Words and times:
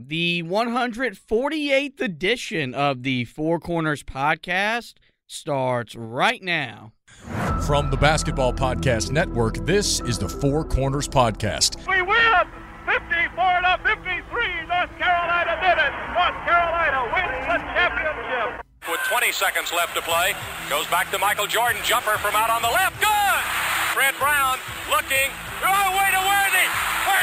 The 0.00 0.44
148th 0.44 2.00
edition 2.00 2.72
of 2.72 3.02
the 3.02 3.24
Four 3.24 3.58
Corners 3.58 4.04
podcast 4.04 4.94
starts 5.26 5.96
right 5.96 6.40
now. 6.40 6.92
From 7.66 7.90
the 7.90 7.96
Basketball 7.96 8.52
Podcast 8.52 9.10
Network, 9.10 9.66
this 9.66 9.98
is 10.02 10.16
the 10.16 10.28
Four 10.28 10.62
Corners 10.62 11.08
Podcast. 11.08 11.82
We 11.90 12.00
win 12.02 12.46
54 12.86 12.94
to 12.94 13.74
53. 13.82 14.22
North 14.70 14.94
Carolina 15.02 15.58
did 15.66 15.82
it. 15.82 15.92
North 16.14 16.38
Carolina 16.46 17.02
wins 17.10 17.42
the 17.50 17.58
championship. 17.74 18.62
With 18.86 19.00
20 19.10 19.32
seconds 19.32 19.72
left 19.72 19.96
to 19.96 20.02
play, 20.02 20.32
goes 20.70 20.86
back 20.94 21.10
to 21.10 21.18
Michael 21.18 21.48
Jordan. 21.48 21.82
Jumper 21.82 22.14
from 22.22 22.36
out 22.36 22.50
on 22.50 22.62
the 22.62 22.70
left. 22.70 23.00
Good! 23.02 23.42
Fred 23.98 24.14
Brown 24.22 24.62
looking. 24.94 25.26
Oh, 25.66 25.90
way 25.98 26.06
to 26.14 26.22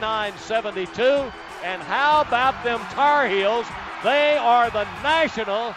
69 0.00 0.38
72. 0.38 1.02
And 1.62 1.82
how 1.82 2.22
about 2.22 2.64
them 2.64 2.80
Tar 2.92 3.28
Heels? 3.28 3.66
They 4.02 4.38
are 4.38 4.70
the 4.70 4.84
national 5.02 5.74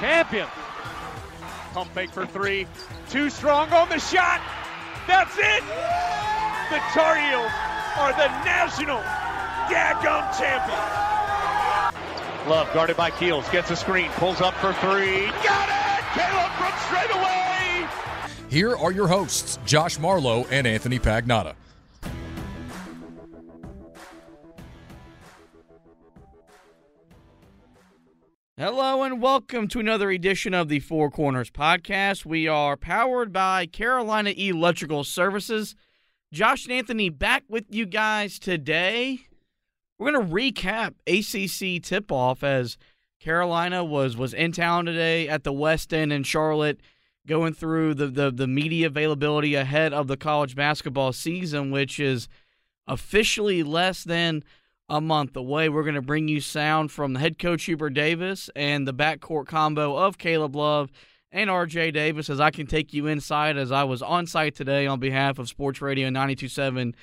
champion. 0.00 0.46
Pump 1.74 1.92
fake 1.92 2.10
for 2.10 2.24
three. 2.24 2.66
Too 3.10 3.28
strong 3.28 3.70
on 3.74 3.90
the 3.90 3.98
shot. 3.98 4.40
That's 5.06 5.36
it. 5.36 5.62
The 6.70 6.80
Tar 6.96 7.16
Heels 7.16 7.52
are 7.98 8.12
the 8.12 8.28
national 8.48 9.00
daggum 9.68 10.24
champion. 10.38 10.80
Love 12.48 12.72
guarded 12.72 12.96
by 12.96 13.10
Keels. 13.10 13.46
Gets 13.50 13.70
a 13.70 13.76
screen. 13.76 14.10
Pulls 14.12 14.40
up 14.40 14.54
for 14.54 14.72
three. 14.74 15.26
Got 15.44 15.68
it. 15.68 16.04
Caleb 16.14 16.52
from 16.56 16.72
straight 16.86 17.10
away. 17.14 17.86
Here 18.48 18.74
are 18.74 18.92
your 18.92 19.08
hosts, 19.08 19.58
Josh 19.66 19.98
Marlowe 19.98 20.46
and 20.50 20.66
Anthony 20.66 20.98
Pagnotta. 20.98 21.54
Hello 28.60 29.04
and 29.04 29.22
welcome 29.22 29.68
to 29.68 29.78
another 29.78 30.10
edition 30.10 30.52
of 30.52 30.68
the 30.68 30.80
Four 30.80 31.12
Corners 31.12 31.48
podcast. 31.48 32.26
We 32.26 32.48
are 32.48 32.76
powered 32.76 33.32
by 33.32 33.66
Carolina 33.66 34.30
Electrical 34.30 35.04
Services. 35.04 35.76
Josh 36.32 36.64
and 36.64 36.72
Anthony 36.72 37.08
back 37.08 37.44
with 37.48 37.66
you 37.70 37.86
guys 37.86 38.40
today. 38.40 39.20
We're 39.96 40.10
going 40.10 40.26
to 40.26 40.34
recap 40.34 40.94
ACC 41.06 41.80
tip-off 41.80 42.42
as 42.42 42.76
Carolina 43.20 43.84
was 43.84 44.16
was 44.16 44.34
in 44.34 44.50
town 44.50 44.86
today 44.86 45.28
at 45.28 45.44
the 45.44 45.52
Westin 45.52 46.12
in 46.12 46.24
Charlotte, 46.24 46.80
going 47.28 47.54
through 47.54 47.94
the 47.94 48.08
the, 48.08 48.32
the 48.32 48.48
media 48.48 48.88
availability 48.88 49.54
ahead 49.54 49.92
of 49.92 50.08
the 50.08 50.16
college 50.16 50.56
basketball 50.56 51.12
season, 51.12 51.70
which 51.70 52.00
is 52.00 52.26
officially 52.88 53.62
less 53.62 54.02
than 54.02 54.42
a 54.88 55.00
month 55.00 55.36
away. 55.36 55.68
We're 55.68 55.82
going 55.82 55.94
to 55.94 56.02
bring 56.02 56.28
you 56.28 56.40
sound 56.40 56.90
from 56.90 57.12
the 57.12 57.20
head 57.20 57.38
coach 57.38 57.64
Hubert 57.64 57.90
Davis 57.90 58.48
and 58.56 58.86
the 58.86 58.94
backcourt 58.94 59.46
combo 59.46 59.96
of 59.96 60.18
Caleb 60.18 60.56
Love 60.56 60.90
and 61.30 61.50
RJ 61.50 61.92
Davis 61.92 62.30
as 62.30 62.40
I 62.40 62.50
can 62.50 62.66
take 62.66 62.94
you 62.94 63.06
inside 63.06 63.56
as 63.56 63.70
I 63.70 63.84
was 63.84 64.00
on 64.00 64.26
site 64.26 64.54
today 64.54 64.86
on 64.86 64.98
behalf 64.98 65.38
of 65.38 65.48
Sports 65.48 65.82
Radio 65.82 66.08
927 66.08 66.94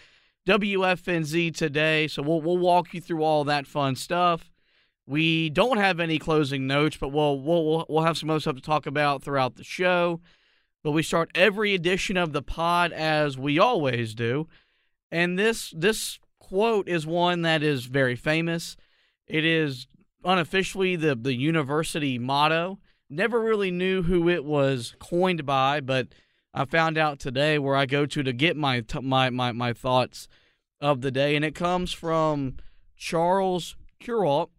WFNZ 0.48 1.56
today. 1.56 2.08
So 2.08 2.22
we'll 2.22 2.42
we'll 2.42 2.58
walk 2.58 2.94
you 2.94 3.02
through 3.02 3.24
all 3.24 3.44
that 3.46 3.68
fun 3.68 3.96
stuff. 3.96 4.52
We 5.08 5.50
don't 5.52 5.78
have 5.78 6.00
any 6.00 6.18
closing 6.18 6.66
notes, 6.66 6.98
but 6.98 7.10
we'll 7.10 7.40
we'll 7.40 7.86
we'll 7.88 8.04
have 8.04 8.18
some 8.18 8.30
other 8.30 8.40
stuff 8.40 8.56
to 8.56 8.62
talk 8.62 8.88
about 8.88 9.24
throughout 9.24 9.56
the 9.56 9.64
show. 9.64 10.22
But 10.84 10.92
we 10.92 11.04
start 11.04 11.32
every 11.36 11.74
edition 11.74 12.18
of 12.18 12.32
the 12.32 12.44
pod 12.44 12.92
as 12.92 13.38
we 13.38 13.60
always 13.60 14.14
do. 14.14 14.48
And 15.12 15.38
this 15.38 15.72
this 15.76 16.20
quote 16.48 16.88
is 16.88 17.08
one 17.08 17.42
that 17.42 17.64
is 17.64 17.86
very 17.86 18.16
famous. 18.16 18.78
It 19.26 19.44
is 19.44 19.88
unofficially 20.24 20.96
the 20.96 21.16
the 21.16 21.34
university 21.34 22.20
motto. 22.20 22.80
Never 23.10 23.40
really 23.42 23.72
knew 23.72 24.04
who 24.04 24.30
it 24.30 24.46
was 24.46 24.96
coined 25.00 25.46
by, 25.46 25.82
but 25.82 26.10
I 26.54 26.66
found 26.66 27.00
out 27.00 27.20
today 27.20 27.58
where 27.58 27.76
I 27.76 27.88
go 27.88 28.06
to 28.06 28.22
to 28.22 28.32
get 28.32 28.56
my 28.56 28.84
my 29.02 29.32
my 29.32 29.52
my 29.54 29.74
thoughts 29.74 30.28
of 30.80 31.02
the 31.02 31.12
day, 31.12 31.36
and 31.36 31.44
it 31.44 31.56
comes 31.56 31.94
from 31.94 32.58
Charles 32.96 33.76
Kuralt, 34.00 34.50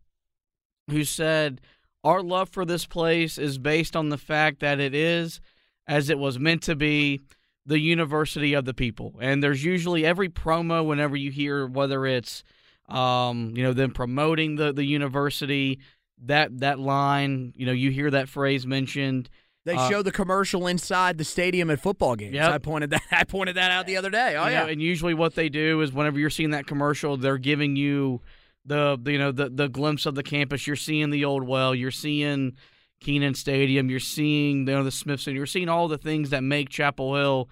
who 0.90 1.04
said, 1.04 1.60
"Our 2.02 2.20
love 2.20 2.48
for 2.48 2.64
this 2.64 2.84
place 2.84 3.38
is 3.38 3.58
based 3.58 3.94
on 3.94 4.08
the 4.08 4.18
fact 4.18 4.58
that 4.58 4.80
it 4.80 4.94
is, 4.94 5.40
as 5.86 6.10
it 6.10 6.18
was 6.18 6.38
meant 6.38 6.64
to 6.64 6.74
be." 6.74 7.20
The 7.66 7.78
university 7.80 8.54
of 8.54 8.64
the 8.64 8.72
people. 8.74 9.14
And 9.20 9.42
there's 9.42 9.64
usually 9.64 10.06
every 10.06 10.28
promo 10.28 10.86
whenever 10.86 11.16
you 11.16 11.30
hear 11.30 11.66
whether 11.66 12.06
it's 12.06 12.44
um, 12.88 13.52
you 13.56 13.62
know, 13.64 13.72
them 13.72 13.90
promoting 13.90 14.56
the 14.56 14.72
the 14.72 14.84
university, 14.84 15.80
that 16.24 16.60
that 16.60 16.78
line, 16.78 17.52
you 17.56 17.66
know, 17.66 17.72
you 17.72 17.90
hear 17.90 18.10
that 18.10 18.28
phrase 18.28 18.66
mentioned. 18.66 19.28
They 19.64 19.74
Uh, 19.74 19.88
show 19.90 20.02
the 20.02 20.12
commercial 20.12 20.68
inside 20.68 21.18
the 21.18 21.24
stadium 21.24 21.70
at 21.70 21.80
football 21.80 22.14
games. 22.14 22.34
Yep. 22.34 22.52
I 22.52 22.58
pointed 22.58 22.90
that 22.90 23.02
I 23.10 23.24
pointed 23.24 23.56
that 23.56 23.72
out 23.72 23.86
the 23.86 23.96
other 23.96 24.10
day. 24.10 24.36
Oh 24.36 24.46
you 24.46 24.52
yeah. 24.52 24.62
know, 24.62 24.68
and 24.68 24.80
usually 24.80 25.14
what 25.14 25.34
they 25.34 25.48
do 25.48 25.80
is 25.80 25.92
whenever 25.92 26.20
you're 26.20 26.30
seeing 26.30 26.50
that 26.50 26.68
commercial, 26.68 27.16
they're 27.16 27.38
giving 27.38 27.74
you 27.74 28.20
the, 28.64 28.96
the 29.02 29.12
you 29.12 29.18
know 29.18 29.32
the 29.32 29.48
the 29.48 29.68
glimpse 29.68 30.06
of 30.06 30.14
the 30.14 30.22
campus. 30.22 30.68
You're 30.68 30.76
seeing 30.76 31.10
the 31.10 31.24
old 31.24 31.42
well. 31.44 31.74
You're 31.74 31.90
seeing 31.90 32.56
Kenan 33.00 33.34
Stadium. 33.34 33.90
You're 33.90 34.00
seeing 34.00 34.58
you 34.58 34.74
know 34.74 34.84
the 34.84 34.90
Smithson. 34.90 35.34
You're 35.34 35.46
seeing 35.46 35.68
all 35.68 35.88
the 35.88 35.98
things 35.98 36.30
that 36.30 36.42
make 36.42 36.68
Chapel 36.68 37.14
Hill 37.16 37.48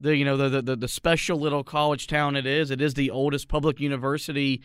the 0.00 0.16
you 0.16 0.24
know 0.24 0.36
the, 0.36 0.62
the 0.62 0.76
the 0.76 0.88
special 0.88 1.38
little 1.38 1.64
college 1.64 2.06
town 2.06 2.36
it 2.36 2.46
is. 2.46 2.70
It 2.70 2.80
is 2.80 2.94
the 2.94 3.10
oldest 3.10 3.48
public 3.48 3.80
university 3.80 4.62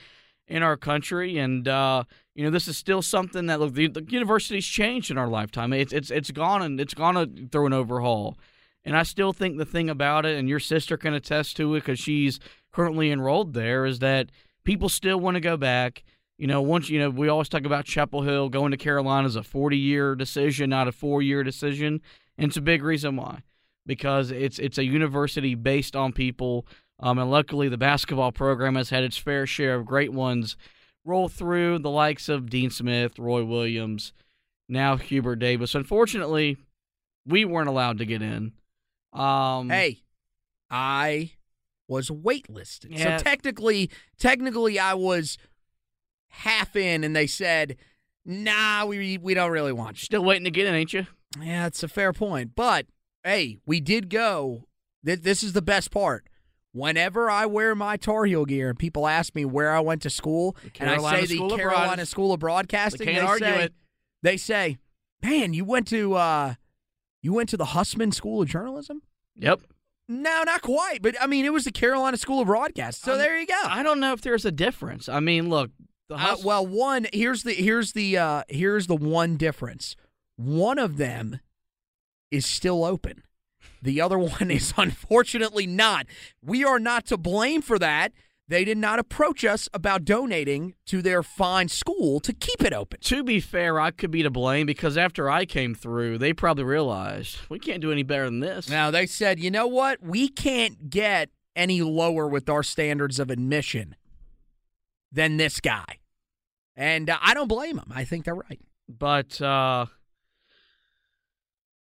in 0.48 0.62
our 0.62 0.78
country, 0.78 1.38
and 1.38 1.68
uh, 1.68 2.04
you 2.36 2.44
know 2.44 2.52
this 2.52 2.68
is 2.68 2.78
still 2.78 3.02
something 3.02 3.48
that 3.48 3.60
look 3.60 3.74
the, 3.74 3.88
the 3.88 4.04
university's 4.08 4.66
changed 4.66 5.12
in 5.12 5.18
our 5.18 5.28
lifetime. 5.28 5.74
It's 5.74 5.94
it's 5.94 6.12
it's 6.12 6.32
gone 6.32 6.62
and 6.62 6.80
it's 6.80 6.94
gonna 6.94 7.28
through 7.52 7.68
an 7.68 7.74
overhaul. 7.74 8.38
And 8.86 8.98
I 8.98 9.04
still 9.04 9.32
think 9.32 9.58
the 9.58 9.66
thing 9.66 9.90
about 9.90 10.26
it, 10.26 10.38
and 10.38 10.50
your 10.50 10.60
sister 10.60 10.98
can 10.98 11.14
attest 11.14 11.56
to 11.58 11.74
it 11.74 11.80
because 11.80 12.00
she's 12.00 12.40
currently 12.74 13.12
enrolled 13.12 13.54
there, 13.54 13.86
is 13.86 14.00
that 14.00 14.30
people 14.66 14.90
still 14.90 15.20
want 15.20 15.36
to 15.36 15.42
go 15.42 15.56
back. 15.56 16.04
You 16.38 16.48
know, 16.48 16.62
once 16.62 16.90
you 16.90 17.00
know, 17.00 17.10
we 17.10 17.30
always 17.30 17.50
talk 17.50 17.66
about 17.66 17.86
Chapel 17.86 18.24
Hill 18.24 18.50
going 18.50 18.72
to 18.72 18.78
Carolina 18.78 19.28
is 19.28 19.36
a 19.36 19.44
40 19.44 19.78
year 19.78 20.16
decision, 20.16 20.70
not 20.70 20.88
a 20.88 20.92
four 20.92 21.22
year 21.22 21.44
decision, 21.44 22.02
and 22.38 22.50
it's 22.50 22.58
a 22.58 22.62
big 22.62 22.84
reason 22.84 23.16
why, 23.16 23.44
because 23.86 24.32
it's 24.32 24.60
it's 24.60 24.78
a 24.78 24.84
university 24.84 25.56
based 25.56 25.96
on 25.96 26.12
people, 26.12 26.66
um, 27.00 27.20
and 27.20 27.30
luckily 27.30 27.70
the 27.70 27.78
basketball 27.78 28.32
program 28.32 28.76
has 28.76 28.90
had 28.90 29.04
its 29.04 29.18
fair 29.18 29.46
share 29.46 29.76
of 29.76 29.86
great 29.86 30.12
ones 30.12 30.58
roll 31.06 31.28
through, 31.28 31.80
the 31.80 31.90
likes 31.90 32.30
of 32.30 32.50
Dean 32.50 32.70
Smith, 32.70 33.20
Roy 33.20 33.44
Williams, 33.44 34.14
now 34.70 34.96
Hubert 34.98 35.36
Davis. 35.38 35.76
Unfortunately, 35.76 36.58
we 37.26 37.46
weren't 37.46 37.70
allowed 37.70 37.98
to 38.00 38.06
get 38.06 38.22
in. 38.22 38.54
Um, 39.12 39.70
Hey, 39.70 40.02
I 40.70 41.32
was 41.88 42.10
waitlisted. 42.10 42.88
Yeah. 42.90 43.18
So 43.18 43.24
technically, 43.24 43.90
technically, 44.18 44.80
I 44.80 44.94
was 44.94 45.38
half 46.34 46.76
in, 46.76 47.04
and 47.04 47.16
they 47.16 47.28
said, 47.28 47.78
"Nah, 48.26 48.86
we 48.86 49.18
we 49.18 49.34
don't 49.34 49.52
really 49.52 49.74
want 49.74 50.02
you." 50.02 50.06
still 50.06 50.24
waiting 50.24 50.44
to 50.46 50.52
get 50.52 50.68
in, 50.68 50.74
ain't 50.74 50.94
you? 50.94 51.08
Yeah, 51.42 51.66
it's 51.68 51.84
a 51.84 51.88
fair 51.88 52.14
point. 52.14 52.52
But 52.56 52.86
hey, 53.24 53.60
we 53.66 53.80
did 53.80 54.10
go. 54.10 54.68
Th- 55.06 55.20
This 55.22 55.44
is 55.44 55.54
the 55.54 55.62
best 55.62 55.92
part. 55.92 56.28
Whenever 56.72 57.30
I 57.30 57.46
wear 57.46 57.76
my 57.76 57.98
Tar 57.98 58.26
Heel 58.26 58.46
gear 58.46 58.70
and 58.70 58.80
people 58.80 59.08
ask 59.08 59.36
me 59.36 59.46
where 59.46 59.72
I 59.76 59.80
went 59.80 60.02
to 60.04 60.10
school, 60.10 60.56
and 60.80 60.90
I 60.90 60.98
say 61.20 61.26
the 61.28 61.36
School 61.36 61.54
of 61.54 61.60
Carolina 61.60 61.96
Broad- 61.98 62.08
School 62.08 62.34
of 62.34 62.40
Broadcasting, 62.40 63.06
They 63.06 63.14
can't 63.14 63.28
argue 63.28 63.46
say, 63.48 63.64
it. 63.66 63.74
They 64.24 64.38
say, 64.38 64.78
"Man, 65.22 65.54
you 65.54 65.66
went 65.66 65.88
to 65.90 66.14
uh, 66.16 66.56
you 67.22 67.34
went 67.34 67.50
to 67.50 67.58
the 67.58 67.66
Hussman 67.66 68.12
School 68.12 68.42
of 68.42 68.48
Journalism." 68.50 69.02
Yep. 69.36 69.62
No, 70.10 70.44
not 70.44 70.62
quite. 70.62 71.02
But 71.02 71.16
I 71.22 71.28
mean, 71.28 71.46
it 71.46 71.54
was 71.54 71.64
the 71.66 71.72
Carolina 71.72 72.18
School 72.18 72.42
of 72.42 72.48
Broadcast. 72.48 73.02
So 73.02 73.14
Um, 73.14 73.18
there 73.20 73.40
you 73.40 73.46
go. 73.48 73.60
I 73.66 73.84
don't 73.84 74.00
know 74.00 74.14
if 74.14 74.22
there's 74.22 74.46
a 74.46 74.52
difference. 74.52 75.08
I 75.08 75.20
mean, 75.20 75.50
look, 75.50 75.72
Uh, 76.14 76.36
well, 76.44 76.66
one 76.66 77.08
here's 77.14 77.44
the 77.44 77.54
here's 77.54 77.94
the 77.94 78.18
uh, 78.18 78.44
here's 78.48 78.88
the 78.88 78.96
one 78.96 79.36
difference. 79.38 79.96
One 80.36 80.80
of 80.80 80.98
them 80.98 81.40
is 82.32 82.46
still 82.46 82.84
open. 82.84 83.24
The 83.82 84.02
other 84.02 84.18
one 84.18 84.50
is 84.60 84.74
unfortunately 84.78 85.68
not. 85.68 86.06
We 86.42 86.64
are 86.64 86.80
not 86.80 87.06
to 87.08 87.18
blame 87.18 87.62
for 87.62 87.78
that. 87.80 88.12
they 88.48 88.66
did 88.66 88.78
not 88.78 89.00
approach 89.00 89.46
us 89.46 89.70
about 89.74 90.04
donating 90.06 90.74
to 90.88 91.02
their 91.02 91.24
fine 91.24 91.70
school 91.70 92.20
to 92.22 92.34
keep 92.34 92.62
it 92.62 92.74
open. 92.74 93.00
To 93.02 93.24
be 93.24 93.40
fair, 93.40 93.80
I 93.80 93.92
could 93.92 94.12
be 94.12 94.22
to 94.24 94.30
blame 94.30 94.66
because 94.66 94.98
after 94.98 95.30
I 95.30 95.46
came 95.46 95.74
through, 95.76 96.18
they 96.18 96.34
probably 96.34 96.64
realized 96.66 97.38
we 97.50 97.58
can't 97.60 97.82
do 97.82 97.92
any 97.92 98.04
better 98.04 98.26
than 98.26 98.40
this. 98.42 98.70
Now, 98.70 98.92
they 98.92 99.06
said, 99.06 99.40
you 99.40 99.50
know 99.50 99.68
what? 99.68 100.02
We 100.02 100.28
can't 100.28 100.90
get 100.90 101.30
any 101.56 101.82
lower 101.82 102.28
with 102.28 102.50
our 102.50 102.64
standards 102.64 103.20
of 103.20 103.30
admission 103.30 103.96
than 105.12 105.38
this 105.38 105.60
guy. 105.60 106.00
And 106.76 107.10
uh, 107.10 107.18
I 107.22 107.34
don't 107.34 107.48
blame 107.48 107.76
them. 107.76 107.92
I 107.94 108.04
think 108.04 108.26
they're 108.26 108.36
right. 108.36 108.60
But 108.90 109.40
uh 109.42 109.86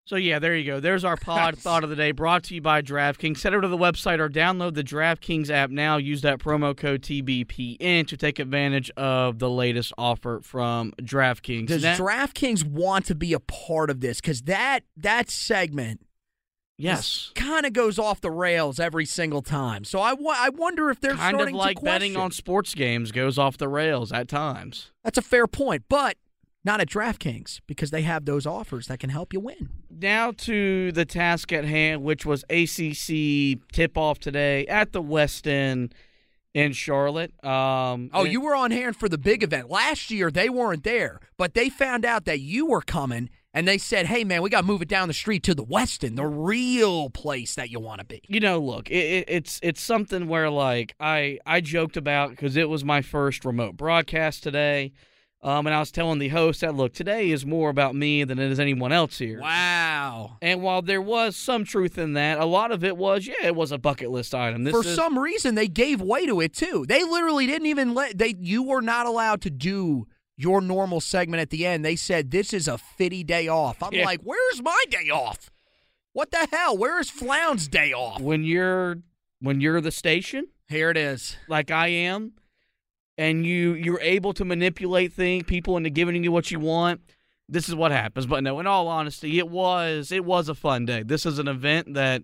so 0.05 0.17
yeah, 0.17 0.39
there 0.39 0.57
you 0.57 0.65
go. 0.69 0.79
There's 0.81 1.05
our 1.05 1.15
pod 1.15 1.57
thought 1.57 1.85
of 1.85 1.89
the 1.89 1.95
day 1.95 2.11
brought 2.11 2.43
to 2.45 2.55
you 2.55 2.61
by 2.61 2.81
DraftKings. 2.81 3.41
Head 3.43 3.53
over 3.53 3.61
to 3.61 3.67
the 3.69 3.77
website 3.77 4.19
or 4.19 4.27
download 4.29 4.73
the 4.73 4.83
DraftKings 4.83 5.49
app 5.49 5.69
now. 5.69 5.95
Use 5.95 6.21
that 6.23 6.39
promo 6.39 6.75
code 6.75 7.01
TBPN 7.01 8.07
to 8.07 8.17
take 8.17 8.38
advantage 8.39 8.91
of 8.97 9.39
the 9.39 9.49
latest 9.49 9.93
offer 9.97 10.41
from 10.43 10.91
DraftKings. 11.01 11.67
Does 11.67 11.83
Now- 11.83 11.95
DraftKings 11.95 12.65
want 12.65 13.05
to 13.05 13.15
be 13.15 13.31
a 13.31 13.39
part 13.39 13.89
of 13.89 14.01
this? 14.01 14.19
Because 14.19 14.41
that 14.43 14.81
that 14.97 15.29
segment 15.29 16.01
yes. 16.81 17.31
kind 17.36 17.66
of 17.66 17.74
goes 17.74 17.98
off 18.00 18.22
the 18.22 18.31
rails 18.31 18.80
every 18.80 19.06
single 19.06 19.42
time. 19.42 19.83
So 19.83 20.00
I, 20.00 20.13
I 20.36 20.50
wonder 20.50 20.89
if 20.89 21.00
they're 21.00 21.16
Kind 21.16 21.39
of 21.39 21.51
like 21.51 21.81
betting 21.81 22.18
on 22.18 22.31
sports 22.31 22.74
games 22.74 23.12
goes 23.12 23.38
off 23.38 23.57
the 23.57 23.68
rails 23.68 24.12
at 24.12 24.28
times. 24.28 24.92
That's 25.04 25.18
a 25.18 25.22
fair 25.22 25.48
point, 25.48 25.83
but 25.89 26.18
not 26.63 26.80
at 26.80 26.89
DraftKings 26.89 27.62
because 27.68 27.92
they 27.92 28.04
have 28.04 28.25
those 28.25 28.45
offers 28.45 28.88
that 28.88 29.00
can 29.00 29.10
help 29.10 29.33
you 29.33 29.39
win. 29.39 29.69
Now 29.89 30.31
to 30.31 30.92
the 30.92 31.06
task 31.06 31.51
at 31.51 31.66
hand, 31.66 32.04
which 32.04 32.25
was 32.25 32.44
ACC 32.50 33.60
tip 33.72 33.98
off 33.98 34.19
today 34.19 34.68
at 34.68 34.92
the 34.92 35.01
Westin 35.01 35.92
in 36.54 36.74
Charlotte. 36.74 37.31
Um, 37.44 38.10
Oh, 38.13 38.24
you 38.24 38.42
were 38.42 38.56
on 38.56 38.72
hand 38.72 38.95
for 38.95 39.10
the 39.10 39.18
big 39.18 39.44
event. 39.44 39.69
Last 39.69 40.12
year, 40.12 40.30
they 40.30 40.50
weren't 40.50 40.84
there, 40.84 41.19
but 41.38 41.54
they 41.54 41.69
found 41.69 42.06
out 42.06 42.25
that 42.25 42.39
you 42.39 42.66
were 42.66 42.81
coming 42.81 43.30
and 43.53 43.68
they 43.68 43.77
said, 43.77 44.06
hey, 44.06 44.24
man, 44.24 44.42
we 44.42 44.50
got 44.50 44.62
to 44.62 44.68
move 44.68 44.81
it 44.81 44.88
down 44.88 45.07
the 45.07 45.13
street 45.13 45.44
to 45.44 45.53
the 45.53 45.65
Westin, 45.65 46.15
the 46.15 46.25
real 46.25 47.09
place 47.09 47.56
that 47.56 47.69
you 47.69 47.80
want 47.80 48.00
to 48.00 48.06
be. 48.06 48.21
you 48.27 48.39
know, 48.39 48.59
look, 48.59 48.89
it, 48.89 48.94
it, 48.94 49.25
it's 49.27 49.59
it's 49.62 49.81
something 49.81 50.27
where 50.27 50.50
like 50.50 50.95
I 51.00 51.39
I 51.45 51.62
joked 51.62 51.98
about 51.98 52.31
because 52.31 52.56
it 52.56 52.69
was 52.69 52.83
my 52.86 53.01
first 53.01 53.44
remote 53.45 53.75
broadcast 53.75 54.44
today, 54.44 54.94
um, 55.44 55.68
and 55.68 55.75
I 55.75 55.80
was 55.80 55.92
telling 55.92 56.19
the 56.19 56.30
host 56.30 56.62
that 56.62 56.75
look 56.75 56.94
today 56.94 57.31
is 57.31 57.45
more 57.45 57.69
about 57.69 57.95
me 57.95 58.24
than 58.24 58.39
it 58.39 58.51
is 58.51 58.59
anyone 58.59 58.92
else 58.92 59.18
here. 59.18 59.42
Wow. 59.42 60.38
And 60.42 60.62
while 60.62 60.81
there 60.81 61.01
was 61.01 61.36
some 61.36 61.65
truth 61.65 61.98
in 61.98 62.13
that, 62.13 62.39
a 62.39 62.45
lot 62.45 62.71
of 62.71 62.83
it 62.83 62.95
was 62.95 63.27
yeah, 63.27 63.48
it 63.48 63.56
was 63.56 63.71
a 63.71 63.77
bucket 63.77 64.12
list 64.12 64.33
item. 64.33 64.63
This 64.63 64.71
For 64.74 64.86
is, 64.88 64.95
some 64.95 65.18
reason, 65.19 65.56
they 65.56 65.68
gave 65.68 66.00
way 66.00 66.25
to 66.25 66.39
it 66.42 66.53
too. 66.53 66.86
They 66.88 67.03
literally 67.03 67.48
didn't 67.48 67.68
even 67.68 67.94
let 67.94 68.18
they. 68.18 68.36
You 68.39 68.63
were 68.63 68.81
not 68.81 69.07
allowed 69.07 69.42
to 69.42 69.50
do 69.50 70.07
your 70.41 70.61
normal 70.61 70.99
segment 71.01 71.41
at 71.41 71.49
the 71.49 71.65
end. 71.65 71.83
They 71.85 71.95
said 71.95 72.31
this 72.31 72.53
is 72.53 72.67
a 72.67 72.77
fitty 72.77 73.23
day 73.23 73.47
off. 73.47 73.81
I'm 73.83 73.93
Yeah. 73.93 74.05
like, 74.05 74.21
where's 74.23 74.61
my 74.61 74.83
day 74.89 75.09
off? 75.09 75.49
What 76.13 76.31
the 76.31 76.47
hell? 76.51 76.77
Where 76.77 76.99
is 76.99 77.09
Flound's 77.09 77.67
day 77.67 77.93
off? 77.93 78.19
when 78.21 78.43
you're 78.43 78.97
when 79.39 79.59
you're 79.61 79.81
the 79.81 79.91
station 79.91 80.47
Here 80.67 80.89
it 80.91 80.97
is. 80.97 81.35
like 81.47 81.71
I 81.71 81.88
am, 81.88 82.33
and 83.17 83.45
you 83.45 83.73
you're 83.73 84.01
able 84.01 84.33
to 84.33 84.45
manipulate 84.45 85.13
things, 85.13 85.43
people 85.43 85.77
into 85.77 85.89
giving 85.89 86.23
you 86.23 86.31
what 86.31 86.51
you 86.51 86.59
want. 86.59 87.01
This 87.49 87.67
is 87.67 87.75
what 87.75 87.91
happens. 87.91 88.25
But 88.25 88.43
no, 88.43 88.59
in 88.59 88.67
all 88.67 88.88
honesty, 88.88 89.38
it 89.39 89.49
was 89.49 90.11
it 90.11 90.25
was 90.25 90.49
a 90.49 90.55
fun 90.55 90.85
day. 90.85 91.03
This 91.03 91.25
is 91.25 91.39
an 91.39 91.47
event 91.47 91.93
that 91.93 92.23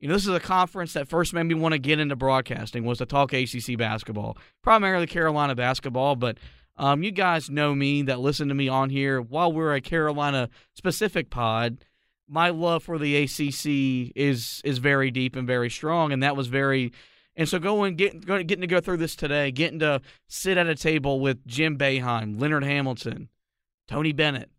you 0.00 0.08
know 0.08 0.14
this 0.14 0.26
is 0.26 0.34
a 0.34 0.40
conference 0.40 0.92
that 0.94 1.08
first 1.08 1.32
made 1.32 1.44
me 1.44 1.54
want 1.54 1.72
to 1.72 1.78
get 1.78 1.98
into 2.00 2.16
broadcasting 2.16 2.84
was 2.84 2.98
to 2.98 3.06
talk 3.06 3.32
ACC 3.32 3.76
basketball, 3.78 4.36
primarily 4.62 5.06
Carolina 5.06 5.54
basketball, 5.54 6.16
but. 6.16 6.38
Um, 6.76 7.02
you 7.02 7.12
guys 7.12 7.48
know 7.50 7.74
me 7.74 8.02
that 8.02 8.20
listen 8.20 8.48
to 8.48 8.54
me 8.54 8.68
on 8.68 8.90
here. 8.90 9.20
While 9.20 9.52
we're 9.52 9.74
a 9.74 9.80
Carolina 9.80 10.48
specific 10.72 11.30
pod, 11.30 11.84
my 12.28 12.50
love 12.50 12.82
for 12.82 12.98
the 12.98 13.16
ACC 13.16 14.12
is 14.16 14.60
is 14.64 14.78
very 14.78 15.10
deep 15.10 15.36
and 15.36 15.46
very 15.46 15.70
strong, 15.70 16.12
and 16.12 16.22
that 16.22 16.36
was 16.36 16.48
very. 16.48 16.92
And 17.36 17.48
so 17.48 17.58
going 17.58 17.96
getting 17.96 18.20
getting 18.20 18.60
to 18.60 18.66
go 18.66 18.80
through 18.80 18.96
this 18.98 19.14
today, 19.16 19.50
getting 19.50 19.78
to 19.80 20.00
sit 20.26 20.56
at 20.56 20.66
a 20.66 20.74
table 20.74 21.20
with 21.20 21.46
Jim 21.46 21.76
Boeheim, 21.78 22.40
Leonard 22.40 22.64
Hamilton, 22.64 23.28
Tony 23.88 24.12
Bennett, 24.12 24.50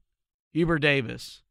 Hubert 0.53 0.79
Davis, 0.79 1.41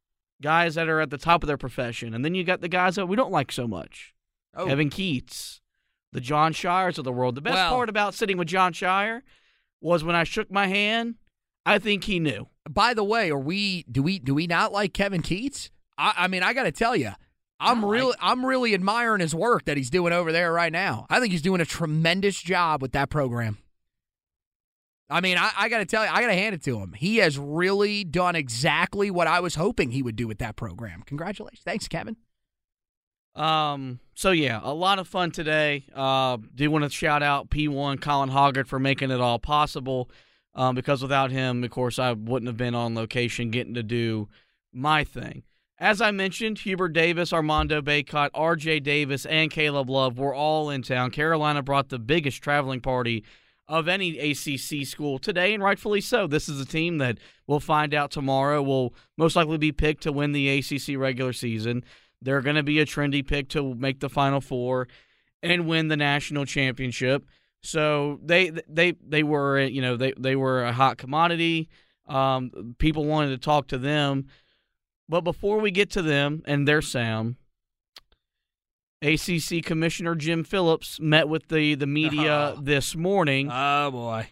guys 0.43 0.75
that 0.77 0.89
are 0.89 1.01
at 1.01 1.11
the 1.11 1.19
top 1.19 1.43
of 1.43 1.47
their 1.47 1.57
profession, 1.59 2.15
and 2.15 2.25
then 2.25 2.35
you 2.35 2.45
got 2.45 2.61
the 2.61 2.69
guys 2.69 2.97
that 2.97 3.07
we 3.07 3.17
don't 3.17 3.33
like 3.33 3.51
so 3.53 3.67
much, 3.67 4.15
Oh. 4.55 4.67
Evan 4.67 4.91
Keatts, 4.91 5.61
the 6.13 6.21
Jon 6.21 6.53
Scheyers 6.53 6.99
of 6.99 7.05
the 7.05 7.13
world. 7.13 7.35
The 7.35 7.41
best 7.41 7.55
Well- 7.55 7.71
part 7.71 7.89
about 7.89 8.15
sitting 8.15 8.37
with 8.39 8.49
Jon 8.49 8.73
Scheyer 8.75 9.23
was 9.85 10.03
when 10.03 10.17
I 10.17 10.25
shook 10.25 10.51
my 10.51 10.67
hand. 10.67 11.17
I 11.67 11.79
think 11.79 12.05
he 12.05 12.19
knew. 12.19 12.49
By 12.69 12.95
the 12.95 13.05
way, 13.05 13.31
are 13.31 13.39
we 13.39 13.85
do 13.91 14.03
we 14.03 14.19
do 14.19 14.35
we 14.35 14.47
not 14.47 14.73
like 14.73 14.95
Kevin 14.95 15.23
Keatts? 15.23 15.71
I, 15.97 16.15
I 16.17 16.29
mean, 16.29 16.43
I 16.43 16.53
got 16.53 16.65
to 16.65 16.73
tell 16.73 16.97
you, 16.97 17.13
I'm 17.61 17.85
really 17.85 18.15
I'm 18.21 18.45
really 18.45 18.75
admiring 18.75 19.21
his 19.21 19.35
work 19.35 19.67
that 19.67 19.77
he's 19.77 19.91
doing 19.91 20.13
over 20.13 20.33
there 20.33 20.53
right 20.53 20.73
now. 20.73 21.07
I 21.09 21.21
think 21.21 21.33
he's 21.33 21.43
doing 21.43 21.61
a 21.61 21.67
tremendous 21.67 22.41
job 22.41 22.83
with 22.83 22.93
that 22.93 23.11
program. 23.11 23.59
I 25.11 25.21
mean, 25.21 25.37
I, 25.37 25.51
I 25.57 25.69
got 25.69 25.79
to 25.79 25.85
tell 25.85 26.03
you, 26.03 26.11
I 26.11 26.23
got 26.23 26.29
to 26.29 26.35
hand 26.35 26.55
it 26.55 26.65
to 26.65 26.81
him. 26.81 26.95
He 26.95 27.19
has 27.19 27.39
really 27.39 28.05
done 28.05 28.35
exactly 28.35 29.11
what 29.11 29.27
I 29.27 29.41
was 29.41 29.55
hoping 29.55 29.91
he 29.91 30.03
would 30.03 30.17
do 30.17 30.27
with 30.27 30.39
that 30.39 30.57
program. 30.57 31.03
Congratulations, 31.03 31.61
thanks, 31.63 31.89
Kevin. 31.89 32.17
Um. 33.37 34.01
So 34.15 34.31
yeah, 34.31 34.61
a 34.63 34.73
lot 34.73 34.99
of 34.99 35.09
fun 35.09 35.33
today. 35.33 35.85
Uh, 35.95 36.39
do 36.55 36.71
want 36.71 36.85
to 36.85 36.91
shout 36.91 37.23
out 37.23 37.51
P1 37.51 38.01
Colin 38.01 38.31
Hoggart 38.31 38.69
for 38.69 38.79
making 38.79 39.11
it 39.11 39.21
all 39.21 39.39
possible. 39.39 40.11
Um, 40.57 40.77
because 40.77 41.03
without 41.03 41.33
him, 41.33 41.65
of 41.65 41.71
course, 41.71 41.99
I 41.99 42.13
wouldn't 42.13 42.47
have 42.47 42.57
been 42.57 42.77
on 42.77 42.95
location 42.95 43.51
getting 43.51 43.75
to 43.75 43.83
do 43.83 44.29
my 44.73 45.03
thing. 45.03 45.43
As 45.79 46.01
I 46.01 46.13
mentioned, 46.13 46.61
Hubert 46.61 46.93
Davis, 46.93 47.33
Armando 47.33 47.83
Bacot, 47.83 48.31
R.J. 48.33 48.81
Davis, 48.81 49.27
and 49.27 49.51
Caleb 49.51 49.91
Love 49.91 50.19
were 50.19 50.33
all 50.33 50.71
in 50.71 50.83
town. 50.83 51.11
Carolina 51.11 51.63
brought 51.63 51.89
the 51.89 51.99
biggest 51.99 52.41
traveling 52.41 52.81
party 52.81 53.25
of 53.67 53.89
any 53.89 54.19
ACC 54.19 54.87
school 54.87 55.19
today, 55.19 55.53
and 55.53 55.63
rightfully 55.63 56.01
so. 56.01 56.29
This 56.29 56.49
is 56.49 56.61
a 56.61 56.67
team 56.67 56.99
that 56.99 57.19
we'll 57.49 57.61
find 57.61 57.93
out 57.93 58.13
tomorrow 58.13 58.63
will 58.63 58.95
most 59.17 59.35
likely 59.35 59.59
be 59.59 59.73
picked 59.73 60.05
to 60.05 60.13
win 60.13 60.31
the 60.31 60.59
ACC 60.59 60.97
regular 60.97 61.33
season. 61.33 61.83
They're 62.25 62.41
going 62.41 62.57
to 62.57 62.63
be 62.63 62.81
a 62.81 62.87
trendy 62.87 63.25
pick 63.25 63.49
to 63.51 63.75
make 63.75 64.01
the 64.01 64.09
Final 64.09 64.41
Four 64.41 64.89
and 65.43 65.67
win 65.69 65.89
the 65.89 65.97
national 65.97 66.47
championship. 66.47 67.25
So 67.63 68.19
they 68.25 68.51
they 68.69 68.93
they 69.07 69.23
were 69.23 69.61
you 69.61 69.81
know 69.83 69.97
they 69.97 70.13
they 70.19 70.35
were 70.37 70.65
a 70.65 70.73
hot 70.73 70.99
commodity. 70.99 71.69
Um, 72.09 72.75
people 72.79 73.05
wanted 73.07 73.31
to 73.31 73.39
talk 73.39 73.69
to 73.69 73.79
them, 73.79 74.27
but 75.09 75.21
before 75.23 75.59
we 75.61 75.71
get 75.71 75.91
to 75.93 76.03
them 76.03 76.43
and 76.45 76.67
their 76.69 76.83
sound, 76.83 77.37
ACC 79.03 79.63
Commissioner 79.63 80.15
Jim 80.15 80.45
Phillips 80.45 80.99
met 81.01 81.29
with 81.29 81.49
the 81.49 81.75
the 81.75 81.87
media 81.87 82.55
Oh. 82.57 82.61
this 82.61 82.97
morning. 82.97 83.49
Oh 83.53 83.91
boy. 83.91 84.29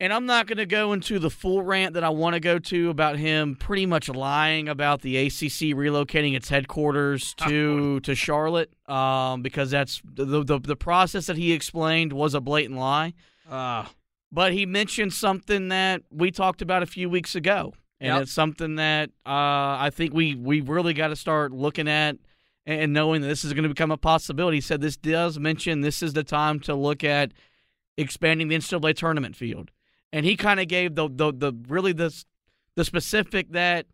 And 0.00 0.14
I'm 0.14 0.24
not 0.24 0.46
going 0.46 0.56
to 0.56 0.64
go 0.66 0.94
into 0.94 1.18
the 1.18 1.28
full 1.28 1.62
rant 1.62 1.92
that 1.92 2.02
I 2.02 2.08
want 2.08 2.32
to 2.32 2.40
go 2.40 2.58
to 2.58 2.88
about 2.88 3.18
him 3.18 3.54
pretty 3.54 3.84
much 3.84 4.08
lying 4.08 4.66
about 4.66 5.02
the 5.02 5.18
ACC 5.18 5.76
relocating 5.76 6.34
its 6.34 6.48
headquarters 6.48 7.34
to 7.46 8.00
to 8.00 8.14
Charlotte, 8.14 8.72
um, 8.88 9.42
because 9.42 9.70
that's 9.70 10.00
the, 10.04 10.42
the 10.42 10.58
the 10.58 10.76
process 10.76 11.26
that 11.26 11.36
he 11.36 11.52
explained 11.52 12.12
was 12.14 12.32
a 12.34 12.40
blatant 12.40 12.78
lie. 12.78 13.12
Uh, 13.48 13.84
But 14.32 14.52
he 14.52 14.64
mentioned 14.64 15.12
something 15.12 15.68
that 15.68 16.02
we 16.10 16.30
talked 16.30 16.62
about 16.62 16.82
a 16.82 16.86
few 16.86 17.10
weeks 17.10 17.34
ago, 17.34 17.74
and 18.00 18.14
Yep. 18.14 18.22
it's 18.22 18.32
something 18.32 18.76
that 18.76 19.10
uh, 19.26 19.76
I 19.86 19.90
think 19.92 20.14
we 20.14 20.34
we 20.34 20.62
really 20.62 20.94
got 20.94 21.08
to 21.08 21.16
start 21.16 21.52
looking 21.52 21.88
at 21.88 22.16
and 22.64 22.92
knowing 22.94 23.20
that 23.22 23.28
this 23.28 23.44
is 23.44 23.52
going 23.52 23.64
to 23.64 23.68
become 23.68 23.90
a 23.90 23.96
possibility. 23.98 24.56
He 24.58 24.60
said 24.62 24.80
this 24.80 24.96
does 24.96 25.38
mention 25.38 25.82
this 25.82 26.02
is 26.02 26.12
the 26.14 26.22
time 26.24 26.58
to 26.60 26.74
look 26.74 27.02
at 27.04 27.32
expanding 27.98 28.48
the 28.48 28.56
NCAA 28.56 28.94
tournament 28.94 29.36
field, 29.36 29.70
and 30.12 30.26
he 30.26 30.36
kind 30.36 30.60
of 30.60 30.68
gave 30.68 30.94
the, 30.94 31.08
the 31.08 31.32
the 31.32 31.52
really 31.68 31.92
the 31.92 32.24
the 32.76 32.84
specific 32.84 33.52
that, 33.52 33.86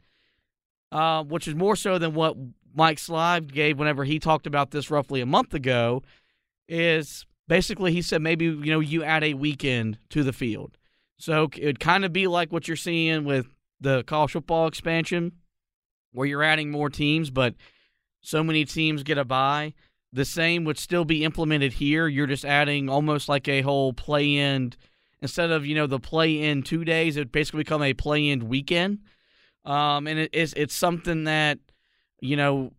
uh, 0.93 1.25
which 1.25 1.49
is 1.49 1.55
more 1.55 1.77
so 1.77 1.99
than 1.99 2.15
what 2.15 2.37
Mike 2.75 2.99
Slive 2.99 3.53
gave 3.53 3.79
whenever 3.79 4.05
he 4.05 4.19
talked 4.19 4.47
about 4.47 4.71
this 4.71 4.91
roughly 4.91 5.21
a 5.21 5.27
month 5.27 5.55
ago, 5.55 6.03
is 6.69 7.27
basically 7.49 7.93
he 7.93 8.03
said 8.03 8.23
maybe 8.23 8.45
you 8.45 8.73
know 8.73 8.81
you 8.81 9.03
add 9.03 9.25
a 9.25 9.35
weekend 9.35 9.99
to 10.11 10.23
the 10.23 10.33
field, 10.33 10.77
so 11.19 11.49
it'd 11.57 11.81
kind 11.81 12.05
of 12.05 12.13
be 12.13 12.27
like 12.27 12.53
what 12.53 12.69
you're 12.69 12.77
seeing 12.77 13.25
with 13.25 13.47
the 13.81 14.03
college 14.05 14.33
football 14.33 14.67
expansion, 14.67 15.33
where 16.13 16.27
you're 16.27 16.43
adding 16.43 16.71
more 16.71 16.91
teams, 16.91 17.31
but 17.31 17.55
so 18.21 18.43
many 18.43 18.65
teams 18.65 19.03
get 19.03 19.19
a 19.19 19.25
bye. 19.25 19.75
The 20.13 20.25
same 20.25 20.65
would 20.65 20.79
still 20.79 21.05
be 21.05 21.25
implemented 21.25 21.75
here. 21.75 22.09
You're 22.09 22.27
just 22.27 22.45
adding 22.45 22.89
almost 22.89 23.29
like 23.29 23.49
a 23.49 23.61
whole 23.61 23.93
play 23.93 24.35
in 24.37 24.73
instead 25.23 25.51
of 25.51 25.67
you 25.67 25.75
know 25.75 25.87
the 25.87 26.01
play 26.01 26.43
in 26.43 26.63
two 26.63 26.85
days. 26.85 27.17
It 27.17 27.21
would 27.21 27.33
basically 27.33 27.61
become 27.65 27.83
a 27.83 27.95
play 27.95 28.29
in 28.29 28.49
weekend, 28.49 29.01
um, 29.65 30.07
and 30.07 30.19
it 30.19 30.35
is 30.35 30.55
it's 30.57 30.75
something 30.75 31.25
that 31.25 31.59
you 32.21 32.37
know 32.37 32.73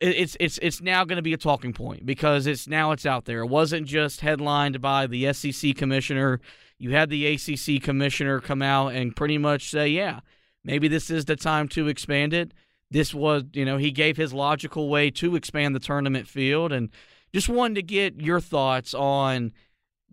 it- 0.00 0.16
it's 0.16 0.36
it's 0.40 0.58
it's 0.58 0.80
now 0.80 1.04
going 1.04 1.16
to 1.16 1.22
be 1.22 1.32
a 1.32 1.38
talking 1.38 1.72
point 1.72 2.06
because 2.06 2.46
it's 2.46 2.68
now 2.68 2.92
it's 2.92 3.06
out 3.06 3.24
there. 3.24 3.42
It 3.42 3.48
wasn't 3.48 3.86
just 3.86 4.20
headlined 4.20 4.80
by 4.80 5.06
the 5.06 5.32
SEC 5.32 5.74
commissioner. 5.74 6.40
You 6.78 6.92
had 6.92 7.10
the 7.10 7.26
ACC 7.26 7.82
commissioner 7.82 8.40
come 8.40 8.62
out 8.62 8.94
and 8.94 9.16
pretty 9.16 9.38
much 9.38 9.70
say, 9.70 9.88
"Yeah, 9.88 10.20
maybe 10.64 10.86
this 10.88 11.10
is 11.10 11.24
the 11.24 11.36
time 11.36 11.68
to 11.70 11.88
expand 11.88 12.32
it." 12.32 12.52
This 12.90 13.12
was, 13.12 13.44
you 13.52 13.64
know, 13.64 13.76
he 13.76 13.90
gave 13.90 14.16
his 14.16 14.32
logical 14.32 14.88
way 14.88 15.10
to 15.10 15.36
expand 15.36 15.74
the 15.74 15.80
tournament 15.80 16.26
field, 16.28 16.72
and 16.72 16.90
just 17.34 17.48
wanted 17.48 17.74
to 17.74 17.82
get 17.82 18.20
your 18.22 18.40
thoughts 18.40 18.94
on 18.94 19.52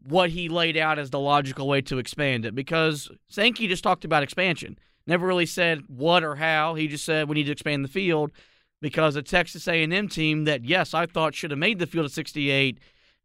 what 0.08 0.30
he 0.30 0.50
laid 0.50 0.78
out 0.78 1.00
as 1.00 1.10
the 1.10 1.20
logical 1.20 1.68
way 1.68 1.82
to 1.82 1.98
expand 1.98 2.46
it 2.46 2.54
because 2.54 3.10
Sankey 3.28 3.68
just 3.68 3.84
talked 3.84 4.06
about 4.06 4.24
expansion. 4.24 4.78
Never 5.08 5.26
really 5.26 5.46
said 5.46 5.84
what 5.88 6.24
or 6.24 6.36
how. 6.36 6.76
He 6.76 6.88
just 6.88 7.06
said 7.06 7.28
we 7.28 7.36
need 7.36 7.46
to 7.46 7.52
expand 7.52 7.84
the 7.84 7.90
field 7.90 8.32
because 8.82 9.16
a 9.16 9.22
Texas 9.24 9.68
A&M 9.68 10.08
team 10.08 10.46
that 10.46 10.66
yes, 10.66 10.94
I 10.94 11.06
thought 11.06 11.36
should 11.36 11.52
have 11.52 11.60
made 11.60 11.80
the 11.80 11.88
field 11.88 12.06
at 12.06 12.12
68 12.12 12.80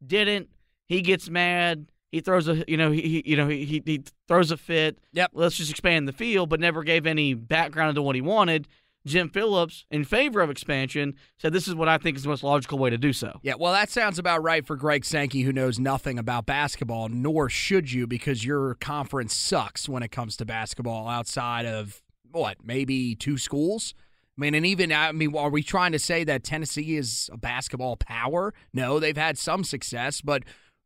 didn't. 0.05 0.49
He 0.87 1.03
gets 1.03 1.29
mad. 1.29 1.87
He 2.11 2.21
throws 2.21 2.49
a 2.49 2.65
you 2.67 2.77
know 2.77 2.91
he, 2.91 3.23
you 3.25 3.37
know 3.37 3.49
he, 3.49 3.65
he 3.65 3.83
he 3.85 4.03
throws 4.27 4.51
a 4.51 4.57
fit. 4.57 4.99
Yep. 5.13 5.33
Let's 5.35 5.57
just 5.57 5.71
expand 5.71 6.09
the 6.09 6.13
field, 6.13 6.49
but 6.49 6.61
never 6.61 6.83
gave 6.83 7.07
any 7.07 7.35
background 7.35 7.91
into 7.91 8.03
what 8.03 8.17
he 8.17 8.21
wanted. 8.21 8.67
Jim 9.07 9.31
Phillips, 9.31 9.87
in 9.91 10.05
favor 10.05 10.41
of 10.41 10.51
expansion, 10.51 11.15
said 11.39 11.53
this 11.53 11.67
is 11.67 11.75
what 11.75 11.89
I 11.89 11.97
think 11.97 12.17
is 12.17 12.25
the 12.25 12.29
most 12.29 12.43
logical 12.43 12.79
way 12.79 12.91
to 12.91 12.99
do 12.99 13.13
so. 13.13 13.41
Yeah, 13.43 13.55
well, 13.59 13.73
that 13.73 13.91
sounds 13.91 14.19
about 14.19 14.43
right 14.43 14.67
for 14.67 14.77
Greg 14.77 15.05
Sankey, 15.07 15.43
who 15.43 15.53
knows 15.53 15.79
nothing 15.79 16.19
about 16.19 16.45
basketball, 16.45 17.09
nor 17.09 17.49
should 17.49 17.91
you, 17.91 18.07
because 18.07 18.45
your 18.45 18.75
conference 18.75 19.35
sucks 19.35 19.89
when 19.89 20.03
it 20.03 20.11
comes 20.11 20.37
to 20.37 20.45
basketball 20.45 21.09
outside 21.09 21.65
of, 21.65 22.03
what, 22.31 22.59
maybe 22.63 23.15
two 23.15 23.39
schools? 23.39 23.95
I 24.37 24.41
mean, 24.41 24.55
and 24.55 24.67
even, 24.67 24.93
I 24.93 25.13
mean, 25.13 25.35
are 25.35 25.51
we 25.51 25.63
trying 25.63 25.93
to 25.93 25.99
say 25.99 26.23
that 26.25 26.45
Tennessee 26.45 26.97
is 26.97 27.31
a 27.33 27.39
basketball 27.39 27.97
power? 27.97 28.53
No, 28.75 29.01
they've 29.01 29.17
had 29.17 29.39
some 29.39 29.65
success, 29.65 30.21
but 30.21 30.45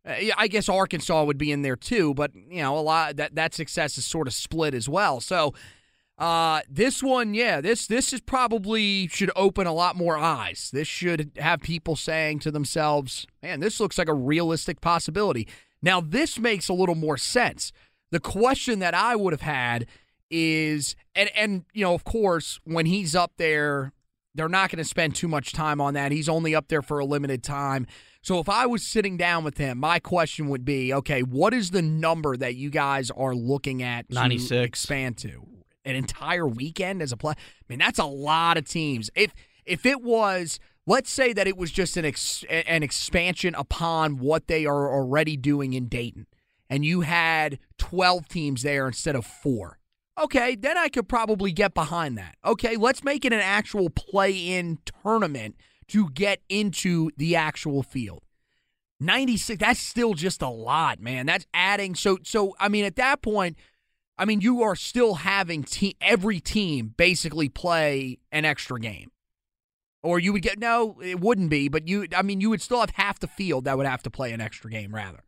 uh, 0.08 0.14
I 0.36 0.46
guess 0.46 0.68
Arkansas 0.68 1.24
would 1.24 1.38
be 1.38 1.50
in 1.50 1.62
there 1.62 1.76
too, 1.76 2.14
but, 2.14 2.32
you 2.34 2.62
know, 2.62 2.78
a 2.78 2.80
lot 2.80 3.16
that, 3.16 3.34
that 3.34 3.54
success 3.54 3.98
is 3.98 4.04
sort 4.04 4.28
of 4.28 4.34
split 4.34 4.72
as 4.72 4.88
well. 4.88 5.20
So, 5.20 5.52
uh, 6.18 6.60
this 6.70 7.02
one, 7.02 7.34
yeah, 7.34 7.60
this 7.60 7.86
this 7.86 8.12
is 8.12 8.20
probably 8.20 9.08
should 9.08 9.32
open 9.34 9.66
a 9.66 9.72
lot 9.72 9.96
more 9.96 10.16
eyes. 10.16 10.70
This 10.72 10.86
should 10.86 11.32
have 11.38 11.60
people 11.60 11.96
saying 11.96 12.38
to 12.40 12.50
themselves, 12.52 13.26
"Man, 13.42 13.60
this 13.60 13.80
looks 13.80 13.98
like 13.98 14.08
a 14.08 14.14
realistic 14.14 14.80
possibility." 14.80 15.48
Now, 15.82 16.00
this 16.00 16.38
makes 16.38 16.68
a 16.68 16.72
little 16.72 16.94
more 16.94 17.18
sense. 17.18 17.72
The 18.10 18.20
question 18.20 18.78
that 18.78 18.94
I 18.94 19.16
would 19.16 19.32
have 19.32 19.40
had 19.40 19.86
is, 20.30 20.94
and 21.16 21.30
and 21.36 21.64
you 21.72 21.84
know, 21.84 21.94
of 21.94 22.04
course, 22.04 22.60
when 22.62 22.86
he's 22.86 23.16
up 23.16 23.32
there, 23.36 23.92
they're 24.36 24.48
not 24.48 24.70
going 24.70 24.78
to 24.78 24.84
spend 24.84 25.16
too 25.16 25.28
much 25.28 25.52
time 25.52 25.80
on 25.80 25.94
that. 25.94 26.12
He's 26.12 26.28
only 26.28 26.54
up 26.54 26.68
there 26.68 26.82
for 26.82 27.00
a 27.00 27.04
limited 27.04 27.42
time. 27.42 27.88
So 28.22 28.38
if 28.38 28.48
I 28.48 28.66
was 28.66 28.86
sitting 28.86 29.16
down 29.16 29.44
with 29.44 29.58
him, 29.58 29.78
my 29.78 29.98
question 29.98 30.48
would 30.48 30.64
be, 30.64 30.94
okay, 30.94 31.22
what 31.22 31.52
is 31.52 31.72
the 31.72 31.82
number 31.82 32.36
that 32.36 32.54
you 32.54 32.70
guys 32.70 33.10
are 33.10 33.34
looking 33.34 33.82
at 33.82 34.06
96. 34.10 34.64
expand 34.64 35.18
to? 35.18 35.46
An 35.84 35.96
entire 35.96 36.46
weekend 36.46 37.02
as 37.02 37.12
a 37.12 37.16
play? 37.16 37.32
I 37.32 37.64
mean, 37.68 37.78
that's 37.78 37.98
a 37.98 38.04
lot 38.04 38.56
of 38.56 38.68
teams. 38.68 39.10
If 39.14 39.34
if 39.64 39.84
it 39.86 40.02
was, 40.02 40.58
let's 40.86 41.10
say 41.10 41.32
that 41.32 41.46
it 41.46 41.56
was 41.56 41.70
just 41.70 41.96
an 41.96 42.04
ex, 42.04 42.44
an 42.48 42.82
expansion 42.82 43.54
upon 43.54 44.18
what 44.18 44.46
they 44.46 44.66
are 44.66 44.92
already 44.92 45.36
doing 45.36 45.72
in 45.72 45.88
Dayton, 45.88 46.26
and 46.70 46.84
you 46.84 47.02
had 47.02 47.58
12 47.78 48.28
teams 48.28 48.62
there 48.62 48.86
instead 48.86 49.16
of 49.16 49.26
four. 49.26 49.78
Okay, 50.18 50.54
then 50.54 50.78
I 50.78 50.88
could 50.88 51.08
probably 51.08 51.50
get 51.50 51.74
behind 51.74 52.16
that. 52.18 52.36
Okay, 52.44 52.76
let's 52.76 53.02
make 53.02 53.24
it 53.24 53.32
an 53.32 53.40
actual 53.40 53.90
play 53.90 54.30
in 54.32 54.78
tournament 55.02 55.56
to 55.88 56.08
get 56.10 56.40
into 56.48 57.10
the 57.16 57.36
actual 57.36 57.82
field. 57.82 58.22
96 59.00 59.58
that's 59.58 59.80
still 59.80 60.14
just 60.14 60.40
a 60.40 60.48
lot, 60.48 61.00
man. 61.00 61.26
That's 61.26 61.46
adding 61.52 61.94
so 61.94 62.18
so 62.22 62.54
I 62.60 62.68
mean 62.68 62.84
at 62.84 62.96
that 62.96 63.22
point 63.22 63.56
I 64.16 64.24
mean 64.24 64.40
you 64.40 64.62
are 64.62 64.76
still 64.76 65.14
having 65.14 65.64
te- 65.64 65.96
every 66.00 66.40
team 66.40 66.94
basically 66.96 67.48
play 67.48 68.18
an 68.30 68.44
extra 68.44 68.78
game. 68.78 69.10
Or 70.02 70.18
you 70.18 70.32
would 70.32 70.42
get 70.42 70.58
no, 70.58 71.00
it 71.02 71.18
wouldn't 71.18 71.50
be, 71.50 71.68
but 71.68 71.88
you 71.88 72.06
I 72.14 72.22
mean 72.22 72.40
you 72.40 72.50
would 72.50 72.62
still 72.62 72.80
have 72.80 72.90
half 72.90 73.18
the 73.18 73.26
field 73.26 73.64
that 73.64 73.76
would 73.76 73.86
have 73.86 74.02
to 74.04 74.10
play 74.10 74.32
an 74.32 74.40
extra 74.40 74.70
game 74.70 74.94
rather. 74.94 75.23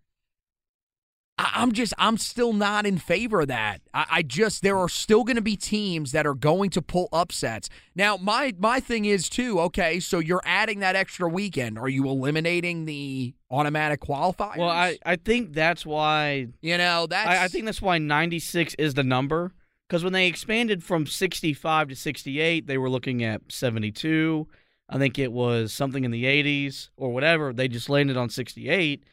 I, 1.38 1.52
I'm 1.55 1.73
just 1.73 1.93
I'm 1.99 2.16
still 2.16 2.52
not 2.52 2.87
in 2.87 2.99
favor 2.99 3.43
of 3.43 3.49
that. 3.49 3.81
I, 3.93 4.07
I 4.11 4.23
just 4.23 4.62
there 4.62 4.78
are 4.78 4.88
still 4.88 5.25
going 5.25 5.37
to 5.37 5.43
be 5.43 5.57
teams 5.57 6.12
that 6.12 6.26
are 6.26 6.35
going 6.35 6.71
to 6.71 6.83
pull 6.83 7.09
upsets. 7.12 7.69
Now 7.95 8.16
my 8.16 8.55
my 8.59 8.81
thing 8.81 9.05
is 9.05 9.28
too. 9.28 9.61
Okay, 9.61 10.00
so 10.00 10.19
you're 10.19 10.43
adding 10.45 10.81
that 10.81 10.97
extra 10.97 11.28
weekend. 11.28 11.78
Are 11.78 11.88
you 11.88 12.09
eliminating 12.09 12.85
the 12.85 13.35
automatic 13.50 14.00
qualifiers? 14.00 14.57
Well, 14.57 14.69
I, 14.69 14.99
I 15.05 15.16
think 15.16 15.52
that's 15.52 15.85
why 15.85 16.49
you 16.62 16.78
know 16.78 17.07
that's 17.07 17.28
I, 17.28 17.45
I 17.45 17.49
think 17.49 17.66
that's 17.66 17.83
why 17.83 17.99
96 17.99 18.75
is 18.78 18.95
the 18.95 19.05
number 19.05 19.52
because 19.88 20.02
when 20.02 20.12
they 20.12 20.26
expanded 20.26 20.83
from 20.83 21.07
65 21.07 21.88
to 21.88 21.97
68, 21.97 22.66
they 22.66 22.78
were 22.78 22.90
looking 22.90 23.23
at 23.23 23.43
72. 23.49 24.49
I 24.88 24.99
think 24.99 25.19
it 25.19 25.33
was 25.33 25.73
something 25.73 26.05
in 26.05 26.11
the 26.11 26.25
80s 26.25 26.90
or 26.97 27.12
whatever. 27.12 27.52
They 27.52 27.69
just 27.69 27.88
landed 27.88 28.16
on 28.16 28.28
68. 28.28 29.05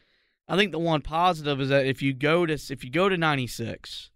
I 0.47 0.57
think 0.57 0.71
the 0.71 0.79
one 0.79 1.01
positive 1.01 1.61
is 1.61 1.69
that 1.69 1.85
if 1.85 2.01
you 2.01 2.13
go 2.13 2.45
to 2.45 2.53
if 2.53 2.83
you 2.83 2.89
go 2.89 3.09
to 3.09 3.17
96, 3.17 4.11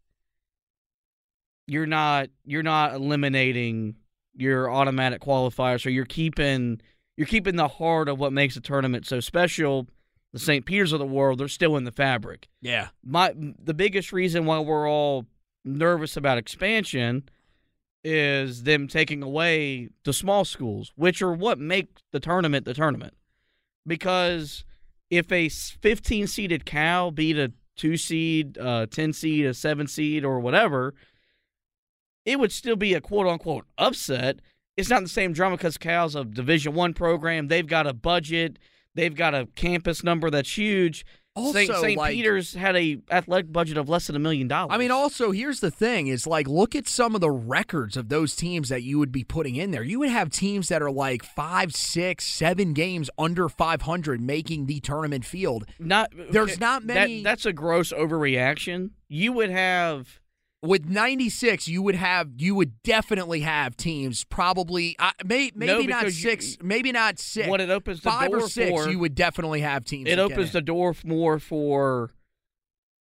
you're 1.68 1.86
not 1.86 2.30
you're 2.46 2.64
not 2.64 2.94
eliminating 2.94 3.96
your 4.36 4.72
automatic 4.72 5.22
qualifiers, 5.22 5.82
so 5.82 5.90
you're 5.90 6.06
keeping 6.06 6.82
you're 7.16 7.28
keeping 7.28 7.56
the 7.56 7.68
heart 7.68 8.10
of 8.10 8.20
what 8.20 8.34
makes 8.34 8.56
a 8.56 8.62
tournament 8.62 9.06
so 9.06 9.20
special. 9.20 9.88
The 10.34 10.40
St. 10.40 10.66
Peter's 10.66 10.92
of 10.92 11.00
the 11.00 11.06
world, 11.06 11.40
they're 11.40 11.48
still 11.48 11.78
in 11.78 11.86
the 11.86 11.92
fabric 11.92 12.50
yeah. 12.62 12.90
my 13.04 13.34
the 13.34 13.74
biggest 13.74 14.12
reason 14.12 14.46
why 14.46 14.60
we're 14.60 14.88
all 14.88 15.26
nervous 15.64 16.18
about 16.18 16.38
expansion 16.38 17.30
is 18.04 18.64
them 18.64 18.88
taking 18.88 19.24
away 19.24 19.90
the 20.04 20.14
small 20.14 20.46
schools, 20.46 20.92
which 20.96 21.22
are 21.22 21.34
what 21.34 21.60
make 21.60 21.88
the 22.12 22.20
tournament 22.20 22.66
the 22.66 22.74
tournament. 22.74 23.14
Because 23.86 24.66
if 25.10 25.32
a 25.32 25.50
15 25.50 26.28
seeded 26.28 26.66
Cal 26.66 27.12
beat 27.12 27.38
a 27.38 27.52
two 27.76 27.98
seed, 27.98 28.58
uh, 28.58 28.88
10 28.88 29.14
seed, 29.14 29.46
a 29.46 29.54
seven 29.54 29.88
seed, 29.88 30.26
or 30.26 30.40
whatever, 30.40 30.94
it 32.26 32.40
would 32.40 32.52
still 32.52 32.76
be 32.76 32.94
a 32.94 33.02
quote 33.02 33.28
unquote 33.28 33.66
upset. 33.78 34.40
It's 34.76 34.90
not 34.90 35.02
the 35.02 35.10
same 35.10 35.34
drama 35.34 35.58
because 35.58 35.78
Cal's 35.78 36.16
a 36.16 36.24
Division 36.24 36.74
One 36.74 36.94
program. 36.94 37.48
They've 37.48 37.66
got 37.66 37.88
a 37.88 37.94
budget. 37.94 38.60
They've 38.94 39.16
got 39.16 39.34
a 39.34 39.48
campus 39.56 40.04
number 40.04 40.30
that's 40.30 40.58
huge. 40.58 41.06
St. 41.38 41.70
Also, 41.70 41.82
St. 41.82 41.98
like- 41.98 42.14
Peter's 42.14 42.54
had 42.54 42.76
a 42.76 42.98
athletic 43.12 43.52
budget 43.52 43.78
of 43.78 43.88
less 43.90 44.08
than 44.08 44.16
a 44.16 44.20
million 44.20 44.48
dollars. 44.48 44.70
I 44.74 44.78
mean, 44.78 44.92
also 44.92 45.32
here's 45.32 45.60
the 45.60 45.72
thing: 45.72 46.08
is 46.08 46.26
like 46.28 46.48
look 46.48 46.76
at 46.76 46.88
some 46.88 47.16
of 47.16 47.22
the 47.22 47.32
records 47.32 47.96
of 47.96 48.10
those 48.10 48.36
teams 48.36 48.70
that 48.70 48.84
you 48.84 49.00
would 49.00 49.12
be 49.12 49.24
putting 49.24 49.56
in 49.56 49.72
there. 49.72 49.84
You 49.84 50.00
would 50.00 50.10
have 50.10 50.30
teams 50.30 50.70
that 50.70 50.82
are 50.82 50.92
like 50.92 51.24
five, 51.24 51.74
six, 51.74 52.26
seven 52.26 52.74
games 52.74 53.10
under 53.18 53.48
500 53.50 54.20
making 54.22 54.66
the 54.66 54.80
tournament 54.80 55.26
field. 55.26 55.66
not 55.80 56.12
there's 56.32 56.52
okay, 56.52 56.60
not 56.60 56.88
that- 56.88 56.94
many- 56.96 57.24
that's 57.24 57.46
a 57.46 57.54
gross 57.54 57.92
overreaction. 57.94 58.92
You 59.08 59.32
would 59.34 59.50
have 59.50 60.20
With 60.64 60.86
96, 60.86 61.68
you 61.68 61.84
would 61.84 61.96
have 61.96 62.30
you 62.38 62.56
would 62.56 62.82
definitely 62.82 63.42
have 63.42 63.78
teams 63.78 64.24
probably 64.24 64.96
uh, 64.98 65.12
may, 65.24 65.52
maybe 65.54 65.86
not 65.86 66.02
because 66.02 66.24
you- 66.24 66.30
six, 66.32 66.58
maybe 66.64 66.92
not 66.92 67.20
six. 67.20 67.48
what 67.48 67.62
it 67.62 67.70
opens 67.70 68.02
the 68.02 68.10
five 68.10 68.32
door 68.32 68.42
or 68.42 68.50
six, 68.50 68.70
for. 68.70 68.90
you 68.90 68.98
would 68.98 69.14
definitely 69.14 69.62
have 69.62 69.84
teams. 69.86 70.10
it 70.10 70.18
opens 70.18 70.52
the 70.54 70.62
door 70.62 70.96
more 71.06 71.38
for 71.38 72.12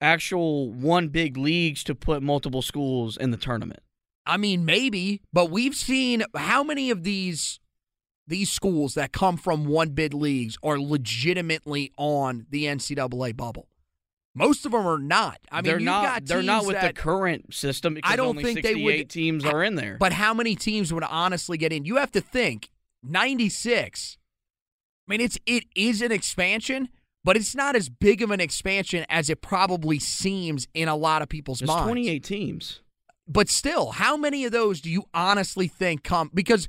actual 0.00 0.70
one 0.70 1.08
big 1.08 1.36
leagues 1.38 1.82
to 1.84 1.94
put 1.94 2.22
multiple 2.22 2.62
schools 2.62 3.16
in 3.16 3.30
the 3.30 3.38
tournament. 3.38 3.80
I 4.26 4.36
mean, 4.36 4.64
maybe, 4.64 5.22
but 5.32 5.50
we've 5.50 5.74
seen 5.76 6.24
how 6.34 6.62
many 6.62 6.90
of 6.90 7.04
these 7.04 7.60
these 8.26 8.50
schools 8.50 8.94
that 8.94 9.12
come 9.12 9.36
from 9.36 9.66
one 9.66 9.90
bid 9.90 10.12
leagues 10.12 10.58
are 10.62 10.80
legitimately 10.80 11.92
on 11.96 12.46
the 12.50 12.64
NCAA 12.64 13.36
bubble. 13.36 13.68
Most 14.38 14.66
of 14.66 14.72
them 14.72 14.86
are 14.86 14.98
not. 14.98 15.38
I 15.50 15.56
mean, 15.56 15.64
they're 15.64 15.80
not. 15.80 16.04
got 16.04 16.26
they're 16.26 16.42
not 16.42 16.66
with 16.66 16.76
that- 16.76 16.94
the 16.94 17.00
current 17.00 17.54
system 17.54 17.98
I 18.04 18.16
don't 18.16 18.36
think 18.36 18.56
they 18.62 18.74
68 18.74 18.84
would- 18.98 19.10
teams 19.10 19.44
are 19.46 19.64
in 19.64 19.76
there. 19.76 19.96
But 19.98 20.12
how 20.12 20.34
many 20.34 20.54
teams 20.54 20.92
would 20.92 21.02
honestly 21.04 21.56
get 21.56 21.72
in? 21.72 21.84
You 21.86 21.96
have 21.96 22.12
to 22.12 22.20
think 22.20 22.68
96. 23.02 24.18
I 25.08 25.10
mean, 25.10 25.20
it's 25.20 25.38
it 25.46 25.64
is 25.74 26.02
an 26.02 26.12
expansion, 26.12 26.88
but 27.24 27.36
it's 27.36 27.54
not 27.54 27.76
as 27.76 27.88
big 27.88 28.22
of 28.22 28.30
an 28.30 28.40
expansion 28.40 29.06
as 29.08 29.30
it 29.30 29.40
probably 29.40 29.98
seems 29.98 30.68
in 30.74 30.88
a 30.88 30.96
lot 30.96 31.22
of 31.22 31.28
people's 31.28 31.60
There's 31.60 31.68
minds. 31.68 31.84
28 31.84 32.24
teams. 32.24 32.80
but 33.28 33.48
still, 33.48 33.92
how 33.92 34.16
many 34.16 34.44
of 34.44 34.52
those 34.52 34.80
do 34.80 34.90
you 34.90 35.04
honestly 35.14 35.66
think 35.68 36.02
come? 36.04 36.30
Because 36.34 36.68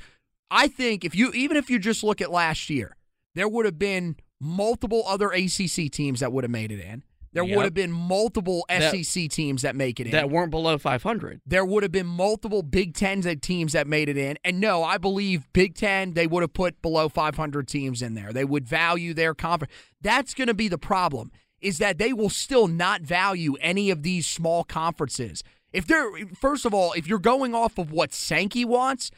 I 0.49 0.67
think 0.67 1.03
if 1.03 1.15
you, 1.15 1.31
even 1.33 1.57
if 1.57 1.69
you 1.69 1.79
just 1.79 2.03
look 2.03 2.21
at 2.21 2.31
last 2.31 2.69
year, 2.69 2.95
there 3.35 3.47
would 3.47 3.65
have 3.65 3.77
been 3.77 4.15
multiple 4.39 5.03
other 5.07 5.31
ACC 5.31 5.89
teams 5.91 6.19
that 6.21 6.31
would 6.31 6.43
have 6.43 6.51
made 6.51 6.71
it 6.71 6.79
in. 6.79 7.03
There 7.33 7.43
Yep. 7.43 7.55
would 7.57 7.63
have 7.65 7.73
been 7.73 7.91
multiple 7.91 8.65
That- 8.69 8.91
SEC 8.93 9.27
teams 9.27 9.61
that 9.61 9.75
make 9.75 9.99
it 9.99 10.07
in. 10.07 10.11
that 10.11 10.29
weren't 10.29 10.49
below 10.51 10.77
500. 10.77 11.41
there 11.45 11.65
would 11.65 11.83
have 11.83 11.91
been 11.91 12.07
multiple 12.07 12.63
Big 12.63 12.93
Ten 12.93 13.21
teams 13.39 13.73
that 13.73 13.85
made 13.87 14.09
it 14.09 14.17
in. 14.17 14.37
And 14.43 14.59
no, 14.59 14.83
I 14.83 14.97
believe 14.97 15.51
Big 15.53 15.75
Ten, 15.75 16.13
they 16.13 16.25
would 16.27 16.41
have 16.41 16.53
put 16.53 16.81
below 16.81 17.09
500 17.09 17.67
teams 17.67 18.01
in 18.01 18.13
there. 18.15 18.31
They 18.33 18.45
would 18.45 18.67
value 18.67 19.13
their 19.13 19.33
conference. 19.33 19.73
That's 20.01 20.33
going 20.33 20.47
to 20.47 20.53
be 20.53 20.67
the 20.67 20.77
problem, 20.77 21.31
is 21.61 21.77
that 21.79 21.97
they 21.97 22.13
will 22.13 22.29
still 22.29 22.67
not 22.67 23.01
value 23.01 23.55
any 23.61 23.89
of 23.89 24.03
these 24.03 24.25
small 24.27 24.63
conferences. 24.63 25.43
If 25.73 25.85
they're, 25.85 26.09
first 26.39 26.65
of 26.65 26.73
all, 26.73 26.93
if 26.93 27.07
you're 27.07 27.19
going 27.19 27.53
off 27.53 27.77
of 27.77 27.91
what 27.91 28.13
Sankey 28.13 28.63
wants, 28.63 29.11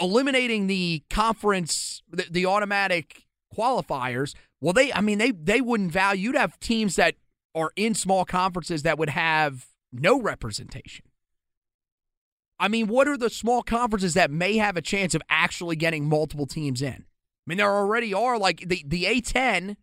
eliminating 0.00 0.66
the 0.66 1.02
conference, 1.10 2.02
the, 2.10 2.26
the 2.30 2.46
automatic 2.46 3.24
qualifiers, 3.56 4.34
well, 4.60 4.72
they, 4.72 4.92
I 4.92 5.00
mean, 5.00 5.18
they, 5.18 5.30
they 5.32 5.60
wouldn't 5.60 5.92
value, 5.92 6.24
you'd 6.28 6.36
have 6.36 6.58
teams 6.60 6.96
that 6.96 7.14
are 7.56 7.72
in 7.74 7.94
small 7.94 8.24
conferences 8.24 8.82
that 8.82 8.98
would 8.98 9.10
have 9.10 9.66
no 9.90 10.20
representation. 10.20 11.06
I 12.60 12.68
mean, 12.68 12.86
what 12.86 13.08
are 13.08 13.16
the 13.16 13.30
small 13.30 13.62
conferences 13.62 14.14
that 14.14 14.30
may 14.30 14.58
have 14.58 14.76
a 14.76 14.82
chance 14.82 15.14
of 15.14 15.22
actually 15.28 15.76
getting 15.76 16.08
multiple 16.08 16.46
teams 16.46 16.80
in? 16.80 17.04
I 17.04 17.44
mean, 17.46 17.58
there 17.58 17.70
already 17.70 18.14
are 18.14 18.38
like 18.38 18.60
the 18.66 18.84
the 18.86 19.04
A10 19.04 19.76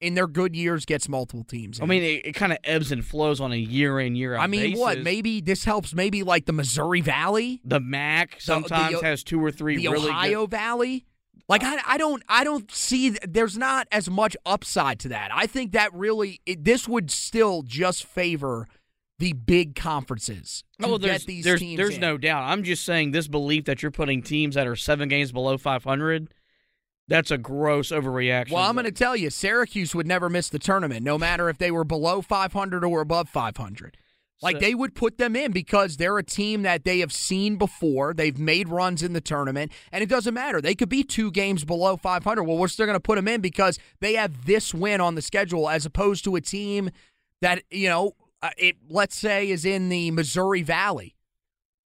in 0.00 0.14
their 0.14 0.26
good 0.26 0.56
years 0.56 0.84
gets 0.84 1.08
multiple 1.08 1.44
teams. 1.44 1.78
In. 1.78 1.84
I 1.84 1.86
mean, 1.86 2.02
it, 2.02 2.26
it 2.26 2.32
kind 2.32 2.52
of 2.52 2.58
ebbs 2.64 2.90
and 2.90 3.04
flows 3.04 3.40
on 3.40 3.52
a 3.52 3.56
year 3.56 4.00
in 4.00 4.16
year 4.16 4.34
out. 4.34 4.42
I 4.42 4.46
mean, 4.48 4.76
what? 4.76 4.98
Maybe 4.98 5.40
this 5.40 5.64
helps. 5.64 5.94
Maybe 5.94 6.22
like 6.22 6.46
the 6.46 6.52
Missouri 6.52 7.00
Valley, 7.00 7.60
the 7.64 7.80
MAC 7.80 8.36
sometimes 8.40 9.00
the- 9.00 9.06
has 9.06 9.22
two 9.22 9.42
or 9.42 9.50
three 9.50 9.76
the 9.76 9.88
really 9.88 10.10
Ohio 10.10 10.46
Valley. 10.46 11.06
Like 11.48 11.62
I, 11.64 11.78
I 11.86 11.98
don't, 11.98 12.22
I 12.28 12.44
don't 12.44 12.70
see. 12.70 13.10
There's 13.28 13.58
not 13.58 13.88
as 13.92 14.08
much 14.08 14.36
upside 14.46 14.98
to 15.00 15.08
that. 15.08 15.30
I 15.34 15.46
think 15.46 15.72
that 15.72 15.92
really, 15.92 16.40
it, 16.46 16.64
this 16.64 16.88
would 16.88 17.10
still 17.10 17.62
just 17.62 18.04
favor 18.04 18.66
the 19.18 19.32
big 19.34 19.76
conferences 19.76 20.64
Oh, 20.82 20.98
there's 20.98 21.18
get 21.18 21.26
these 21.26 21.44
there's, 21.44 21.60
teams. 21.60 21.76
there's 21.76 21.94
in. 21.94 22.00
no 22.00 22.16
doubt. 22.18 22.42
I'm 22.44 22.64
just 22.64 22.84
saying 22.84 23.12
this 23.12 23.28
belief 23.28 23.66
that 23.66 23.80
you're 23.82 23.92
putting 23.92 24.20
teams 24.22 24.56
that 24.56 24.66
are 24.66 24.74
seven 24.74 25.08
games 25.08 25.30
below 25.30 25.56
500. 25.58 26.28
That's 27.08 27.30
a 27.30 27.38
gross 27.38 27.90
overreaction. 27.90 28.52
Well, 28.52 28.62
I'm 28.64 28.74
going 28.74 28.84
to 28.86 28.90
tell 28.90 29.16
you, 29.16 29.28
Syracuse 29.30 29.94
would 29.94 30.06
never 30.06 30.28
miss 30.28 30.48
the 30.48 30.58
tournament, 30.58 31.02
no 31.04 31.18
matter 31.18 31.48
if 31.48 31.58
they 31.58 31.70
were 31.70 31.84
below 31.84 32.22
500 32.22 32.84
or 32.84 33.00
above 33.00 33.28
500. 33.28 33.96
Like 34.42 34.56
So- 34.56 34.60
they 34.60 34.74
would 34.74 34.94
put 34.94 35.18
them 35.18 35.36
in 35.36 35.52
because 35.52 35.96
they're 35.96 36.18
a 36.18 36.24
team 36.24 36.62
that 36.62 36.84
they 36.84 36.98
have 36.98 37.12
seen 37.12 37.56
before. 37.56 38.12
They've 38.12 38.38
made 38.38 38.68
runs 38.68 39.02
in 39.02 39.12
the 39.12 39.20
tournament, 39.20 39.72
and 39.92 40.02
it 40.02 40.08
doesn't 40.08 40.34
matter. 40.34 40.60
They 40.60 40.74
could 40.74 40.88
be 40.88 41.04
two 41.04 41.30
games 41.30 41.64
below 41.64 41.96
500. 41.96 42.42
Well, 42.44 42.58
we're 42.58 42.68
still 42.68 42.86
going 42.86 42.96
to 42.96 43.00
put 43.00 43.16
them 43.16 43.28
in 43.28 43.40
because 43.40 43.78
they 44.00 44.14
have 44.14 44.46
this 44.46 44.74
win 44.74 45.00
on 45.00 45.14
the 45.14 45.22
schedule, 45.22 45.68
as 45.68 45.86
opposed 45.86 46.24
to 46.24 46.34
a 46.36 46.40
team 46.40 46.90
that 47.40 47.62
you 47.70 47.88
know, 47.88 48.12
uh, 48.42 48.50
it 48.56 48.76
let's 48.88 49.16
say 49.16 49.48
is 49.50 49.64
in 49.64 49.88
the 49.88 50.10
Missouri 50.10 50.62
Valley. 50.62 51.14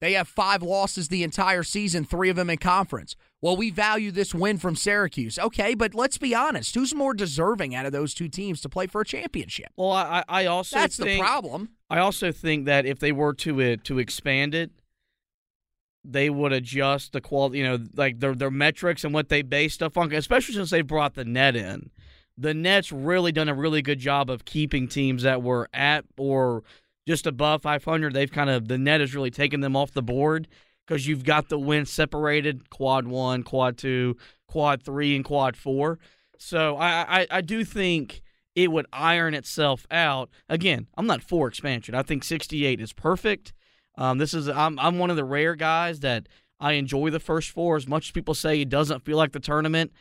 They 0.01 0.13
have 0.13 0.29
five 0.29 0.63
losses 0.63 1.09
the 1.09 1.23
entire 1.23 1.63
season, 1.63 2.05
three 2.05 2.29
of 2.29 2.37
them 2.37 2.51
in 2.51 2.59
conference. 2.59 3.17
Well, 3.41 3.57
we 3.57 3.71
value 3.71 4.11
this 4.11 4.35
win 4.35 4.59
from 4.59 4.77
Syracuse. 4.77 5.39
Okay, 5.39 5.75
but 5.75 5.95
let's 5.95 6.19
be 6.19 6.35
honest. 6.35 6.75
Who's 6.75 6.95
more 6.95 7.15
deserving 7.15 7.75
out 7.75 7.87
of 7.87 7.93
those 7.93 8.13
two 8.13 8.29
teams 8.29 8.61
to 8.61 8.69
play 8.69 8.89
for 8.89 9.01
a 9.01 9.05
championship? 9.07 9.69
Well, 9.77 9.93
I, 9.93 10.23
I 10.29 10.43
I 10.43 10.47
also 10.47 10.77
That's 10.77 10.99
the 10.99 11.19
problem. 11.19 11.71
I 11.89 11.99
also 11.99 12.33
think 12.33 12.67
that 12.67 12.87
if 12.87 12.99
they 12.99 13.13
were 13.13 13.35
to 13.35 13.63
uh, 13.63 13.77
to 13.85 13.99
expand 13.99 14.55
it, 14.55 14.71
they 16.05 16.31
would 16.31 16.53
adjust 16.53 17.13
the 17.13 17.21
quality, 17.21 17.59
you 17.59 17.65
know, 17.65 17.79
like 17.95 18.21
their 18.21 18.35
their 18.35 18.51
metrics 18.51 19.05
and 19.05 19.15
what 19.15 19.29
they 19.29 19.43
base 19.43 19.75
stuff 19.75 19.97
on. 19.97 20.13
Especially 20.13 20.55
since 20.55 20.71
they 20.71 20.83
brought 20.83 21.15
the 21.15 21.25
net 21.25 21.55
in, 21.55 21.91
the 22.37 22.55
net's 22.55 22.93
really 22.93 23.33
done 23.33 23.49
a 23.49 23.55
really 23.55 23.83
good 23.83 23.99
job 23.99 24.31
of 24.31 24.45
keeping 24.45 24.89
teams 24.89 25.23
that 25.23 25.43
were 25.43 25.69
at 25.73 26.05
or 26.17 26.65
just 27.07 27.27
above 27.27 27.63
500. 27.63 28.13
They've 28.13 28.31
kind 28.31 28.51
of 28.51 28.69
the 28.69 28.79
net 28.79 29.01
has 29.01 29.15
really 29.15 29.31
taken 29.31 29.61
them 29.61 29.77
off 29.77 29.93
the 29.93 30.03
board 30.03 30.49
because 30.87 31.07
you've 31.07 31.25
got 31.25 31.49
the 31.49 31.59
win 31.59 31.87
separated 31.87 32.69
quad 32.71 33.07
one, 33.07 33.45
quad 33.45 33.79
two, 33.79 34.17
quad 34.49 34.83
three, 34.83 35.15
and 35.15 35.25
quad 35.25 35.57
four. 35.57 35.99
So 36.39 36.77
I 36.77 37.21
I, 37.21 37.27
I 37.31 37.41
do 37.43 37.65
think 37.65 38.23
it 38.57 38.73
would 38.73 38.87
iron 38.93 39.35
itself 39.35 39.87
out. 39.91 40.31
Again, 40.49 40.89
I'm 40.97 41.07
not 41.07 41.23
for 41.23 41.47
expansion. 41.47 41.95
I 41.95 42.03
think 42.03 42.25
68 42.25 42.81
is 42.81 42.93
perfect. 42.93 43.53
Um, 43.97 44.19
this 44.19 44.35
is 44.35 44.49
I'm 44.49 44.79
I'm 44.79 44.99
one 44.99 45.11
of 45.11 45.17
the 45.17 45.25
rare 45.25 45.55
guys 45.55 46.01
that 46.01 46.27
I 46.59 46.73
enjoy 46.73 47.11
the 47.11 47.21
first 47.21 47.51
four 47.51 47.77
as 47.77 47.87
much 47.87 48.09
as 48.09 48.11
people 48.13 48.35
say 48.35 48.61
it 48.61 48.69
doesn't 48.69 49.05
feel 49.05 49.19
like 49.19 49.33
the 49.33 49.41
tournament. 49.41 49.93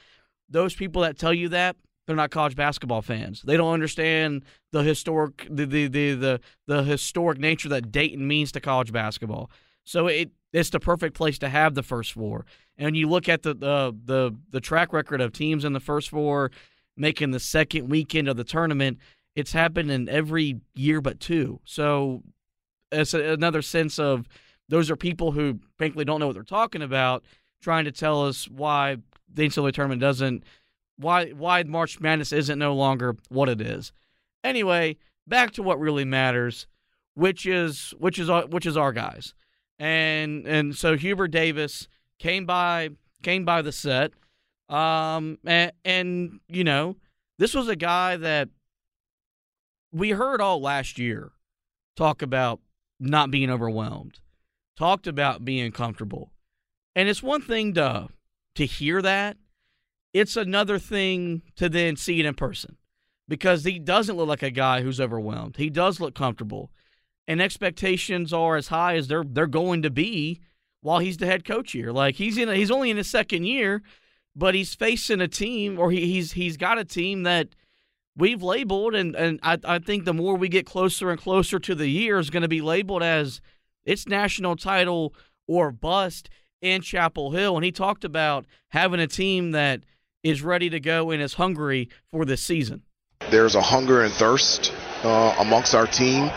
Those 0.50 0.74
people 0.74 1.02
that 1.02 1.18
tell 1.18 1.34
you 1.34 1.50
that 1.50 1.76
they're 2.06 2.16
not 2.16 2.32
college 2.32 2.56
basketball 2.56 3.02
fans. 3.02 3.42
They 3.42 3.58
don't 3.58 3.74
understand 3.74 4.44
the 4.72 4.84
historic 4.84 5.48
the 5.50 5.66
the 5.66 5.88
the 5.88 6.14
the, 6.14 6.40
the 6.68 6.84
historic 6.84 7.40
nature 7.40 7.70
that 7.70 7.92
Dayton 7.92 8.26
means 8.26 8.52
to 8.54 8.62
college 8.62 8.92
basketball. 8.92 9.50
So 9.84 10.08
it 10.08 10.32
it's 10.54 10.70
the 10.70 10.80
perfect 10.80 11.16
place 11.16 11.38
to 11.40 11.50
have 11.50 11.76
the 11.76 11.84
first 11.84 12.14
four. 12.14 12.46
And 12.78 12.96
you 12.96 13.10
look 13.10 13.28
at 13.28 13.44
the 13.44 13.54
the 13.54 13.96
the, 14.06 14.36
the 14.50 14.62
track 14.62 14.94
record 14.94 15.20
of 15.20 15.34
teams 15.34 15.66
in 15.66 15.74
the 15.74 15.80
first 15.80 16.10
four 16.10 16.52
making 16.98 17.32
the 17.32 17.40
second 17.40 17.90
weekend 17.90 18.28
of 18.28 18.38
the 18.38 18.44
tournament. 18.44 19.00
It's 19.36 19.52
happened 19.52 19.92
in 19.92 20.08
every 20.08 20.62
year 20.74 21.02
but 21.02 21.20
two. 21.20 21.60
So 21.66 22.24
it's 22.92 23.14
a, 23.14 23.34
another 23.34 23.62
sense 23.62 24.00
of 24.00 24.28
those 24.70 24.90
are 24.90 24.96
people 24.96 25.32
who 25.32 25.60
frankly 25.78 26.06
don't 26.06 26.20
know 26.20 26.28
what 26.28 26.34
they're 26.34 26.44
talking 26.44 26.82
about, 26.82 27.24
trying 27.62 27.86
to 27.86 27.92
tell 27.92 28.26
us 28.26 28.48
why 28.48 28.98
the 29.32 29.48
NCAA 29.48 29.74
tournament 29.74 30.02
doesn't, 30.02 30.44
why 30.98 31.30
why 31.32 31.64
March 31.64 32.00
Madness 32.00 32.32
isn't 32.32 32.58
no 32.58 32.74
longer 32.74 33.16
what 33.30 33.50
it 33.50 33.62
is. 33.62 33.92
Anyway, 34.44 34.98
back 35.28 35.52
to 35.52 35.64
what 35.64 35.80
really 35.80 36.06
matters, 36.06 36.68
which 37.14 37.46
is 37.46 37.94
which 37.98 38.18
is 38.18 38.30
which 38.50 38.66
is 38.66 38.78
our 38.78 38.94
guys, 38.94 39.34
and 39.78 40.48
and 40.48 40.76
so 40.76 40.96
Hubert 40.96 41.30
Davis 41.30 41.88
came 42.18 42.46
by 42.46 42.90
came 43.24 43.46
by 43.46 43.62
the 43.62 43.72
set, 43.72 44.12
um, 44.70 45.38
and, 45.46 45.72
and 45.84 46.40
you 46.48 46.64
know 46.64 46.96
this 47.38 47.54
was 47.54 47.68
a 47.68 47.76
guy 47.76 48.18
that 48.18 48.50
we 49.92 50.12
heard 50.12 50.42
all 50.42 50.62
last 50.62 50.98
year 50.98 51.32
talk 51.96 52.22
about 52.22 52.60
not 53.00 53.32
being 53.32 53.50
overwhelmed, 53.50 54.20
talked 54.78 55.08
about 55.08 55.46
being 55.46 55.72
comfortable. 55.72 56.32
And 56.96 57.10
it's 57.10 57.24
one 57.24 57.42
thing 57.42 57.74
to 57.74 58.10
to 58.56 58.66
hear 58.66 59.02
that. 59.02 59.38
It's 60.14 60.38
another 60.38 60.80
thing 60.80 61.42
to 61.58 61.68
then 61.68 61.98
see 61.98 62.22
it 62.22 62.26
in 62.26 62.36
person. 62.36 62.78
Because 63.28 63.64
he 63.64 63.80
doesn't 63.80 64.16
look 64.16 64.30
like 64.30 64.44
a 64.44 64.52
guy 64.52 64.82
who's 64.82 65.02
overwhelmed. 65.02 65.58
He 65.58 65.70
does 65.70 66.00
look 66.00 66.14
comfortable. 66.14 66.72
And 67.28 67.42
expectations 67.42 68.32
are 68.32 68.56
as 68.56 68.68
high 68.68 68.96
as 68.96 69.08
they're 69.08 69.26
they're 69.28 69.48
going 69.48 69.82
to 69.82 69.90
be 69.90 70.42
while 70.82 71.00
he's 71.00 71.18
the 71.18 71.26
head 71.26 71.44
coach 71.44 71.72
here. 71.72 71.92
Like 71.92 72.16
he's 72.16 72.38
in 72.38 72.50
he's 72.50 72.72
only 72.72 72.92
in 72.92 72.98
his 72.98 73.10
second 73.10 73.46
year, 73.46 73.82
but 74.36 74.56
he's 74.56 74.76
facing 74.76 75.22
a 75.22 75.28
team 75.28 75.80
or 75.80 75.92
he, 75.92 76.06
he's 76.06 76.34
he's 76.34 76.58
got 76.58 76.78
a 76.78 76.86
team 76.86 77.24
that 77.24 77.50
we've 78.18 78.44
labeled 78.44 78.96
and, 78.96 79.16
and 79.16 79.40
I, 79.44 79.58
I 79.64 79.80
think 79.80 80.06
the 80.06 80.14
more 80.14 80.36
we 80.36 80.50
get 80.50 80.66
closer 80.66 81.10
and 81.10 81.20
closer 81.20 81.60
to 81.60 81.76
the 81.76 81.88
year 81.88 82.18
is 82.20 82.30
going 82.30 82.44
to 82.44 82.48
be 82.48 82.62
labeled 82.62 83.04
as 83.04 83.42
it's 83.86 84.08
national 84.08 84.56
title 84.56 85.14
or 85.48 85.72
bust 85.72 86.30
in 86.62 86.82
Chapel 86.82 87.32
Hill. 87.32 87.56
And 87.56 87.64
he 87.64 87.72
talked 87.72 88.04
about 88.04 88.46
having 88.70 89.00
a 89.00 89.08
team 89.08 89.52
that 89.52 89.82
is 90.24 90.42
ready 90.42 90.70
to 90.72 90.80
go 90.80 91.12
and 91.12 91.22
is 91.22 91.36
hungry 91.36 91.90
for 92.12 92.26
this 92.26 92.42
season. 92.42 92.82
There's 93.30 93.56
a 93.56 93.62
hunger 93.62 94.02
and 94.02 94.12
thirst 94.14 94.74
uh, 95.04 95.36
amongst 95.40 95.76
our 95.76 95.88
team. 95.88 96.32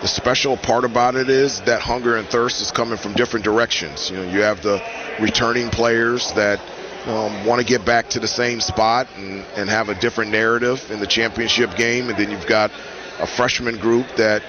The 0.00 0.08
special 0.08 0.56
part 0.56 0.84
about 0.84 1.16
it 1.16 1.28
is 1.28 1.60
that 1.62 1.80
hunger 1.80 2.16
and 2.16 2.28
thirst 2.28 2.60
is 2.60 2.70
coming 2.70 2.98
from 2.98 3.14
different 3.14 3.44
directions. 3.44 4.10
You 4.10 4.18
know, 4.18 4.30
you 4.30 4.42
have 4.42 4.62
the 4.62 4.82
returning 5.20 5.70
players 5.70 6.32
that 6.34 6.60
um, 7.06 7.44
want 7.44 7.60
to 7.60 7.66
get 7.66 7.84
back 7.84 8.10
to 8.10 8.20
the 8.20 8.28
same 8.28 8.60
spot 8.60 9.08
and, 9.16 9.44
and 9.56 9.68
have 9.68 9.88
a 9.88 9.94
different 9.94 10.30
narrative 10.30 10.90
in 10.90 11.00
the 11.00 11.06
championship 11.06 11.76
game, 11.76 12.08
and 12.08 12.18
then 12.18 12.30
you've 12.30 12.46
got 12.46 12.70
a 13.18 13.26
freshman 13.26 13.78
group 13.78 14.06
that 14.16 14.42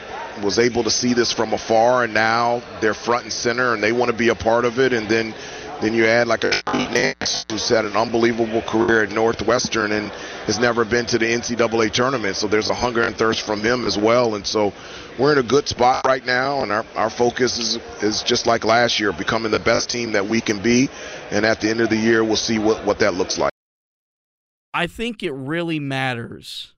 was 0.44 0.60
able 0.60 0.84
to 0.84 0.92
see 0.92 1.14
this 1.14 1.32
from 1.32 1.54
afar, 1.54 2.04
and 2.04 2.14
now 2.14 2.62
they're 2.82 2.94
front 2.94 3.24
and 3.24 3.34
center, 3.34 3.74
and 3.74 3.84
they 3.84 3.92
want 3.92 4.12
to 4.12 4.18
be 4.18 4.30
a 4.30 4.36
part 4.36 4.66
of 4.66 4.80
it, 4.80 4.94
and 4.94 5.08
then 5.10 5.34
then 5.82 5.94
you 5.94 6.06
add 6.06 6.28
like 6.28 6.44
a 6.44 6.62
Nance 6.74 7.46
who's 7.50 7.68
had 7.68 7.86
an 7.86 7.98
unbelievable 7.98 8.62
career 8.62 9.04
at 9.04 9.12
Northwestern 9.12 9.92
and 9.92 10.10
has 10.48 10.60
never 10.60 10.86
been 10.86 11.06
to 11.08 11.18
the 11.18 11.26
NCAA 11.26 11.92
tournament. 11.92 12.36
So 12.38 12.48
there's 12.48 12.70
a 12.70 12.74
hunger 12.74 13.02
and 13.02 13.16
thirst 13.16 13.42
from 13.42 13.62
him 13.62 13.86
as 13.86 13.98
well. 13.98 14.36
And 14.36 14.46
so 14.46 14.74
we're 15.18 15.32
in 15.32 15.38
a 15.38 15.44
good 15.44 15.68
spot 15.68 16.06
right 16.06 16.26
now, 16.26 16.62
and 16.62 16.72
our, 16.72 16.86
our 16.96 17.10
focus 17.10 17.58
is 17.58 17.80
is 18.04 18.24
just 18.24 18.46
like 18.46 18.66
last 18.66 19.00
year, 19.00 19.12
becoming 19.12 19.52
the 19.52 19.60
best 19.60 19.90
team 19.90 20.12
that 20.14 20.26
we 20.26 20.42
can 20.42 20.62
be. 20.62 20.90
And 21.32 21.46
at 21.46 21.62
the 21.62 21.70
end 21.70 21.82
of 21.82 21.90
the 21.90 21.98
year, 21.98 22.24
we'll 22.24 22.36
see 22.36 22.60
what, 22.60 22.86
what 22.86 23.00
that 23.00 23.14
looks 23.14 23.38
like. 23.38 23.52
I 24.74 24.88
think 24.88 25.24
it 25.24 25.32
really 25.32 25.80
matters 25.80 26.74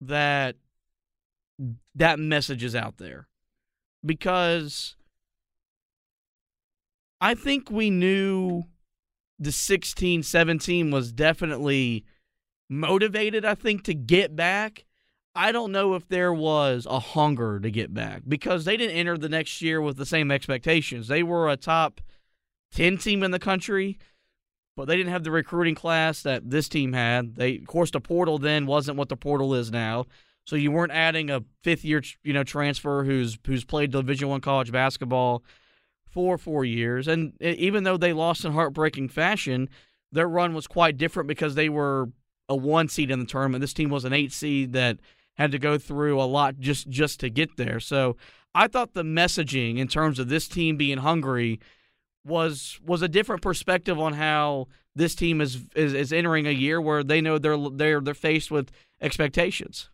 that 0.00 0.56
that 1.94 2.18
message 2.18 2.64
is 2.64 2.74
out 2.74 2.98
there 2.98 3.28
because 4.04 4.96
I 7.20 7.34
think 7.34 7.70
we 7.70 7.90
knew 7.90 8.64
the 9.38 9.52
16 9.52 10.22
17 10.22 10.90
was 10.90 11.12
definitely 11.12 12.04
motivated, 12.68 13.44
I 13.44 13.54
think, 13.54 13.84
to 13.84 13.94
get 13.94 14.34
back. 14.34 14.84
I 15.36 15.50
don't 15.50 15.72
know 15.72 15.94
if 15.94 16.08
there 16.08 16.32
was 16.32 16.86
a 16.88 17.00
hunger 17.00 17.58
to 17.58 17.70
get 17.70 17.92
back 17.92 18.22
because 18.26 18.64
they 18.64 18.76
didn't 18.76 18.96
enter 18.96 19.18
the 19.18 19.28
next 19.28 19.60
year 19.60 19.80
with 19.80 19.96
the 19.96 20.06
same 20.06 20.30
expectations. 20.30 21.08
They 21.08 21.22
were 21.22 21.48
a 21.48 21.56
top 21.56 22.00
10 22.72 22.98
team 22.98 23.22
in 23.22 23.32
the 23.32 23.40
country, 23.40 23.98
but 24.76 24.86
they 24.86 24.96
didn't 24.96 25.12
have 25.12 25.24
the 25.24 25.32
recruiting 25.32 25.74
class 25.74 26.22
that 26.22 26.50
this 26.50 26.68
team 26.68 26.92
had. 26.92 27.34
They 27.34 27.56
of 27.56 27.66
course 27.66 27.90
the 27.90 28.00
portal 28.00 28.38
then 28.38 28.66
wasn't 28.66 28.96
what 28.96 29.08
the 29.08 29.16
portal 29.16 29.54
is 29.54 29.72
now. 29.72 30.06
So 30.46 30.56
you 30.56 30.70
weren't 30.70 30.92
adding 30.92 31.30
a 31.30 31.42
fifth 31.62 31.84
year, 31.84 32.02
you 32.22 32.32
know, 32.32 32.44
transfer 32.44 33.02
who's 33.02 33.36
who's 33.44 33.64
played 33.64 33.90
Division 33.90 34.28
1 34.28 34.40
college 34.40 34.70
basketball 34.70 35.42
for 36.06 36.38
4 36.38 36.64
years 36.64 37.08
and 37.08 37.32
even 37.40 37.82
though 37.82 37.96
they 37.96 38.12
lost 38.12 38.44
in 38.44 38.52
heartbreaking 38.52 39.08
fashion, 39.08 39.68
their 40.12 40.28
run 40.28 40.54
was 40.54 40.68
quite 40.68 40.96
different 40.96 41.26
because 41.26 41.56
they 41.56 41.68
were 41.68 42.10
a 42.48 42.54
1 42.54 42.88
seed 42.88 43.10
in 43.10 43.18
the 43.18 43.26
tournament. 43.26 43.62
This 43.62 43.74
team 43.74 43.90
was 43.90 44.04
an 44.04 44.12
8 44.12 44.30
seed 44.30 44.72
that 44.74 44.98
had 45.34 45.52
to 45.52 45.58
go 45.58 45.78
through 45.78 46.20
a 46.20 46.24
lot 46.24 46.58
just 46.58 46.88
just 46.88 47.20
to 47.20 47.30
get 47.30 47.56
there. 47.56 47.80
So 47.80 48.16
I 48.54 48.68
thought 48.68 48.94
the 48.94 49.02
messaging 49.02 49.78
in 49.78 49.88
terms 49.88 50.18
of 50.18 50.28
this 50.28 50.48
team 50.48 50.76
being 50.76 50.98
hungry 50.98 51.60
was 52.24 52.78
was 52.84 53.02
a 53.02 53.08
different 53.08 53.42
perspective 53.42 53.98
on 53.98 54.14
how 54.14 54.68
this 54.94 55.14
team 55.14 55.40
is 55.40 55.64
is, 55.74 55.92
is 55.92 56.12
entering 56.12 56.46
a 56.46 56.52
year 56.52 56.80
where 56.80 57.02
they 57.02 57.20
know 57.20 57.38
they're 57.38 57.58
they're 57.72 58.00
they're 58.00 58.14
faced 58.14 58.50
with 58.50 58.70
expectations. 59.00 59.90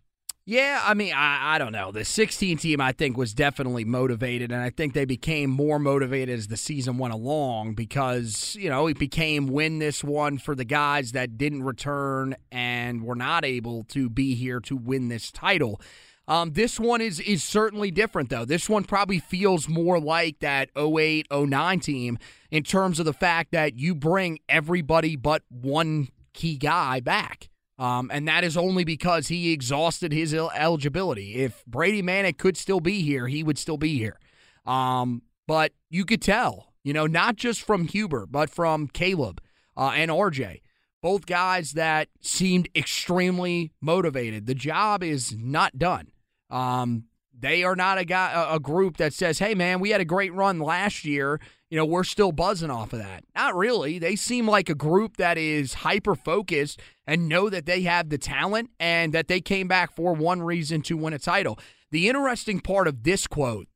Yeah, 0.51 0.83
I 0.85 0.95
mean, 0.95 1.13
I, 1.15 1.55
I 1.55 1.59
don't 1.59 1.71
know. 1.71 1.93
The 1.93 2.05
16 2.05 2.59
team, 2.59 2.81
I 2.81 2.91
think, 2.91 3.17
was 3.17 3.33
definitely 3.33 3.85
motivated, 3.85 4.51
and 4.51 4.61
I 4.61 4.71
think 4.71 4.95
they 4.95 5.05
became 5.05 5.49
more 5.49 5.79
motivated 5.79 6.37
as 6.37 6.49
the 6.49 6.57
season 6.57 6.99
went 6.99 7.15
along 7.15 7.75
because, 7.75 8.57
you 8.59 8.69
know, 8.69 8.89
it 8.89 8.99
became 8.99 9.47
win 9.47 9.79
this 9.79 10.03
one 10.03 10.39
for 10.39 10.57
the 10.57 10.65
guys 10.65 11.13
that 11.13 11.39
didn't 11.39 11.63
return 11.63 12.35
and 12.51 13.05
were 13.05 13.15
not 13.15 13.45
able 13.45 13.85
to 13.91 14.11
be 14.11 14.35
here 14.35 14.59
to 14.59 14.75
win 14.75 15.07
this 15.07 15.31
title. 15.31 15.81
Um, 16.27 16.55
this 16.55 16.81
one 16.81 17.01
is 17.01 17.21
is 17.21 17.45
certainly 17.45 17.93
different, 17.93 18.29
though. 18.29 18.45
This 18.45 18.69
one 18.69 18.83
probably 18.83 19.21
feels 19.21 19.69
more 19.69 20.01
like 20.01 20.41
that 20.41 20.71
08 20.77 21.29
09 21.31 21.79
team 21.79 22.19
in 22.51 22.65
terms 22.65 22.99
of 22.99 23.05
the 23.05 23.13
fact 23.13 23.53
that 23.53 23.79
you 23.79 23.95
bring 23.95 24.41
everybody 24.49 25.15
but 25.15 25.43
one 25.49 26.09
key 26.33 26.57
guy 26.57 26.99
back. 26.99 27.51
Um, 27.81 28.11
and 28.13 28.29
that 28.29 28.45
is 28.45 28.59
only 28.59 28.85
because 28.85 29.29
he 29.29 29.53
exhausted 29.53 30.13
his 30.13 30.35
eligibility. 30.35 31.37
If 31.37 31.65
Brady 31.65 32.03
Manek 32.03 32.37
could 32.37 32.59
still 32.59 32.79
be 32.79 33.01
here, 33.01 33.27
he 33.27 33.43
would 33.43 33.57
still 33.57 33.79
be 33.79 33.97
here. 33.97 34.21
Um, 34.67 35.23
but 35.49 35.73
you 35.89 36.05
could 36.05 36.21
tell, 36.21 36.75
you 36.85 36.93
know, 36.93 37.07
not 37.07 37.37
just 37.37 37.63
from 37.63 37.89
Huber, 37.89 38.27
but 38.27 38.51
from 38.51 38.87
Caleb 38.87 39.41
uh, 39.79 39.93
and 39.95 40.11
RJ, 40.11 40.61
both 41.01 41.25
guys 41.25 41.73
that 41.73 42.09
seemed 42.21 42.69
extremely 42.77 43.73
motivated. 43.81 44.45
The 44.45 44.55
job 44.55 45.03
is 45.03 45.35
not 45.35 45.79
done. 45.79 46.09
Um, 46.51 47.05
they 47.41 47.65
are 47.65 47.77
not 47.77 47.99
a 47.99 48.05
guy, 48.05 48.49
a 48.51 48.61
group 48.61 48.99
that 48.99 49.13
says, 49.13 49.39
"Hey, 49.39 49.55
man, 49.55 49.81
we 49.81 49.91
had 49.91 50.01
a 50.01 50.05
great 50.05 50.33
run 50.33 50.59
last 50.59 51.05
year 51.05 51.41
you 51.71 51.77
know, 51.77 51.85
we're 51.85 52.05
still 52.05 52.33
buzzing 52.33 52.71
off 52.71 52.93
of 52.93 52.99
that. 52.99 53.25
Not 53.35 53.55
really. 53.55 54.01
They 54.01 54.17
seem 54.17 54.47
like 54.47 54.69
a 54.69 54.75
group 54.75 55.17
that 55.19 55.39
is 55.39 55.75
hyper 55.75 56.17
focused 56.17 56.81
and 57.07 57.29
know 57.29 57.49
that 57.49 57.65
they 57.65 57.83
have 57.83 58.09
the 58.09 58.19
talent 58.19 58.71
and 58.81 59.13
that 59.15 59.29
they 59.29 59.41
came 59.41 59.69
back 59.69 59.95
for 59.95 60.13
one 60.13 60.43
reason 60.43 60.83
to 60.83 60.97
win 60.97 61.13
a 61.13 61.19
title. 61.19 61.59
The 61.93 62.09
interesting 62.09 62.61
part 62.61 62.89
of 62.89 63.05
this 63.05 63.29
quote 63.29 63.69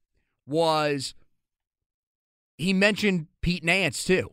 was 0.44 1.14
he 2.58 2.72
mentioned 2.72 3.28
Pete 3.42 3.62
Nance 3.62 4.04
too. 4.04 4.32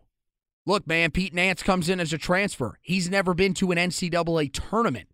Look, 0.65 0.87
man, 0.87 1.11
Pete 1.11 1.33
Nance 1.33 1.61
comes 1.61 1.87
in 1.87 1.99
as 1.99 2.13
a 2.13 2.17
transfer. 2.17 2.79
He's 2.81 3.09
never 3.09 3.33
been 3.33 3.53
to 3.55 3.71
an 3.71 3.77
NCAA 3.77 4.51
tournament, 4.53 5.09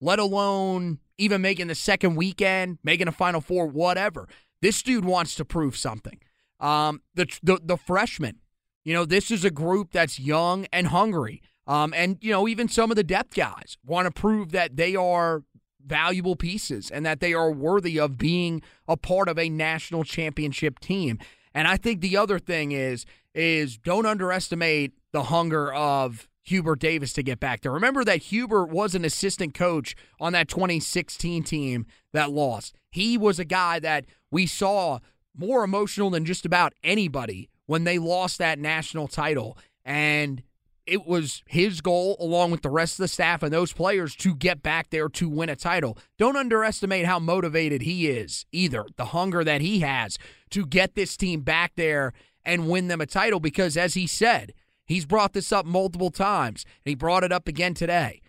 let 0.00 0.18
alone 0.18 1.00
even 1.20 1.42
making 1.42 1.68
the 1.68 1.74
second 1.74 2.16
weekend, 2.16 2.78
making 2.82 3.08
a 3.08 3.12
Final 3.12 3.40
Four, 3.40 3.66
whatever. 3.66 4.28
This 4.62 4.82
dude 4.82 5.04
wants 5.04 5.34
to 5.36 5.44
prove 5.44 5.76
something. 5.76 6.18
Um, 6.58 7.02
the, 7.14 7.26
the 7.42 7.60
the 7.62 7.76
freshmen, 7.76 8.40
you 8.84 8.92
know, 8.92 9.04
this 9.04 9.30
is 9.30 9.44
a 9.44 9.50
group 9.50 9.92
that's 9.92 10.18
young 10.18 10.66
and 10.72 10.88
hungry. 10.88 11.42
Um, 11.66 11.94
and 11.96 12.18
you 12.20 12.32
know, 12.32 12.48
even 12.48 12.68
some 12.68 12.90
of 12.90 12.96
the 12.96 13.04
depth 13.04 13.34
guys 13.34 13.78
want 13.84 14.06
to 14.06 14.10
prove 14.10 14.52
that 14.52 14.76
they 14.76 14.96
are 14.96 15.44
valuable 15.84 16.36
pieces 16.36 16.90
and 16.90 17.06
that 17.06 17.20
they 17.20 17.32
are 17.32 17.50
worthy 17.50 17.98
of 17.98 18.18
being 18.18 18.62
a 18.86 18.96
part 18.96 19.28
of 19.28 19.38
a 19.38 19.48
national 19.48 20.04
championship 20.04 20.78
team. 20.78 21.18
And 21.54 21.66
I 21.66 21.76
think 21.76 22.00
the 22.00 22.16
other 22.16 22.38
thing 22.38 22.72
is 22.72 23.06
is 23.34 23.78
don't 23.78 24.06
underestimate 24.06 24.92
the 25.12 25.24
hunger 25.24 25.72
of 25.72 26.28
Hubert 26.44 26.80
Davis 26.80 27.12
to 27.14 27.22
get 27.22 27.40
back 27.40 27.60
there. 27.60 27.72
Remember 27.72 28.04
that 28.04 28.22
Hubert 28.24 28.66
was 28.66 28.94
an 28.94 29.04
assistant 29.04 29.54
coach 29.54 29.94
on 30.18 30.32
that 30.32 30.48
2016 30.48 31.42
team 31.44 31.86
that 32.12 32.30
lost. 32.30 32.74
He 32.90 33.16
was 33.18 33.38
a 33.38 33.44
guy 33.44 33.78
that 33.80 34.06
we 34.30 34.46
saw 34.46 34.98
more 35.36 35.64
emotional 35.64 36.10
than 36.10 36.24
just 36.24 36.44
about 36.44 36.72
anybody 36.82 37.48
when 37.66 37.84
they 37.84 37.98
lost 37.98 38.38
that 38.38 38.58
national 38.58 39.06
title. 39.06 39.56
And 39.84 40.42
it 40.86 41.06
was 41.06 41.42
his 41.46 41.80
goal, 41.80 42.16
along 42.18 42.50
with 42.50 42.62
the 42.62 42.70
rest 42.70 42.94
of 42.94 43.04
the 43.04 43.08
staff 43.08 43.42
and 43.42 43.52
those 43.52 43.72
players, 43.72 44.16
to 44.16 44.34
get 44.34 44.62
back 44.62 44.90
there 44.90 45.08
to 45.08 45.28
win 45.28 45.48
a 45.48 45.54
title. 45.54 45.96
Don't 46.18 46.36
underestimate 46.36 47.06
how 47.06 47.20
motivated 47.20 47.82
he 47.82 48.08
is 48.08 48.44
either, 48.50 48.84
the 48.96 49.06
hunger 49.06 49.44
that 49.44 49.60
he 49.60 49.80
has 49.80 50.18
to 50.50 50.66
get 50.66 50.94
this 50.94 51.16
team 51.16 51.42
back 51.42 51.72
there 51.76 52.12
and 52.44 52.68
win 52.68 52.88
them 52.88 53.00
a 53.00 53.06
title. 53.06 53.38
Because 53.38 53.76
as 53.76 53.94
he 53.94 54.06
said, 54.06 54.52
he's 54.90 55.06
brought 55.06 55.32
this 55.32 55.52
up 55.52 55.64
multiple 55.64 56.10
times, 56.10 56.64
and 56.84 56.90
he 56.90 56.94
brought 56.94 57.24
it 57.24 57.32
up 57.32 57.46
again 57.46 57.74
today. 57.74 58.20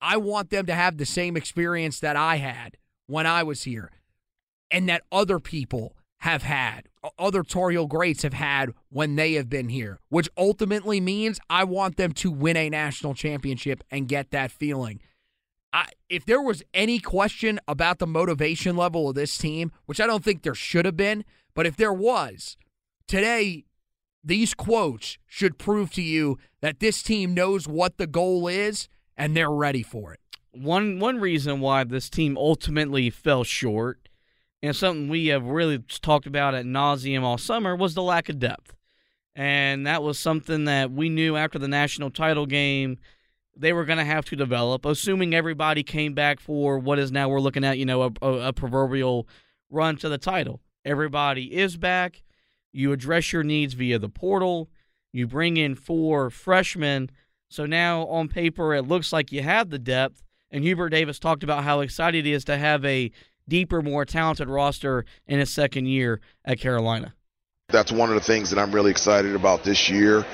I 0.00 0.18
want 0.18 0.50
them 0.50 0.66
to 0.66 0.74
have 0.74 0.98
the 0.98 1.06
same 1.06 1.36
experience 1.36 1.98
that 2.00 2.14
I 2.14 2.36
had 2.36 2.76
when 3.06 3.26
I 3.26 3.42
was 3.42 3.64
here, 3.64 3.90
and 4.70 4.88
that 4.88 5.02
other 5.10 5.40
people 5.40 5.96
have 6.18 6.42
had, 6.42 6.88
other 7.18 7.42
Tar 7.42 7.70
Heel 7.70 7.86
greats 7.86 8.22
have 8.22 8.34
had 8.34 8.70
when 8.90 9.16
they 9.16 9.32
have 9.32 9.48
been 9.48 9.70
here, 9.70 9.98
which 10.10 10.28
ultimately 10.36 11.00
means 11.00 11.40
I 11.48 11.64
want 11.64 11.96
them 11.96 12.12
to 12.12 12.30
win 12.30 12.56
a 12.56 12.68
national 12.68 13.14
championship 13.14 13.82
and 13.90 14.08
get 14.08 14.30
that 14.30 14.50
feeling. 14.50 15.00
I, 15.72 15.86
if 16.08 16.24
there 16.26 16.42
was 16.42 16.62
any 16.74 16.98
question 16.98 17.60
about 17.66 17.98
the 17.98 18.06
motivation 18.06 18.76
level 18.76 19.08
of 19.08 19.14
this 19.14 19.38
team, 19.38 19.72
which 19.86 20.00
I 20.00 20.06
don't 20.06 20.24
think 20.24 20.42
there 20.42 20.54
should 20.54 20.84
have 20.84 20.96
been, 20.96 21.24
but 21.54 21.66
if 21.66 21.76
there 21.76 21.92
was, 21.92 22.56
today 23.06 23.64
these 24.22 24.54
quotes 24.54 25.18
should 25.26 25.58
prove 25.58 25.92
to 25.92 26.02
you 26.02 26.38
that 26.60 26.80
this 26.80 27.02
team 27.02 27.34
knows 27.34 27.66
what 27.66 27.98
the 27.98 28.06
goal 28.06 28.48
is 28.48 28.88
and 29.16 29.36
they're 29.36 29.50
ready 29.50 29.82
for 29.82 30.12
it. 30.12 30.20
One 30.52 30.98
one 30.98 31.18
reason 31.20 31.60
why 31.60 31.84
this 31.84 32.10
team 32.10 32.36
ultimately 32.36 33.10
fell 33.10 33.44
short 33.44 34.08
and 34.62 34.74
something 34.74 35.08
we 35.08 35.28
have 35.28 35.44
really 35.46 35.78
talked 35.78 36.26
about 36.26 36.54
at 36.54 36.64
nauseum 36.64 37.22
all 37.22 37.38
summer 37.38 37.76
was 37.76 37.94
the 37.94 38.02
lack 38.02 38.28
of 38.28 38.38
depth. 38.38 38.74
And 39.36 39.86
that 39.86 40.02
was 40.02 40.18
something 40.18 40.64
that 40.64 40.90
we 40.90 41.08
knew 41.08 41.36
after 41.36 41.58
the 41.58 41.68
national 41.68 42.10
title 42.10 42.46
game 42.46 42.98
they 43.56 43.72
were 43.72 43.84
going 43.84 43.98
to 43.98 44.04
have 44.04 44.24
to 44.24 44.36
develop, 44.36 44.86
assuming 44.86 45.34
everybody 45.34 45.82
came 45.82 46.14
back 46.14 46.38
for 46.38 46.78
what 46.78 46.98
is 46.98 47.10
now 47.10 47.28
we're 47.28 47.40
looking 47.40 47.64
at, 47.64 47.76
you 47.76 47.84
know, 47.84 48.02
a, 48.02 48.10
a, 48.22 48.32
a 48.48 48.52
proverbial 48.52 49.26
run 49.68 49.96
to 49.96 50.08
the 50.08 50.18
title. 50.18 50.60
Everybody 50.84 51.56
is 51.56 51.76
back. 51.76 52.22
You 52.72 52.92
address 52.92 53.32
your 53.32 53.42
needs 53.42 53.74
via 53.74 53.98
the 53.98 54.08
portal. 54.08 54.68
You 55.12 55.26
bring 55.26 55.56
in 55.56 55.74
four 55.74 56.30
freshmen. 56.30 57.10
So 57.48 57.66
now 57.66 58.06
on 58.06 58.28
paper, 58.28 58.74
it 58.74 58.82
looks 58.82 59.12
like 59.12 59.32
you 59.32 59.42
have 59.42 59.70
the 59.70 59.78
depth. 59.78 60.22
And 60.50 60.64
Hubert 60.64 60.90
Davis 60.90 61.18
talked 61.18 61.42
about 61.42 61.64
how 61.64 61.80
excited 61.80 62.24
he 62.24 62.32
is 62.32 62.44
to 62.44 62.56
have 62.56 62.84
a 62.84 63.10
deeper, 63.48 63.82
more 63.82 64.04
talented 64.04 64.48
roster 64.48 65.04
in 65.26 65.38
his 65.38 65.50
second 65.50 65.86
year 65.86 66.20
at 66.44 66.58
Carolina. 66.58 67.14
That's 67.70 67.92
one 67.92 68.08
of 68.08 68.14
the 68.14 68.22
things 68.22 68.50
that 68.50 68.58
I'm 68.58 68.72
really 68.72 68.90
excited 68.90 69.34
about 69.34 69.62
this 69.62 69.90
year. 69.90 70.24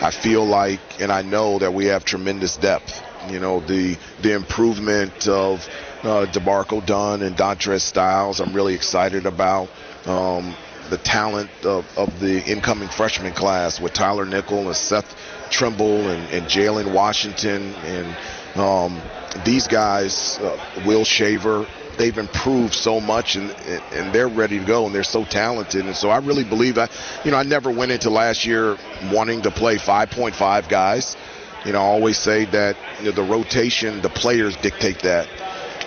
I 0.00 0.10
feel 0.10 0.46
like, 0.46 0.80
and 1.00 1.12
I 1.12 1.22
know 1.22 1.58
that 1.58 1.74
we 1.74 1.86
have 1.86 2.04
tremendous 2.04 2.56
depth. 2.56 3.02
You 3.28 3.40
know, 3.40 3.60
the 3.60 3.98
the 4.22 4.32
improvement 4.34 5.28
of 5.28 5.68
uh, 6.02 6.24
D'Marco 6.26 6.80
Dunn 6.80 7.20
and 7.22 7.36
Dontrez 7.36 7.82
Styles, 7.82 8.40
I'm 8.40 8.54
really 8.54 8.74
excited 8.74 9.26
about. 9.26 9.68
Um, 10.06 10.54
the 10.90 10.98
talent 10.98 11.50
of, 11.64 11.86
of 11.96 12.20
the 12.20 12.44
incoming 12.44 12.88
freshman 12.88 13.32
class 13.32 13.80
with 13.80 13.92
Tyler 13.92 14.24
Nickel 14.24 14.66
and 14.66 14.76
Seth 14.76 15.16
Trimble 15.50 16.08
and, 16.08 16.28
and 16.30 16.46
Jalen 16.46 16.92
Washington 16.92 17.74
and 17.84 18.16
um, 18.58 19.00
these 19.44 19.68
guys, 19.68 20.38
uh, 20.38 20.58
Will 20.86 21.04
Shaver, 21.04 21.66
they've 21.96 22.16
improved 22.16 22.74
so 22.74 23.00
much 23.00 23.36
and 23.36 23.50
and 23.92 24.12
they're 24.14 24.28
ready 24.28 24.58
to 24.58 24.64
go 24.64 24.86
and 24.86 24.94
they're 24.94 25.04
so 25.04 25.24
talented. 25.24 25.84
And 25.84 25.96
so 25.96 26.10
I 26.10 26.18
really 26.18 26.44
believe 26.44 26.78
I 26.78 26.88
you 27.24 27.30
know 27.30 27.36
I 27.36 27.42
never 27.42 27.70
went 27.70 27.90
into 27.92 28.10
last 28.10 28.46
year 28.46 28.78
wanting 29.12 29.42
to 29.42 29.50
play 29.50 29.76
5.5 29.76 30.68
guys. 30.68 31.16
You 31.64 31.72
know 31.72 31.80
I 31.80 31.82
always 31.82 32.16
say 32.16 32.44
that 32.46 32.76
you 33.00 33.06
know, 33.06 33.12
the 33.12 33.22
rotation 33.22 34.00
the 34.00 34.08
players 34.08 34.56
dictate 34.56 35.00
that 35.00 35.28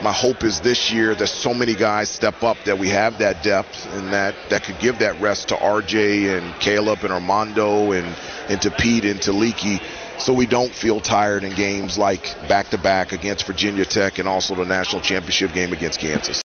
my 0.02 0.12
hope 0.12 0.44
is 0.44 0.60
this 0.62 0.92
year 0.92 1.14
that 1.14 1.28
so 1.28 1.54
many 1.54 1.76
guys 1.76 2.10
step 2.10 2.42
up 2.44 2.58
that 2.66 2.80
we 2.80 2.90
have 2.90 3.20
that 3.20 3.44
depth 3.44 3.88
and 3.94 4.12
that 4.12 4.36
that 4.50 4.64
could 4.64 4.80
give 4.80 5.00
that 5.00 5.20
rest 5.22 5.50
to 5.50 5.56
RJ 5.56 6.38
and 6.38 6.56
Caleb 6.60 7.04
and 7.04 7.14
Armando 7.14 7.92
and 7.92 8.16
and 8.50 8.62
to 8.62 8.72
Pete 8.72 9.06
and 9.06 9.22
to 9.24 9.32
Leaky 9.32 9.80
so 10.18 10.34
we 10.34 10.46
don't 10.46 10.74
feel 10.74 11.00
tired 11.00 11.44
in 11.44 11.54
games 11.54 11.98
like 11.98 12.36
back 12.48 12.70
to 12.70 12.78
back 12.78 13.12
against 13.12 13.46
Virginia 13.46 13.86
Tech 13.86 14.20
and 14.20 14.28
also 14.28 14.56
the 14.56 14.66
national 14.66 15.02
championship 15.02 15.54
game 15.54 15.74
against 15.74 16.00
Kansas. 16.00 16.42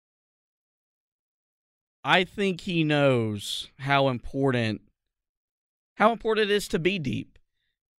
I 2.03 2.23
think 2.23 2.61
he 2.61 2.83
knows 2.83 3.69
how 3.79 4.09
important 4.09 4.81
how 5.95 6.11
important 6.11 6.51
it 6.51 6.53
is 6.53 6.67
to 6.69 6.79
be 6.79 6.99
deep. 6.99 7.39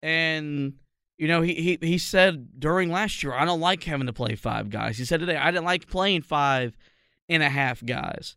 And 0.03 0.73
you 1.17 1.28
know, 1.28 1.41
he, 1.41 1.54
he 1.56 1.78
he 1.82 1.97
said 1.97 2.60
during 2.60 2.91
last 2.91 3.23
year, 3.23 3.34
I 3.34 3.45
don't 3.45 3.62
like 3.62 3.84
having 3.84 4.08
to 4.08 4.13
play 4.13 4.36
five 4.36 4.69
guys. 4.69 4.97
He 4.97 5.06
said 5.06 5.21
today, 5.21 5.38
I 5.38 5.51
didn't 5.51 5.65
like 5.65 5.88
playing 5.88 6.23
five 6.23 6.78
and 7.30 7.41
a 7.41 7.49
half 7.49 7.84
guys. 7.84 8.36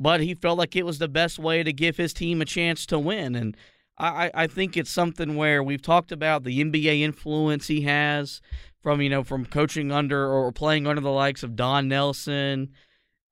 But 0.00 0.20
he 0.20 0.34
felt 0.34 0.58
like 0.58 0.76
it 0.76 0.86
was 0.86 0.98
the 0.98 1.08
best 1.08 1.38
way 1.38 1.62
to 1.62 1.72
give 1.72 1.96
his 1.96 2.14
team 2.14 2.40
a 2.40 2.44
chance 2.44 2.86
to 2.86 2.98
win. 2.98 3.34
And 3.34 3.56
I, 3.98 4.30
I 4.32 4.46
think 4.46 4.76
it's 4.76 4.90
something 4.90 5.34
where 5.34 5.62
we've 5.62 5.82
talked 5.82 6.12
about 6.12 6.44
the 6.44 6.62
NBA 6.62 7.00
influence 7.00 7.66
he 7.66 7.82
has 7.82 8.40
from, 8.80 9.00
you 9.02 9.10
know, 9.10 9.24
from 9.24 9.44
coaching 9.44 9.90
under 9.90 10.30
or 10.30 10.52
playing 10.52 10.86
under 10.86 11.00
the 11.00 11.10
likes 11.10 11.42
of 11.42 11.56
Don 11.56 11.88
Nelson 11.88 12.70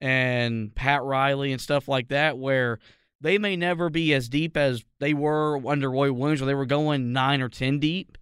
and 0.01 0.75
Pat 0.75 1.05
Riley 1.05 1.53
and 1.53 1.61
stuff 1.61 1.87
like 1.87 2.09
that, 2.09 2.37
where 2.37 2.81
they 3.21 3.39
may 3.39 3.55
never 3.55 3.89
be 3.89 4.13
as 4.13 4.29
deep 4.29 4.57
as 4.57 4.85
they 4.99 5.15
were 5.15 5.65
under 5.67 5.89
Roy 5.89 6.13
Williams, 6.13 6.41
where 6.41 6.49
they 6.49 6.55
were 6.55 6.67
going 6.67 7.13
nine 7.13 7.41
or 7.41 7.49
ten 7.49 7.79
deep 7.79 8.19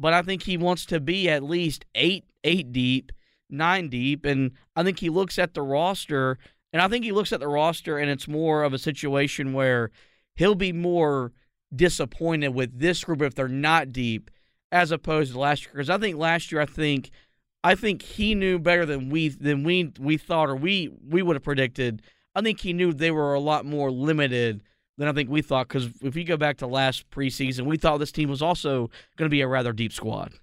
but 0.00 0.14
I 0.14 0.22
think 0.22 0.42
he 0.42 0.56
wants 0.56 0.86
to 0.86 0.98
be 0.98 1.28
at 1.28 1.42
least 1.42 1.84
eight 1.94 2.24
eight 2.42 2.72
deep, 2.72 3.12
nine 3.50 3.88
deep, 3.88 4.24
and 4.24 4.52
I 4.74 4.82
think 4.82 4.98
he 4.98 5.10
looks 5.10 5.38
at 5.38 5.52
the 5.52 5.62
roster, 5.62 6.38
and 6.72 6.80
I 6.80 6.88
think 6.88 7.04
he 7.04 7.12
looks 7.12 7.32
at 7.32 7.40
the 7.40 7.48
roster, 7.48 7.98
and 7.98 8.10
it's 8.10 8.26
more 8.26 8.64
of 8.64 8.72
a 8.72 8.78
situation 8.78 9.52
where 9.52 9.90
he'll 10.34 10.54
be 10.54 10.72
more 10.72 11.32
disappointed 11.74 12.48
with 12.48 12.78
this 12.80 13.04
group 13.04 13.20
if 13.20 13.34
they're 13.34 13.46
not 13.46 13.92
deep, 13.92 14.30
as 14.72 14.90
opposed 14.90 15.32
to 15.32 15.38
last 15.38 15.64
year. 15.64 15.72
Because 15.74 15.90
I 15.90 15.98
think 15.98 16.16
last 16.16 16.50
year, 16.50 16.62
I 16.62 16.66
think, 16.66 17.10
I 17.62 17.74
think 17.74 18.00
he 18.00 18.34
knew 18.34 18.58
better 18.58 18.86
than 18.86 19.10
we 19.10 19.28
than 19.28 19.64
we 19.64 19.92
we 19.98 20.16
thought 20.16 20.48
or 20.48 20.56
we 20.56 20.90
we 21.06 21.22
would 21.22 21.36
have 21.36 21.44
predicted. 21.44 22.00
I 22.34 22.40
think 22.40 22.60
he 22.60 22.72
knew 22.72 22.94
they 22.94 23.10
were 23.10 23.34
a 23.34 23.40
lot 23.40 23.66
more 23.66 23.90
limited 23.90 24.62
than 25.00 25.08
I 25.08 25.12
think 25.12 25.30
we 25.30 25.40
thought. 25.40 25.66
Because 25.66 25.88
if 26.02 26.14
you 26.14 26.24
go 26.24 26.36
back 26.36 26.58
to 26.58 26.66
last 26.66 27.10
preseason, 27.10 27.64
we 27.64 27.78
thought 27.78 27.96
this 27.96 28.12
team 28.12 28.28
was 28.28 28.42
also 28.42 28.90
going 29.16 29.28
to 29.28 29.34
be 29.34 29.40
a 29.40 29.48
rather 29.48 29.72
deep 29.72 29.94
squad. 29.94 30.34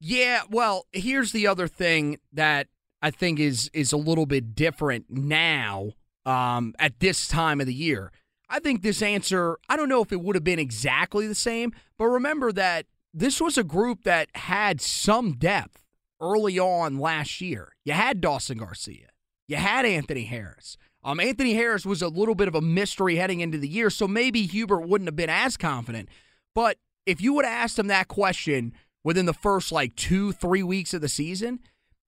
Yeah, 0.00 0.40
well, 0.48 0.86
here's 0.90 1.32
the 1.32 1.46
other 1.46 1.68
thing 1.68 2.18
that 2.32 2.68
I 3.02 3.10
think 3.10 3.38
is 3.38 3.70
is 3.74 3.92
a 3.92 3.98
little 3.98 4.24
bit 4.24 4.54
different 4.54 5.04
now 5.10 5.90
um, 6.24 6.74
at 6.78 6.98
this 7.00 7.28
time 7.28 7.60
of 7.60 7.66
the 7.66 7.74
year. 7.74 8.10
I 8.48 8.58
think 8.58 8.80
this 8.80 9.02
answer, 9.02 9.58
I 9.68 9.76
don't 9.76 9.88
know 9.88 10.02
if 10.02 10.12
it 10.12 10.22
would 10.22 10.34
have 10.34 10.44
been 10.44 10.58
exactly 10.58 11.26
the 11.26 11.34
same, 11.34 11.72
but 11.98 12.06
remember 12.06 12.52
that 12.52 12.86
this 13.12 13.38
was 13.38 13.58
a 13.58 13.64
group 13.64 14.04
that 14.04 14.28
had 14.34 14.80
some 14.80 15.32
depth 15.32 15.84
early 16.22 16.58
on 16.58 16.98
last 16.98 17.42
year. 17.42 17.72
You 17.84 17.92
had 17.92 18.22
Dawson 18.22 18.58
Garcia, 18.58 19.08
you 19.46 19.56
had 19.56 19.84
Anthony 19.84 20.24
Harris, 20.24 20.78
um, 21.04 21.18
Anthony 21.18 21.54
Harris 21.54 21.84
was 21.84 22.02
a 22.02 22.08
little 22.08 22.34
bit 22.34 22.48
of 22.48 22.54
a 22.54 22.60
mystery 22.60 23.16
heading 23.16 23.40
into 23.40 23.58
the 23.58 23.68
year, 23.68 23.90
so 23.90 24.06
maybe 24.06 24.46
Hubert 24.46 24.86
wouldn't 24.86 25.08
have 25.08 25.16
been 25.16 25.30
as 25.30 25.56
confident. 25.56 26.08
But 26.54 26.78
if 27.06 27.20
you 27.20 27.32
would 27.34 27.44
have 27.44 27.64
asked 27.64 27.78
him 27.78 27.88
that 27.88 28.08
question 28.08 28.72
within 29.02 29.26
the 29.26 29.34
first 29.34 29.72
like 29.72 29.96
two, 29.96 30.32
three 30.32 30.62
weeks 30.62 30.94
of 30.94 31.00
the 31.00 31.08
season, 31.08 31.60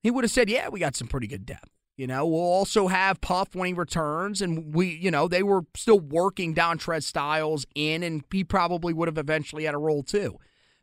he 0.02 0.10
would 0.10 0.24
have 0.24 0.30
said, 0.30 0.48
Yeah, 0.48 0.68
we 0.68 0.78
got 0.80 0.94
some 0.94 1.08
pretty 1.08 1.26
good 1.26 1.44
depth. 1.44 1.70
You 1.96 2.08
know, 2.08 2.26
we'll 2.26 2.40
also 2.40 2.88
have 2.88 3.20
Puff 3.20 3.54
when 3.54 3.68
he 3.68 3.72
returns, 3.72 4.42
and 4.42 4.74
we, 4.74 4.88
you 4.88 5.10
know, 5.12 5.28
they 5.28 5.44
were 5.44 5.62
still 5.76 6.00
working 6.00 6.54
Dontrez 6.54 7.04
Styles 7.04 7.66
in, 7.74 8.02
and 8.02 8.24
he 8.32 8.42
probably 8.42 8.92
would 8.92 9.06
have 9.06 9.18
eventually 9.18 9.64
had 9.64 9.74
a 9.74 9.78
role 9.78 10.02
too. 10.02 10.38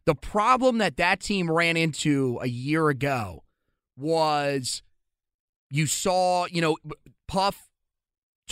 The 0.06 0.16
problem 0.16 0.78
that 0.78 0.98
that 0.98 1.20
team 1.20 1.52
ran 1.52 1.76
into 1.76 2.40
a 2.42 2.48
year 2.48 2.88
ago 2.90 3.44
was 3.98 4.84
you 5.70 5.86
saw, 5.86 6.46
you 6.48 6.62
know, 6.62 6.78
Puff 7.28 7.70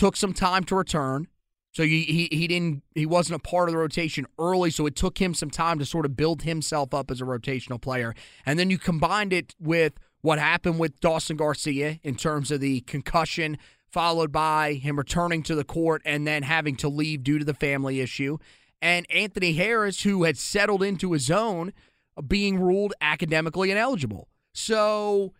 took 0.00 0.16
some 0.16 0.32
time 0.32 0.64
to 0.64 0.74
return. 0.74 1.28
So 1.72 1.82
he, 1.82 2.02
he 2.04 2.28
he 2.32 2.48
didn't 2.48 2.82
he 2.94 3.04
wasn't 3.04 3.36
a 3.36 3.48
part 3.48 3.68
of 3.68 3.74
the 3.74 3.78
rotation 3.78 4.26
early, 4.38 4.70
so 4.70 4.86
it 4.86 4.96
took 4.96 5.18
him 5.18 5.34
some 5.34 5.50
time 5.50 5.78
to 5.78 5.84
sort 5.84 6.06
of 6.06 6.16
build 6.16 6.42
himself 6.42 6.94
up 6.94 7.10
as 7.10 7.20
a 7.20 7.24
rotational 7.24 7.78
player. 7.78 8.14
And 8.46 8.58
then 8.58 8.70
you 8.70 8.78
combined 8.78 9.34
it 9.34 9.54
with 9.60 9.92
what 10.22 10.38
happened 10.38 10.78
with 10.78 10.98
Dawson 11.00 11.36
Garcia 11.36 12.00
in 12.02 12.16
terms 12.16 12.50
of 12.50 12.60
the 12.60 12.80
concussion, 12.80 13.58
followed 13.90 14.32
by 14.32 14.72
him 14.72 14.96
returning 14.96 15.42
to 15.44 15.54
the 15.54 15.64
court 15.64 16.00
and 16.06 16.26
then 16.26 16.44
having 16.44 16.76
to 16.76 16.88
leave 16.88 17.22
due 17.22 17.38
to 17.38 17.44
the 17.44 17.54
family 17.54 18.00
issue. 18.00 18.38
And 18.80 19.06
Anthony 19.10 19.52
Harris, 19.52 20.02
who 20.02 20.24
had 20.24 20.38
settled 20.38 20.82
into 20.82 21.12
his 21.12 21.26
zone, 21.26 21.74
being 22.26 22.58
ruled 22.58 22.94
academically 23.02 23.70
ineligible. 23.70 24.28
So 24.54 25.34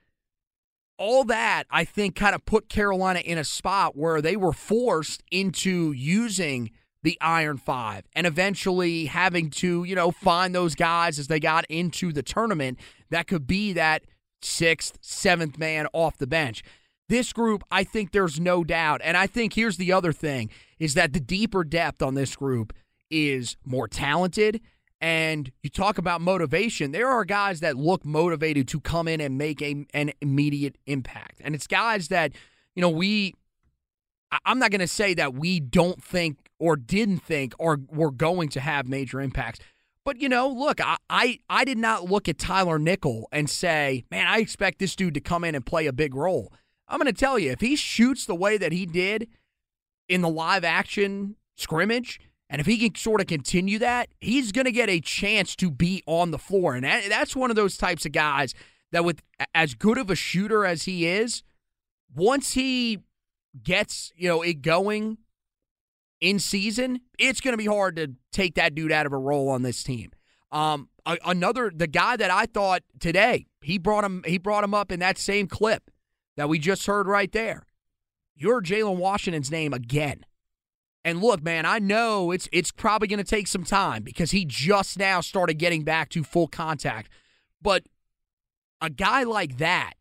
all 1.01 1.25
that 1.25 1.65
I 1.71 1.85
think 1.85 2.15
kind 2.15 2.35
of 2.35 2.45
put 2.45 2.69
Carolina 2.69 3.21
in 3.21 3.39
a 3.39 3.45
spot 3.45 3.97
where 3.97 4.21
they 4.21 4.37
were 4.37 4.53
forced 4.53 5.25
into 5.33 5.93
using 5.93 6.71
the 7.03 7.17
Iron 7.23 7.57
Five 7.57 8.05
and 8.15 8.27
eventually 8.27 9.07
having 9.07 9.49
to, 9.51 9.83
you 9.85 9.95
know, 9.95 10.11
find 10.11 10.55
those 10.55 10.75
guys 10.75 11.19
as 11.19 11.27
they 11.27 11.41
got 11.41 11.65
into 11.71 12.13
the 12.13 12.23
tournament 12.23 12.79
that 13.09 13.27
could 13.27 13.47
be 13.47 13.73
that 13.73 14.03
sixth, 14.43 14.99
seventh 15.01 15.59
man 15.59 15.87
off 15.95 16.19
the 16.19 16.27
bench. 16.27 16.63
This 17.09 17.33
group, 17.33 17.65
I 17.71 17.83
think 17.83 18.13
there's 18.13 18.39
no 18.39 18.63
doubt. 18.63 19.01
And 19.03 19.17
I 19.17 19.27
think 19.27 19.55
here's 19.55 19.79
the 19.79 19.93
other 19.93 20.13
thing 20.13 20.51
is 20.79 20.93
that 20.95 21.15
the 21.15 21.21
deeper 21.21 21.65
depth 21.65 22.03
on 22.03 22.15
this 22.15 22.37
group 22.37 22.75
is 23.11 23.57
more 23.65 23.89
talented 23.89 24.61
and 25.01 25.51
you 25.63 25.71
talk 25.71 25.99
about 25.99 26.21
motivation. 26.21 26.93
There 26.93 27.09
are 27.09 27.25
guys 27.25 27.61
that 27.61 27.77
look 27.77 28.05
motivated 28.05 28.69
to 28.69 28.81
come 28.81 29.09
in 29.09 29.21
and 29.21 29.39
make 29.39 29.63
a, 29.63 29.87
an 29.95 30.13
immediate 30.21 30.77
impact. 30.87 31.41
And 31.43 31.55
it's 31.55 31.67
guys 31.67 32.09
that, 32.09 32.33
you 32.75 32.83
know, 32.83 32.91
we, 32.91 33.35
I'm 34.45 34.59
not 34.59 34.71
going 34.71 34.81
to 34.81 34.87
say 34.87 35.15
that 35.15 35.35
we 35.35 35.59
don't 35.59 36.03
think 36.03 36.39
or 36.59 36.77
didn't 36.77 37.19
think 37.19 37.55
or 37.59 37.81
were 37.89 38.11
going 38.11 38.51
to 38.51 38.61
have 38.61 38.87
major 38.87 39.21
impacts. 39.21 39.61
But, 40.05 40.21
you 40.21 40.29
know, 40.29 40.49
look, 40.49 40.81
I, 40.81 40.97
I, 41.09 41.39
I 41.49 41.65
did 41.65 41.79
not 41.79 42.11
look 42.11 42.29
at 42.29 42.39
Tyler 42.39 42.79
Nickel 42.79 43.29
and 43.33 43.49
say, 43.49 44.05
man, 44.11 44.27
I 44.27 44.39
expect 44.39 44.79
this 44.79 44.97
dude 44.97 45.15
to 45.15 45.21
come 45.21 45.45
in 45.45 45.55
and 45.55 45.65
play 45.65 45.87
a 45.87 45.93
big 45.93 46.15
role. 46.15 46.53
I'm 46.89 46.99
going 46.99 47.13
to 47.13 47.19
tell 47.19 47.39
you, 47.39 47.53
if 47.53 47.61
he 47.61 47.77
shoots 47.77 48.27
the 48.27 48.35
way 48.35 48.59
that 48.59 48.73
he 48.73 48.85
did 48.85 49.29
in 50.09 50.23
the 50.23 50.29
live 50.29 50.65
action 50.65 51.37
scrimmage, 51.57 52.19
and 52.51 52.61
if 52.61 52.67
he 52.67 52.77
can 52.79 52.97
sort 52.97 53.21
of 53.21 53.29
continue 53.29 53.79
that, 53.79 54.09
he's 54.21 54.51
going 54.51 54.65
to 54.65 54.73
get 54.73 54.91
a 54.91 55.01
chance 55.01 55.55
to 55.57 55.71
be 55.71 56.03
on 56.05 56.33
the 56.33 56.39
floor. 56.39 56.75
And 56.75 56.85
that, 56.85 57.05
that's 57.09 57.37
one 57.37 57.49
of 57.49 57.55
those 57.55 57.77
types 57.77 58.05
of 58.05 58.11
guys 58.11 58.55
that, 58.91 59.05
with 59.05 59.23
as 59.55 59.75
good 59.75 59.97
of 59.97 60.11
a 60.11 60.17
shooter 60.17 60.67
as 60.67 60.83
he 60.83 61.07
is, 61.07 61.45
once 62.15 62.55
he 62.55 62.99
gets 63.63 64.13
you 64.17 64.29
know 64.29 64.43
it 64.43 64.63
going 64.63 65.19
in 66.21 66.41
season, 66.41 67.01
it's 67.19 67.41
going 67.41 67.53
to 67.53 67.59
be 67.59 67.67
hard 67.67 67.95
to 67.97 68.15
take 68.33 68.57
that 68.57 68.75
dude 68.75 68.93
out 68.93 69.07
of 69.07 69.13
a 69.13 69.19
role 69.19 69.49
on 69.49 69.63
this 69.63 69.85
team. 69.85 70.11
Um, 70.51 70.89
another 71.07 71.71
the 71.75 71.87
guy 71.87 72.17
that 72.17 72.33
I 72.33 72.47
thought 72.47 72.83
today 72.99 73.47
he 73.63 73.79
brought 73.79 74.03
him 74.03 74.25
he 74.27 74.39
brought 74.39 74.65
him 74.65 74.75
up 74.75 74.91
in 74.91 74.99
that 74.99 75.19
same 75.19 75.47
clip 75.47 75.89
that 76.37 76.49
we 76.49 76.59
just 76.59 76.87
heard 76.87 77.07
right 77.07 77.31
there. 77.31 77.65
You're 78.35 78.61
Jalen 78.61 78.97
Washington's 78.97 79.53
name 79.53 79.73
again. 79.73 80.25
And 81.05 81.21
look, 81.23 81.43
man, 81.43 81.65
I 81.65 81.79
know 81.79 82.31
it's 82.31 82.49
it's 82.53 82.71
probably 82.71 83.09
going 83.09 83.19
to 83.19 83.25
take 83.25 83.47
some 83.47 83.65
time 83.65 84.03
because 84.03 84.33
he 84.33 84.45
just 84.45 84.99
now 84.99 85.21
started 85.21 85.55
getting 85.55 85.83
back 85.83 86.11
to 86.11 86.23
full 86.23 86.47
contact. 86.47 87.11
But 87.63 87.85
a 88.81 88.91
guy 88.91 89.23
like 89.23 89.59
that, 89.59 89.95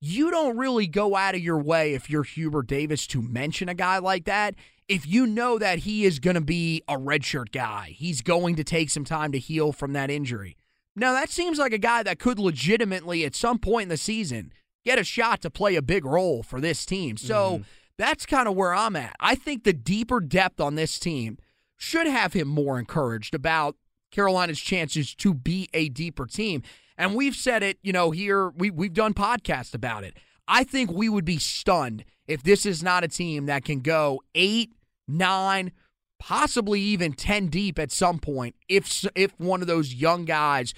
you 0.00 0.30
don't 0.30 0.56
really 0.56 0.86
go 0.86 1.16
out 1.16 1.34
of 1.34 1.40
your 1.40 1.58
way 1.58 1.94
if 1.94 2.10
you're 2.10 2.22
Hubert 2.22 2.66
Davis 2.66 3.06
to 3.08 3.22
mention 3.22 3.68
a 3.68 3.74
guy 3.74 3.98
like 3.98 4.24
that. 4.24 4.54
If 4.88 5.06
you 5.06 5.26
know 5.26 5.58
that 5.58 5.80
he 5.80 6.04
is 6.04 6.18
going 6.18 6.34
to 6.34 6.42
be 6.42 6.82
a 6.86 6.98
redshirt 6.98 7.52
guy, 7.52 7.94
he's 7.96 8.20
going 8.20 8.56
to 8.56 8.64
take 8.64 8.90
some 8.90 9.04
time 9.04 9.32
to 9.32 9.38
heal 9.38 9.72
from 9.72 9.94
that 9.94 10.10
injury. 10.10 10.56
Now, 10.94 11.12
that 11.12 11.30
seems 11.30 11.58
like 11.58 11.72
a 11.72 11.78
guy 11.78 12.02
that 12.02 12.18
could 12.18 12.38
legitimately, 12.38 13.24
at 13.24 13.34
some 13.34 13.58
point 13.58 13.84
in 13.84 13.88
the 13.88 13.96
season, 13.96 14.52
get 14.84 14.98
a 14.98 15.04
shot 15.04 15.40
to 15.42 15.50
play 15.50 15.76
a 15.76 15.82
big 15.82 16.04
role 16.04 16.42
for 16.42 16.60
this 16.60 16.84
team. 16.84 17.16
So. 17.16 17.54
Mm-hmm 17.54 17.62
that's 17.98 18.26
kind 18.26 18.48
of 18.48 18.54
where 18.54 18.74
I'm 18.74 18.96
at. 18.96 19.14
I 19.20 19.34
think 19.34 19.64
the 19.64 19.72
deeper 19.72 20.20
depth 20.20 20.60
on 20.60 20.74
this 20.74 20.98
team 20.98 21.38
should 21.76 22.06
have 22.06 22.32
him 22.32 22.48
more 22.48 22.78
encouraged 22.78 23.34
about 23.34 23.76
Carolina's 24.10 24.60
chances 24.60 25.14
to 25.16 25.34
be 25.34 25.68
a 25.74 25.88
deeper 25.88 26.26
team. 26.26 26.62
And 26.96 27.14
we've 27.14 27.34
said 27.34 27.62
it, 27.62 27.78
you 27.82 27.92
know, 27.92 28.10
here 28.10 28.50
we 28.50 28.70
we've 28.70 28.92
done 28.92 29.14
podcasts 29.14 29.74
about 29.74 30.04
it. 30.04 30.16
I 30.46 30.64
think 30.64 30.92
we 30.92 31.08
would 31.08 31.24
be 31.24 31.38
stunned 31.38 32.04
if 32.26 32.42
this 32.42 32.66
is 32.66 32.82
not 32.82 33.04
a 33.04 33.08
team 33.08 33.46
that 33.46 33.64
can 33.64 33.80
go 33.80 34.22
8, 34.34 34.72
9, 35.08 35.72
possibly 36.18 36.80
even 36.80 37.12
10 37.14 37.48
deep 37.48 37.78
at 37.78 37.90
some 37.90 38.18
point 38.18 38.54
if 38.68 39.04
if 39.16 39.32
one 39.38 39.60
of 39.60 39.66
those 39.66 39.94
young 39.94 40.24
guys 40.24 40.74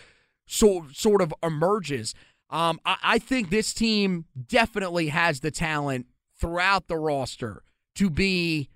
so, 0.46 0.87
sort 0.92 1.20
of 1.20 1.35
emerges. 1.42 2.14
Um, 2.50 2.81
I, 2.85 2.96
I 3.03 3.18
think 3.18 3.50
this 3.50 3.74
team 3.74 4.27
definitely 4.48 5.09
has 5.09 5.40
the 5.40 5.50
talent 5.50 6.07
throughout 6.44 6.88
the 6.88 6.96
roster 6.96 7.62
to 7.94 8.11
be, 8.11 8.68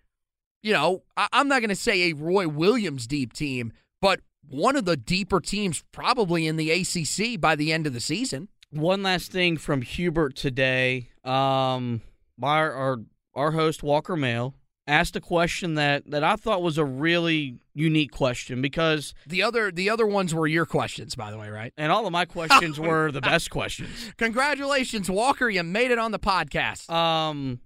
you 0.63 0.73
know, 0.73 1.03
I, 1.19 1.29
I'm 1.33 1.49
not 1.49 1.61
going 1.61 1.69
to 1.69 1.77
say 1.77 2.11
a 2.11 2.15
Roy 2.15 2.49
Williams 2.49 3.07
deep 3.07 3.35
team, 3.35 3.73
but 4.01 4.21
one 4.49 4.75
of 4.75 4.87
the 4.87 4.97
deeper 4.97 5.39
teams 5.39 5.85
probably 5.93 6.47
in 6.47 6.57
the 6.57 6.71
ACC 6.71 7.39
by 7.39 7.55
the 7.57 7.71
end 7.73 7.87
of 7.87 7.93
the 7.93 8.01
season. 8.01 8.49
One 8.71 9.03
last 9.03 9.31
thing 9.31 9.59
from 9.59 9.83
Hubert 9.83 10.35
today. 10.35 11.11
Um, 11.25 12.01
our 12.43 12.73
our, 12.73 12.99
our 13.35 13.51
host 13.51 13.83
Walker 13.83 14.17
Mail 14.17 14.55
asked 14.89 15.15
a 15.15 15.21
question 15.21 15.75
that 15.75 16.11
that 16.11 16.25
I 16.25 16.35
thought 16.37 16.63
was 16.63 16.79
a 16.79 16.85
really 16.85 17.59
unique 17.75 18.11
question 18.11 18.61
because 18.61 19.15
The 19.27 19.43
other 19.43 19.71
the 19.71 19.89
other 19.91 20.07
ones 20.07 20.35
were 20.35 20.47
your 20.49 20.67
questions, 20.67 21.15
by 21.15 21.31
the 21.31 21.39
way, 21.39 21.51
right? 21.51 21.73
and 21.77 21.93
all 21.93 22.07
of 22.07 22.13
my 22.13 22.25
questions 22.25 22.81
were 22.89 23.13
the 23.13 23.21
best 23.21 23.51
questions. 23.51 24.13
Congratulations, 24.17 25.09
Walker. 25.11 25.49
You 25.49 25.63
made 25.63 25.91
it 25.91 25.99
on 25.99 26.11
the 26.11 26.19
podcast. 26.19 26.91
Um, 26.91 27.61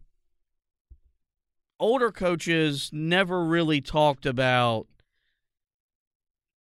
older 1.79 2.11
coaches 2.13 2.91
never 2.93 3.45
really 3.45 3.81
talked 3.81 4.27
about 4.27 4.87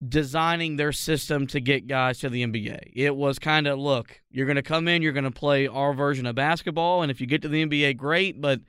designing 0.07 0.77
their 0.77 0.93
system 0.93 1.47
to 1.49 1.61
get 1.61 1.89
guys 1.89 2.21
to 2.21 2.29
the 2.29 2.47
NBA. 2.47 2.93
It 2.95 3.17
was 3.17 3.39
kind 3.39 3.67
of 3.67 3.79
look, 3.79 4.21
you're 4.31 4.47
going 4.47 4.57
to 4.57 4.63
come 4.63 4.87
in, 4.87 5.03
you're 5.03 5.13
going 5.13 5.25
to 5.25 5.31
play 5.31 5.67
our 5.67 5.93
version 5.93 6.25
of 6.27 6.37
basketball, 6.37 7.03
and 7.03 7.11
if 7.11 7.21
you 7.21 7.27
get 7.27 7.43
to 7.43 7.49
the 7.49 7.65
NBA, 7.67 7.97
great. 7.97 8.41
But 8.41 8.61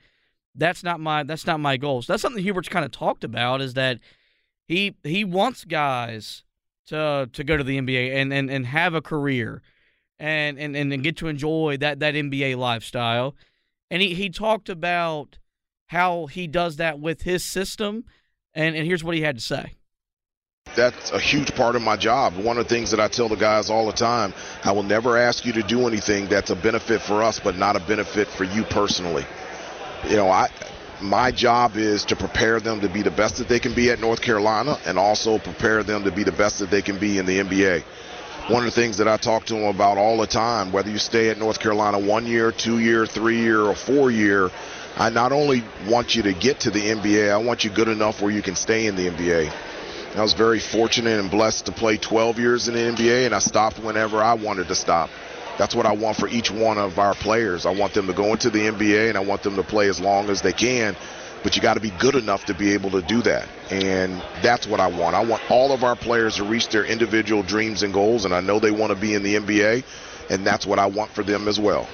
that's 0.54 0.82
not 0.82 1.00
my 1.00 1.22
that's 1.22 1.46
not 1.46 1.60
my 1.60 1.76
goal. 1.76 2.02
So 2.02 2.12
that's 2.12 2.22
something 2.22 2.42
Hubert's 2.42 2.68
kind 2.68 2.84
of 2.84 2.90
talked 2.90 3.24
about 3.24 3.60
is 3.60 3.74
that 3.74 4.00
he 4.66 4.96
he 5.02 5.24
wants 5.24 5.64
guys 5.64 6.44
to 6.86 7.28
to 7.32 7.44
go 7.44 7.56
to 7.56 7.64
the 7.64 7.80
NBA 7.80 8.14
and 8.14 8.32
and, 8.32 8.50
and 8.50 8.66
have 8.66 8.94
a 8.94 9.00
career 9.00 9.62
and, 10.18 10.58
and 10.58 10.76
and 10.76 11.02
get 11.02 11.16
to 11.18 11.28
enjoy 11.28 11.76
that 11.80 12.00
that 12.00 12.14
NBA 12.14 12.56
lifestyle. 12.56 13.34
And 13.90 14.02
he, 14.02 14.14
he 14.14 14.30
talked 14.30 14.68
about 14.68 15.38
how 15.86 16.26
he 16.26 16.46
does 16.46 16.76
that 16.76 17.00
with 17.00 17.22
his 17.22 17.44
system 17.44 18.04
and, 18.54 18.76
and 18.76 18.86
here's 18.86 19.02
what 19.02 19.16
he 19.16 19.22
had 19.22 19.36
to 19.36 19.42
say. 19.42 19.74
That's 20.76 21.10
a 21.10 21.18
huge 21.18 21.54
part 21.56 21.74
of 21.74 21.82
my 21.82 21.96
job. 21.96 22.36
One 22.36 22.56
of 22.58 22.68
the 22.68 22.74
things 22.74 22.92
that 22.92 23.00
I 23.00 23.08
tell 23.08 23.28
the 23.28 23.34
guys 23.34 23.70
all 23.70 23.86
the 23.86 23.92
time, 23.92 24.32
I 24.62 24.70
will 24.70 24.84
never 24.84 25.16
ask 25.16 25.44
you 25.44 25.52
to 25.54 25.62
do 25.62 25.88
anything 25.88 26.28
that's 26.28 26.50
a 26.50 26.56
benefit 26.56 27.00
for 27.00 27.22
us 27.22 27.40
but 27.40 27.56
not 27.56 27.74
a 27.74 27.80
benefit 27.80 28.28
for 28.28 28.44
you 28.44 28.62
personally. 28.64 29.24
You 30.08 30.16
know, 30.16 30.30
I 30.30 30.48
my 31.02 31.30
job 31.30 31.76
is 31.76 32.04
to 32.06 32.16
prepare 32.16 32.60
them 32.60 32.80
to 32.80 32.88
be 32.88 33.02
the 33.02 33.10
best 33.10 33.36
that 33.36 33.48
they 33.48 33.58
can 33.58 33.74
be 33.74 33.90
at 33.90 34.00
North 34.00 34.20
Carolina 34.20 34.78
and 34.84 34.98
also 34.98 35.38
prepare 35.38 35.82
them 35.82 36.04
to 36.04 36.10
be 36.10 36.24
the 36.24 36.32
best 36.32 36.58
that 36.58 36.70
they 36.70 36.82
can 36.82 36.98
be 36.98 37.18
in 37.18 37.26
the 37.26 37.38
NBA. 37.38 37.84
One 38.48 38.66
of 38.66 38.74
the 38.74 38.80
things 38.80 38.98
that 38.98 39.08
I 39.08 39.16
talk 39.16 39.46
to 39.46 39.54
them 39.54 39.64
about 39.64 39.96
all 39.96 40.18
the 40.18 40.26
time, 40.26 40.72
whether 40.72 40.90
you 40.90 40.98
stay 40.98 41.30
at 41.30 41.38
North 41.38 41.60
Carolina 41.60 41.98
one 41.98 42.26
year, 42.26 42.52
two 42.52 42.80
year, 42.80 43.06
three 43.06 43.38
year, 43.38 43.62
or 43.62 43.74
four 43.74 44.10
year, 44.10 44.50
I 44.96 45.10
not 45.10 45.32
only 45.32 45.62
want 45.86 46.14
you 46.14 46.22
to 46.24 46.32
get 46.32 46.60
to 46.60 46.70
the 46.70 46.80
NBA, 46.80 47.30
I 47.30 47.38
want 47.38 47.64
you 47.64 47.70
good 47.70 47.88
enough 47.88 48.20
where 48.20 48.30
you 48.30 48.42
can 48.42 48.56
stay 48.56 48.86
in 48.86 48.96
the 48.96 49.08
NBA. 49.08 49.52
I 50.16 50.22
was 50.22 50.32
very 50.32 50.58
fortunate 50.58 51.20
and 51.20 51.30
blessed 51.30 51.66
to 51.66 51.72
play 51.72 51.96
12 51.96 52.38
years 52.40 52.66
in 52.66 52.74
the 52.74 52.80
NBA, 52.80 53.26
and 53.26 53.34
I 53.34 53.38
stopped 53.38 53.78
whenever 53.78 54.20
I 54.20 54.34
wanted 54.34 54.68
to 54.68 54.74
stop. 54.74 55.08
That's 55.60 55.74
what 55.74 55.84
I 55.84 55.92
want 55.92 56.16
for 56.16 56.26
each 56.26 56.50
one 56.50 56.78
of 56.78 56.98
our 56.98 57.12
players. 57.12 57.66
I 57.66 57.70
want 57.70 57.92
them 57.92 58.06
to 58.06 58.14
go 58.14 58.32
into 58.32 58.48
the 58.48 58.60
NBA, 58.60 59.10
and 59.10 59.18
I 59.18 59.20
want 59.20 59.42
them 59.42 59.56
to 59.56 59.62
play 59.62 59.90
as 59.90 60.00
long 60.00 60.30
as 60.30 60.40
they 60.40 60.54
can. 60.54 60.96
But 61.42 61.54
you 61.54 61.60
got 61.60 61.74
to 61.74 61.80
be 61.80 61.90
good 61.90 62.14
enough 62.14 62.46
to 62.46 62.54
be 62.54 62.72
able 62.72 62.88
to 62.92 63.02
do 63.02 63.20
that, 63.20 63.46
and 63.70 64.22
that's 64.40 64.66
what 64.66 64.80
I 64.80 64.86
want. 64.86 65.16
I 65.16 65.22
want 65.22 65.42
all 65.50 65.72
of 65.72 65.84
our 65.84 65.96
players 65.96 66.36
to 66.36 66.44
reach 66.44 66.70
their 66.70 66.86
individual 66.86 67.42
dreams 67.42 67.82
and 67.82 67.92
goals, 67.92 68.24
and 68.24 68.34
I 68.34 68.40
know 68.40 68.58
they 68.58 68.70
want 68.70 68.94
to 68.94 68.98
be 68.98 69.12
in 69.12 69.22
the 69.22 69.34
NBA, 69.34 69.84
and 70.30 70.46
that's 70.46 70.64
what 70.64 70.78
I 70.78 70.86
want 70.86 71.10
for 71.10 71.22
them 71.22 71.46
as 71.46 71.60
well. 71.60 71.86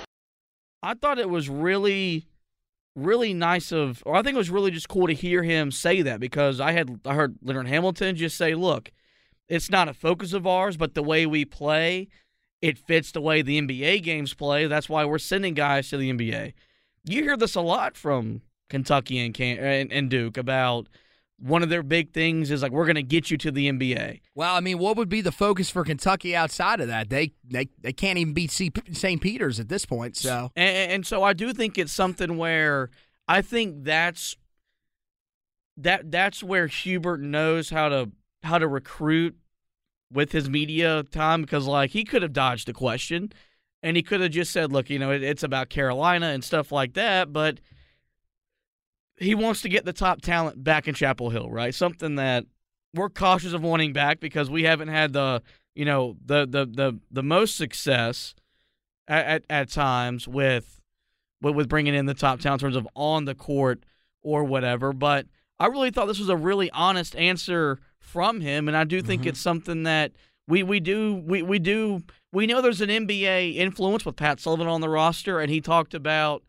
I 0.80 0.94
thought 0.94 1.18
it 1.18 1.28
was 1.28 1.48
really 1.48 2.28
really 2.94 3.34
nice 3.34 3.72
of 3.72 4.00
or 4.06 4.14
I 4.14 4.22
think 4.22 4.36
it 4.36 4.38
was 4.38 4.48
really 4.48 4.70
just 4.70 4.88
cool 4.88 5.08
to 5.08 5.12
hear 5.12 5.42
him 5.42 5.72
say 5.72 6.02
that 6.02 6.20
because 6.20 6.60
I 6.60 6.70
had 6.70 7.00
I 7.04 7.14
heard 7.14 7.34
Leonard 7.42 7.66
Hamilton 7.66 8.14
just 8.14 8.38
say, 8.38 8.54
"Look, 8.54 8.92
it's 9.48 9.70
not 9.70 9.88
a 9.88 9.92
focus 9.92 10.32
of 10.32 10.46
ours, 10.46 10.76
but 10.76 10.94
the 10.94 11.02
way 11.02 11.26
we 11.26 11.44
play, 11.44 12.08
it 12.62 12.78
fits 12.78 13.12
the 13.12 13.20
way 13.20 13.42
the 13.42 13.60
NBA 13.60 14.02
games 14.02 14.34
play. 14.34 14.66
That's 14.66 14.88
why 14.88 15.04
we're 15.04 15.18
sending 15.18 15.54
guys 15.54 15.88
to 15.90 15.96
the 15.96 16.10
NBA." 16.10 16.52
You 17.04 17.22
hear 17.22 17.36
this 17.36 17.54
a 17.54 17.60
lot 17.60 17.96
from 17.96 18.42
Kentucky 18.68 19.18
and 19.18 19.32
Can- 19.32 19.58
and, 19.58 19.92
and 19.92 20.10
Duke 20.10 20.36
about 20.36 20.88
one 21.38 21.62
of 21.62 21.68
their 21.68 21.82
big 21.82 22.12
things 22.12 22.50
is 22.50 22.62
like 22.62 22.72
we're 22.72 22.86
going 22.86 22.96
to 22.96 23.02
get 23.02 23.30
you 23.30 23.36
to 23.36 23.50
the 23.50 23.70
NBA. 23.70 24.20
Well, 24.34 24.54
I 24.54 24.60
mean, 24.60 24.78
what 24.78 24.96
would 24.96 25.08
be 25.08 25.20
the 25.20 25.32
focus 25.32 25.68
for 25.68 25.84
Kentucky 25.84 26.34
outside 26.34 26.80
of 26.80 26.88
that? 26.88 27.10
They 27.10 27.32
they, 27.44 27.68
they 27.80 27.92
can't 27.92 28.18
even 28.18 28.32
beat 28.32 28.50
St. 28.50 29.20
Peter's 29.20 29.60
at 29.60 29.68
this 29.68 29.84
point. 29.84 30.16
So, 30.16 30.50
and, 30.56 30.92
and 30.92 31.06
so 31.06 31.22
I 31.22 31.32
do 31.32 31.52
think 31.52 31.78
it's 31.78 31.92
something 31.92 32.36
where 32.36 32.90
I 33.28 33.42
think 33.42 33.84
that's 33.84 34.36
that 35.76 36.10
that's 36.10 36.42
where 36.42 36.68
Hubert 36.68 37.20
knows 37.20 37.70
how 37.70 37.88
to 37.90 38.10
how 38.42 38.58
to 38.58 38.66
recruit 38.66 39.36
with 40.12 40.32
his 40.32 40.48
media 40.48 41.02
time 41.04 41.42
because 41.42 41.66
like 41.66 41.90
he 41.90 42.04
could 42.04 42.22
have 42.22 42.32
dodged 42.32 42.68
the 42.68 42.72
question 42.72 43.32
and 43.82 43.96
he 43.96 44.02
could 44.02 44.20
have 44.20 44.30
just 44.30 44.52
said, 44.52 44.72
look, 44.72 44.90
you 44.90 44.98
know, 44.98 45.10
it, 45.10 45.22
it's 45.22 45.42
about 45.42 45.68
Carolina 45.68 46.28
and 46.28 46.42
stuff 46.42 46.72
like 46.72 46.94
that, 46.94 47.32
but 47.32 47.60
he 49.16 49.34
wants 49.34 49.62
to 49.62 49.68
get 49.68 49.84
the 49.84 49.92
top 49.92 50.20
talent 50.20 50.62
back 50.62 50.88
in 50.88 50.94
Chapel 50.94 51.30
Hill, 51.30 51.50
right? 51.50 51.74
Something 51.74 52.16
that 52.16 52.44
we're 52.94 53.08
cautious 53.08 53.52
of 53.52 53.62
wanting 53.62 53.92
back 53.92 54.20
because 54.20 54.50
we 54.50 54.64
haven't 54.64 54.88
had 54.88 55.12
the 55.12 55.42
you 55.74 55.84
know 55.84 56.16
the 56.24 56.46
the 56.46 56.66
the 56.66 56.98
the 57.10 57.22
most 57.22 57.56
success 57.56 58.34
at 59.06 59.26
at, 59.26 59.44
at 59.50 59.70
times 59.70 60.26
with, 60.26 60.80
with 61.40 61.54
with 61.54 61.68
bringing 61.68 61.94
in 61.94 62.06
the 62.06 62.14
top 62.14 62.40
talent 62.40 62.62
in 62.62 62.66
terms 62.66 62.76
of 62.76 62.88
on 62.94 63.24
the 63.24 63.34
court 63.34 63.84
or 64.22 64.44
whatever. 64.44 64.92
But 64.92 65.26
I 65.58 65.66
really 65.66 65.90
thought 65.90 66.06
this 66.06 66.18
was 66.18 66.28
a 66.28 66.36
really 66.36 66.70
honest 66.70 67.14
answer 67.16 67.78
from 68.06 68.40
him, 68.40 68.68
and 68.68 68.76
I 68.76 68.84
do 68.84 69.02
think 69.02 69.22
Mhm. 69.22 69.26
it's 69.26 69.40
something 69.40 69.82
that 69.82 70.12
we 70.48 70.62
we 70.62 70.78
do 70.80 71.14
we 71.26 71.42
we 71.42 71.58
do 71.58 72.02
we 72.32 72.46
know 72.46 72.60
there's 72.60 72.80
an 72.80 72.90
NBA 72.90 73.56
influence 73.56 74.04
with 74.04 74.16
Pat 74.16 74.38
Sullivan 74.40 74.68
on 74.68 74.80
the 74.80 74.88
roster, 74.88 75.40
and 75.40 75.50
he 75.50 75.60
talked 75.60 75.92
about 75.92 76.44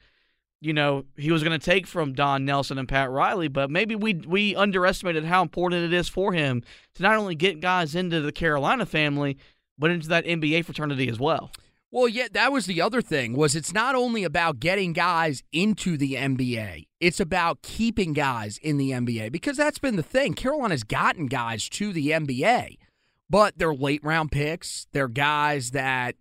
you 0.62 0.74
know 0.74 1.06
he 1.18 1.32
was 1.32 1.44
going 1.44 1.60
to 1.60 1.64
take 1.66 1.88
from 1.88 2.14
Don 2.14 2.46
Nelson 2.46 2.78
and 2.78 2.88
Pat 2.88 3.10
Riley, 3.10 3.48
but 3.48 3.70
maybe 3.72 3.96
we 3.96 4.14
we 4.14 4.56
underestimated 4.56 5.26
how 5.26 5.42
important 5.42 5.84
it 5.84 5.94
is 5.94 6.08
for 6.08 6.34
him 6.34 6.64
to 6.96 7.04
not 7.04 7.16
only 7.18 7.36
get 7.36 7.60
guys 7.60 7.96
into 7.96 8.22
the 8.22 8.32
Carolina 8.32 8.86
family, 8.86 9.38
but 9.80 9.90
into 9.92 10.08
that 10.10 10.26
NBA 10.26 10.64
fraternity 10.64 11.10
as 11.10 11.20
well. 11.20 11.52
Well, 11.90 12.08
yeah, 12.08 12.28
that 12.34 12.52
was 12.52 12.66
the 12.66 12.82
other 12.82 13.02
thing. 13.02 13.34
Was 13.34 13.56
it's 13.56 13.74
not 13.74 13.96
only 13.96 14.24
about 14.24 14.60
getting 14.60 14.92
guys 14.92 15.44
into 15.54 15.98
the 15.98 16.16
NBA, 16.16 16.88
it's 17.00 17.20
about 17.20 17.62
keeping 17.62 18.14
guys 18.14 18.58
in 18.58 18.78
the 18.78 18.92
NBA 18.92 19.32
because 19.32 19.56
that's 19.56 19.80
been 19.80 19.96
the 19.96 20.04
thing. 20.04 20.34
Carolina's 20.34 20.84
gotten 20.84 21.28
guys 21.28 21.70
to 21.70 21.94
the 21.94 22.10
NBA, 22.10 22.78
but 23.30 23.58
they're 23.58 23.74
late 23.74 24.04
round 24.04 24.32
picks. 24.32 24.88
They're 24.92 25.08
guys 25.08 25.72
that 25.72 26.16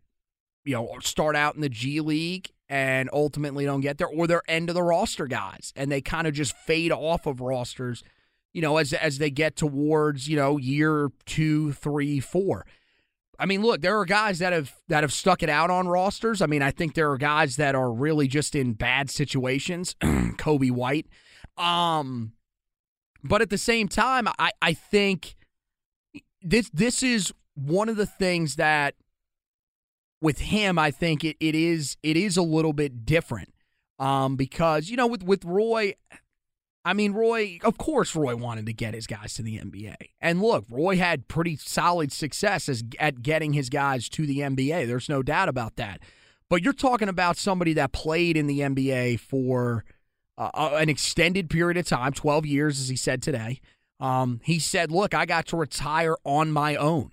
you 0.64 0.74
know 0.74 0.98
start 1.02 1.34
out 1.34 1.56
in 1.56 1.62
the 1.62 1.68
G 1.68 2.00
League 2.00 2.52
and 2.68 3.10
ultimately 3.12 3.64
don't 3.64 3.80
get 3.80 3.98
there, 3.98 4.08
or 4.08 4.28
they're 4.28 4.42
end 4.48 4.68
of 4.68 4.74
the 4.74 4.82
roster 4.84 5.26
guys, 5.26 5.72
and 5.74 5.90
they 5.90 6.00
kind 6.00 6.28
of 6.28 6.34
just 6.34 6.56
fade 6.56 6.92
off 6.92 7.26
of 7.26 7.40
rosters. 7.40 8.04
You 8.52 8.62
know, 8.62 8.76
as 8.76 8.92
as 8.92 9.18
they 9.18 9.30
get 9.30 9.56
towards 9.56 10.28
you 10.28 10.36
know 10.36 10.58
year 10.58 11.10
two, 11.24 11.72
three, 11.72 12.20
four. 12.20 12.66
I 13.38 13.46
mean, 13.46 13.62
look, 13.62 13.80
there 13.80 13.98
are 13.98 14.04
guys 14.04 14.38
that 14.38 14.52
have 14.52 14.74
that 14.88 15.02
have 15.02 15.12
stuck 15.12 15.42
it 15.42 15.48
out 15.48 15.70
on 15.70 15.88
rosters. 15.88 16.40
I 16.40 16.46
mean, 16.46 16.62
I 16.62 16.70
think 16.70 16.94
there 16.94 17.10
are 17.10 17.18
guys 17.18 17.56
that 17.56 17.74
are 17.74 17.92
really 17.92 18.28
just 18.28 18.54
in 18.54 18.72
bad 18.72 19.10
situations. 19.10 19.94
Coby 20.02 20.70
White. 20.70 21.06
Um 21.56 22.32
but 23.22 23.42
at 23.42 23.50
the 23.50 23.58
same 23.58 23.88
time, 23.88 24.28
I 24.38 24.50
I 24.62 24.72
think 24.72 25.36
this 26.42 26.70
this 26.72 27.02
is 27.02 27.32
one 27.54 27.88
of 27.88 27.96
the 27.96 28.06
things 28.06 28.56
that 28.56 28.94
with 30.20 30.38
him, 30.38 30.78
I 30.78 30.90
think 30.90 31.24
it, 31.24 31.36
it 31.40 31.54
is 31.54 31.96
it 32.02 32.16
is 32.16 32.36
a 32.36 32.42
little 32.42 32.72
bit 32.72 33.04
different. 33.04 33.52
Um, 33.98 34.36
because, 34.36 34.90
you 34.90 34.96
know, 34.96 35.06
with 35.06 35.22
with 35.22 35.44
Roy, 35.44 35.94
I 36.86 36.92
mean, 36.92 37.14
Roy, 37.14 37.58
of 37.64 37.78
course, 37.78 38.14
Roy 38.14 38.36
wanted 38.36 38.66
to 38.66 38.72
get 38.72 38.94
his 38.94 39.08
guys 39.08 39.34
to 39.34 39.42
the 39.42 39.58
NBA. 39.58 39.96
And 40.20 40.40
look, 40.40 40.64
Roy 40.70 40.96
had 40.96 41.26
pretty 41.26 41.56
solid 41.56 42.12
success 42.12 42.68
as, 42.68 42.84
at 43.00 43.22
getting 43.22 43.54
his 43.54 43.68
guys 43.68 44.08
to 44.10 44.24
the 44.24 44.38
NBA. 44.38 44.86
There's 44.86 45.08
no 45.08 45.20
doubt 45.20 45.48
about 45.48 45.74
that. 45.76 45.98
But 46.48 46.62
you're 46.62 46.72
talking 46.72 47.08
about 47.08 47.38
somebody 47.38 47.72
that 47.72 47.90
played 47.90 48.36
in 48.36 48.46
the 48.46 48.60
NBA 48.60 49.18
for 49.18 49.84
uh, 50.38 50.50
uh, 50.54 50.76
an 50.76 50.88
extended 50.88 51.50
period 51.50 51.76
of 51.76 51.88
time 51.88 52.12
12 52.12 52.46
years, 52.46 52.80
as 52.80 52.88
he 52.88 52.94
said 52.94 53.20
today. 53.20 53.60
Um, 53.98 54.40
he 54.44 54.60
said, 54.60 54.92
Look, 54.92 55.12
I 55.12 55.26
got 55.26 55.46
to 55.46 55.56
retire 55.56 56.14
on 56.22 56.52
my 56.52 56.76
own. 56.76 57.10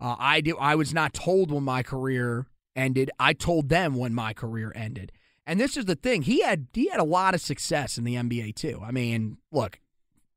Uh, 0.00 0.16
I, 0.18 0.40
do, 0.40 0.56
I 0.56 0.76
was 0.76 0.94
not 0.94 1.12
told 1.12 1.50
when 1.50 1.64
my 1.64 1.82
career 1.82 2.46
ended, 2.74 3.10
I 3.20 3.34
told 3.34 3.68
them 3.68 3.96
when 3.96 4.14
my 4.14 4.32
career 4.32 4.72
ended. 4.74 5.12
And 5.50 5.58
this 5.58 5.76
is 5.76 5.86
the 5.86 5.96
thing. 5.96 6.22
He 6.22 6.42
had 6.42 6.68
he 6.72 6.88
had 6.90 7.00
a 7.00 7.04
lot 7.04 7.34
of 7.34 7.40
success 7.40 7.98
in 7.98 8.04
the 8.04 8.14
NBA 8.14 8.54
too. 8.54 8.80
I 8.84 8.92
mean, 8.92 9.38
look, 9.50 9.80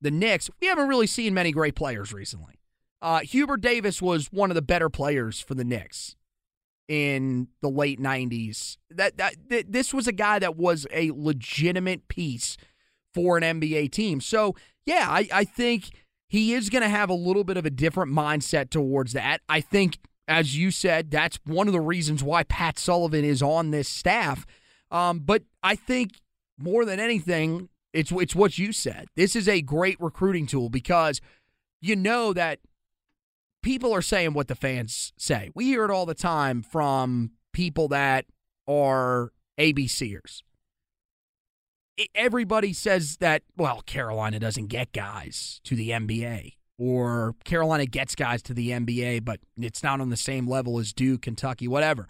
the 0.02 0.10
Knicks, 0.10 0.50
we 0.60 0.66
haven't 0.66 0.88
really 0.88 1.06
seen 1.06 1.36
many 1.36 1.52
great 1.52 1.76
players 1.76 2.12
recently. 2.12 2.56
Uh, 3.00 3.20
Hubert 3.20 3.62
Davis 3.62 4.02
was 4.02 4.32
one 4.32 4.50
of 4.50 4.56
the 4.56 4.64
better 4.64 4.90
players 4.90 5.40
for 5.40 5.54
the 5.54 5.64
Knicks. 5.64 6.16
in 6.88 7.48
the 7.62 7.70
late 7.70 8.00
90s. 8.00 8.78
That, 8.90 9.18
that 9.18 9.36
th- 9.50 9.68
this 9.70 9.94
was 9.94 10.08
a 10.08 10.12
guy 10.12 10.40
that 10.40 10.58
was 10.58 10.88
a 10.92 11.12
legitimate 11.12 12.08
piece 12.08 12.58
for 13.14 13.38
an 13.38 13.44
NBA 13.44 13.92
team. 13.92 14.20
So, 14.20 14.56
yeah, 14.86 15.08
I, 15.10 15.28
I 15.32 15.44
think 15.44 15.92
he 16.28 16.54
is 16.54 16.70
going 16.70 16.82
to 16.82 16.90
have 16.90 17.10
a 17.10 17.14
little 17.14 17.44
bit 17.44 17.58
of 17.58 17.66
a 17.66 17.70
different 17.70 18.12
mindset 18.12 18.70
towards 18.70 19.14
that. 19.14 19.42
I 19.48 19.62
think, 19.62 20.00
as 20.28 20.58
you 20.58 20.72
said, 20.72 21.12
that's 21.12 21.40
one 21.46 21.68
of 21.68 21.74
the 21.74 21.80
reasons 21.80 22.24
why 22.24 22.44
Pat 22.44 22.80
Sullivan 22.80 23.24
is 23.24 23.42
on 23.42 23.72
this 23.72 23.88
staff. 23.88 24.46
Um, 24.94 25.20
but 25.20 25.44
I 25.64 25.76
think 25.76 26.22
more 26.58 26.86
than 26.86 27.00
anything, 27.00 27.70
it's 27.92 28.12
it's 28.12 28.36
what 28.36 28.58
you 28.58 28.72
said. 28.72 29.08
This 29.16 29.36
is 29.36 29.50
a 29.50 29.62
great 29.62 30.00
recruiting 30.00 30.48
tool 30.48 30.70
because 30.70 31.20
you 31.82 31.96
know 31.96 32.32
that 32.34 32.60
people 33.64 33.94
are 33.94 34.02
saying 34.02 34.34
what 34.34 34.48
the 34.48 34.56
fans 34.56 35.12
say. 35.18 35.50
We 35.56 35.66
hear 35.66 35.84
it 35.84 35.92
all 35.92 36.06
the 36.06 36.14
time 36.14 36.62
from 36.62 37.32
people 37.52 37.88
that 37.90 38.26
are 38.68 39.32
ABCers. 39.60 40.44
Everybody 42.16 42.74
says 42.74 43.18
that, 43.18 43.44
well, 43.56 43.82
Carolina 43.82 44.40
doesn't 44.40 44.68
get 44.68 44.94
guys 44.94 45.62
to 45.64 45.76
the 45.76 45.92
NBA, 45.92 46.54
or 46.80 47.36
Carolina 47.44 47.86
gets 47.86 48.16
guys 48.16 48.42
to 48.44 48.54
the 48.54 48.72
NBA, 48.72 49.24
but 49.24 49.40
it's 49.58 49.84
not 49.84 50.02
on 50.02 50.10
the 50.10 50.18
same 50.18 50.48
level 50.48 50.80
as 50.80 50.92
Duke, 50.92 51.22
Kentucky, 51.22 51.68
whatever. 51.68 52.08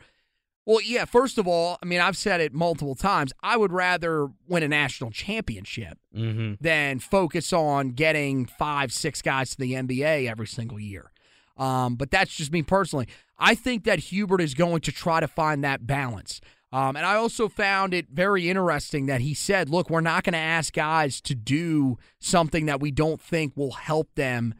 Well, 0.65 0.79
yeah, 0.81 1.03
first 1.05 1.37
of 1.37 1.47
all, 1.47 1.77
I 1.83 1.85
mean, 1.85 1.99
I've 1.99 2.15
said 2.15 2.39
it 2.39 2.53
multiple 2.53 2.95
times. 2.95 3.33
I 3.41 3.57
would 3.57 3.73
rather 3.73 4.29
win 4.47 4.63
a 4.63 4.67
national 4.67 5.11
championship 5.11 5.97
mm-hmm. 6.15 6.53
than 6.61 6.99
focus 6.99 7.51
on 7.51 7.89
getting 7.89 8.45
five, 8.45 8.93
six 8.93 9.21
guys 9.21 9.51
to 9.51 9.57
the 9.57 9.73
NBA 9.73 10.29
every 10.29 10.47
single 10.47 10.79
year. 10.79 11.11
Um, 11.57 11.95
but 11.95 12.11
that's 12.11 12.35
just 12.35 12.51
me 12.51 12.63
personally. 12.63 13.07
I 13.37 13.55
think 13.55 13.83
that 13.83 13.99
Hubert 13.99 14.41
is 14.41 14.53
going 14.53 14.81
to 14.81 14.91
try 14.91 15.19
to 15.19 15.27
find 15.27 15.63
that 15.63 15.85
balance. 15.85 16.39
Um, 16.71 16.95
and 16.95 17.05
I 17.05 17.15
also 17.15 17.49
found 17.49 17.93
it 17.93 18.07
very 18.09 18.49
interesting 18.49 19.05
that 19.05 19.21
he 19.21 19.33
said, 19.33 19.69
look, 19.69 19.89
we're 19.89 20.01
not 20.01 20.23
going 20.23 20.33
to 20.33 20.39
ask 20.39 20.73
guys 20.73 21.21
to 21.21 21.35
do 21.35 21.97
something 22.19 22.65
that 22.65 22.79
we 22.79 22.89
don't 22.89 23.21
think 23.21 23.55
will 23.55 23.73
help 23.73 24.15
them 24.15 24.55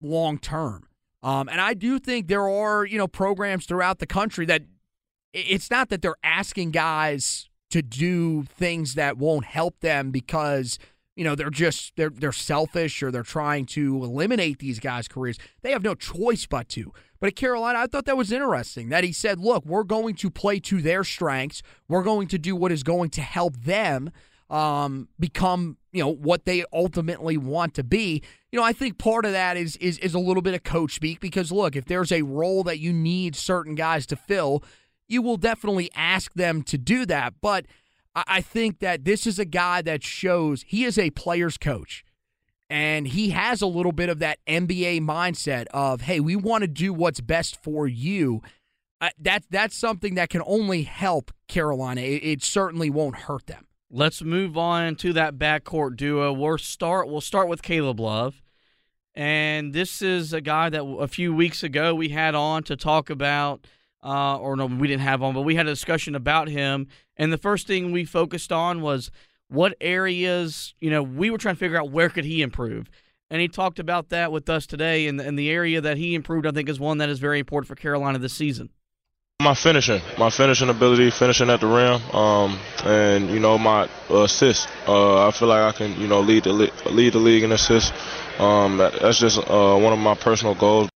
long 0.00 0.38
term. 0.38 0.88
Um, 1.22 1.48
and 1.48 1.60
I 1.60 1.74
do 1.74 1.98
think 1.98 2.28
there 2.28 2.48
are, 2.48 2.84
you 2.84 2.96
know, 2.96 3.08
programs 3.08 3.66
throughout 3.66 3.98
the 3.98 4.06
country 4.06 4.46
that 4.46 4.62
it's 5.36 5.70
not 5.70 5.90
that 5.90 6.02
they're 6.02 6.16
asking 6.24 6.70
guys 6.70 7.48
to 7.70 7.82
do 7.82 8.44
things 8.44 8.94
that 8.94 9.18
won't 9.18 9.44
help 9.44 9.80
them 9.80 10.10
because 10.10 10.78
you 11.14 11.24
know 11.24 11.34
they're 11.34 11.50
just 11.50 11.92
they're 11.96 12.10
they're 12.10 12.32
selfish 12.32 13.02
or 13.02 13.10
they're 13.10 13.22
trying 13.22 13.66
to 13.66 14.02
eliminate 14.02 14.58
these 14.58 14.80
guys' 14.80 15.08
careers. 15.08 15.38
They 15.62 15.72
have 15.72 15.82
no 15.82 15.94
choice 15.94 16.46
but 16.46 16.68
to. 16.70 16.92
But 17.20 17.28
at 17.28 17.36
Carolina, 17.36 17.78
I 17.78 17.86
thought 17.86 18.04
that 18.04 18.16
was 18.16 18.32
interesting 18.32 18.90
that 18.90 19.04
he 19.04 19.12
said, 19.12 19.38
"Look, 19.38 19.64
we're 19.64 19.84
going 19.84 20.14
to 20.16 20.30
play 20.30 20.58
to 20.60 20.80
their 20.80 21.04
strengths. 21.04 21.62
We're 21.88 22.02
going 22.02 22.28
to 22.28 22.38
do 22.38 22.54
what 22.54 22.72
is 22.72 22.82
going 22.82 23.10
to 23.10 23.22
help 23.22 23.56
them 23.56 24.10
um, 24.48 25.08
become, 25.18 25.78
you 25.92 26.02
know, 26.02 26.12
what 26.12 26.44
they 26.44 26.64
ultimately 26.72 27.36
want 27.36 27.74
to 27.74 27.84
be." 27.84 28.22
You 28.52 28.58
know, 28.58 28.64
I 28.64 28.72
think 28.72 28.98
part 28.98 29.24
of 29.24 29.32
that 29.32 29.56
is 29.56 29.76
is 29.78 29.98
is 29.98 30.14
a 30.14 30.18
little 30.18 30.42
bit 30.42 30.54
of 30.54 30.62
coach 30.62 30.94
speak 30.94 31.20
because 31.20 31.50
look, 31.50 31.76
if 31.76 31.86
there's 31.86 32.12
a 32.12 32.22
role 32.22 32.62
that 32.64 32.78
you 32.78 32.92
need 32.92 33.36
certain 33.36 33.74
guys 33.74 34.06
to 34.06 34.16
fill, 34.16 34.62
you 35.08 35.22
will 35.22 35.36
definitely 35.36 35.90
ask 35.94 36.32
them 36.34 36.62
to 36.62 36.78
do 36.78 37.06
that. 37.06 37.34
But 37.40 37.66
I 38.14 38.40
think 38.40 38.78
that 38.80 39.04
this 39.04 39.26
is 39.26 39.38
a 39.38 39.44
guy 39.44 39.82
that 39.82 40.02
shows 40.02 40.64
he 40.66 40.84
is 40.84 40.98
a 40.98 41.10
player's 41.10 41.58
coach. 41.58 42.04
And 42.68 43.06
he 43.06 43.30
has 43.30 43.62
a 43.62 43.66
little 43.66 43.92
bit 43.92 44.08
of 44.08 44.18
that 44.18 44.38
NBA 44.46 45.00
mindset 45.02 45.66
of, 45.72 46.00
hey, 46.00 46.18
we 46.18 46.34
want 46.34 46.62
to 46.62 46.68
do 46.68 46.92
what's 46.92 47.20
best 47.20 47.62
for 47.62 47.86
you. 47.86 48.42
Uh, 49.00 49.10
that, 49.20 49.44
that's 49.50 49.76
something 49.76 50.14
that 50.16 50.30
can 50.30 50.42
only 50.44 50.82
help 50.82 51.30
Carolina. 51.46 52.00
It, 52.00 52.24
it 52.24 52.42
certainly 52.42 52.90
won't 52.90 53.16
hurt 53.16 53.46
them. 53.46 53.66
Let's 53.90 54.22
move 54.22 54.58
on 54.58 54.96
to 54.96 55.12
that 55.12 55.38
backcourt 55.38 55.96
duo. 55.96 56.32
We'll 56.32 56.58
start. 56.58 57.08
We'll 57.08 57.20
start 57.20 57.48
with 57.48 57.62
Caleb 57.62 58.00
Love, 58.00 58.42
and 59.14 59.72
this 59.72 60.02
is 60.02 60.32
a 60.32 60.40
guy 60.40 60.68
that 60.70 60.82
a 60.82 61.06
few 61.06 61.32
weeks 61.32 61.62
ago 61.62 61.94
we 61.94 62.08
had 62.08 62.34
on 62.34 62.64
to 62.64 62.76
talk 62.76 63.10
about 63.10 63.64
uh, 64.02 64.38
or 64.38 64.56
no, 64.56 64.66
we 64.66 64.88
didn't 64.88 65.02
have 65.02 65.22
on, 65.22 65.34
but 65.34 65.42
we 65.42 65.54
had 65.54 65.66
a 65.66 65.70
discussion 65.70 66.14
about 66.14 66.48
him. 66.48 66.86
And 67.16 67.32
the 67.32 67.38
first 67.38 67.66
thing 67.66 67.92
we 67.92 68.04
focused 68.04 68.52
on 68.52 68.80
was 68.80 69.10
what 69.48 69.74
areas, 69.80 70.74
you 70.80 70.90
know, 70.90 71.02
we 71.02 71.30
were 71.30 71.38
trying 71.38 71.54
to 71.54 71.58
figure 71.58 71.78
out 71.78 71.90
where 71.90 72.08
could 72.08 72.24
he 72.24 72.42
improve. 72.42 72.90
And 73.30 73.40
he 73.40 73.48
talked 73.48 73.78
about 73.78 74.10
that 74.10 74.30
with 74.30 74.48
us 74.48 74.66
today. 74.66 75.08
And, 75.08 75.20
and 75.20 75.38
the 75.38 75.50
area 75.50 75.80
that 75.80 75.96
he 75.96 76.14
improved, 76.14 76.46
I 76.46 76.52
think, 76.52 76.68
is 76.68 76.78
one 76.78 76.98
that 76.98 77.08
is 77.08 77.18
very 77.18 77.38
important 77.38 77.68
for 77.68 77.74
Carolina 77.74 78.18
this 78.18 78.32
season. 78.32 78.70
My 79.40 79.54
finishing, 79.54 80.00
my 80.16 80.30
finishing 80.30 80.70
ability, 80.70 81.10
finishing 81.10 81.50
at 81.50 81.60
the 81.60 81.66
rim, 81.66 82.00
um, 82.16 82.58
and 82.84 83.28
you 83.28 83.38
know 83.38 83.58
my 83.58 83.86
assists. 84.08 84.66
Uh, 84.88 85.28
I 85.28 85.30
feel 85.30 85.48
like 85.48 85.74
I 85.74 85.76
can, 85.76 86.00
you 86.00 86.08
know, 86.08 86.20
lead 86.20 86.44
the 86.44 86.54
lead 86.54 87.12
the 87.12 87.18
league 87.18 87.42
in 87.42 87.52
assists. 87.52 87.92
Um, 88.38 88.78
that's 88.78 89.18
just 89.18 89.38
uh, 89.38 89.76
one 89.76 89.92
of 89.92 89.98
my 89.98 90.14
personal 90.14 90.54
goals. 90.54 90.88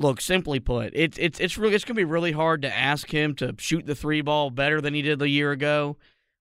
Look, 0.00 0.20
simply 0.20 0.60
put, 0.60 0.92
it's 0.94 1.18
it's 1.18 1.40
it's 1.40 1.58
really 1.58 1.74
it's 1.74 1.84
gonna 1.84 1.96
be 1.96 2.04
really 2.04 2.32
hard 2.32 2.62
to 2.62 2.74
ask 2.74 3.12
him 3.12 3.34
to 3.36 3.54
shoot 3.58 3.84
the 3.84 3.96
three 3.96 4.20
ball 4.20 4.50
better 4.50 4.80
than 4.80 4.94
he 4.94 5.02
did 5.02 5.20
a 5.20 5.28
year 5.28 5.50
ago. 5.50 5.96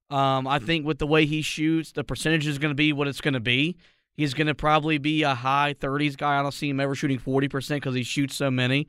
Um, 0.09 0.47
I 0.47 0.59
think 0.59 0.85
with 0.85 0.99
the 0.99 1.07
way 1.07 1.25
he 1.25 1.41
shoots, 1.41 1.91
the 1.91 2.03
percentage 2.03 2.47
is 2.47 2.59
going 2.59 2.71
to 2.71 2.75
be 2.75 2.93
what 2.93 3.07
it's 3.07 3.19
going 3.19 3.33
to 3.33 3.39
be. 3.39 3.75
He's 4.13 4.33
going 4.33 4.47
to 4.47 4.55
probably 4.55 4.97
be 4.97 5.23
a 5.23 5.35
high 5.35 5.75
30s 5.79 6.17
guy. 6.17 6.39
I 6.39 6.41
don't 6.41 6.53
see 6.53 6.69
him 6.69 6.79
ever 6.79 6.95
shooting 6.95 7.19
40% 7.19 7.75
because 7.75 7.93
he 7.93 8.03
shoots 8.03 8.35
so 8.35 8.49
many. 8.49 8.87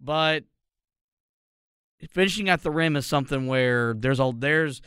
But 0.00 0.44
finishing 2.10 2.48
at 2.48 2.62
the 2.62 2.70
rim 2.70 2.96
is 2.96 3.06
something 3.06 3.46
where 3.46 3.94
there's 3.94 4.18
a 4.18 4.32
there's 4.36 4.82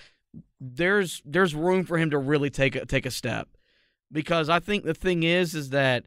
there's 0.60 1.22
there's 1.26 1.56
room 1.56 1.86
for 1.86 1.98
him 1.98 2.10
to 2.10 2.18
really 2.18 2.50
take 2.50 2.76
a, 2.76 2.86
take 2.86 3.06
a 3.06 3.12
step. 3.12 3.48
Because 4.12 4.50
I 4.50 4.60
think 4.60 4.84
the 4.84 4.94
thing 4.94 5.24
is 5.24 5.56
is 5.56 5.70
that 5.70 6.06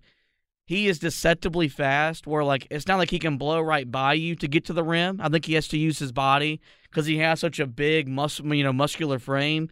he 0.66 0.88
is 0.88 0.98
deceptively 0.98 1.68
fast 1.68 2.26
where 2.26 2.44
like 2.44 2.66
it's 2.70 2.88
not 2.88 2.98
like 2.98 3.10
he 3.10 3.18
can 3.18 3.38
blow 3.38 3.60
right 3.60 3.90
by 3.90 4.14
you 4.14 4.34
to 4.36 4.48
get 4.48 4.64
to 4.66 4.72
the 4.72 4.82
rim. 4.82 5.20
I 5.22 5.28
think 5.28 5.44
he 5.44 5.54
has 5.54 5.68
to 5.68 5.78
use 5.78 5.98
his 5.98 6.12
body 6.12 6.60
because 6.90 7.06
he 7.06 7.18
has 7.18 7.40
such 7.40 7.60
a 7.60 7.66
big 7.66 8.08
mus- 8.08 8.40
you 8.40 8.64
know 8.64 8.72
muscular 8.72 9.18
frame 9.18 9.68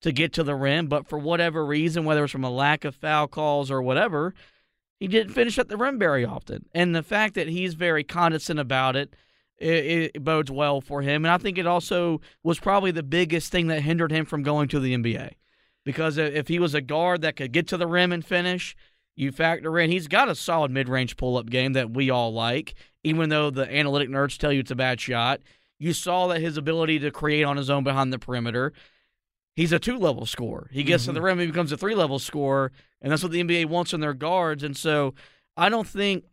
to 0.00 0.12
get 0.12 0.32
to 0.32 0.44
the 0.44 0.54
rim, 0.54 0.86
but 0.86 1.08
for 1.08 1.18
whatever 1.18 1.64
reason, 1.66 2.04
whether 2.04 2.24
it's 2.24 2.32
from 2.32 2.44
a 2.44 2.50
lack 2.50 2.84
of 2.84 2.94
foul 2.94 3.26
calls 3.26 3.70
or 3.70 3.82
whatever, 3.82 4.32
he 5.00 5.08
didn't 5.08 5.32
finish 5.32 5.58
at 5.58 5.68
the 5.68 5.76
rim 5.76 5.98
very 5.98 6.24
often. 6.24 6.66
And 6.72 6.94
the 6.94 7.02
fact 7.02 7.34
that 7.34 7.48
he's 7.48 7.74
very 7.74 8.04
condescendent 8.04 8.64
about 8.64 8.96
it, 8.96 9.14
it, 9.58 10.12
it 10.14 10.24
bodes 10.24 10.50
well 10.50 10.80
for 10.80 11.02
him. 11.02 11.24
And 11.24 11.32
I 11.32 11.38
think 11.38 11.58
it 11.58 11.66
also 11.66 12.20
was 12.42 12.60
probably 12.60 12.92
the 12.92 13.02
biggest 13.02 13.50
thing 13.50 13.66
that 13.68 13.82
hindered 13.82 14.12
him 14.12 14.24
from 14.24 14.42
going 14.42 14.68
to 14.68 14.80
the 14.80 14.96
NBA. 14.96 15.32
Because 15.84 16.16
if 16.16 16.48
he 16.48 16.58
was 16.58 16.74
a 16.74 16.80
guard 16.80 17.22
that 17.22 17.36
could 17.36 17.52
get 17.52 17.66
to 17.68 17.76
the 17.76 17.86
rim 17.86 18.12
and 18.12 18.24
finish, 18.24 18.76
you 19.18 19.32
factor 19.32 19.78
in 19.80 19.90
he's 19.90 20.06
got 20.06 20.28
a 20.28 20.34
solid 20.34 20.70
mid-range 20.70 21.16
pull-up 21.16 21.50
game 21.50 21.72
that 21.72 21.90
we 21.90 22.08
all 22.08 22.32
like, 22.32 22.74
even 23.02 23.28
though 23.28 23.50
the 23.50 23.68
analytic 23.74 24.08
nerds 24.08 24.38
tell 24.38 24.52
you 24.52 24.60
it's 24.60 24.70
a 24.70 24.76
bad 24.76 25.00
shot. 25.00 25.40
You 25.80 25.92
saw 25.92 26.28
that 26.28 26.40
his 26.40 26.56
ability 26.56 27.00
to 27.00 27.10
create 27.10 27.42
on 27.42 27.56
his 27.56 27.68
own 27.68 27.82
behind 27.82 28.12
the 28.12 28.18
perimeter. 28.18 28.72
He's 29.56 29.72
a 29.72 29.80
two-level 29.80 30.26
scorer. 30.26 30.68
He 30.72 30.84
gets 30.84 31.02
mm-hmm. 31.02 31.10
to 31.10 31.12
the 31.14 31.18
mm-hmm. 31.18 31.26
rim, 31.26 31.38
he 31.40 31.46
becomes 31.46 31.72
a 31.72 31.76
three-level 31.76 32.20
scorer, 32.20 32.70
and 33.02 33.10
that's 33.10 33.24
what 33.24 33.32
the 33.32 33.42
NBA 33.42 33.66
wants 33.66 33.92
in 33.92 34.00
their 34.00 34.14
guards. 34.14 34.62
And 34.62 34.76
so, 34.76 35.14
I 35.56 35.68
don't 35.68 35.86
think, 35.86 36.24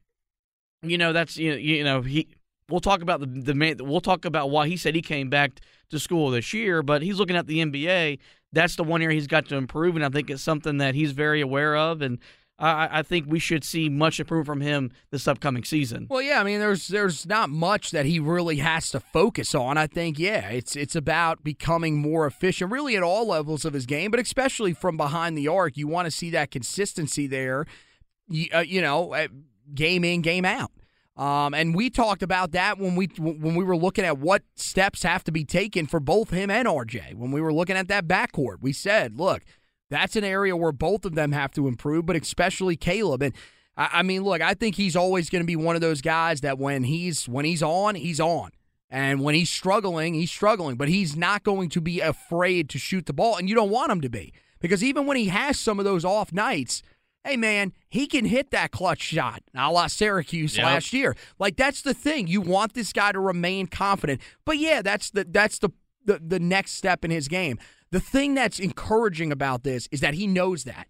you 0.83 0.99
know, 0.99 1.11
that's 1.11 1.37
you 1.37 1.51
know, 1.51 1.57
you 1.57 1.83
know 1.83 2.01
he. 2.01 2.27
We'll 2.69 2.81
talk 2.81 3.01
about 3.01 3.19
the 3.19 3.25
the 3.25 3.55
man. 3.55 3.77
We'll 3.79 4.01
talk 4.01 4.25
about 4.25 4.51
why 4.51 4.67
he 4.67 4.77
said 4.77 4.93
he 4.93 5.01
came 5.01 5.29
back 5.29 5.59
to 5.89 5.99
school 5.99 6.29
this 6.29 6.53
year, 6.53 6.83
but 6.83 7.01
he's 7.01 7.17
looking 7.17 7.35
at 7.35 7.47
the 7.47 7.59
NBA. 7.59 8.19
That's 8.53 8.75
the 8.75 8.83
one 8.83 9.01
area 9.01 9.15
he's 9.15 9.27
got 9.27 9.47
to 9.49 9.55
improve, 9.55 9.95
and 9.95 10.05
I 10.05 10.09
think 10.09 10.29
it's 10.29 10.43
something 10.43 10.77
that 10.77 10.93
he's 10.95 11.11
very 11.11 11.41
aware 11.41 11.75
of. 11.75 12.01
And 12.03 12.19
I, 12.57 12.99
I 12.99 13.03
think 13.03 13.25
we 13.27 13.39
should 13.39 13.63
see 13.63 13.89
much 13.89 14.19
improvement 14.19 14.45
from 14.45 14.61
him 14.61 14.91
this 15.11 15.27
upcoming 15.27 15.65
season. 15.65 16.07
Well, 16.09 16.21
yeah, 16.21 16.39
I 16.39 16.43
mean, 16.43 16.59
there's 16.59 16.87
there's 16.87 17.25
not 17.25 17.49
much 17.49 17.91
that 17.91 18.05
he 18.05 18.19
really 18.19 18.57
has 18.57 18.89
to 18.91 18.99
focus 18.99 19.53
on. 19.53 19.77
I 19.77 19.87
think, 19.87 20.17
yeah, 20.17 20.49
it's 20.49 20.75
it's 20.75 20.95
about 20.95 21.43
becoming 21.43 21.97
more 21.97 22.25
efficient, 22.25 22.71
really 22.71 22.95
at 22.95 23.03
all 23.03 23.27
levels 23.27 23.65
of 23.65 23.73
his 23.73 23.85
game, 23.85 24.09
but 24.09 24.19
especially 24.19 24.73
from 24.73 24.95
behind 24.95 25.37
the 25.37 25.47
arc. 25.47 25.75
You 25.75 25.87
want 25.87 26.05
to 26.05 26.11
see 26.11 26.29
that 26.31 26.51
consistency 26.51 27.27
there. 27.27 27.65
You, 28.29 28.47
uh, 28.53 28.59
you 28.59 28.81
know, 28.81 29.13
uh, 29.13 29.27
game 29.73 30.05
in, 30.05 30.21
game 30.21 30.45
out. 30.45 30.71
Um, 31.17 31.53
and 31.53 31.75
we 31.75 31.89
talked 31.89 32.23
about 32.23 32.51
that 32.53 32.77
when 32.77 32.95
we 32.95 33.07
when 33.17 33.55
we 33.55 33.63
were 33.65 33.77
looking 33.77 34.05
at 34.05 34.17
what 34.17 34.43
steps 34.55 35.03
have 35.03 35.25
to 35.25 35.31
be 35.31 35.43
taken 35.43 35.87
for 35.87 35.99
both 35.99 36.29
him 36.29 36.49
and 36.49 36.67
RJ. 36.67 37.15
When 37.15 37.31
we 37.31 37.41
were 37.41 37.53
looking 37.53 37.75
at 37.75 37.89
that 37.89 38.07
backcourt, 38.07 38.57
we 38.61 38.71
said, 38.71 39.17
look 39.17 39.43
that's 39.89 40.15
an 40.15 40.23
area 40.23 40.55
where 40.55 40.71
both 40.71 41.05
of 41.05 41.15
them 41.15 41.31
have 41.31 41.51
to 41.51 41.67
improve, 41.67 42.05
but 42.05 42.15
especially 42.15 42.75
Caleb. 42.75 43.21
And 43.21 43.33
I, 43.77 44.03
mean, 44.03 44.23
look, 44.23 44.41
I 44.41 44.53
think 44.53 44.75
he's 44.75 44.95
always 44.95 45.29
going 45.29 45.41
to 45.43 45.47
be 45.47 45.55
one 45.55 45.75
of 45.75 45.81
those 45.81 46.01
guys 46.01 46.41
that 46.41 46.57
when 46.57 46.83
he's 46.83 47.27
when 47.27 47.45
he's 47.45 47.61
on, 47.61 47.95
he's 47.95 48.19
on. 48.19 48.51
And 48.89 49.21
when 49.21 49.35
he's 49.35 49.49
struggling, 49.49 50.13
he's 50.13 50.31
struggling, 50.31 50.75
but 50.77 50.87
he's 50.87 51.15
not 51.15 51.43
going 51.43 51.69
to 51.69 51.81
be 51.81 51.99
afraid 51.99 52.69
to 52.69 52.77
shoot 52.77 53.05
the 53.07 53.13
ball. 53.13 53.35
And 53.35 53.49
you 53.49 53.55
don't 53.55 53.71
want 53.71 53.91
him 53.91 53.99
to 54.01 54.09
be. 54.09 54.33
Because 54.59 54.83
even 54.83 55.05
when 55.05 55.17
he 55.17 55.25
has 55.27 55.59
some 55.59 55.79
of 55.79 55.85
those 55.85 56.05
off 56.05 56.31
nights, 56.31 56.81
hey 57.23 57.35
man, 57.35 57.73
he 57.89 58.07
can 58.07 58.25
hit 58.25 58.51
that 58.51 58.71
clutch 58.71 59.01
shot, 59.01 59.41
a 59.53 59.69
la 59.71 59.87
Syracuse 59.87 60.55
Yep. 60.55 60.65
last 60.65 60.93
year. 60.93 61.15
Like 61.37 61.57
that's 61.57 61.81
the 61.81 61.93
thing. 61.93 62.27
You 62.27 62.41
want 62.41 62.73
this 62.73 62.93
guy 62.93 63.11
to 63.11 63.19
remain 63.19 63.67
confident. 63.67 64.21
But 64.45 64.57
yeah, 64.59 64.81
that's 64.81 65.09
the 65.09 65.25
that's 65.29 65.59
the 65.59 65.69
the, 66.05 66.19
the 66.25 66.39
next 66.39 66.73
step 66.73 67.03
in 67.03 67.11
his 67.11 67.27
game. 67.27 67.57
The 67.95 68.01
thing 68.01 68.33
that's 68.33 68.59
encouraging 68.59 69.31
about 69.31 69.63
this 69.63 69.87
is 69.89 70.01
that 70.01 70.15
he 70.15 70.27
knows 70.27 70.65
that. 70.65 70.87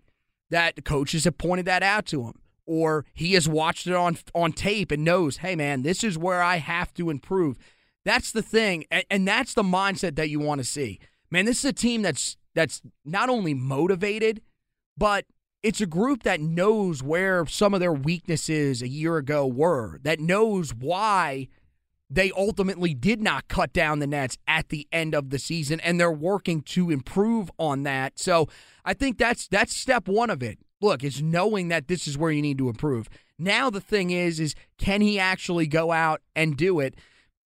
That 0.50 0.86
coaches 0.86 1.26
have 1.26 1.38
pointed 1.38 1.68
that 1.68 1.84
out 1.84 2.08
to 2.08 2.24
him. 2.24 2.40
Or 2.66 3.06
he 3.14 3.34
has 3.34 3.48
watched 3.48 3.86
it 3.86 3.94
on 3.94 4.18
on 4.34 4.54
tape 4.54 4.92
and 4.92 5.04
knows, 5.04 5.38
hey 5.38 5.56
man, 5.56 5.84
this 5.84 6.04
is 6.04 6.18
where 6.18 6.42
I 6.42 6.56
have 6.56 6.96
to 6.96 7.12
improve. 7.12 7.60
That's 8.06 8.32
the 8.32 8.42
thing, 8.42 8.86
and, 8.90 9.06
and 9.12 9.28
that's 9.28 9.54
the 9.54 9.62
mindset 9.62 10.16
that 10.16 10.32
you 10.32 10.40
want 10.40 10.62
to 10.62 10.66
see. 10.66 11.00
Man, 11.30 11.46
this 11.46 11.60
is 11.60 11.66
a 11.66 11.74
team 11.74 12.02
that's 12.02 12.38
that's 12.56 12.82
not 13.06 13.30
only 13.30 13.54
motivated, 13.54 14.42
but 14.98 15.26
it's 15.62 15.82
a 15.82 15.86
group 15.86 16.24
that 16.24 16.42
knows 16.42 17.04
where 17.04 17.46
some 17.46 17.76
of 17.76 17.82
their 17.82 17.94
weaknesses 17.94 18.82
a 18.82 18.88
year 18.88 19.18
ago 19.18 19.46
were, 19.46 20.00
that 20.02 20.20
knows 20.20 20.74
why 20.74 21.50
they 22.10 22.32
ultimately 22.38 22.94
did 22.94 23.22
not 23.22 23.48
cut 23.48 23.74
down 23.74 24.00
the 24.00 24.08
nets 24.08 24.38
at 24.48 24.70
the 24.70 24.88
end 24.92 25.16
of 25.16 25.30
the 25.30 25.40
season 25.40 25.80
and 25.80 26.00
they're 26.00 26.12
working 26.12 26.62
to 26.62 26.92
improve 26.92 27.50
on 27.58 27.84
that. 27.84 28.20
So, 28.20 28.48
I 28.84 28.94
think 28.94 29.18
that's 29.18 29.48
that's 29.48 29.76
step 29.76 30.08
1 30.08 30.30
of 30.30 30.44
it. 30.44 30.60
Look, 30.82 31.04
is 31.04 31.22
knowing 31.22 31.70
that 31.70 31.88
this 31.88 32.08
is 32.08 32.18
where 32.18 32.32
you 32.32 32.42
need 32.42 32.60
to 32.60 32.70
improve. 32.70 33.10
Now 33.40 33.70
the 33.70 33.82
thing 33.82 34.12
is 34.12 34.40
is 34.40 34.56
can 34.78 35.02
he 35.02 35.20
actually 35.20 35.68
go 35.68 35.92
out 35.92 36.22
and 36.36 36.56
do 36.56 36.80
it? 36.80 36.96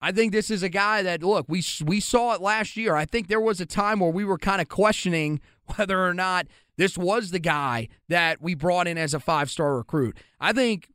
I 0.02 0.12
think 0.12 0.32
this 0.32 0.50
is 0.50 0.64
a 0.64 0.70
guy 0.70 1.02
that 1.04 1.24
look, 1.24 1.46
we 1.50 1.64
we 1.84 2.00
saw 2.00 2.34
it 2.34 2.42
last 2.42 2.78
year. 2.78 2.96
I 2.96 3.06
think 3.06 3.28
there 3.28 3.42
was 3.42 3.60
a 3.60 3.66
time 3.66 4.00
where 4.00 4.12
we 4.12 4.26
were 4.26 4.38
kind 4.38 4.62
of 4.62 4.70
questioning 4.70 5.42
whether 5.76 6.06
or 6.06 6.14
not 6.14 6.48
this 6.78 6.98
was 6.98 7.32
the 7.32 7.40
guy 7.40 7.88
that 8.08 8.42
we 8.42 8.56
brought 8.56 8.88
in 8.88 8.98
as 8.98 9.14
a 9.14 9.20
five-star 9.20 9.76
recruit. 9.76 10.18
I 10.40 10.54
think 10.54 10.90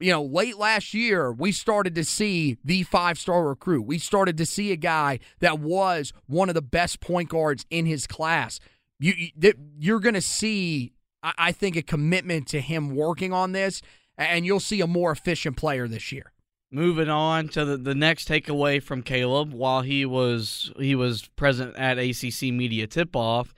you 0.00 0.12
know, 0.12 0.22
late 0.22 0.56
last 0.56 0.94
year, 0.94 1.32
we 1.32 1.52
started 1.52 1.94
to 1.96 2.04
see 2.04 2.56
the 2.64 2.84
five 2.84 3.18
star 3.18 3.48
recruit. 3.48 3.82
We 3.82 3.98
started 3.98 4.36
to 4.38 4.46
see 4.46 4.70
a 4.72 4.76
guy 4.76 5.18
that 5.40 5.58
was 5.58 6.12
one 6.26 6.48
of 6.48 6.54
the 6.54 6.62
best 6.62 7.00
point 7.00 7.28
guards 7.28 7.66
in 7.70 7.86
his 7.86 8.06
class. 8.06 8.60
You, 9.00 9.14
you, 9.16 9.52
you're 9.78 10.00
going 10.00 10.14
to 10.14 10.20
see, 10.20 10.92
I, 11.22 11.32
I 11.38 11.52
think, 11.52 11.76
a 11.76 11.82
commitment 11.82 12.46
to 12.48 12.60
him 12.60 12.94
working 12.94 13.32
on 13.32 13.52
this, 13.52 13.82
and 14.16 14.46
you'll 14.46 14.60
see 14.60 14.80
a 14.80 14.86
more 14.86 15.10
efficient 15.10 15.56
player 15.56 15.88
this 15.88 16.12
year. 16.12 16.32
Moving 16.70 17.08
on 17.08 17.48
to 17.48 17.64
the, 17.64 17.76
the 17.76 17.94
next 17.94 18.28
takeaway 18.28 18.82
from 18.82 19.02
Caleb 19.02 19.52
while 19.52 19.80
he 19.80 20.04
was 20.04 20.70
he 20.78 20.94
was 20.94 21.28
present 21.34 21.74
at 21.76 21.98
ACC 21.98 22.52
media 22.52 22.86
tip 22.86 23.16
off. 23.16 23.54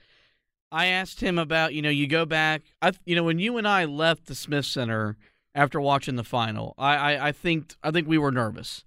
I 0.71 0.85
asked 0.85 1.19
him 1.19 1.37
about 1.37 1.73
you 1.73 1.81
know 1.81 1.89
you 1.89 2.07
go 2.07 2.25
back 2.25 2.61
I 2.81 2.93
you 3.03 3.17
know 3.17 3.23
when 3.23 3.37
you 3.37 3.57
and 3.57 3.67
I 3.67 3.83
left 3.83 4.27
the 4.27 4.35
Smith 4.35 4.63
Center 4.63 5.17
after 5.53 5.81
watching 5.81 6.15
the 6.15 6.23
final 6.23 6.73
I, 6.77 6.95
I 6.95 7.27
I 7.27 7.31
think 7.31 7.75
I 7.83 7.91
think 7.91 8.07
we 8.07 8.17
were 8.17 8.31
nervous. 8.31 8.85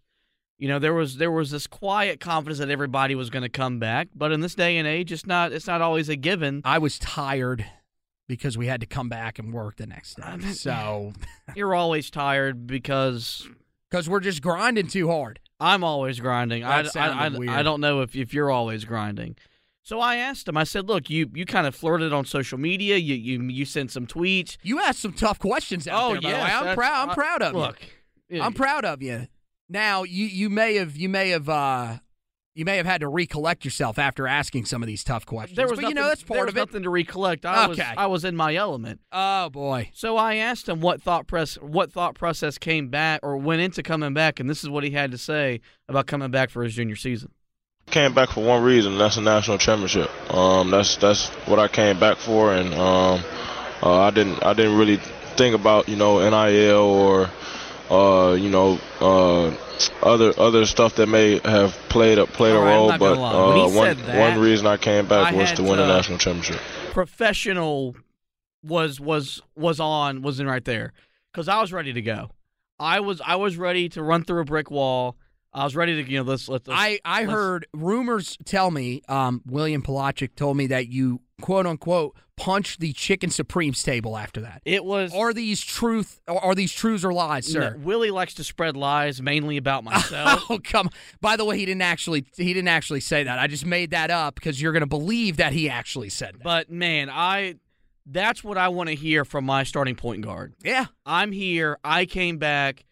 You 0.58 0.68
know 0.68 0.78
there 0.78 0.94
was 0.94 1.16
there 1.16 1.30
was 1.30 1.50
this 1.50 1.66
quiet 1.66 2.20
confidence 2.20 2.58
that 2.58 2.70
everybody 2.70 3.14
was 3.14 3.30
going 3.30 3.42
to 3.42 3.48
come 3.48 3.78
back, 3.78 4.08
but 4.14 4.32
in 4.32 4.40
this 4.40 4.54
day 4.54 4.76
and 4.76 4.86
age, 4.86 5.12
it's 5.12 5.26
not 5.26 5.52
it's 5.52 5.66
not 5.66 5.80
always 5.80 6.08
a 6.08 6.16
given. 6.16 6.62
I 6.64 6.78
was 6.78 6.98
tired 6.98 7.64
because 8.26 8.56
we 8.56 8.66
had 8.66 8.80
to 8.80 8.86
come 8.86 9.08
back 9.08 9.38
and 9.38 9.52
work 9.52 9.76
the 9.76 9.86
next 9.86 10.16
day. 10.16 10.52
So 10.52 11.12
You're 11.56 11.74
always 11.74 12.10
tired 12.10 12.66
because 12.66 13.46
because 13.90 14.08
we're 14.08 14.20
just 14.20 14.42
grinding 14.42 14.86
too 14.86 15.08
hard. 15.08 15.40
I'm 15.60 15.84
always 15.84 16.20
grinding. 16.20 16.64
I, 16.64 16.80
I, 16.96 17.28
I. 17.28 17.30
I 17.48 17.62
don't 17.62 17.80
know 17.80 18.00
if, 18.02 18.16
if 18.16 18.34
you're 18.34 18.50
always 18.50 18.84
grinding. 18.84 19.36
So 19.84 20.00
I 20.00 20.16
asked 20.16 20.48
him. 20.48 20.56
I 20.56 20.64
said, 20.64 20.88
"Look, 20.88 21.10
you 21.10 21.30
you 21.34 21.44
kind 21.44 21.66
of 21.66 21.74
flirted 21.74 22.12
on 22.12 22.24
social 22.24 22.58
media. 22.58 22.96
You 22.96 23.14
you 23.14 23.42
you 23.42 23.66
sent 23.66 23.90
some 23.90 24.06
tweets. 24.06 24.56
You 24.62 24.80
asked 24.80 25.00
some 25.00 25.12
tough 25.12 25.38
questions 25.38 25.86
out 25.86 26.02
oh 26.02 26.12
there. 26.14 26.22
by 26.22 26.30
the 26.30 26.36
way. 26.36 26.70
I'm 26.70 26.74
proud. 26.74 27.02
I'm 27.02 27.10
I- 27.10 27.14
proud 27.14 27.42
of 27.42 27.54
look, 27.54 27.78
you. 28.30 28.40
I'm 28.40 28.54
proud 28.54 28.86
of 28.86 29.02
you. 29.02 29.28
Now 29.68 30.02
you 30.02 30.24
you 30.24 30.48
may 30.48 30.76
have 30.76 30.96
you 30.96 31.10
may 31.10 31.28
have 31.30 31.50
uh 31.50 31.98
you 32.54 32.64
may 32.64 32.78
have 32.78 32.86
had 32.86 33.02
to 33.02 33.08
recollect 33.08 33.64
yourself 33.64 33.98
after 33.98 34.26
asking 34.26 34.64
some 34.64 34.82
of 34.82 34.86
these 34.86 35.04
tough 35.04 35.26
questions. 35.26 35.56
There 35.56 35.66
was 35.66 35.76
but 35.76 35.82
nothing, 35.82 35.96
you 35.96 36.02
know 36.02 36.08
that's 36.08 36.22
part 36.22 36.48
of 36.48 36.56
it. 36.56 36.60
nothing 36.60 36.84
to 36.84 36.90
recollect. 36.90 37.44
I 37.44 37.66
was 37.66 37.78
I 37.78 38.06
was 38.06 38.24
in 38.24 38.36
my 38.36 38.54
element. 38.54 39.00
Oh 39.12 39.50
boy. 39.50 39.90
So 39.92 40.16
I 40.16 40.36
asked 40.36 40.66
him 40.66 40.80
what 40.80 41.02
thought 41.02 41.26
press 41.26 41.56
what 41.56 41.92
thought 41.92 42.14
process 42.14 42.56
came 42.56 42.88
back 42.88 43.20
or 43.22 43.36
went 43.36 43.60
into 43.60 43.82
coming 43.82 44.14
back, 44.14 44.40
and 44.40 44.48
this 44.48 44.62
is 44.62 44.70
what 44.70 44.82
he 44.82 44.92
had 44.92 45.10
to 45.10 45.18
say 45.18 45.60
about 45.90 46.06
coming 46.06 46.30
back 46.30 46.48
for 46.48 46.62
his 46.62 46.74
junior 46.74 46.96
season. 46.96 47.32
Came 47.86 48.12
back 48.14 48.30
for 48.30 48.44
one 48.44 48.62
reason. 48.62 48.92
and 48.92 49.00
That's 49.00 49.16
a 49.16 49.20
national 49.20 49.58
championship. 49.58 50.10
Um, 50.34 50.70
that's 50.70 50.96
that's 50.96 51.28
what 51.46 51.58
I 51.58 51.68
came 51.68 52.00
back 52.00 52.16
for, 52.16 52.52
and 52.52 52.74
um, 52.74 53.22
uh, 53.82 54.00
I 54.00 54.10
didn't 54.10 54.42
I 54.42 54.52
didn't 54.54 54.76
really 54.78 54.96
think 55.36 55.54
about 55.54 55.88
you 55.88 55.96
know 55.96 56.18
NIL 56.18 56.76
or 56.78 57.30
uh, 57.90 58.32
you 58.34 58.48
know 58.50 58.78
uh, 59.00 59.54
other 60.02 60.32
other 60.38 60.66
stuff 60.66 60.96
that 60.96 61.06
may 61.08 61.38
have 61.44 61.72
played 61.88 62.18
a 62.18 62.26
played 62.26 62.56
All 62.56 62.62
a 62.62 62.66
role. 62.66 62.88
But 62.88 62.98
gonna 62.98 63.20
lie. 63.20 63.48
When 63.48 63.56
he 63.56 63.62
uh, 63.62 63.68
one 63.78 64.06
that, 64.06 64.18
one 64.18 64.40
reason 64.40 64.66
I 64.66 64.76
came 64.76 65.06
back 65.06 65.32
I 65.32 65.36
was 65.36 65.52
to 65.52 65.62
win 65.62 65.78
a 65.78 65.86
national 65.86 66.18
championship. 66.18 66.60
professional 66.92 67.94
was 68.62 68.98
was 68.98 69.42
was 69.54 69.78
on 69.78 70.22
was 70.22 70.40
in 70.40 70.46
right 70.46 70.64
there 70.64 70.92
because 71.32 71.48
I 71.48 71.60
was 71.60 71.72
ready 71.72 71.92
to 71.92 72.02
go. 72.02 72.30
I 72.80 73.00
was 73.00 73.20
I 73.24 73.36
was 73.36 73.56
ready 73.56 73.88
to 73.90 74.02
run 74.02 74.24
through 74.24 74.40
a 74.40 74.44
brick 74.44 74.70
wall. 74.70 75.16
I 75.54 75.64
was 75.64 75.76
ready 75.76 76.02
to 76.02 76.10
you 76.10 76.18
know 76.18 76.24
let's 76.24 76.48
let's. 76.48 76.66
let's 76.66 76.80
I, 76.80 76.98
I 77.04 77.20
let's- 77.20 77.32
heard 77.32 77.66
rumors 77.72 78.36
tell 78.44 78.70
me, 78.70 79.02
um, 79.08 79.40
William 79.46 79.82
Pelagic 79.82 80.34
told 80.34 80.56
me 80.56 80.66
that 80.68 80.88
you 80.88 81.20
quote 81.40 81.66
unquote 81.66 82.16
punched 82.36 82.80
the 82.80 82.92
chicken 82.92 83.30
supremes 83.30 83.80
table 83.84 84.16
after 84.16 84.40
that. 84.40 84.60
it 84.64 84.84
was. 84.84 85.14
Are 85.14 85.32
these 85.32 85.60
truth 85.60 86.20
are 86.26 86.54
these 86.56 86.72
truths 86.72 87.04
or 87.04 87.12
lies, 87.12 87.54
no, 87.54 87.60
sir? 87.60 87.76
Willie 87.78 88.10
likes 88.10 88.34
to 88.34 88.44
spread 88.44 88.76
lies 88.76 89.22
mainly 89.22 89.56
about 89.56 89.84
myself. 89.84 90.44
Oh 90.50 90.58
come! 90.58 90.90
By 91.20 91.36
the 91.36 91.44
way, 91.44 91.56
he 91.58 91.64
didn't 91.66 91.82
actually 91.82 92.24
he 92.36 92.52
didn't 92.52 92.68
actually 92.68 93.00
say 93.00 93.22
that. 93.22 93.38
I 93.38 93.46
just 93.46 93.64
made 93.64 93.92
that 93.92 94.10
up 94.10 94.34
because 94.34 94.60
you're 94.60 94.72
going 94.72 94.80
to 94.80 94.86
believe 94.86 95.36
that 95.36 95.52
he 95.52 95.70
actually 95.70 96.08
said 96.08 96.34
that. 96.34 96.42
but 96.42 96.70
man, 96.70 97.08
I 97.10 97.56
that's 98.06 98.42
what 98.44 98.58
I 98.58 98.68
want 98.68 98.88
to 98.88 98.94
hear 98.94 99.24
from 99.24 99.44
my 99.46 99.62
starting 99.62 99.94
point 99.96 100.22
guard. 100.22 100.54
yeah, 100.64 100.86
I'm 101.06 101.30
here. 101.32 101.78
I 101.84 102.04
came 102.06 102.38
back 102.38 102.84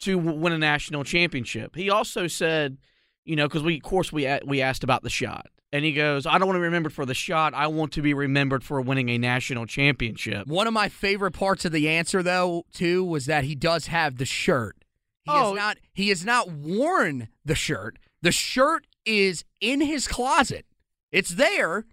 to 0.00 0.18
win 0.18 0.52
a 0.52 0.58
national 0.58 1.04
championship. 1.04 1.74
He 1.76 1.90
also 1.90 2.26
said, 2.26 2.78
you 3.24 3.36
know, 3.36 3.46
because 3.48 3.62
we, 3.62 3.76
of 3.76 3.82
course, 3.82 4.12
we 4.12 4.26
we 4.44 4.60
asked 4.62 4.82
about 4.84 5.02
the 5.02 5.10
shot, 5.10 5.46
and 5.72 5.84
he 5.84 5.92
goes, 5.92 6.26
"I 6.26 6.38
don't 6.38 6.48
want 6.48 6.56
to 6.56 6.60
be 6.60 6.64
remembered 6.64 6.92
for 6.92 7.06
the 7.06 7.14
shot. 7.14 7.54
I 7.54 7.66
want 7.68 7.92
to 7.92 8.02
be 8.02 8.14
remembered 8.14 8.64
for 8.64 8.80
winning 8.80 9.08
a 9.10 9.18
national 9.18 9.66
championship." 9.66 10.46
one 10.46 10.66
of 10.66 10.72
my 10.72 10.88
favorite 10.88 11.32
parts 11.32 11.64
of 11.64 11.72
the 11.72 11.88
answer 11.88 12.22
though 12.22 12.64
too 12.72 13.04
was 13.04 13.26
that 13.26 13.44
he 13.44 13.54
does 13.54 13.86
have 13.86 14.16
the 14.16 14.24
shirt. 14.24 14.76
He 15.24 15.30
Oh. 15.32 15.50
has 15.50 15.56
not 15.56 15.78
he 15.92 16.08
has 16.08 16.24
not 16.24 16.50
worn 16.50 17.28
the 17.44 17.54
shirt. 17.54 17.98
The 18.22 18.32
shirt 18.32 18.86
is 19.04 19.44
in 19.60 19.80
his 19.80 20.08
closet. 20.08 20.66
It's 21.12 21.30
there, 21.30 21.84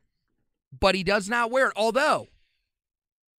but 0.77 0.95
he 0.95 1.03
does 1.03 1.27
not 1.29 1.51
wear 1.51 1.67
it. 1.67 1.73
Although 1.75 2.27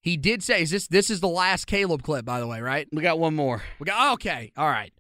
he 0.03 0.17
did 0.17 0.43
say, 0.43 0.63
"Is 0.63 0.71
this 0.71 0.87
this 0.89 1.11
is 1.11 1.21
the 1.21 1.29
last 1.29 1.67
Caleb 1.67 2.03
clip, 2.03 2.25
by 2.25 2.41
the 2.41 2.47
way, 2.47 2.61
right?" 2.61 2.89
We 2.93 3.03
got 3.03 3.19
one 3.19 3.35
more. 3.35 3.63
We 3.79 3.85
got 3.87 4.15
okay, 4.15 4.53
all 4.57 4.69
right. 4.69 4.93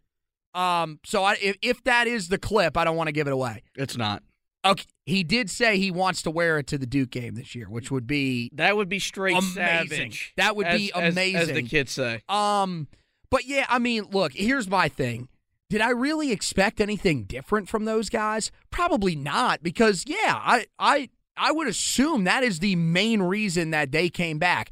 Um, 0.54 0.98
so 1.04 1.22
I, 1.24 1.36
if 1.40 1.56
if 1.62 1.82
that 1.84 2.06
is 2.06 2.28
the 2.28 2.38
clip, 2.38 2.76
I 2.76 2.84
don't 2.84 2.96
want 2.96 3.08
to 3.08 3.12
give 3.12 3.26
it 3.26 3.32
away. 3.32 3.62
It's 3.76 3.96
not. 3.96 4.22
Okay, 4.64 4.86
he 5.06 5.22
did 5.22 5.48
say 5.50 5.78
he 5.78 5.90
wants 5.90 6.22
to 6.22 6.30
wear 6.30 6.58
it 6.58 6.66
to 6.68 6.78
the 6.78 6.86
Duke 6.86 7.10
game 7.10 7.36
this 7.36 7.54
year, 7.54 7.66
which 7.70 7.90
would 7.90 8.06
be 8.06 8.50
That 8.54 8.76
would 8.76 8.88
be 8.88 8.98
straight 8.98 9.36
Amazing. 9.36 9.54
savage. 9.54 10.32
That 10.36 10.56
would 10.56 10.66
as- 10.66 10.78
be 10.80 10.92
as- 10.92 11.16
as, 11.16 11.48
the 11.48 11.62
kids 11.62 11.92
say. 11.92 12.22
Um, 12.28 12.88
but 13.30 13.46
yeah, 13.46 13.66
I 13.68 13.78
mean, 13.78 14.06
look, 14.10 14.32
here's 14.32 14.68
my 14.68 14.88
thing. 14.88 15.28
Did 15.70 15.80
I 15.80 15.90
really 15.90 16.32
expect 16.32 16.80
anything 16.80 17.24
different 17.24 17.68
from 17.68 17.84
those 17.84 18.08
guys? 18.08 18.50
Probably 18.70 19.14
not, 19.14 19.62
because 19.62 20.04
yeah, 20.08 20.34
I 20.34 20.66
I 20.78 21.10
I 21.36 21.52
would 21.52 21.68
assume 21.68 22.24
that 22.24 22.42
is 22.42 22.58
the 22.58 22.74
main 22.74 23.22
reason 23.22 23.70
that 23.70 23.92
they 23.92 24.08
came 24.08 24.38
back. 24.38 24.70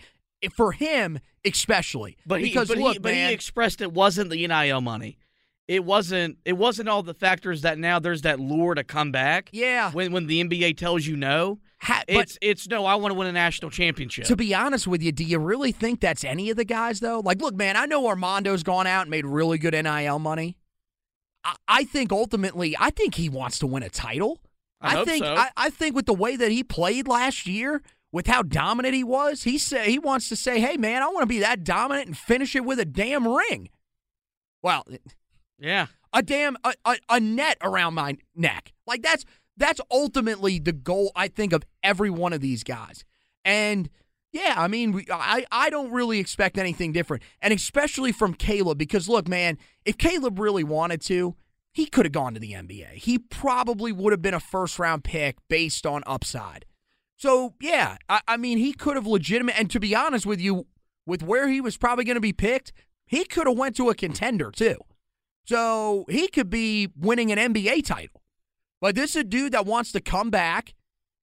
For 0.53 0.73
him, 0.73 1.19
especially. 1.45 2.17
But 2.27 2.41
he, 2.41 2.47
because 2.47 2.69
but, 2.69 2.79
look, 2.79 2.95
he, 2.95 2.99
but 2.99 3.13
man, 3.13 3.29
he 3.29 3.35
expressed 3.35 3.81
it 3.81 3.93
wasn't 3.93 4.31
the 4.31 4.47
NIL 4.47 4.81
money. 4.81 5.19
It 5.69 5.85
wasn't. 5.85 6.39
It 6.45 6.53
wasn't 6.53 6.89
all 6.89 7.03
the 7.03 7.15
factors 7.15 7.63
that 7.63 7.79
now 7.79 7.99
there's 7.99 8.23
that 8.23 8.39
lure 8.39 8.75
to 8.75 8.85
come 8.85 9.11
back. 9.11 9.51
yeah. 9.53 9.91
When 9.91 10.13
when 10.13 10.27
the 10.27 10.43
NBA 10.45 10.77
tells 10.77 11.07
you 11.07 11.17
no, 11.17 11.59
Ha- 11.79 12.05
it's 12.09 12.39
it's 12.41 12.69
no. 12.69 12.87
I 12.87 12.95
want 12.95 13.13
to 13.13 13.19
win 13.19 13.27
a 13.27 13.33
national 13.33 13.71
championship. 13.71 14.27
to 14.27 14.37
be 14.37 14.55
honest 14.55 14.87
with 14.87 15.03
you, 15.03 15.13
do 15.13 15.25
you 15.25 15.39
really 15.39 15.73
think 15.73 16.01
that's 16.01 16.25
any 16.25 16.51
of 16.51 16.57
the 16.57 16.65
guys 16.65 17.01
though? 17.01 17.21
Like, 17.21 17.41
look, 17.43 17.55
man, 17.55 17.77
I 17.77 17.87
know 17.87 18.07
Armando's 18.07 18.63
gone 18.63 18.87
out 18.87 19.03
and 19.03 19.11
made 19.11 19.27
really 19.27 19.59
good 19.59 19.75
NIL 19.75 20.19
money. 20.19 20.57
I, 21.45 21.57
I 21.69 21.85
think 21.85 22.13
ultimately, 22.13 22.77
I 22.79 22.91
think 22.91 23.17
he 23.17 23.29
wants 23.29 23.59
to 23.59 23.67
win 23.67 23.83
a 23.83 23.91
title. 23.91 24.41
I 24.81 24.95
hope 24.95 25.07
think 25.07 25.25
so. 25.25 25.35
I, 25.35 25.51
I 25.57 25.71
think 25.71 25.97
with 25.97 26.07
the 26.07 26.15
way 26.15 26.37
that 26.37 26.51
he 26.51 26.63
played 26.63 27.09
last 27.09 27.47
year, 27.47 27.83
with 28.17 28.29
how 28.29 28.41
dominant 28.41 28.95
he 28.95 29.05
was, 29.05 29.43
he 29.43 29.59
say 29.59 29.91
he 29.91 29.99
wants 29.99 30.31
to 30.31 30.37
say, 30.37 30.59
"Hey, 30.59 30.79
man, 30.79 31.03
I 31.03 31.09
want 31.09 31.21
to 31.21 31.27
be 31.27 31.41
that 31.41 31.65
dominant 31.65 32.07
and 32.07 32.17
finish 32.17 32.57
it 32.57 32.65
with 32.65 32.81
a 32.81 32.87
damn 32.87 33.29
ring." 33.29 33.69
Well, 34.63 34.87
yeah. 35.59 35.89
a 36.15 36.23
damn 36.23 36.57
a, 36.65 36.73
a, 36.87 36.97
a 37.11 37.21
net 37.21 37.59
around 37.61 37.93
my 37.93 38.17
neck. 38.35 38.73
Like 38.87 39.03
that's 39.03 39.27
that's 39.59 39.83
ultimately 39.91 40.59
the 40.59 40.73
goal 40.73 41.13
I 41.15 41.29
think 41.29 41.53
of 41.53 41.65
every 41.83 42.09
one 42.09 42.33
of 42.33 42.41
these 42.41 42.65
guys. 42.65 43.05
And 43.45 43.91
Yeah, 44.33 44.55
I 44.57 44.67
mean, 44.67 44.93
we, 44.93 45.05
I 45.13 45.45
I 45.53 45.69
don't 45.69 45.93
really 45.93 46.19
expect 46.19 46.57
anything 46.57 46.93
different, 46.93 47.23
and 47.43 47.53
especially 47.53 48.13
from 48.13 48.33
Caleb 48.33 48.79
because 48.79 49.11
look, 49.11 49.29
man, 49.29 49.59
if 49.85 49.99
Caleb 49.99 50.39
really 50.39 50.65
wanted 50.65 51.03
to, 51.03 51.37
he 51.75 51.85
could 51.85 52.07
have 52.07 52.13
gone 52.13 52.33
to 52.33 52.41
the 52.41 52.53
NBA. 52.53 52.93
He 52.95 53.19
probably 53.19 53.93
would 53.93 54.15
have 54.15 54.23
been 54.23 54.33
a 54.33 54.41
first 54.41 54.79
round 54.79 55.05
pick 55.05 55.37
based 55.51 55.85
on 55.85 56.03
upside. 56.07 56.65
So 57.17 57.55
yeah, 57.61 57.97
I, 58.09 58.21
I 58.29 58.37
mean, 58.37 58.59
he 58.59 58.73
could 58.73 58.97
have 58.97 59.07
legitimate. 59.07 59.59
And 59.59 59.71
to 59.71 59.81
be 59.81 59.95
honest 59.95 60.27
with 60.27 60.41
you, 60.41 60.67
with 61.07 61.23
where 61.23 61.49
he 61.49 61.61
was 61.61 61.77
probably 61.77 62.05
going 62.05 62.17
to 62.17 62.21
be 62.21 62.33
picked, 62.33 62.73
he 63.07 63.25
could 63.25 63.47
have 63.47 63.57
went 63.57 63.77
to 63.77 63.91
a 63.91 63.95
contender 63.95 64.51
too. 64.51 64.77
So 65.47 66.05
he 66.09 66.29
could 66.29 66.51
be 66.51 66.89
winning 66.97 67.31
an 67.31 67.55
NBA 67.55 67.87
title. 67.87 68.23
But 68.81 68.95
this 68.95 69.11
is 69.11 69.17
a 69.17 69.25
dude 69.25 69.53
that 69.53 69.65
wants 69.65 69.93
to 69.93 70.01
come 70.01 70.31
back 70.31 70.75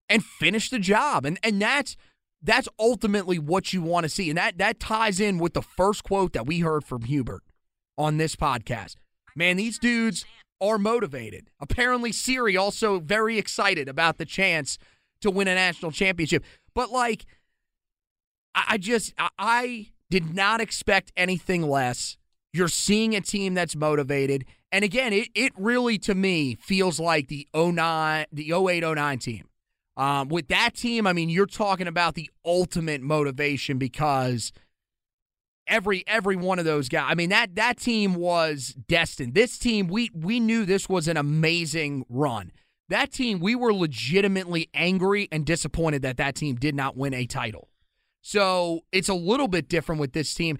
and 0.10 0.24
finish 0.24 0.70
the 0.70 0.80
job, 0.80 1.26
and 1.26 1.40
and 1.44 1.62
that's 1.62 1.96
that's 2.42 2.68
ultimately 2.80 3.40
what 3.40 3.74
you 3.74 3.82
want 3.82 4.04
to 4.06 4.10
see. 4.10 4.30
And 4.30 4.38
that 4.38 4.58
that 4.58 4.80
ties 4.80 5.20
in 5.20 5.38
with 5.38 5.54
the 5.54 5.62
first 5.62 6.04
quote 6.04 6.34
that 6.34 6.46
we 6.46 6.60
heard 6.60 6.84
from 6.84 7.04
Hubert 7.04 7.44
on 7.98 8.18
this 8.18 8.36
podcast. 8.36 8.96
Man, 9.36 9.58
these 9.58 9.78
dudes 9.78 10.26
are 10.62 10.78
motivated. 10.78 11.50
Apparently 11.60 12.12
Siri 12.12 12.56
also 12.56 13.00
very 13.00 13.38
excited 13.38 13.88
about 13.90 14.18
the 14.18 14.26
chance 14.26 14.78
to 15.24 15.32
win 15.32 15.48
a 15.48 15.56
national 15.56 15.92
championship. 15.92 16.44
But 16.74 16.92
like 16.92 17.26
I, 18.56 18.78
just 18.78 19.14
I, 19.18 19.88
did 20.10 20.36
not 20.36 20.62
expect 20.62 21.12
anything 21.18 21.64
less. 21.64 22.18
You're 22.54 22.68
seeing 22.68 23.16
a 23.16 23.22
team 23.22 23.56
that's 23.56 23.76
motivated. 23.76 24.46
And 24.72 24.84
again, 24.84 25.12
it, 25.12 25.30
it 25.34 25.54
really 25.58 25.98
to 26.00 26.14
me 26.14 26.56
feels 26.62 27.00
like 27.00 27.30
the 27.30 27.48
09 27.56 28.26
the 28.32 28.54
08 28.54 28.84
09 28.84 29.18
team. 29.18 29.48
Um, 29.98 30.28
with 30.28 30.50
that 30.50 30.76
team, 30.76 31.08
I 31.08 31.14
mean, 31.14 31.30
you're 31.30 31.46
talking 31.48 31.88
about 31.88 32.14
the 32.14 32.30
ultimate 32.46 33.02
motivation 33.02 33.80
because 33.80 34.52
every 35.68 36.04
every 36.08 36.36
one 36.36 36.60
of 36.60 36.66
those 36.66 36.90
guys. 36.90 37.06
I 37.10 37.16
mean 37.16 37.30
that 37.30 37.56
that 37.56 37.78
team 37.78 38.16
was 38.16 38.76
destined. 38.88 39.34
This 39.34 39.58
team, 39.58 39.88
we 39.88 40.10
we 40.14 40.40
knew 40.40 40.66
this 40.66 40.88
was 40.88 41.08
an 41.08 41.18
amazing 41.18 42.06
run. 42.10 42.52
That 42.90 43.12
team, 43.12 43.40
we 43.40 43.56
were 43.56 43.74
legitimately 43.74 44.70
angry 44.74 45.28
and 45.32 45.46
disappointed 45.46 46.02
that 46.02 46.18
that 46.18 46.36
team 46.36 46.56
did 46.56 46.76
not 46.76 46.98
win 46.98 47.14
a 47.14 47.26
title. 47.26 47.70
So 48.22 48.82
it's 48.92 49.10
a 49.10 49.14
little 49.14 49.48
bit 49.48 49.68
different 49.68 50.02
with 50.02 50.14
this 50.14 50.34
team. 50.34 50.58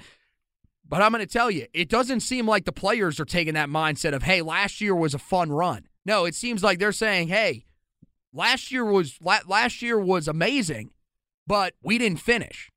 But 0.88 1.02
I'm 1.02 1.12
going 1.12 1.26
to 1.26 1.32
tell 1.32 1.52
you, 1.52 1.68
it 1.74 1.90
doesn't 1.90 2.22
seem 2.22 2.48
like 2.48 2.66
the 2.66 2.72
players 2.72 3.20
are 3.20 3.26
taking 3.26 3.54
that 3.54 3.70
mindset 3.70 4.14
of, 4.14 4.24
hey, 4.24 4.42
last 4.42 4.82
year 4.82 4.96
was 4.96 5.14
a 5.14 5.20
fun 5.20 5.52
run. 5.52 5.88
No, 6.06 6.26
it 6.26 6.36
seems 6.36 6.64
like 6.64 6.80
they're 6.80 6.92
saying, 6.92 7.30
hey, 7.30 7.66
Last 8.34 8.72
year 8.72 8.84
was 8.84 9.20
last 9.22 9.82
year 9.84 10.00
was 10.00 10.28
amazing, 10.28 10.90
but 11.46 11.76
we 11.84 12.00
didn't 12.00 12.20
finish. 12.20 12.72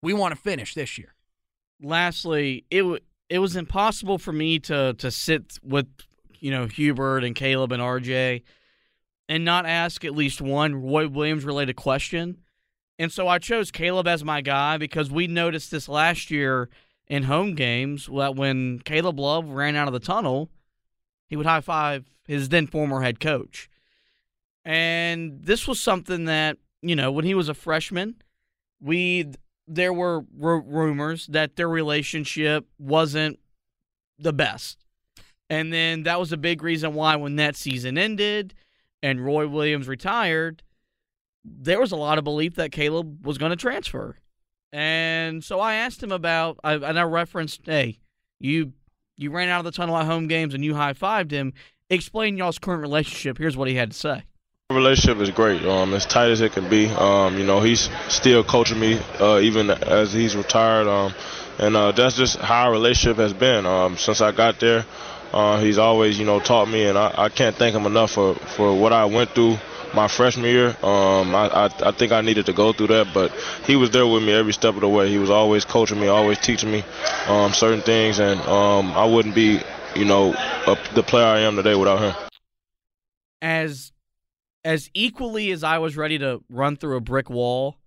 We 0.00 0.14
want 0.14 0.34
to 0.34 0.40
finish 0.40 0.74
this 0.74 0.96
year. 0.96 1.14
Lastly, 1.82 2.64
it 2.70 2.78
w- 2.78 2.98
it 3.28 3.38
was 3.38 3.54
impossible 3.54 4.16
for 4.16 4.32
me 4.32 4.58
to 4.60 4.94
to 4.94 5.10
sit 5.10 5.58
with 5.62 5.86
you 6.40 6.50
know 6.50 6.66
Hubert 6.66 7.24
and 7.24 7.36
Caleb 7.36 7.72
and 7.72 7.82
RJ 7.82 8.42
and 9.32 9.46
not 9.46 9.64
ask 9.64 10.04
at 10.04 10.14
least 10.14 10.42
one 10.42 10.74
Roy 10.74 11.08
Williams 11.08 11.46
related 11.46 11.74
question. 11.74 12.36
And 12.98 13.10
so 13.10 13.28
I 13.28 13.38
chose 13.38 13.70
Caleb 13.70 14.06
as 14.06 14.22
my 14.22 14.42
guy 14.42 14.76
because 14.76 15.10
we 15.10 15.26
noticed 15.26 15.70
this 15.70 15.88
last 15.88 16.30
year 16.30 16.68
in 17.06 17.22
home 17.22 17.54
games 17.54 18.10
that 18.14 18.36
when 18.36 18.80
Caleb 18.80 19.18
Love 19.18 19.48
ran 19.48 19.74
out 19.74 19.88
of 19.88 19.94
the 19.94 20.00
tunnel, 20.00 20.50
he 21.28 21.36
would 21.36 21.46
high 21.46 21.62
five 21.62 22.10
his 22.26 22.50
then 22.50 22.66
former 22.66 23.00
head 23.00 23.20
coach. 23.20 23.70
And 24.66 25.42
this 25.42 25.66
was 25.66 25.80
something 25.80 26.26
that, 26.26 26.58
you 26.82 26.94
know, 26.94 27.10
when 27.10 27.24
he 27.24 27.32
was 27.34 27.48
a 27.48 27.54
freshman, 27.54 28.16
we 28.82 29.32
there 29.66 29.94
were 29.94 30.26
r- 30.42 30.60
rumors 30.60 31.26
that 31.28 31.56
their 31.56 31.70
relationship 31.70 32.66
wasn't 32.78 33.38
the 34.18 34.34
best. 34.34 34.84
And 35.48 35.72
then 35.72 36.02
that 36.02 36.20
was 36.20 36.32
a 36.32 36.36
big 36.36 36.62
reason 36.62 36.92
why 36.92 37.16
when 37.16 37.36
that 37.36 37.56
season 37.56 37.96
ended 37.96 38.52
and 39.02 39.24
Roy 39.24 39.48
Williams 39.48 39.88
retired, 39.88 40.62
there 41.44 41.80
was 41.80 41.92
a 41.92 41.96
lot 41.96 42.18
of 42.18 42.24
belief 42.24 42.54
that 42.56 42.72
Caleb 42.72 43.24
was 43.26 43.38
going 43.38 43.50
to 43.50 43.56
transfer. 43.56 44.16
And 44.72 45.44
so 45.44 45.60
I 45.60 45.74
asked 45.74 46.02
him 46.02 46.12
about, 46.12 46.58
I, 46.64 46.74
and 46.74 46.98
I 46.98 47.02
referenced, 47.02 47.62
hey, 47.64 47.98
you 48.38 48.72
you 49.18 49.30
ran 49.30 49.48
out 49.48 49.60
of 49.60 49.64
the 49.64 49.72
tunnel 49.72 49.96
at 49.96 50.06
home 50.06 50.26
games 50.26 50.54
and 50.54 50.64
you 50.64 50.74
high 50.74 50.94
fived 50.94 51.30
him. 51.30 51.52
Explain 51.90 52.38
y'all's 52.38 52.58
current 52.58 52.80
relationship. 52.80 53.36
Here's 53.36 53.56
what 53.56 53.68
he 53.68 53.74
had 53.74 53.90
to 53.90 53.96
say 53.96 54.24
relationship 54.72 55.20
is 55.22 55.30
great. 55.30 55.62
Um, 55.64 55.94
as 55.94 56.06
tight 56.06 56.30
as 56.30 56.40
it 56.40 56.52
can 56.52 56.68
be. 56.68 56.88
Um, 56.88 57.38
you 57.38 57.44
know, 57.44 57.60
he's 57.60 57.88
still 58.08 58.42
coaching 58.42 58.80
me 58.80 58.98
uh, 59.20 59.38
even 59.40 59.70
as 59.70 60.12
he's 60.12 60.36
retired. 60.36 60.86
Um, 60.88 61.14
and 61.58 61.76
uh, 61.76 61.92
that's 61.92 62.16
just 62.16 62.38
how 62.38 62.64
our 62.64 62.72
relationship 62.72 63.18
has 63.18 63.32
been 63.32 63.66
um, 63.66 63.96
since 63.96 64.20
I 64.20 64.32
got 64.32 64.58
there. 64.60 64.84
Uh, 65.32 65.60
he's 65.60 65.78
always, 65.78 66.18
you 66.18 66.26
know, 66.26 66.40
taught 66.40 66.68
me, 66.68 66.84
and 66.84 66.98
I, 66.98 67.14
I 67.16 67.28
can't 67.28 67.56
thank 67.56 67.74
him 67.74 67.86
enough 67.86 68.12
for, 68.12 68.34
for 68.34 68.78
what 68.78 68.92
I 68.92 69.06
went 69.06 69.30
through 69.30 69.56
my 69.94 70.08
freshman 70.08 70.46
year. 70.46 70.68
Um, 70.82 71.34
I, 71.34 71.48
I, 71.48 71.88
I 71.88 71.92
think 71.92 72.12
I 72.12 72.20
needed 72.20 72.46
to 72.46 72.52
go 72.52 72.72
through 72.72 72.88
that, 72.88 73.08
but 73.14 73.32
he 73.64 73.76
was 73.76 73.90
there 73.90 74.06
with 74.06 74.22
me 74.22 74.32
every 74.32 74.52
step 74.52 74.74
of 74.74 74.80
the 74.80 74.88
way. 74.88 75.08
He 75.08 75.18
was 75.18 75.30
always 75.30 75.64
coaching 75.64 76.00
me, 76.00 76.08
always 76.08 76.38
teaching 76.38 76.70
me 76.70 76.84
um, 77.28 77.52
certain 77.52 77.80
things, 77.80 78.18
and 78.18 78.40
um, 78.42 78.92
I 78.92 79.04
wouldn't 79.06 79.34
be, 79.34 79.60
you 79.96 80.04
know, 80.04 80.34
a, 80.66 80.78
the 80.94 81.02
player 81.02 81.26
I 81.26 81.40
am 81.40 81.56
today 81.56 81.74
without 81.74 82.00
him. 82.00 82.14
As 83.40 83.92
as 84.64 84.90
equally 84.94 85.50
as 85.50 85.64
I 85.64 85.78
was 85.78 85.96
ready 85.96 86.18
to 86.18 86.40
run 86.48 86.76
through 86.76 86.96
a 86.96 87.00
brick 87.00 87.28
wall 87.28 87.78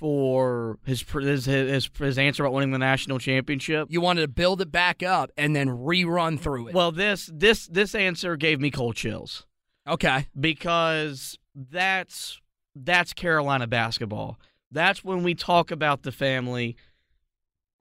for 0.00 0.78
his 0.86 1.02
his 1.02 1.44
his, 1.44 1.90
his 1.96 2.18
answer 2.18 2.42
about 2.42 2.54
winning 2.54 2.70
the 2.70 2.78
national 2.78 3.18
championship. 3.18 3.88
You 3.90 4.00
wanted 4.00 4.22
to 4.22 4.28
build 4.28 4.62
it 4.62 4.72
back 4.72 5.02
up 5.02 5.30
and 5.36 5.54
then 5.54 5.68
rerun 5.68 6.40
through 6.40 6.68
it. 6.68 6.74
Well, 6.74 6.90
this 6.90 7.30
this 7.32 7.66
this 7.66 7.94
answer 7.94 8.36
gave 8.36 8.60
me 8.60 8.70
cold 8.70 8.96
chills. 8.96 9.46
Okay. 9.86 10.26
Because 10.38 11.38
that's 11.54 12.40
that's 12.74 13.12
Carolina 13.12 13.66
basketball. 13.66 14.40
That's 14.72 15.04
when 15.04 15.22
we 15.22 15.34
talk 15.34 15.70
about 15.70 16.02
the 16.02 16.12
family. 16.12 16.76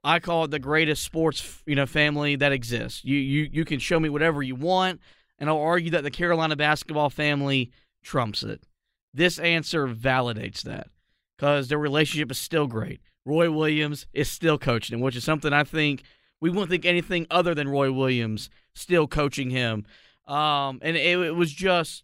I 0.03 0.20
call 0.20 0.43
it 0.43 0.51
the 0.51 0.59
greatest 0.59 1.03
sports, 1.03 1.63
you 1.65 1.76
know, 1.76 1.86
family 1.86 2.36
that 2.36 2.51
exists. 2.51 3.05
You 3.05 3.17
you 3.17 3.49
you 3.49 3.63
can 3.63 3.80
show 3.80 3.99
me 3.99 4.09
whatever 4.09 4.43
you 4.43 4.55
want, 4.55 4.99
and 5.38 5.49
I'll 5.49 5.57
argue 5.57 5.91
that 5.91 6.03
the 6.03 6.11
Carolina 6.11 6.57
basketball 6.57 7.09
family 7.09 7.72
trumps 8.03 8.43
it. 8.43 8.67
This 9.13 9.39
answer 9.39 9.88
validates 9.88 10.63
that 10.63 10.88
because 11.39 11.69
their 11.69 11.77
relationship 11.77 12.29
is 12.31 12.37
still 12.37 12.67
great. 12.67 12.99
Roy 13.23 13.49
Williams 13.49 14.07
is 14.13 14.29
still 14.29 14.57
coaching 14.57 14.95
him, 14.97 15.01
which 15.01 15.15
is 15.15 15.23
something 15.23 15.53
I 15.53 15.63
think 15.63 16.03
we 16.41 16.49
wouldn't 16.49 16.69
think 16.69 16.85
anything 16.85 17.27
other 17.31 17.55
than 17.55 17.69
Roy 17.69 17.93
Williams 17.93 18.49
still 18.73 19.07
coaching 19.07 19.49
him. 19.49 19.85
Um, 20.27 20.79
and 20.81 20.97
it, 20.97 21.17
it 21.17 21.35
was 21.35 21.53
just, 21.53 22.03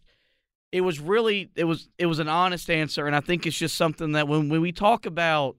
it 0.72 0.80
was 0.80 1.00
really, 1.00 1.50
it 1.54 1.64
was, 1.64 1.90
it 1.98 2.06
was 2.06 2.18
an 2.18 2.28
honest 2.28 2.70
answer, 2.70 3.06
and 3.06 3.14
I 3.14 3.20
think 3.20 3.46
it's 3.46 3.58
just 3.58 3.76
something 3.76 4.12
that 4.12 4.26
when 4.26 4.48
when 4.48 4.62
we 4.62 4.72
talk 4.72 5.04
about, 5.04 5.56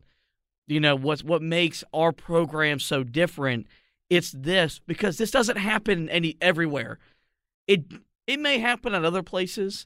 you 0.65 0.79
know, 0.79 0.95
what's 0.95 1.23
what 1.23 1.43
makes 1.43 1.83
our 1.93 2.11
program 2.11 2.79
so 2.79 3.03
different, 3.03 3.67
it's 4.09 4.31
this 4.31 4.81
because 4.87 5.17
this 5.17 5.31
doesn't 5.31 5.57
happen 5.57 6.09
any 6.09 6.35
everywhere. 6.41 6.97
It 7.67 7.85
it 8.25 8.39
may 8.39 8.57
happen 8.57 8.95
at 8.95 9.05
other 9.05 9.23
places, 9.23 9.85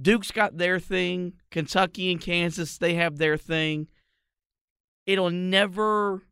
Duke's 0.00 0.30
got 0.30 0.58
their 0.58 0.80
thing. 0.80 1.34
Kentucky 1.50 2.10
and 2.10 2.20
Kansas, 2.20 2.78
they 2.78 2.94
have 2.94 3.18
their 3.18 3.36
thing. 3.36 3.88
It'll 5.06 5.30
never 5.30 6.22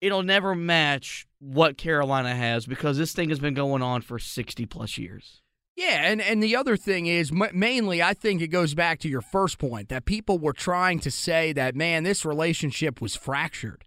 it'll 0.00 0.22
never 0.22 0.54
match 0.54 1.26
what 1.38 1.78
Carolina 1.78 2.34
has 2.34 2.66
because 2.66 2.98
this 2.98 3.14
thing 3.14 3.30
has 3.30 3.38
been 3.38 3.54
going 3.54 3.82
on 3.82 4.02
for 4.02 4.18
60 4.18 4.66
plus 4.66 4.98
years. 4.98 5.40
Yeah, 5.76 6.02
and, 6.04 6.20
and 6.20 6.42
the 6.42 6.54
other 6.54 6.76
thing 6.76 7.06
is 7.06 7.32
mainly, 7.32 8.02
I 8.02 8.14
think 8.14 8.40
it 8.40 8.48
goes 8.48 8.74
back 8.74 9.00
to 9.00 9.08
your 9.08 9.22
first 9.22 9.58
point 9.58 9.88
that 9.88 10.04
people 10.04 10.38
were 10.38 10.52
trying 10.52 11.00
to 11.00 11.10
say 11.10 11.52
that 11.54 11.74
man, 11.74 12.04
this 12.04 12.24
relationship 12.24 13.00
was 13.00 13.16
fractured. 13.16 13.84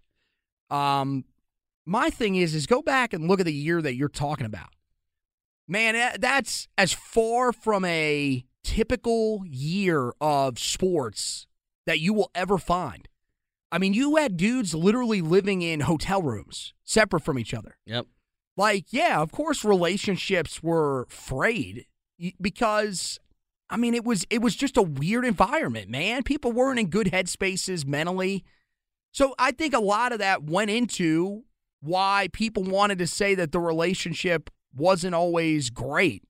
Um, 0.70 1.24
my 1.86 2.10
thing 2.10 2.34
is, 2.34 2.54
is 2.54 2.66
go 2.66 2.82
back 2.82 3.14
and 3.14 3.26
look 3.26 3.40
at 3.40 3.46
the 3.46 3.54
year 3.54 3.80
that 3.80 3.94
you're 3.94 4.08
talking 4.08 4.44
about. 4.44 4.68
Man, 5.66 6.16
that's 6.20 6.68
as 6.76 6.92
far 6.92 7.52
from 7.52 7.84
a 7.84 8.44
typical 8.68 9.42
year 9.46 10.12
of 10.20 10.58
sports 10.58 11.46
that 11.86 12.00
you 12.00 12.12
will 12.12 12.30
ever 12.34 12.58
find. 12.58 13.08
I 13.72 13.78
mean, 13.78 13.94
you 13.94 14.16
had 14.16 14.36
dudes 14.36 14.74
literally 14.74 15.22
living 15.22 15.62
in 15.62 15.80
hotel 15.80 16.20
rooms 16.22 16.74
separate 16.84 17.22
from 17.22 17.38
each 17.38 17.54
other. 17.54 17.78
Yep. 17.86 18.06
Like, 18.58 18.86
yeah, 18.90 19.22
of 19.22 19.32
course 19.32 19.64
relationships 19.64 20.62
were 20.62 21.06
frayed 21.08 21.86
because 22.38 23.18
I 23.70 23.78
mean, 23.78 23.94
it 23.94 24.04
was 24.04 24.26
it 24.28 24.42
was 24.42 24.54
just 24.54 24.76
a 24.76 24.82
weird 24.82 25.24
environment, 25.24 25.88
man. 25.88 26.22
People 26.22 26.52
weren't 26.52 26.78
in 26.78 26.88
good 26.88 27.06
headspaces 27.06 27.86
mentally. 27.86 28.44
So 29.12 29.34
I 29.38 29.52
think 29.52 29.72
a 29.72 29.80
lot 29.80 30.12
of 30.12 30.18
that 30.18 30.44
went 30.44 30.70
into 30.70 31.44
why 31.80 32.28
people 32.34 32.64
wanted 32.64 32.98
to 32.98 33.06
say 33.06 33.34
that 33.34 33.52
the 33.52 33.60
relationship 33.60 34.50
wasn't 34.74 35.14
always 35.14 35.70
great. 35.70 36.22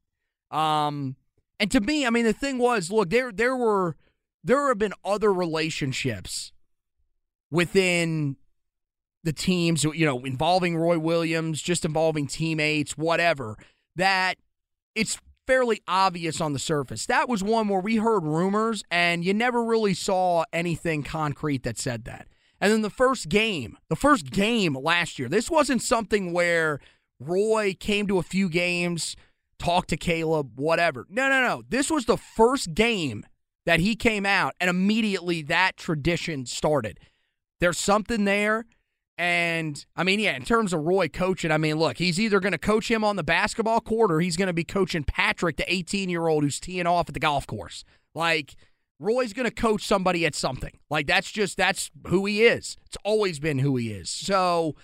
Um, 0.53 1.16
and 1.61 1.70
to 1.70 1.80
me, 1.80 2.06
I 2.06 2.11
mean, 2.11 2.24
the 2.24 2.32
thing 2.32 2.59
was, 2.59 2.90
look, 2.90 3.11
there 3.11 3.32
there 3.32 3.56
were 3.56 3.96
there 4.44 4.68
have 4.68 4.78
been 4.78 4.94
other 5.04 5.32
relationships 5.32 6.52
within 7.50 8.36
the 9.24 9.32
teams, 9.32 9.84
you 9.84 10.06
know, 10.06 10.20
involving 10.24 10.76
Roy 10.76 10.98
Williams, 10.98 11.61
just 11.61 11.84
involving 11.84 12.26
teammates, 12.26 12.96
whatever, 12.96 13.56
that 13.96 14.36
it's 14.94 15.18
fairly 15.46 15.82
obvious 15.88 16.40
on 16.40 16.52
the 16.52 16.59
surface. 16.59 17.06
That 17.06 17.28
was 17.28 17.42
one 17.42 17.68
where 17.68 17.80
we 17.80 17.96
heard 17.96 18.24
rumors 18.24 18.84
and 18.90 19.24
you 19.24 19.34
never 19.34 19.64
really 19.64 19.94
saw 19.94 20.44
anything 20.52 21.02
concrete 21.02 21.62
that 21.64 21.78
said 21.78 22.04
that. 22.04 22.28
And 22.61 22.72
then 22.72 22.82
the 22.82 22.90
first 22.90 23.28
game, 23.28 23.78
the 23.88 23.96
first 23.96 24.30
game 24.30 24.74
last 24.74 25.18
year, 25.18 25.28
this 25.28 25.50
wasn't 25.50 25.82
something 25.82 26.32
where 26.32 26.80
Roy 27.20 27.74
came 27.78 28.06
to 28.09 28.18
a 28.18 28.22
few 28.22 28.48
games, 28.48 29.16
talked 29.59 29.88
to 29.90 29.96
Caleb, 29.96 30.59
whatever. 30.59 31.06
No, 31.09 31.28
no, 31.28 31.42
no. 31.42 31.62
This 31.68 31.90
was 31.90 32.04
the 32.04 32.16
first 32.16 32.74
game 32.74 33.26
that 33.66 33.80
he 33.80 33.96
came 33.96 34.24
out, 34.24 34.54
and 34.61 34.70
immediately 34.70 35.42
that 35.42 35.76
tradition 35.76 36.46
started. 36.46 36.98
There's 37.61 37.78
something 37.78 38.24
there. 38.24 38.66
And 39.18 39.84
I 39.96 40.04
mean, 40.04 40.20
yeah, 40.20 40.36
in 40.36 40.44
terms 40.44 40.72
of 40.72 40.84
Roy 40.84 41.09
coaching, 41.09 41.50
I 41.50 41.59
mean, 41.59 41.76
look, 41.76 41.98
he's 41.98 42.20
either 42.20 42.38
going 42.38 42.52
to 42.52 42.59
coach 42.59 42.88
him 42.88 43.02
on 43.02 43.16
the 43.16 43.24
basketball 43.24 43.80
court 43.80 44.12
or 44.12 44.20
he's 44.20 44.36
going 44.36 44.46
to 44.46 44.52
be 44.52 44.62
coaching 44.62 45.02
Patrick, 45.02 45.56
the 45.56 45.70
18 45.72 46.09
year 46.09 46.28
old 46.28 46.44
who's 46.44 46.61
teeing 46.61 46.86
off 46.86 47.09
at 47.09 47.14
the 47.14 47.20
golf 47.20 47.44
course. 47.44 47.82
Like, 48.14 48.54
Roy's 49.00 49.32
going 49.32 49.48
to 49.48 49.54
coach 49.54 49.84
somebody 49.84 50.26
at 50.26 50.34
something. 50.34 50.78
Like 50.90 51.06
that's 51.06 51.30
just 51.30 51.56
that's 51.56 51.90
who 52.06 52.26
he 52.26 52.44
is. 52.44 52.76
It's 52.86 52.96
always 53.04 53.38
been 53.38 53.59
who 53.59 53.76
he 53.76 53.92
is. 53.92 54.11
So 54.11 54.76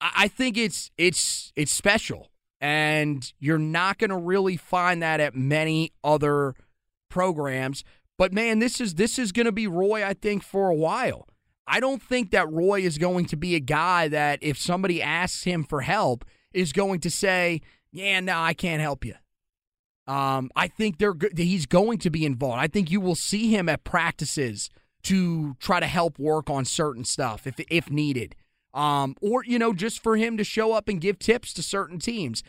I 0.00 0.28
think 0.28 0.56
it's 0.56 0.90
it's 0.96 1.52
it's 1.56 1.72
special, 1.72 2.30
and 2.62 3.32
you're 3.40 3.58
not 3.58 3.98
going 3.98 4.10
to 4.10 4.16
really 4.16 4.56
find 4.56 5.02
that 5.02 5.18
at 5.18 5.34
many 5.34 5.92
other 6.04 6.54
programs. 7.10 7.82
But 8.16 8.32
man, 8.32 8.60
this 8.60 8.80
is 8.80 8.94
this 8.94 9.18
is 9.18 9.32
going 9.32 9.46
to 9.46 9.52
be 9.52 9.66
Roy. 9.66 10.06
I 10.06 10.14
think 10.14 10.44
for 10.44 10.70
a 10.70 10.74
while. 10.74 11.26
I 11.66 11.80
don't 11.80 12.02
think 12.02 12.30
that 12.30 12.50
Roy 12.50 12.80
is 12.80 12.98
going 12.98 13.26
to 13.26 13.36
be 13.36 13.54
a 13.54 13.60
guy 13.60 14.08
that 14.08 14.38
if 14.42 14.58
somebody 14.58 15.00
asks 15.02 15.44
him 15.44 15.64
for 15.64 15.80
help 15.80 16.24
is 16.52 16.72
going 16.72 17.00
to 17.00 17.10
say, 17.10 17.60
"Yeah, 17.90 18.20
no, 18.20 18.38
I 18.38 18.54
can't 18.54 18.80
help 18.80 19.04
you." 19.04 19.14
Um, 20.06 20.50
I 20.54 20.68
think 20.68 20.98
they're 20.98 21.16
he's 21.36 21.66
going 21.66 21.98
to 21.98 22.10
be 22.10 22.24
involved. 22.24 22.60
I 22.60 22.68
think 22.68 22.90
you 22.90 23.00
will 23.00 23.14
see 23.16 23.50
him 23.50 23.68
at 23.68 23.82
practices 23.82 24.70
to 25.04 25.56
try 25.58 25.80
to 25.80 25.86
help 25.86 26.18
work 26.18 26.48
on 26.48 26.64
certain 26.64 27.04
stuff 27.04 27.46
if 27.46 27.58
if 27.70 27.90
needed. 27.90 28.36
Um, 28.74 29.16
or 29.20 29.44
you 29.44 29.58
know, 29.58 29.72
just 29.72 30.02
for 30.02 30.16
him 30.16 30.36
to 30.36 30.44
show 30.44 30.72
up 30.72 30.88
and 30.88 31.00
give 31.00 31.18
tips 31.18 31.52
to 31.54 31.62
certain 31.62 31.98
teams, 31.98 32.42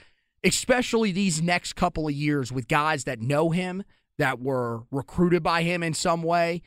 especially 0.43 1.11
these 1.11 1.41
next 1.41 1.73
couple 1.73 2.07
of 2.07 2.13
years 2.13 2.51
with 2.51 2.67
guys 2.67 3.03
that 3.03 3.19
know 3.19 3.49
him, 3.49 3.83
that 4.17 4.39
were 4.39 4.83
recruited 4.91 5.43
by 5.43 5.63
him 5.63 5.83
in 5.83 5.93
some 5.93 6.23
way. 6.23 6.61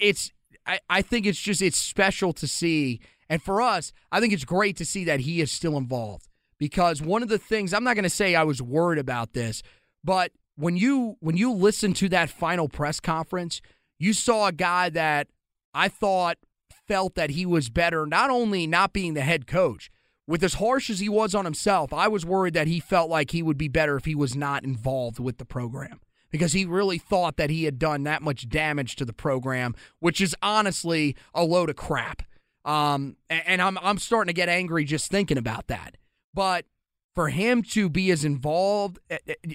It's 0.00 0.32
I, 0.66 0.80
I 0.88 1.02
think 1.02 1.26
it's 1.26 1.40
just 1.40 1.62
it's 1.62 1.78
special 1.78 2.32
to 2.34 2.46
see. 2.46 3.00
And 3.28 3.42
for 3.42 3.60
us, 3.60 3.92
I 4.12 4.20
think 4.20 4.32
it's 4.32 4.44
great 4.44 4.76
to 4.76 4.84
see 4.84 5.04
that 5.04 5.20
he 5.20 5.40
is 5.40 5.50
still 5.50 5.76
involved. 5.76 6.28
Because 6.58 7.02
one 7.02 7.22
of 7.22 7.28
the 7.28 7.38
things 7.38 7.74
I'm 7.74 7.84
not 7.84 7.96
going 7.96 8.04
to 8.04 8.10
say 8.10 8.34
I 8.34 8.44
was 8.44 8.62
worried 8.62 8.98
about 8.98 9.34
this, 9.34 9.62
but 10.02 10.32
when 10.56 10.76
you 10.76 11.16
when 11.20 11.36
you 11.36 11.52
listen 11.52 11.92
to 11.94 12.08
that 12.10 12.30
final 12.30 12.68
press 12.68 12.98
conference, 12.98 13.60
you 13.98 14.12
saw 14.12 14.46
a 14.46 14.52
guy 14.52 14.88
that 14.90 15.28
I 15.74 15.88
thought 15.88 16.38
felt 16.86 17.14
that 17.14 17.30
he 17.30 17.46
was 17.46 17.68
better, 17.68 18.06
not 18.06 18.30
only 18.30 18.66
not 18.66 18.92
being 18.92 19.14
the 19.14 19.22
head 19.22 19.46
coach, 19.46 19.90
with 20.26 20.42
as 20.42 20.54
harsh 20.54 20.90
as 20.90 21.00
he 21.00 21.08
was 21.08 21.34
on 21.34 21.44
himself, 21.44 21.92
I 21.92 22.08
was 22.08 22.26
worried 22.26 22.54
that 22.54 22.66
he 22.66 22.80
felt 22.80 23.08
like 23.08 23.30
he 23.30 23.42
would 23.42 23.58
be 23.58 23.68
better 23.68 23.96
if 23.96 24.04
he 24.04 24.14
was 24.14 24.34
not 24.34 24.64
involved 24.64 25.18
with 25.20 25.38
the 25.38 25.44
program 25.44 26.00
because 26.30 26.52
he 26.52 26.64
really 26.64 26.98
thought 26.98 27.36
that 27.36 27.50
he 27.50 27.64
had 27.64 27.78
done 27.78 28.02
that 28.04 28.22
much 28.22 28.48
damage 28.48 28.96
to 28.96 29.04
the 29.04 29.12
program, 29.12 29.74
which 30.00 30.20
is 30.20 30.34
honestly 30.42 31.16
a 31.34 31.44
load 31.44 31.70
of 31.70 31.76
crap. 31.76 32.22
Um, 32.64 33.16
and 33.30 33.62
I'm 33.62 33.78
I'm 33.78 33.98
starting 33.98 34.28
to 34.28 34.36
get 34.36 34.48
angry 34.48 34.84
just 34.84 35.10
thinking 35.10 35.38
about 35.38 35.68
that. 35.68 35.96
But 36.34 36.66
for 37.14 37.28
him 37.28 37.62
to 37.62 37.88
be 37.88 38.10
as 38.10 38.24
involved, 38.24 38.98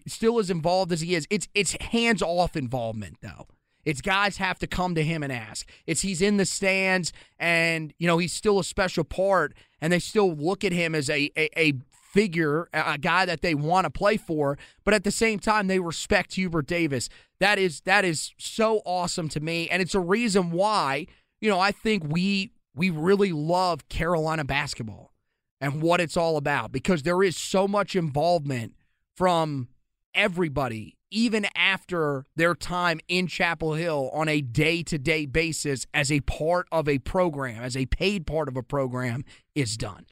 still 0.08 0.40
as 0.40 0.50
involved 0.50 0.94
as 0.94 1.02
he 1.02 1.16
is, 1.16 1.28
it's 1.30 1.50
it's 1.54 1.74
hands 1.74 2.22
off 2.22 2.56
involvement 2.56 3.18
though. 3.22 3.48
It's 3.86 4.02
guys 4.02 4.38
have 4.38 4.60
to 4.60 4.68
come 4.68 4.96
to 4.96 5.04
him 5.04 5.24
and 5.24 5.32
ask. 5.32 5.68
It's 5.88 6.02
he's 6.02 6.22
in 6.22 6.38
the 6.38 6.46
stands 6.46 7.14
and 7.40 7.94
you 7.98 8.08
know 8.08 8.18
he's 8.18 8.34
still 8.34 8.60
a 8.60 8.64
special 8.64 9.04
part, 9.04 9.54
and 9.80 9.92
they 9.92 10.00
still 10.00 10.34
look 10.34 10.64
at 10.64 10.72
him 10.72 10.96
as 10.96 11.10
a 11.10 11.32
a, 11.36 11.50
a 11.60 11.74
figure, 11.92 12.68
a 12.74 12.98
guy 12.98 13.26
that 13.26 13.42
they 13.42 13.56
want 13.56 13.86
to 13.86 13.90
play 13.90 14.18
for, 14.18 14.58
but 14.84 14.94
at 14.94 15.06
the 15.06 15.12
same 15.12 15.40
time 15.40 15.68
they 15.68 15.80
respect 15.80 16.34
Hubert 16.36 16.68
Davis. 16.68 17.08
That 17.40 17.58
is 17.58 17.82
that 17.82 18.06
is 18.06 18.34
so 18.38 18.82
awesome 18.86 19.30
to 19.30 19.40
me, 19.40 19.70
and 19.70 19.82
it's 19.82 19.96
a 19.96 20.00
reason 20.00 20.52
why 20.52 21.08
you 21.40 21.50
know 21.50 21.60
I 21.60 21.72
think 21.72 22.04
we 22.08 22.52
we 22.76 22.90
really 22.90 23.32
love 23.32 23.88
Carolina 23.90 24.44
basketball 24.46 25.12
and 25.60 25.82
what 25.82 26.02
it's 26.02 26.18
all 26.18 26.38
about 26.38 26.72
because 26.72 27.04
there 27.04 27.22
is 27.22 27.38
so 27.38 27.68
much 27.68 27.96
involvement 27.96 28.74
from 29.16 29.68
everybody, 30.14 30.98
even 31.12 31.46
after 31.56 32.26
their 32.36 32.56
time 32.56 33.00
in 33.08 33.28
Chapel 33.28 33.74
Hill 33.74 34.10
on 34.14 34.28
a 34.28 34.42
day 34.42 34.82
to 34.84 34.98
day 34.98 35.26
basis 35.26 35.86
as 35.94 36.12
a 36.12 36.22
part 36.22 36.68
of 36.72 36.88
a 36.88 37.00
program, 37.00 37.62
as 37.62 37.78
a 37.78 37.86
paid 37.86 38.26
part 38.26 38.48
of 38.48 38.58
a 38.58 38.64
program, 38.64 39.24
is 39.54 39.78
done. 39.78 40.06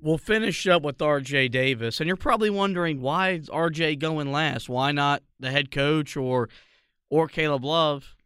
We'll 0.00 0.18
finish 0.18 0.66
up 0.66 0.82
with 0.82 0.98
RJ 0.98 1.52
Davis, 1.52 2.00
and 2.00 2.08
you're 2.08 2.16
probably 2.16 2.50
wondering 2.50 3.00
why 3.00 3.30
is 3.34 3.48
RJ 3.48 4.00
going 4.00 4.32
last? 4.32 4.68
Why 4.68 4.90
not 4.90 5.22
the 5.38 5.52
head 5.52 5.70
coach 5.70 6.16
or 6.16 6.48
or 7.08 7.28
Caleb 7.28 7.64
Love? 7.64 8.16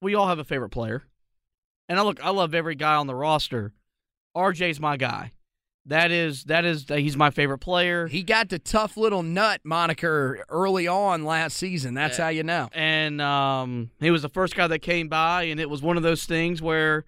We 0.00 0.16
all 0.16 0.26
have 0.26 0.40
a 0.40 0.44
favorite 0.44 0.70
player. 0.70 1.04
And 1.88 1.98
I 1.98 2.02
look, 2.02 2.22
I 2.24 2.30
love 2.30 2.54
every 2.54 2.74
guy 2.74 2.96
on 2.96 3.06
the 3.06 3.14
roster. 3.14 3.72
RJ's 4.36 4.80
my 4.80 4.96
guy. 4.96 5.32
That 5.86 6.10
is 6.10 6.44
that 6.44 6.64
is 6.64 6.90
uh, 6.90 6.94
he's 6.94 7.16
my 7.16 7.28
favorite 7.30 7.58
player. 7.58 8.06
He 8.06 8.22
got 8.22 8.48
the 8.48 8.58
tough 8.58 8.96
little 8.96 9.22
nut 9.22 9.60
moniker 9.64 10.42
early 10.48 10.88
on 10.88 11.24
last 11.24 11.58
season. 11.58 11.92
That's 11.92 12.16
how 12.16 12.28
you 12.28 12.42
know. 12.42 12.70
And 12.72 13.20
um, 13.20 13.90
he 14.00 14.10
was 14.10 14.22
the 14.22 14.30
first 14.30 14.56
guy 14.56 14.66
that 14.66 14.78
came 14.78 15.08
by, 15.08 15.42
and 15.44 15.60
it 15.60 15.68
was 15.68 15.82
one 15.82 15.98
of 15.98 16.02
those 16.02 16.24
things 16.24 16.62
where, 16.62 17.04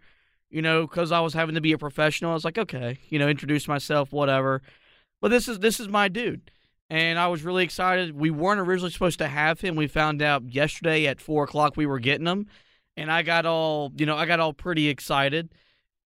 you 0.51 0.61
know, 0.61 0.87
because 0.87 1.11
I 1.11 1.21
was 1.21 1.33
having 1.33 1.55
to 1.55 1.63
be 1.63 1.73
a 1.73 1.79
professional, 1.79 2.33
I 2.33 2.35
was 2.35 2.45
like, 2.45 2.59
okay, 2.59 2.99
you 3.09 3.19
know, 3.19 3.29
introduce 3.29 3.67
myself, 3.67 4.13
whatever. 4.13 4.61
But 5.23 5.29
this 5.29 5.49
is 5.49 5.59
this 5.61 5.81
is 5.81 5.89
my 5.89 6.09
dude, 6.09 6.51
and 6.91 7.19
I 7.19 7.29
was 7.29 7.43
really 7.45 7.65
excited. 7.65 8.15
We 8.15 8.31
weren't 8.31 8.61
originally 8.61 8.91
supposed 8.91 9.19
to 9.21 9.29
have 9.29 9.63
him. 9.63 9.77
We 9.77 9.87
found 9.87 10.21
out 10.21 10.53
yesterday 10.53 11.07
at 11.07 11.23
four 11.23 11.45
o'clock 11.45 11.79
we 11.79 11.87
were 11.87 11.99
getting 11.99 12.27
him, 12.27 12.47
and 12.95 13.11
I 13.11 13.23
got 13.23 13.47
all 13.47 13.91
you 13.97 14.05
know, 14.05 14.17
I 14.17 14.27
got 14.27 14.39
all 14.39 14.53
pretty 14.53 14.89
excited. 14.89 15.55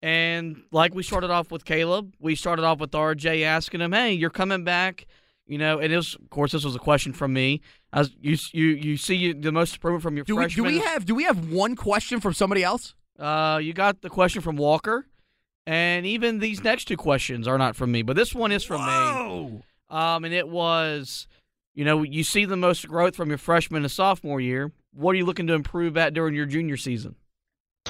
And 0.04 0.64
like 0.70 0.93
we 0.93 1.01
started 1.01 1.32
off 1.32 1.49
with 1.49 1.64
Caleb, 1.64 2.14
we 2.20 2.36
started 2.36 2.66
off 2.66 2.80
with 2.80 2.91
RJ 2.91 3.43
asking 3.43 3.80
him, 3.80 3.93
"Hey, 3.93 4.12
you're 4.12 4.30
coming 4.30 4.66
back." 4.66 5.08
You 5.47 5.58
know, 5.58 5.80
and 5.80 5.93
it 5.93 5.95
was, 5.95 6.16
of 6.16 6.30
course, 6.30 6.51
this 6.51 6.66
was 6.66 6.76
a 6.76 6.80
question 6.80 7.14
from 7.14 7.32
me. 7.32 7.62
As 7.93 8.12
you 8.20 8.38
you 8.51 8.68
you 8.68 8.97
see 8.97 9.32
the 9.32 9.54
most 9.54 9.76
improvement 9.76 10.04
from 10.04 10.18
your 10.18 10.26
do 10.26 10.36
freshman. 10.36 10.66
We, 10.66 10.72
do 10.72 10.80
we 10.80 10.86
have 10.86 11.06
do 11.06 11.16
we 11.16 11.24
have 11.24 11.49
one 11.49 11.78
question 11.78 12.20
from 12.20 12.34
somebody 12.34 12.66
else? 12.66 12.95
Uh, 13.18 13.62
you 13.64 13.72
got 13.72 14.01
the 14.01 14.10
question 14.10 14.41
from 14.41 14.58
Walker, 14.58 15.08
and 15.66 16.06
even 16.06 16.39
these 16.39 16.62
next 16.62 16.86
two 16.86 16.97
questions 16.97 17.47
are 17.47 17.58
not 17.58 17.78
from 17.78 17.89
me, 17.89 18.01
but 18.01 18.18
this 18.18 18.36
one 18.36 18.51
is 18.51 18.66
from 18.66 18.82
Whoa. 18.82 19.47
me. 19.47 19.64
Um, 19.89 20.26
and 20.26 20.34
it 20.34 20.49
was, 20.49 21.28
you 21.76 21.86
know, 21.86 22.04
you 22.04 22.26
see 22.26 22.43
the 22.43 22.58
most 22.58 22.86
growth 22.89 23.16
from 23.16 23.30
your 23.30 23.38
freshman 23.38 23.84
and 23.84 23.91
sophomore 23.91 24.41
year. 24.41 24.74
What 24.91 25.12
are 25.12 25.18
you 25.18 25.26
looking 25.26 25.47
to 25.47 25.54
improve 25.54 25.95
at 25.95 26.14
during 26.14 26.36
your 26.36 26.45
junior 26.45 26.76
season? 26.76 27.16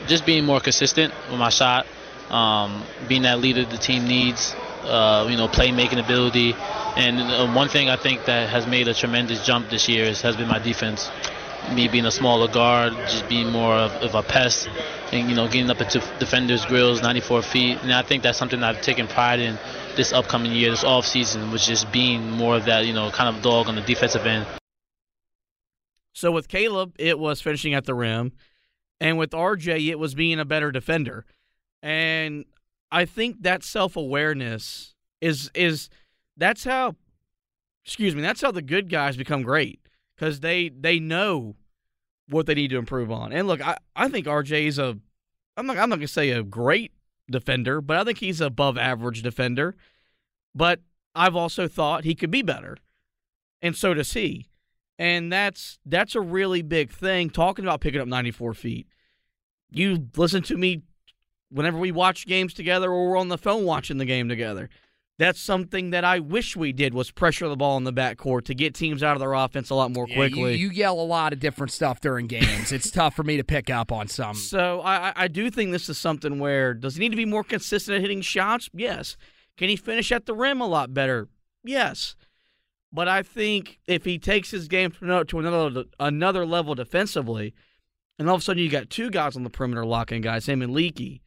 Just 0.05 0.28
being 0.28 0.45
more 0.45 0.59
consistent 0.59 1.11
with 1.32 1.39
my 1.39 1.49
shot 1.49 1.88
um, 2.30 2.84
being 3.07 3.24
that 3.24 3.39
leader 3.39 3.65
the 3.65 3.78
team 3.78 4.07
needs, 4.07 4.55
uh, 4.84 5.28
you 5.30 5.38
know, 5.38 5.47
playmaking 5.47 6.03
ability. 6.03 6.55
And 6.95 7.19
uh, 7.19 7.51
one 7.53 7.69
thing 7.69 7.89
I 7.89 7.95
think 7.95 8.26
that 8.26 8.49
has 8.49 8.67
made 8.67 8.88
a 8.88 8.93
tremendous 8.93 9.45
jump 9.45 9.69
this 9.69 9.89
year 9.89 10.05
is, 10.05 10.21
has 10.21 10.36
been 10.36 10.47
my 10.47 10.59
defense. 10.59 11.09
Me 11.74 11.88
being 11.88 12.05
a 12.05 12.11
smaller 12.11 12.49
guard, 12.51 12.93
just 13.07 13.30
being 13.30 13.49
more 13.49 13.74
of, 13.74 13.91
of 14.03 14.15
a 14.15 14.21
pest, 14.21 14.67
and 15.13 15.30
you 15.30 15.36
know, 15.36 15.45
getting 15.47 15.69
up 15.69 15.80
into 15.80 15.99
defenders' 16.19 16.65
grills, 16.65 17.01
94 17.01 17.41
feet. 17.41 17.78
And 17.82 17.93
I 17.93 18.01
think 18.01 18.24
that's 18.24 18.38
something 18.38 18.61
I've 18.61 18.82
taken 18.82 19.07
pride 19.07 19.39
in 19.39 19.57
this 19.95 20.11
upcoming 20.11 20.51
year, 20.51 20.71
this 20.71 20.84
off 20.84 21.05
season, 21.05 21.51
was 21.51 21.65
just 21.65 21.89
being 21.91 22.32
more 22.32 22.57
of 22.57 22.65
that, 22.65 22.86
you 22.86 22.93
know, 22.93 23.09
kind 23.11 23.34
of 23.34 23.41
dog 23.41 23.67
on 23.67 23.76
the 23.76 23.82
defensive 23.82 24.26
end. 24.26 24.45
So 26.13 26.32
with 26.32 26.47
Caleb, 26.47 26.95
it 26.99 27.17
was 27.17 27.41
finishing 27.41 27.74
at 27.74 27.86
the 27.86 27.93
rim, 27.93 28.34
and 28.99 29.17
with 29.17 29.32
RJ, 29.32 29.88
it 29.89 29.97
was 29.97 30.13
being 30.13 30.39
a 30.39 30.45
better 30.45 30.71
defender. 30.71 31.26
And 31.84 32.45
I 32.91 33.03
think 33.05 33.43
that 33.43 33.61
self 33.61 33.95
awareness 33.97 34.95
is 35.21 35.51
is 35.53 35.89
that's 36.38 36.63
how 36.63 36.95
excuse 37.86 38.15
me, 38.15 38.21
that's 38.21 38.41
how 38.41 38.51
the 38.51 38.61
good 38.61 38.89
guys 38.89 39.17
become 39.17 39.43
great. 39.43 39.81
Because 40.15 40.39
they 40.39 40.69
they 40.69 40.99
know 40.99 41.55
what 42.29 42.45
they 42.45 42.55
need 42.55 42.69
to 42.69 42.77
improve 42.77 43.11
on. 43.11 43.34
And 43.34 43.47
look, 43.47 43.61
I, 43.61 43.77
I 43.95 44.07
think 44.07 44.25
RJ 44.25 44.67
is 44.67 44.79
a 44.79 44.97
I'm 45.57 45.65
not 45.67 45.77
I'm 45.77 45.89
not 45.89 45.97
gonna 45.97 46.07
say 46.07 46.29
a 46.29 46.41
great 46.41 46.93
defender, 47.29 47.81
but 47.81 47.97
I 47.97 48.05
think 48.05 48.19
he's 48.19 48.39
above 48.39 48.77
average 48.77 49.21
defender. 49.21 49.75
But 50.55 50.79
I've 51.13 51.36
also 51.36 51.67
thought 51.67 52.05
he 52.05 52.15
could 52.15 52.31
be 52.31 52.41
better. 52.43 52.77
And 53.61 53.75
so 53.75 53.93
does 53.93 54.13
he. 54.13 54.49
And 54.97 55.34
that's 55.34 55.79
that's 55.86 56.15
a 56.15 56.21
really 56.21 56.61
big 56.61 56.91
thing. 56.91 57.29
Talking 57.29 57.65
about 57.65 57.81
picking 57.81 57.99
up 57.99 58.07
94 58.07 58.53
feet 58.53 58.88
You 59.69 60.07
listen 60.15 60.43
to 60.43 60.55
me 60.55 60.84
whenever 61.53 61.77
we 61.77 61.91
watch 61.91 62.25
games 62.25 62.53
together 62.53 62.91
or 62.91 63.09
we're 63.09 63.17
on 63.17 63.29
the 63.29 63.37
phone 63.37 63.63
watching 63.65 63.97
the 63.97 64.05
game 64.05 64.27
together. 64.27 64.69
That's 65.19 65.39
something 65.39 65.91
that 65.91 66.03
I 66.03 66.17
wish 66.19 66.55
we 66.57 66.73
did 66.73 66.95
was 66.95 67.11
pressure 67.11 67.47
the 67.47 67.55
ball 67.55 67.77
in 67.77 67.83
the 67.83 67.93
backcourt 67.93 68.45
to 68.45 68.55
get 68.55 68.73
teams 68.73 69.03
out 69.03 69.15
of 69.15 69.19
their 69.19 69.33
offense 69.33 69.69
a 69.69 69.75
lot 69.75 69.91
more 69.91 70.07
Yeah, 70.09 70.15
quickly. 70.15 70.55
You, 70.55 70.69
you 70.69 70.71
yell 70.71 70.99
a 70.99 71.05
lot 71.05 71.33
of 71.33 71.39
different 71.39 71.71
stuff 71.71 72.01
during 72.01 72.25
games. 72.25 72.71
it's 72.71 72.89
tough 72.91 73.15
for 73.15 73.23
me 73.23 73.37
to 73.37 73.43
pick 73.43 73.69
up 73.69 73.91
on 73.91 74.07
some. 74.07 74.33
So 74.35 74.81
I, 74.81 75.13
I- 75.15 75.27
do 75.27 75.51
think 75.51 75.71
this 75.71 75.87
is 75.87 75.99
something 75.99 76.39
where 76.39 76.73
does 76.73 76.95
he 76.95 76.99
need 77.01 77.09
to 77.11 77.15
be 77.15 77.25
more 77.25 77.43
consistent 77.43 77.95
at 77.95 78.01
hitting 78.01 78.21
shots? 78.21 78.69
Yes. 78.73 79.15
Can 79.55 79.69
he 79.69 79.75
finish 79.75 80.11
at 80.11 80.25
the 80.25 80.33
rim 80.33 80.59
a 80.61 80.67
lot 80.67 80.95
better? 80.95 81.27
Yes. 81.63 82.15
But 82.91 83.07
I 83.07 83.21
think 83.23 83.79
if 83.87 84.05
he 84.05 84.17
takes 84.19 84.51
his 84.51 84.67
game 84.67 84.91
to 84.91 85.05
another 85.05 85.25
to 85.25 85.39
another, 85.39 85.83
another 85.99 86.45
level 86.45 86.75
defensively, 86.75 87.53
and 88.19 88.29
all 88.29 88.35
of 88.35 88.41
a 88.41 88.43
sudden 88.43 88.61
you 88.63 88.69
got 88.69 88.89
two 88.91 89.09
guys 89.09 89.35
on 89.35 89.43
the 89.43 89.49
perimeter 89.49 89.83
locking 89.85 90.21
guys, 90.21 90.45
him 90.47 90.61
and 90.61 90.71
Leaky, 90.73 91.22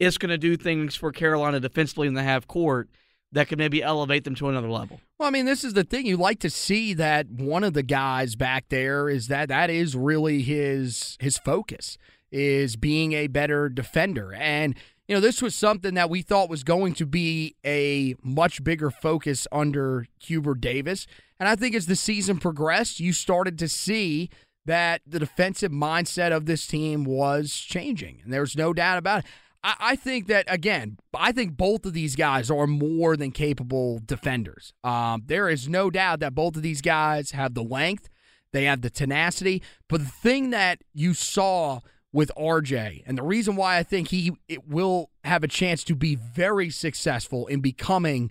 it's 0.00 0.18
going 0.18 0.30
to 0.30 0.38
do 0.38 0.56
things 0.56 0.96
for 0.96 1.12
Carolina 1.12 1.60
defensively 1.60 2.08
in 2.08 2.14
the 2.14 2.22
half 2.22 2.48
court 2.48 2.88
that 3.32 3.46
could 3.46 3.58
maybe 3.58 3.82
elevate 3.82 4.24
them 4.24 4.34
to 4.34 4.48
another 4.48 4.70
level. 4.70 5.00
Well, 5.18 5.28
I 5.28 5.30
mean, 5.30 5.44
this 5.44 5.62
is 5.62 5.74
the 5.74 5.84
thing. 5.84 6.06
You 6.06 6.16
like 6.16 6.40
to 6.40 6.50
see 6.50 6.94
that 6.94 7.30
one 7.30 7.62
of 7.62 7.74
the 7.74 7.82
guys 7.84 8.34
back 8.34 8.64
there 8.70 9.08
is 9.08 9.28
that 9.28 9.48
that 9.50 9.70
is 9.70 9.94
really 9.94 10.42
his 10.42 11.16
his 11.20 11.38
focus 11.38 11.96
is 12.32 12.76
being 12.76 13.12
a 13.12 13.28
better 13.28 13.68
defender. 13.68 14.32
And 14.32 14.74
you 15.06 15.14
know, 15.14 15.20
this 15.20 15.42
was 15.42 15.54
something 15.54 15.94
that 15.94 16.08
we 16.08 16.22
thought 16.22 16.48
was 16.48 16.64
going 16.64 16.94
to 16.94 17.06
be 17.06 17.56
a 17.64 18.14
much 18.22 18.64
bigger 18.64 18.90
focus 18.90 19.46
under 19.52 20.06
Hubert 20.20 20.60
Davis. 20.60 21.06
And 21.38 21.48
I 21.48 21.56
think 21.56 21.74
as 21.74 21.86
the 21.86 21.96
season 21.96 22.38
progressed, 22.38 23.00
you 23.00 23.12
started 23.12 23.58
to 23.58 23.68
see 23.68 24.30
that 24.66 25.02
the 25.04 25.18
defensive 25.18 25.72
mindset 25.72 26.30
of 26.30 26.46
this 26.46 26.66
team 26.66 27.04
was 27.04 27.52
changing. 27.52 28.20
And 28.22 28.32
there's 28.32 28.56
no 28.56 28.72
doubt 28.72 28.98
about 28.98 29.20
it. 29.20 29.30
I, 29.62 29.74
I 29.80 29.96
think 29.96 30.26
that 30.28 30.44
again, 30.48 30.98
I 31.14 31.32
think 31.32 31.56
both 31.56 31.84
of 31.86 31.92
these 31.92 32.16
guys 32.16 32.50
are 32.50 32.66
more 32.66 33.16
than 33.16 33.30
capable 33.30 34.00
defenders. 34.04 34.72
Um, 34.82 35.22
there 35.26 35.48
is 35.48 35.68
no 35.68 35.90
doubt 35.90 36.20
that 36.20 36.34
both 36.34 36.56
of 36.56 36.62
these 36.62 36.80
guys 36.80 37.32
have 37.32 37.54
the 37.54 37.62
length, 37.62 38.08
they 38.52 38.64
have 38.64 38.82
the 38.82 38.90
tenacity. 38.90 39.62
But 39.88 40.00
the 40.00 40.10
thing 40.10 40.50
that 40.50 40.82
you 40.92 41.14
saw 41.14 41.80
with 42.12 42.32
RJ, 42.36 43.04
and 43.06 43.16
the 43.16 43.22
reason 43.22 43.54
why 43.56 43.76
I 43.76 43.82
think 43.82 44.08
he 44.08 44.32
will 44.66 45.10
have 45.24 45.44
a 45.44 45.48
chance 45.48 45.84
to 45.84 45.94
be 45.94 46.16
very 46.16 46.70
successful 46.70 47.46
in 47.46 47.60
becoming 47.60 48.30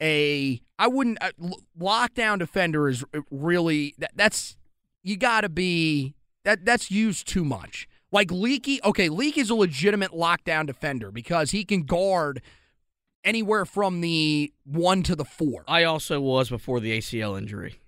a 0.00 0.60
I 0.78 0.88
wouldn't 0.88 1.18
uh, 1.22 1.30
lockdown 1.78 2.38
defender 2.38 2.88
is 2.88 3.04
really 3.30 3.94
that, 3.98 4.12
that's 4.14 4.56
you 5.02 5.16
got 5.16 5.40
to 5.40 5.48
be 5.48 6.14
that 6.44 6.64
that's 6.64 6.90
used 6.90 7.26
too 7.26 7.44
much. 7.44 7.88
Like 8.16 8.30
Leaky, 8.30 8.80
okay, 8.82 9.10
Leak 9.10 9.36
is 9.36 9.50
a 9.50 9.54
legitimate 9.54 10.10
lockdown 10.10 10.66
defender 10.66 11.10
because 11.10 11.50
he 11.50 11.66
can 11.66 11.82
guard 11.82 12.40
anywhere 13.22 13.66
from 13.66 14.00
the 14.00 14.54
one 14.64 15.02
to 15.02 15.14
the 15.14 15.26
four. 15.26 15.64
I 15.68 15.84
also 15.84 16.18
was 16.18 16.48
before 16.48 16.80
the 16.80 16.96
ACL 16.96 17.36
injury. 17.36 17.78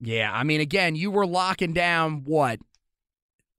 Yeah, 0.00 0.32
I 0.34 0.42
mean, 0.42 0.60
again, 0.60 0.96
you 0.96 1.12
were 1.12 1.24
locking 1.24 1.72
down 1.72 2.24
what 2.24 2.58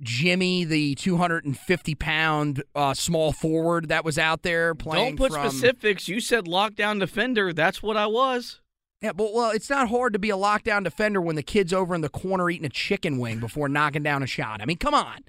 Jimmy, 0.02 0.66
the 0.66 0.96
250 0.96 1.96
pound 1.96 2.64
uh, 2.76 2.94
small 2.94 3.32
forward 3.32 3.88
that 3.88 4.04
was 4.04 4.20
out 4.20 4.44
there 4.44 4.76
playing. 4.76 5.16
Don't 5.16 5.30
put 5.30 5.32
from, 5.32 5.50
specifics. 5.50 6.10
You 6.10 6.20
said 6.20 6.44
lockdown 6.44 7.00
defender. 7.00 7.54
That's 7.54 7.82
what 7.82 7.96
I 7.96 8.08
was. 8.08 8.60
Yeah, 9.02 9.14
but 9.14 9.34
well, 9.34 9.52
it's 9.52 9.70
not 9.70 9.90
hard 9.90 10.14
to 10.14 10.20
be 10.20 10.32
a 10.32 10.36
lockdown 10.36 10.84
defender 10.84 11.22
when 11.22 11.36
the 11.36 11.44
kid's 11.44 11.72
over 11.72 11.94
in 11.94 12.02
the 12.02 12.10
corner 12.10 12.50
eating 12.50 12.66
a 12.66 12.70
chicken 12.70 13.20
wing 13.20 13.40
before 13.40 13.70
knocking 13.70 14.04
down 14.04 14.24
a 14.24 14.28
shot. 14.28 14.62
I 14.62 14.66
mean, 14.66 14.78
come 14.78 14.96
on. 14.96 15.20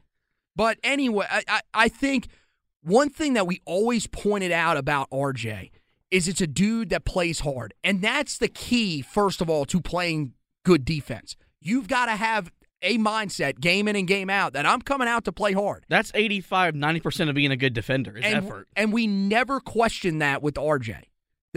But 0.57 0.79
anyway, 0.83 1.27
I, 1.31 1.43
I, 1.47 1.61
I 1.75 1.89
think 1.89 2.29
one 2.83 3.11
thing 3.11 3.35
that 3.35 3.47
we 3.47 3.61
always 3.67 4.07
pointed 4.07 4.53
out 4.53 4.77
about 4.77 5.11
RJ 5.11 5.71
is 6.11 6.29
it's 6.29 6.41
a 6.41 6.47
dude 6.47 6.89
that 6.91 7.05
plays 7.05 7.41
hard. 7.41 7.75
And 7.85 8.01
that's 8.01 8.39
the 8.39 8.49
key, 8.49 9.03
first 9.03 9.41
of 9.41 9.51
all, 9.51 9.65
to 9.67 9.81
playing 9.81 10.33
good 10.65 10.85
defense. 10.85 11.37
You've 11.61 11.89
got 11.89 12.07
to 12.07 12.13
have 12.13 12.51
a 12.83 12.97
mindset, 12.99 13.61
game 13.61 13.89
in 13.89 13.97
and 13.97 14.07
game 14.07 14.31
out, 14.31 14.53
that 14.53 14.65
I'm 14.65 14.81
coming 14.81 15.09
out 15.09 15.25
to 15.25 15.33
play 15.33 15.53
hard. 15.53 15.85
That's 15.89 16.13
85, 16.15 16.75
90% 16.75 17.29
of 17.29 17.35
being 17.35 17.51
a 17.51 17.57
good 17.57 17.75
defender 17.75 18.17
is 18.17 18.25
and, 18.25 18.47
effort. 18.47 18.69
And 18.77 18.93
we 18.93 19.07
never 19.07 19.61
questioned 19.61 20.23
that 20.23 20.43
with 20.43 20.55
RJ. 20.55 21.03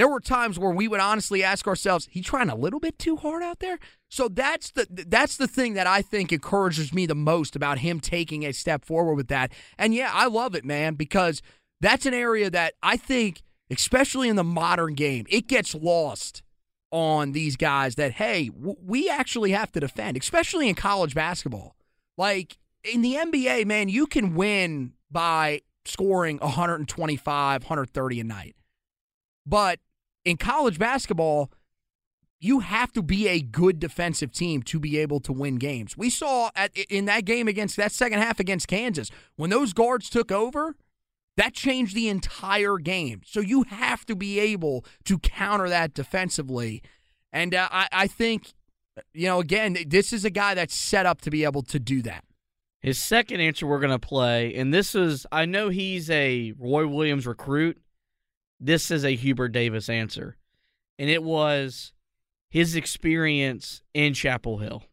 There 0.02 0.08
were 0.08 0.20
times 0.20 0.58
where 0.58 0.72
we 0.72 0.88
would 0.88 1.00
honestly 1.00 1.44
ask 1.44 1.68
ourselves, 1.68 2.08
"He 2.10 2.22
trying 2.22 2.50
a 2.50 2.56
little 2.56 2.80
bit 2.80 2.98
too 2.98 3.18
hard 3.18 3.44
out 3.44 3.60
there." 3.60 3.78
So 4.10 4.28
that's 4.28 4.72
the 4.72 4.88
that's 4.90 5.38
the 5.38 5.48
thing 5.48 5.76
that 5.76 5.86
I 5.86 6.02
think 6.02 6.34
encourages 6.34 6.92
me 6.92 7.06
the 7.06 7.14
most 7.14 7.56
about 7.56 7.78
him 7.78 8.00
taking 8.00 8.44
a 8.44 8.52
step 8.52 8.84
forward 8.84 9.14
with 9.14 9.28
that. 9.28 9.52
And 9.78 9.94
yeah, 9.94 10.10
I 10.12 10.26
love 10.26 10.56
it, 10.56 10.66
man, 10.66 10.96
because 10.96 11.44
that's 11.82 12.08
an 12.08 12.16
area 12.16 12.50
that 12.50 12.74
I 12.82 12.98
think, 12.98 13.44
especially 13.70 14.28
in 14.28 14.38
the 14.38 14.44
modern 14.44 14.96
game, 14.96 15.28
it 15.30 15.46
gets 15.48 15.76
lost 15.76 16.42
on 16.90 17.34
these 17.34 17.56
guys. 17.56 17.94
That 17.94 18.14
hey, 18.14 18.50
w- 18.50 18.78
we 18.84 19.08
actually 19.08 19.52
have 19.52 19.72
to 19.74 19.80
defend, 19.80 20.18
especially 20.18 20.68
in 20.68 20.74
college 20.74 21.14
basketball. 21.14 21.76
Like 22.18 22.58
in 22.84 23.04
the 23.04 23.18
NBA, 23.18 23.68
man, 23.68 23.88
you 23.88 24.08
can 24.08 24.34
win 24.34 24.94
by 25.12 25.62
scoring 25.86 26.40
125, 26.40 27.62
130 27.66 28.20
a 28.20 28.24
night. 28.24 28.56
But 29.46 29.80
in 30.26 30.38
college 30.38 30.78
basketball, 30.80 31.52
you 32.40 32.60
have 32.60 32.92
to 32.94 33.04
be 33.04 33.28
a 33.28 33.40
good 33.40 33.80
defensive 33.80 34.32
team 34.32 34.64
to 34.64 34.80
be 34.80 34.98
able 34.98 35.20
to 35.20 35.32
win 35.32 35.58
games. 35.58 35.96
We 35.96 36.10
saw 36.10 36.50
at 36.56 36.76
in 36.90 37.06
that 37.06 37.26
game 37.26 37.48
against 37.48 37.78
that 37.78 37.92
second 37.92 38.20
half 38.20 38.40
against 38.40 38.68
Kansas, 38.68 39.10
when 39.36 39.52
those 39.52 39.74
guards 39.74 40.10
took 40.10 40.32
over, 40.32 40.76
that 41.38 41.54
changed 41.54 41.96
the 41.96 42.10
entire 42.10 42.78
game. 42.78 43.22
So 43.26 43.40
you 43.40 43.64
have 43.64 44.06
to 44.06 44.16
be 44.16 44.40
able 44.40 44.86
to 45.06 45.20
counter 45.20 45.70
that 45.70 45.94
defensively. 45.94 46.82
And 47.32 47.54
uh, 47.54 47.70
I, 47.72 47.88
I 47.92 48.08
think, 48.08 48.54
you 49.14 49.28
know, 49.28 49.40
again, 49.40 49.78
this 49.88 50.12
is 50.12 50.26
a 50.26 50.30
guy 50.30 50.56
that's 50.56 50.76
set 50.76 51.06
up 51.06 51.22
to 51.22 51.30
be 51.30 51.44
able 51.44 51.62
to 51.64 51.80
do 51.80 52.02
that. 52.02 52.26
His 52.82 52.98
second 52.98 53.40
answer 53.40 53.68
we're 53.68 53.80
going 53.80 53.92
to 53.92 54.00
play, 54.00 54.56
and 54.56 54.74
this 54.74 54.96
is, 54.96 55.28
I 55.32 55.46
know 55.46 55.70
he's 55.70 56.10
a 56.10 56.54
Roy 56.58 56.88
Williams 56.88 57.28
recruit. 57.28 57.78
This 58.64 58.92
is 58.92 59.04
a 59.04 59.16
Hubert 59.16 59.50
Davis 59.50 59.90
answer. 59.90 60.38
And 61.00 61.10
it 61.10 61.24
was 61.24 61.94
his 62.52 62.76
experience 62.76 63.82
in 63.96 64.14
Chapel 64.14 64.60
Hill. 64.60 64.84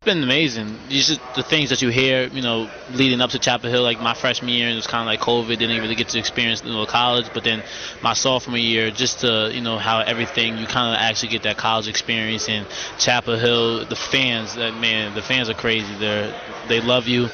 It's 0.00 0.04
been 0.04 0.22
amazing. 0.22 0.66
Are 0.68 1.34
the 1.34 1.42
things 1.42 1.70
that 1.70 1.80
you 1.80 1.88
hear, 1.88 2.28
you 2.28 2.42
know, 2.42 2.70
leading 2.92 3.20
up 3.22 3.30
to 3.30 3.38
Chapel 3.38 3.70
Hill. 3.70 3.82
Like 3.82 3.98
my 4.00 4.12
freshman 4.12 4.50
year, 4.50 4.68
it 4.68 4.74
was 4.74 4.86
kind 4.86 5.00
of 5.00 5.06
like 5.06 5.20
COVID. 5.20 5.58
Didn't 5.58 5.80
really 5.80 5.94
get 5.94 6.10
to 6.10 6.18
experience 6.18 6.62
know, 6.62 6.84
college. 6.84 7.26
But 7.32 7.44
then 7.44 7.64
my 8.02 8.12
sophomore 8.12 8.58
year, 8.58 8.90
just 8.90 9.20
to 9.20 9.50
you 9.52 9.62
know 9.62 9.78
how 9.78 10.00
everything 10.00 10.58
you 10.58 10.66
kind 10.66 10.94
of 10.94 11.00
actually 11.00 11.30
get 11.30 11.42
that 11.44 11.56
college 11.56 11.88
experience 11.88 12.48
in 12.48 12.64
Chapel 12.98 13.36
Hill. 13.38 13.86
The 13.86 13.96
fans, 13.96 14.54
that 14.54 14.74
man, 14.74 15.14
the 15.14 15.22
fans 15.22 15.48
are 15.48 15.54
crazy. 15.54 15.92
They're 15.98 16.38
they 16.68 16.80
love 16.80 17.08
you, 17.08 17.24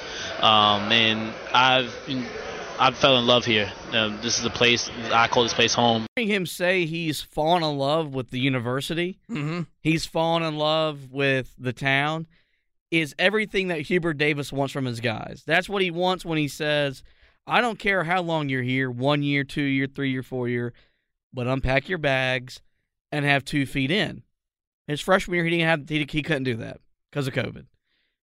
um, 0.41 0.91
and 0.91 1.35
I've 1.53 1.93
I 2.79 2.91
fell 2.91 3.18
in 3.18 3.27
love 3.27 3.45
here. 3.45 3.72
Um, 3.93 4.18
this 4.20 4.39
is 4.39 4.45
a 4.45 4.51
place 4.51 4.91
I 5.12 5.29
call 5.29 5.45
this 5.45 5.55
place 5.55 5.75
home. 5.75 6.07
Hearing 6.16 6.29
him 6.29 6.47
say 6.47 6.87
he's 6.87 7.20
fallen 7.20 7.62
in 7.62 7.79
love 7.79 8.14
with 8.14 8.31
the 8.31 8.41
university, 8.41 9.20
mm-hmm. 9.31 9.62
he's 9.81 10.07
fallen 10.07 10.43
in 10.43 10.57
love 10.57 11.12
with 11.12 11.55
the 11.57 11.72
town, 11.72 12.27
is 12.91 13.14
everything 13.18 13.68
that 13.68 13.83
Hubert 13.83 14.14
Davis 14.14 14.53
wants 14.53 14.72
from 14.72 14.87
his 14.87 15.01
guys. 15.01 15.45
That's 15.47 15.68
what 15.68 15.83
he 15.83 15.91
wants 15.93 16.25
when 16.25 16.39
he 16.39 16.49
says, 16.49 17.05
I 17.47 17.61
don't 17.61 17.79
care 17.79 18.05
how 18.05 18.22
long 18.22 18.49
you're 18.49 18.62
here 18.62 18.91
one 18.91 19.22
year, 19.22 19.45
two 19.45 19.62
year, 19.62 19.87
three 19.87 20.11
year, 20.11 20.22
four 20.22 20.49
year, 20.49 20.72
but 21.33 21.47
unpack 21.47 21.89
your 21.89 21.99
bags 21.99 22.61
and 23.12 23.25
have 23.25 23.45
two 23.45 23.66
feet 23.66 23.91
in. 23.93 24.25
His 24.89 25.01
freshman 25.01 25.37
year, 25.37 25.45
he 25.45 25.51
didn't 25.51 25.66
have 25.66 25.89
he, 25.89 26.07
he 26.11 26.22
couldn't 26.22 26.45
do 26.45 26.57
that 26.57 26.81
because 27.11 27.29
of 27.29 27.35
COVID. 27.35 27.66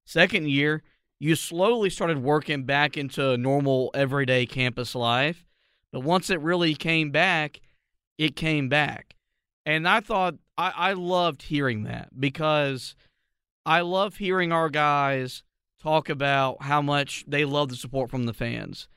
Second 0.06 0.50
year, 0.50 0.84
you 1.22 1.36
slowly 1.36 1.92
started 1.92 2.24
working 2.24 2.64
back 2.64 2.98
into 2.98 3.38
normal 3.38 3.92
everyday 3.94 4.48
campus 4.48 4.96
life. 4.96 5.46
But 5.92 6.00
once 6.00 6.32
it 6.32 6.42
really 6.42 6.74
came 6.74 7.12
back, 7.12 7.62
it 8.18 8.36
came 8.36 8.70
back. 8.70 9.16
And 9.64 9.88
I 9.88 10.00
thought 10.00 10.34
I, 10.58 10.74
I 10.76 10.94
loved 10.94 11.44
hearing 11.44 11.84
that 11.84 12.10
because 12.20 12.96
I 13.68 13.82
love 13.82 14.18
hearing 14.18 14.52
our 14.52 14.68
guys 14.68 15.44
talk 15.80 16.10
about 16.10 16.64
how 16.64 16.82
much 16.82 17.24
they 17.28 17.46
love 17.46 17.70
the 17.70 17.76
support 17.76 18.10
from 18.10 18.24
the 18.24 18.34
fans 18.34 18.88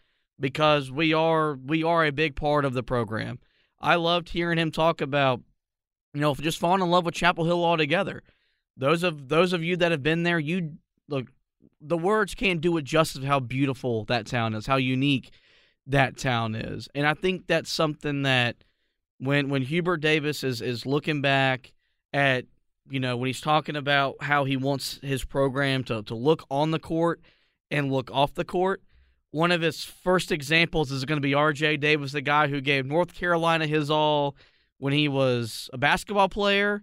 because 0.40 0.90
we 0.90 1.12
are 1.12 1.56
we 1.56 1.84
are 1.84 2.06
a 2.06 2.10
big 2.10 2.36
part 2.36 2.64
of 2.64 2.72
the 2.72 2.82
program. 2.82 3.38
I 3.82 3.96
loved 3.96 4.30
hearing 4.30 4.56
him 4.56 4.70
talk 4.70 5.02
about 5.02 5.42
you 6.14 6.22
know 6.22 6.34
just 6.34 6.58
falling 6.58 6.80
in 6.80 6.88
love 6.88 7.04
with 7.04 7.14
Chapel 7.14 7.44
Hill 7.44 7.62
altogether. 7.62 8.22
Those 8.78 9.02
of 9.02 9.28
those 9.28 9.52
of 9.52 9.62
you 9.62 9.76
that 9.76 9.90
have 9.90 10.02
been 10.02 10.22
there, 10.22 10.38
you 10.38 10.78
look 11.06 11.26
the 11.80 11.98
words 11.98 12.34
can't 12.34 12.60
do 12.60 12.76
it 12.76 12.84
justice 12.84 13.24
how 13.24 13.40
beautiful 13.40 14.04
that 14.04 14.26
town 14.26 14.54
is, 14.54 14.66
how 14.66 14.76
unique 14.76 15.30
that 15.86 16.16
town 16.16 16.54
is. 16.54 16.88
And 16.94 17.06
I 17.06 17.14
think 17.14 17.46
that's 17.46 17.70
something 17.70 18.22
that 18.22 18.56
when 19.18 19.48
when 19.48 19.62
Hubert 19.62 19.98
Davis 19.98 20.44
is 20.44 20.60
is 20.60 20.86
looking 20.86 21.20
back 21.20 21.72
at 22.12 22.46
you 22.88 23.00
know 23.00 23.16
when 23.16 23.26
he's 23.28 23.40
talking 23.40 23.76
about 23.76 24.16
how 24.22 24.44
he 24.44 24.56
wants 24.56 24.98
his 25.02 25.24
program 25.24 25.84
to 25.84 26.02
to 26.02 26.14
look 26.14 26.44
on 26.50 26.70
the 26.70 26.78
court 26.78 27.20
and 27.70 27.92
look 27.92 28.10
off 28.12 28.34
the 28.34 28.44
court. 28.44 28.82
One 29.30 29.50
of 29.50 29.62
his 29.62 29.84
first 29.84 30.30
examples 30.30 30.92
is 30.92 31.04
going 31.04 31.16
to 31.16 31.20
be 31.20 31.32
RJ 31.32 31.80
Davis, 31.80 32.12
the 32.12 32.20
guy 32.20 32.46
who 32.46 32.60
gave 32.60 32.86
North 32.86 33.14
Carolina 33.14 33.66
his 33.66 33.90
all 33.90 34.36
when 34.78 34.92
he 34.92 35.08
was 35.08 35.68
a 35.72 35.78
basketball 35.78 36.28
player, 36.28 36.82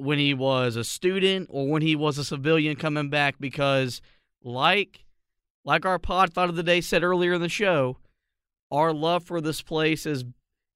when 0.00 0.18
he 0.18 0.34
was 0.34 0.76
a 0.76 0.84
student, 0.84 1.48
or 1.50 1.68
when 1.68 1.82
he 1.82 1.96
was 1.96 2.18
a 2.18 2.24
civilian 2.24 2.76
coming 2.76 3.10
back 3.10 3.36
because 3.38 4.00
like 4.42 5.04
like 5.64 5.84
our 5.84 5.98
pod 5.98 6.32
thought 6.32 6.48
of 6.48 6.56
the 6.56 6.62
day 6.62 6.80
said 6.80 7.02
earlier 7.02 7.34
in 7.34 7.40
the 7.40 7.48
show, 7.48 7.98
our 8.70 8.92
love 8.92 9.24
for 9.24 9.40
this 9.40 9.62
place 9.62 10.06
is 10.06 10.24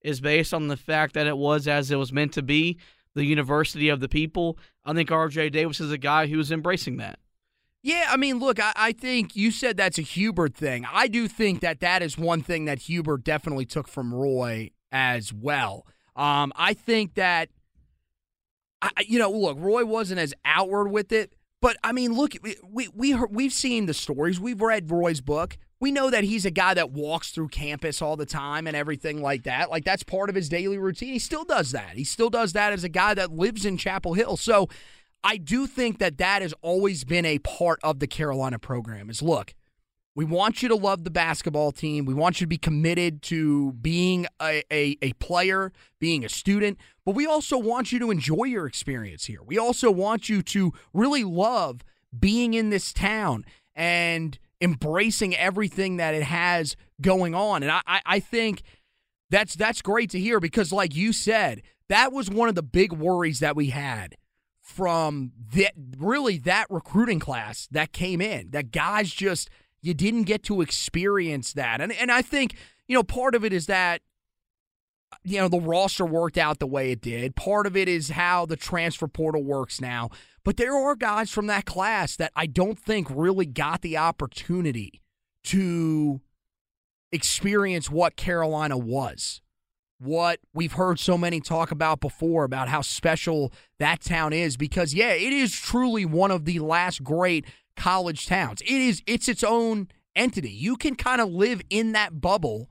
is 0.01 0.21
based 0.21 0.53
on 0.53 0.67
the 0.67 0.77
fact 0.77 1.15
that 1.15 1.27
it 1.27 1.37
was 1.37 1.67
as 1.67 1.89
it 1.89 1.95
was 1.95 2.13
meant 2.13 2.31
to 2.33 2.43
be, 2.43 2.77
the 3.15 3.25
university 3.25 3.89
of 3.89 3.99
the 3.99 4.09
people. 4.09 4.57
I 4.83 4.93
think 4.93 5.09
RJ 5.09 5.51
Davis 5.51 5.79
is 5.79 5.91
a 5.91 5.97
guy 5.97 6.27
who's 6.27 6.51
embracing 6.51 6.97
that. 6.97 7.17
Yeah, 7.81 8.07
I 8.09 8.17
mean, 8.17 8.39
look, 8.39 8.59
I, 8.59 8.73
I, 8.75 8.91
think 8.93 9.35
you 9.35 9.51
said 9.51 9.77
that's 9.77 9.99
a 9.99 10.03
Hubert 10.03 10.55
thing. 10.55 10.87
I 10.91 11.07
do 11.07 11.27
think 11.27 11.59
that 11.61 11.81
that 11.81 12.01
is 12.01 12.17
one 12.17 12.41
thing 12.41 12.65
that 12.65 12.79
Hubert 12.79 13.23
definitely 13.23 13.65
took 13.65 13.87
from 13.87 14.11
Roy 14.11 14.71
as 14.91 15.31
well. 15.31 15.85
Um, 16.15 16.51
I 16.55 16.73
think 16.73 17.13
that, 17.13 17.49
I, 18.97 19.05
you 19.07 19.19
know, 19.19 19.31
look, 19.31 19.57
Roy 19.59 19.85
wasn't 19.85 20.19
as 20.19 20.33
outward 20.43 20.89
with 20.89 21.11
it, 21.11 21.33
but 21.61 21.77
I 21.83 21.91
mean, 21.91 22.13
look, 22.13 22.33
we 22.71 22.89
we, 22.93 23.13
we've 23.13 23.53
seen 23.53 23.85
the 23.85 23.93
stories. 23.93 24.39
We've 24.39 24.61
read 24.61 24.91
Roy's 24.91 25.21
book. 25.21 25.57
We 25.79 25.91
know 25.91 26.09
that 26.09 26.23
he's 26.23 26.45
a 26.45 26.51
guy 26.51 26.73
that 26.73 26.91
walks 26.91 27.31
through 27.31 27.49
campus 27.49 28.01
all 28.01 28.15
the 28.15 28.25
time 28.25 28.65
and 28.65 28.75
everything 28.75 29.21
like 29.21 29.43
that. 29.43 29.69
Like 29.69 29.83
that's 29.83 30.03
part 30.03 30.29
of 30.29 30.35
his 30.35 30.49
daily 30.49 30.77
routine. 30.77 31.13
He 31.13 31.19
still 31.19 31.43
does 31.43 31.71
that. 31.71 31.95
He 31.95 32.03
still 32.03 32.29
does 32.29 32.53
that 32.53 32.73
as 32.73 32.83
a 32.83 32.89
guy 32.89 33.13
that 33.13 33.31
lives 33.31 33.65
in 33.65 33.77
Chapel 33.77 34.13
Hill. 34.13 34.37
So 34.37 34.69
I 35.23 35.37
do 35.37 35.67
think 35.67 35.99
that 35.99 36.17
that 36.19 36.41
has 36.41 36.53
always 36.61 37.03
been 37.03 37.25
a 37.25 37.39
part 37.39 37.79
of 37.83 37.99
the 37.99 38.07
Carolina 38.07 38.59
program. 38.59 39.09
Is 39.09 39.21
look, 39.21 39.53
we 40.15 40.23
want 40.23 40.63
you 40.63 40.69
to 40.69 40.75
love 40.75 41.03
the 41.03 41.11
basketball 41.11 41.73
team. 41.73 42.05
We 42.05 42.13
want 42.13 42.39
you 42.39 42.45
to 42.45 42.49
be 42.49 42.57
committed 42.57 43.21
to 43.23 43.73
being 43.73 44.27
a, 44.41 44.63
a, 44.71 44.97
a, 45.01 45.13
player, 45.13 45.73
being 45.99 46.23
a 46.23 46.29
student, 46.29 46.79
but 47.05 47.15
we 47.15 47.25
also 47.25 47.57
want 47.57 47.91
you 47.91 47.99
to 47.99 48.11
enjoy 48.11 48.45
your 48.45 48.65
experience 48.65 49.25
here. 49.25 49.43
We 49.43 49.57
also 49.57 49.91
want 49.91 50.29
you 50.29 50.41
to 50.41 50.71
really 50.93 51.25
love 51.25 51.81
being 52.17 52.53
in 52.53 52.69
this 52.69 52.93
town 52.93 53.45
and 53.75 54.39
embracing 54.61 55.35
everything 55.35 55.97
that 55.97 56.15
it 56.15 56.23
has 56.23 56.77
going 57.01 57.35
on. 57.35 57.61
And 57.61 57.71
I, 57.71 58.01
I 58.05 58.19
think 58.21 58.61
that's 59.29 59.55
that's 59.55 59.81
great 59.81 60.09
to 60.11 60.19
hear 60.19 60.39
because, 60.39 60.71
like 60.71 60.95
you 60.95 61.11
said, 61.11 61.61
that 61.89 62.13
was 62.13 62.29
one 62.29 62.47
of 62.47 62.55
the 62.55 62.63
big 62.63 62.93
worries 62.93 63.39
that 63.39 63.55
we 63.55 63.67
had 63.67 64.15
from 64.61 65.31
that 65.53 65.73
really 65.97 66.37
that 66.39 66.67
recruiting 66.69 67.19
class 67.19 67.67
that 67.71 67.91
came 67.91 68.21
in. 68.21 68.51
That 68.51 68.71
guys 68.71 69.11
just 69.11 69.49
you 69.85 69.93
didn't 69.93 70.23
get 70.23 70.43
to 70.43 70.61
experience 70.61 71.53
that. 71.53 71.79
And 71.79 71.91
and 71.93 72.11
I 72.11 72.21
think, 72.21 72.55
you 72.87 72.95
know, 72.95 73.03
part 73.03 73.35
of 73.35 73.45
it 73.45 73.53
is 73.53 73.67
that 73.67 74.01
you 75.23 75.39
know, 75.39 75.47
the 75.47 75.59
roster 75.59 76.05
worked 76.05 76.37
out 76.37 76.59
the 76.59 76.67
way 76.67 76.91
it 76.91 77.01
did. 77.01 77.35
Part 77.35 77.67
of 77.67 77.77
it 77.77 77.87
is 77.87 78.09
how 78.09 78.45
the 78.45 78.55
transfer 78.55 79.07
portal 79.07 79.43
works 79.43 79.79
now. 79.79 80.09
But 80.43 80.57
there 80.57 80.75
are 80.75 80.95
guys 80.95 81.31
from 81.31 81.47
that 81.47 81.65
class 81.65 82.15
that 82.17 82.31
I 82.35 82.47
don't 82.47 82.77
think 82.77 83.07
really 83.09 83.45
got 83.45 83.81
the 83.81 83.97
opportunity 83.97 85.01
to 85.45 86.21
experience 87.11 87.89
what 87.89 88.15
Carolina 88.15 88.77
was. 88.77 89.41
What 89.97 90.39
we've 90.53 90.73
heard 90.73 90.99
so 90.99 91.17
many 91.17 91.39
talk 91.39 91.71
about 91.71 92.01
before 92.01 92.43
about 92.43 92.67
how 92.67 92.81
special 92.81 93.53
that 93.79 94.01
town 94.01 94.33
is 94.33 94.57
because 94.57 94.93
yeah, 94.93 95.13
it 95.13 95.31
is 95.31 95.53
truly 95.53 96.05
one 96.05 96.31
of 96.31 96.45
the 96.45 96.59
last 96.59 97.03
great 97.03 97.45
college 97.75 98.27
towns. 98.27 98.61
It 98.61 98.69
is 98.69 99.01
it's 99.05 99.27
its 99.27 99.43
own 99.43 99.89
entity. 100.15 100.51
You 100.51 100.75
can 100.75 100.95
kind 100.95 101.21
of 101.21 101.29
live 101.29 101.61
in 101.69 101.91
that 101.93 102.21
bubble 102.21 102.69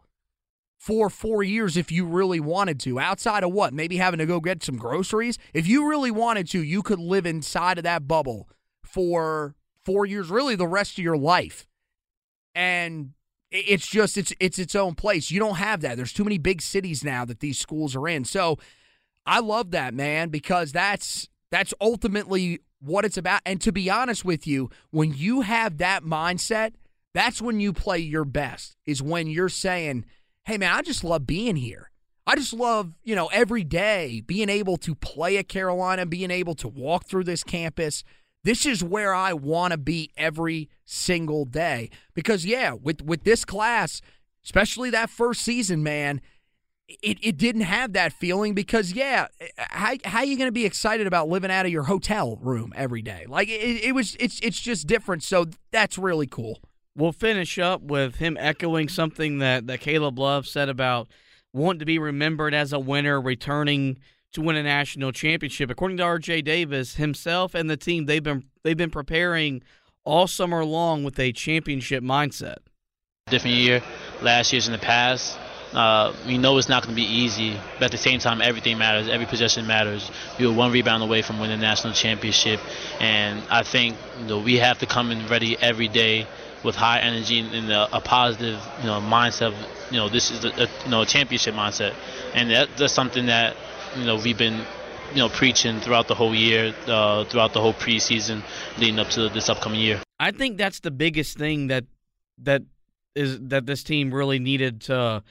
for 0.78 1.08
four 1.08 1.42
years 1.42 1.76
if 1.76 1.90
you 1.90 2.04
really 2.04 2.40
wanted 2.40 2.78
to. 2.80 3.00
Outside 3.00 3.42
of 3.42 3.52
what? 3.52 3.72
Maybe 3.72 3.96
having 3.96 4.18
to 4.18 4.26
go 4.26 4.40
get 4.40 4.62
some 4.62 4.76
groceries. 4.76 5.38
If 5.54 5.66
you 5.66 5.88
really 5.88 6.10
wanted 6.10 6.48
to, 6.50 6.62
you 6.62 6.82
could 6.82 6.98
live 6.98 7.24
inside 7.24 7.78
of 7.78 7.84
that 7.84 8.06
bubble 8.06 8.48
for 8.82 9.54
four 9.82 10.06
years, 10.06 10.30
really 10.30 10.56
the 10.56 10.66
rest 10.66 10.98
of 10.98 11.04
your 11.04 11.16
life. 11.16 11.66
And 12.54 13.12
it's 13.50 13.86
just 13.86 14.18
it's 14.18 14.32
it's 14.40 14.58
its 14.58 14.74
own 14.74 14.94
place. 14.94 15.30
You 15.30 15.40
don't 15.40 15.56
have 15.56 15.80
that. 15.82 15.96
There's 15.96 16.12
too 16.12 16.24
many 16.24 16.38
big 16.38 16.60
cities 16.60 17.04
now 17.04 17.24
that 17.24 17.40
these 17.40 17.58
schools 17.58 17.96
are 17.96 18.08
in. 18.08 18.24
So 18.24 18.58
I 19.26 19.40
love 19.40 19.70
that, 19.70 19.94
man, 19.94 20.28
because 20.28 20.72
that's 20.72 21.28
that's 21.50 21.72
ultimately 21.80 22.60
what 22.84 23.04
it's 23.04 23.16
about. 23.16 23.40
And 23.46 23.60
to 23.62 23.72
be 23.72 23.90
honest 23.90 24.24
with 24.24 24.46
you, 24.46 24.70
when 24.90 25.14
you 25.14 25.42
have 25.42 25.78
that 25.78 26.04
mindset, 26.04 26.72
that's 27.12 27.40
when 27.40 27.60
you 27.60 27.72
play 27.72 27.98
your 27.98 28.24
best. 28.24 28.76
Is 28.86 29.02
when 29.02 29.26
you're 29.26 29.48
saying, 29.48 30.04
hey, 30.44 30.58
man, 30.58 30.74
I 30.74 30.82
just 30.82 31.04
love 31.04 31.26
being 31.26 31.56
here. 31.56 31.90
I 32.26 32.36
just 32.36 32.52
love, 32.52 32.94
you 33.02 33.14
know, 33.14 33.26
every 33.28 33.64
day 33.64 34.22
being 34.26 34.48
able 34.48 34.76
to 34.78 34.94
play 34.94 35.36
at 35.36 35.48
Carolina, 35.48 36.06
being 36.06 36.30
able 36.30 36.54
to 36.56 36.68
walk 36.68 37.06
through 37.06 37.24
this 37.24 37.44
campus. 37.44 38.02
This 38.44 38.66
is 38.66 38.84
where 38.84 39.14
I 39.14 39.32
want 39.32 39.72
to 39.72 39.78
be 39.78 40.10
every 40.16 40.68
single 40.84 41.44
day. 41.44 41.90
Because 42.14 42.44
yeah, 42.44 42.72
with 42.72 43.02
with 43.02 43.24
this 43.24 43.44
class, 43.44 44.00
especially 44.44 44.90
that 44.90 45.10
first 45.10 45.42
season, 45.42 45.82
man, 45.82 46.20
it, 46.88 47.18
it 47.22 47.36
didn't 47.36 47.62
have 47.62 47.94
that 47.94 48.12
feeling 48.12 48.54
because 48.54 48.92
yeah, 48.92 49.28
how 49.56 49.94
how 50.04 50.18
are 50.18 50.24
you 50.24 50.36
going 50.36 50.48
to 50.48 50.52
be 50.52 50.66
excited 50.66 51.06
about 51.06 51.28
living 51.28 51.50
out 51.50 51.66
of 51.66 51.72
your 51.72 51.84
hotel 51.84 52.36
room 52.36 52.72
every 52.76 53.02
day? 53.02 53.26
Like 53.28 53.48
it, 53.48 53.84
it 53.84 53.94
was 53.94 54.16
it's 54.20 54.38
it's 54.40 54.60
just 54.60 54.86
different. 54.86 55.22
So 55.22 55.46
that's 55.70 55.96
really 55.98 56.26
cool. 56.26 56.60
We'll 56.96 57.12
finish 57.12 57.58
up 57.58 57.82
with 57.82 58.16
him 58.16 58.36
echoing 58.38 58.88
something 58.88 59.38
that, 59.38 59.66
that 59.66 59.80
Caleb 59.80 60.16
Love 60.16 60.46
said 60.46 60.68
about 60.68 61.08
wanting 61.52 61.80
to 61.80 61.84
be 61.84 61.98
remembered 61.98 62.54
as 62.54 62.72
a 62.72 62.78
winner, 62.78 63.20
returning 63.20 63.98
to 64.32 64.40
win 64.40 64.54
a 64.54 64.62
national 64.62 65.10
championship. 65.10 65.70
According 65.70 65.96
to 65.96 66.04
RJ 66.04 66.44
Davis 66.44 66.94
himself 66.94 67.54
and 67.54 67.68
the 67.68 67.76
team, 67.76 68.06
they've 68.06 68.22
been 68.22 68.44
they've 68.62 68.76
been 68.76 68.90
preparing 68.90 69.62
all 70.04 70.26
summer 70.26 70.64
long 70.64 71.02
with 71.02 71.18
a 71.18 71.32
championship 71.32 72.04
mindset. 72.04 72.58
Different 73.28 73.56
year, 73.56 73.82
last 74.20 74.52
year's 74.52 74.66
in 74.66 74.72
the 74.72 74.78
past. 74.78 75.38
Uh, 75.74 76.14
we 76.26 76.38
know 76.38 76.56
it's 76.58 76.68
not 76.68 76.84
going 76.84 76.94
to 76.94 77.00
be 77.00 77.06
easy, 77.06 77.58
but 77.78 77.86
at 77.86 77.90
the 77.90 77.98
same 77.98 78.20
time, 78.20 78.40
everything 78.40 78.78
matters. 78.78 79.08
Every 79.08 79.26
possession 79.26 79.66
matters. 79.66 80.08
We 80.38 80.46
were 80.46 80.52
one 80.52 80.70
rebound 80.70 81.02
away 81.02 81.22
from 81.22 81.40
winning 81.40 81.58
the 81.58 81.66
national 81.66 81.94
championship, 81.94 82.60
and 83.00 83.42
I 83.50 83.64
think 83.64 83.96
you 84.20 84.26
know, 84.26 84.38
we 84.38 84.56
have 84.56 84.78
to 84.78 84.86
come 84.86 85.10
in 85.10 85.26
ready 85.26 85.58
every 85.58 85.88
day 85.88 86.28
with 86.62 86.76
high 86.76 87.00
energy 87.00 87.40
and 87.40 87.70
a, 87.70 87.96
a 87.96 88.00
positive, 88.00 88.60
you 88.80 88.86
know, 88.86 89.00
mindset. 89.00 89.48
Of, 89.48 89.54
you 89.90 89.98
know, 89.98 90.08
this 90.08 90.30
is 90.30 90.44
a, 90.44 90.48
a, 90.48 90.68
you 90.84 90.90
know 90.90 91.02
a 91.02 91.06
championship 91.06 91.54
mindset, 91.54 91.94
and 92.34 92.50
that, 92.50 92.68
that's 92.76 92.94
something 92.94 93.26
that 93.26 93.56
you 93.96 94.04
know 94.04 94.16
we've 94.16 94.38
been 94.38 94.64
you 95.10 95.18
know 95.18 95.28
preaching 95.28 95.80
throughout 95.80 96.06
the 96.06 96.14
whole 96.14 96.34
year, 96.34 96.72
uh, 96.86 97.24
throughout 97.24 97.52
the 97.52 97.60
whole 97.60 97.74
preseason, 97.74 98.42
leading 98.78 99.00
up 99.00 99.08
to 99.10 99.28
this 99.28 99.48
upcoming 99.48 99.80
year. 99.80 100.00
I 100.20 100.30
think 100.30 100.56
that's 100.56 100.80
the 100.80 100.92
biggest 100.92 101.36
thing 101.36 101.66
that 101.66 101.84
that 102.38 102.62
is 103.14 103.40
that 103.40 103.66
this 103.66 103.82
team 103.82 104.14
really 104.14 104.38
needed 104.38 104.82
to 104.82 105.22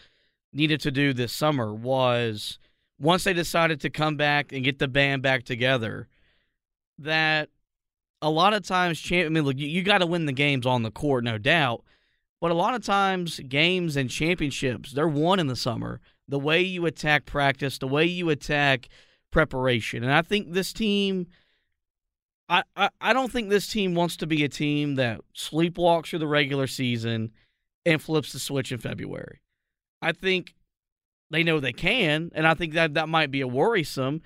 needed 0.54 0.82
to 0.82 0.92
do 0.92 1.14
this 1.14 1.34
summer 1.34 1.74
was 1.74 2.60
once 3.00 3.24
they 3.24 3.34
decided 3.34 3.82
to 3.82 3.90
come 3.90 4.16
back 4.16 4.52
and 4.52 4.64
get 4.64 4.80
the 4.80 4.88
band 4.88 5.22
back 5.22 5.44
together 5.44 6.08
that 7.00 7.50
a 8.22 8.30
lot 8.30 8.54
of 8.54 8.66
times, 8.66 9.00
champ. 9.00 9.26
I 9.26 9.30
mean, 9.30 9.44
look, 9.44 9.58
you, 9.58 9.68
you 9.68 9.84
got 9.84 9.98
to 9.98 10.08
win 10.08 10.26
the 10.26 10.32
games 10.32 10.66
on 10.66 10.84
the 10.84 10.92
court, 10.92 11.24
no 11.24 11.38
doubt. 11.38 11.84
But 12.40 12.52
a 12.52 12.56
lot 12.56 12.74
of 12.74 12.84
times, 12.84 13.40
games 13.42 13.96
and 13.96 14.10
championships, 14.10 14.94
they're 14.94 15.08
won 15.08 15.40
in 15.40 15.48
the 15.48 15.56
summer. 15.56 16.00
The 16.28 16.40
way 16.40 16.62
you 16.62 16.86
attack 16.86 17.26
practice, 17.26 17.78
the 17.78 17.88
way 17.88 18.06
you 18.06 18.30
attack 18.30 18.88
preparation. 19.30 20.04
And 20.04 20.14
I 20.14 20.22
think 20.22 20.54
this 20.54 20.72
team, 20.72 21.28
I, 22.48 22.64
I, 22.76 22.90
I 23.02 23.14
don't 23.14 23.32
think 23.32 23.50
this 23.50 23.68
team 23.68 23.94
wants 23.94 24.16
to 24.18 24.28
be 24.28 24.44
a 24.44 24.50
team 24.50 24.96
that 24.96 25.20
sleepwalks 25.36 26.08
through 26.08 26.20
the 26.20 26.28
regular 26.28 26.68
season 26.68 27.32
and 27.86 28.02
flips 28.02 28.32
the 28.32 28.40
switch 28.40 28.72
in 28.72 28.78
February. 28.78 29.42
I 30.04 30.12
think 30.12 30.56
they 31.32 31.44
know 31.44 31.60
they 31.60 31.74
can, 31.74 32.32
and 32.36 32.46
I 32.46 32.54
think 32.54 32.74
that 32.74 32.94
that 32.94 33.10
might 33.10 33.32
be 33.32 33.42
a 33.42 33.48
worrisome. 33.48 34.22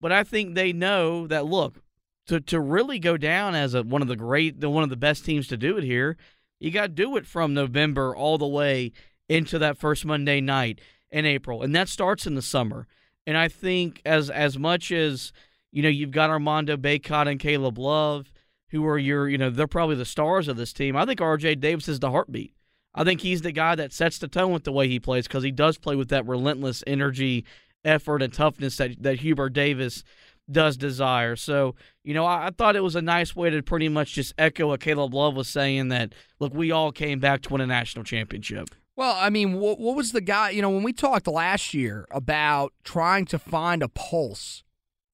But 0.00 0.12
I 0.12 0.24
think 0.24 0.54
they 0.54 0.72
know 0.72 1.26
that 1.26 1.46
look, 1.46 1.82
to 2.26 2.40
to 2.40 2.60
really 2.60 2.98
go 2.98 3.16
down 3.16 3.54
as 3.54 3.74
a, 3.74 3.82
one 3.82 4.02
of 4.02 4.08
the 4.08 4.16
great, 4.16 4.60
the 4.60 4.70
one 4.70 4.84
of 4.84 4.90
the 4.90 4.96
best 4.96 5.24
teams 5.24 5.48
to 5.48 5.56
do 5.56 5.76
it 5.76 5.84
here, 5.84 6.16
you 6.60 6.70
got 6.70 6.82
to 6.82 6.88
do 6.88 7.16
it 7.16 7.26
from 7.26 7.54
November 7.54 8.14
all 8.14 8.38
the 8.38 8.46
way 8.46 8.92
into 9.28 9.58
that 9.58 9.78
first 9.78 10.04
Monday 10.04 10.40
night 10.40 10.80
in 11.10 11.26
April, 11.26 11.62
and 11.62 11.74
that 11.74 11.88
starts 11.88 12.26
in 12.26 12.34
the 12.34 12.42
summer. 12.42 12.86
And 13.26 13.36
I 13.36 13.48
think 13.48 14.02
as 14.04 14.30
as 14.30 14.58
much 14.58 14.92
as 14.92 15.32
you 15.72 15.82
know, 15.82 15.88
you've 15.88 16.10
got 16.10 16.30
Armando 16.30 16.76
Bacot 16.76 17.28
and 17.28 17.40
Caleb 17.40 17.78
Love, 17.78 18.30
who 18.68 18.86
are 18.86 18.98
your, 18.98 19.28
you 19.28 19.38
know, 19.38 19.50
they're 19.50 19.66
probably 19.66 19.96
the 19.96 20.04
stars 20.04 20.46
of 20.46 20.56
this 20.56 20.72
team. 20.72 20.96
I 20.96 21.06
think 21.06 21.20
R.J. 21.20 21.56
Davis 21.56 21.88
is 21.88 21.98
the 21.98 22.10
heartbeat. 22.10 22.54
I 22.94 23.04
think 23.04 23.20
he's 23.20 23.42
the 23.42 23.52
guy 23.52 23.74
that 23.74 23.92
sets 23.92 24.18
the 24.18 24.28
tone 24.28 24.52
with 24.52 24.64
the 24.64 24.72
way 24.72 24.88
he 24.88 25.00
plays 25.00 25.26
because 25.26 25.44
he 25.44 25.50
does 25.50 25.78
play 25.78 25.96
with 25.96 26.08
that 26.10 26.26
relentless 26.26 26.84
energy, 26.86 27.44
effort, 27.84 28.22
and 28.22 28.32
toughness 28.32 28.76
that 28.76 29.02
that 29.02 29.20
Hubert 29.20 29.50
Davis 29.50 30.04
does 30.50 30.76
desire. 30.76 31.36
So, 31.36 31.74
you 32.04 32.14
know, 32.14 32.24
I, 32.24 32.48
I, 32.48 32.50
thought 32.50 32.76
it 32.76 32.82
was 32.82 32.96
a 32.96 33.02
nice 33.02 33.34
way 33.34 33.50
to 33.50 33.62
pretty 33.62 33.88
much 33.88 34.12
just 34.12 34.34
echo 34.36 34.68
what 34.68 34.80
Caleb 34.80 35.14
Love 35.14 35.36
was 35.36 35.48
saying 35.48 35.88
that, 35.88 36.14
look, 36.40 36.52
we 36.52 36.70
all 36.70 36.92
came 36.92 37.20
back 37.20 37.42
to 37.42 37.52
win 37.52 37.60
a 37.60 37.66
national 37.66 38.04
championship. 38.04 38.68
Well, 38.96 39.16
I 39.18 39.30
mean, 39.30 39.54
what, 39.54 39.78
what 39.78 39.96
was 39.96 40.12
the 40.12 40.20
guy, 40.20 40.50
you 40.50 40.60
know, 40.60 40.70
when 40.70 40.82
we 40.82 40.92
talked 40.92 41.26
last 41.26 41.72
year 41.72 42.06
about 42.10 42.72
trying 42.84 43.24
to 43.26 43.38
find 43.38 43.82
a 43.82 43.88
pulse 43.88 44.64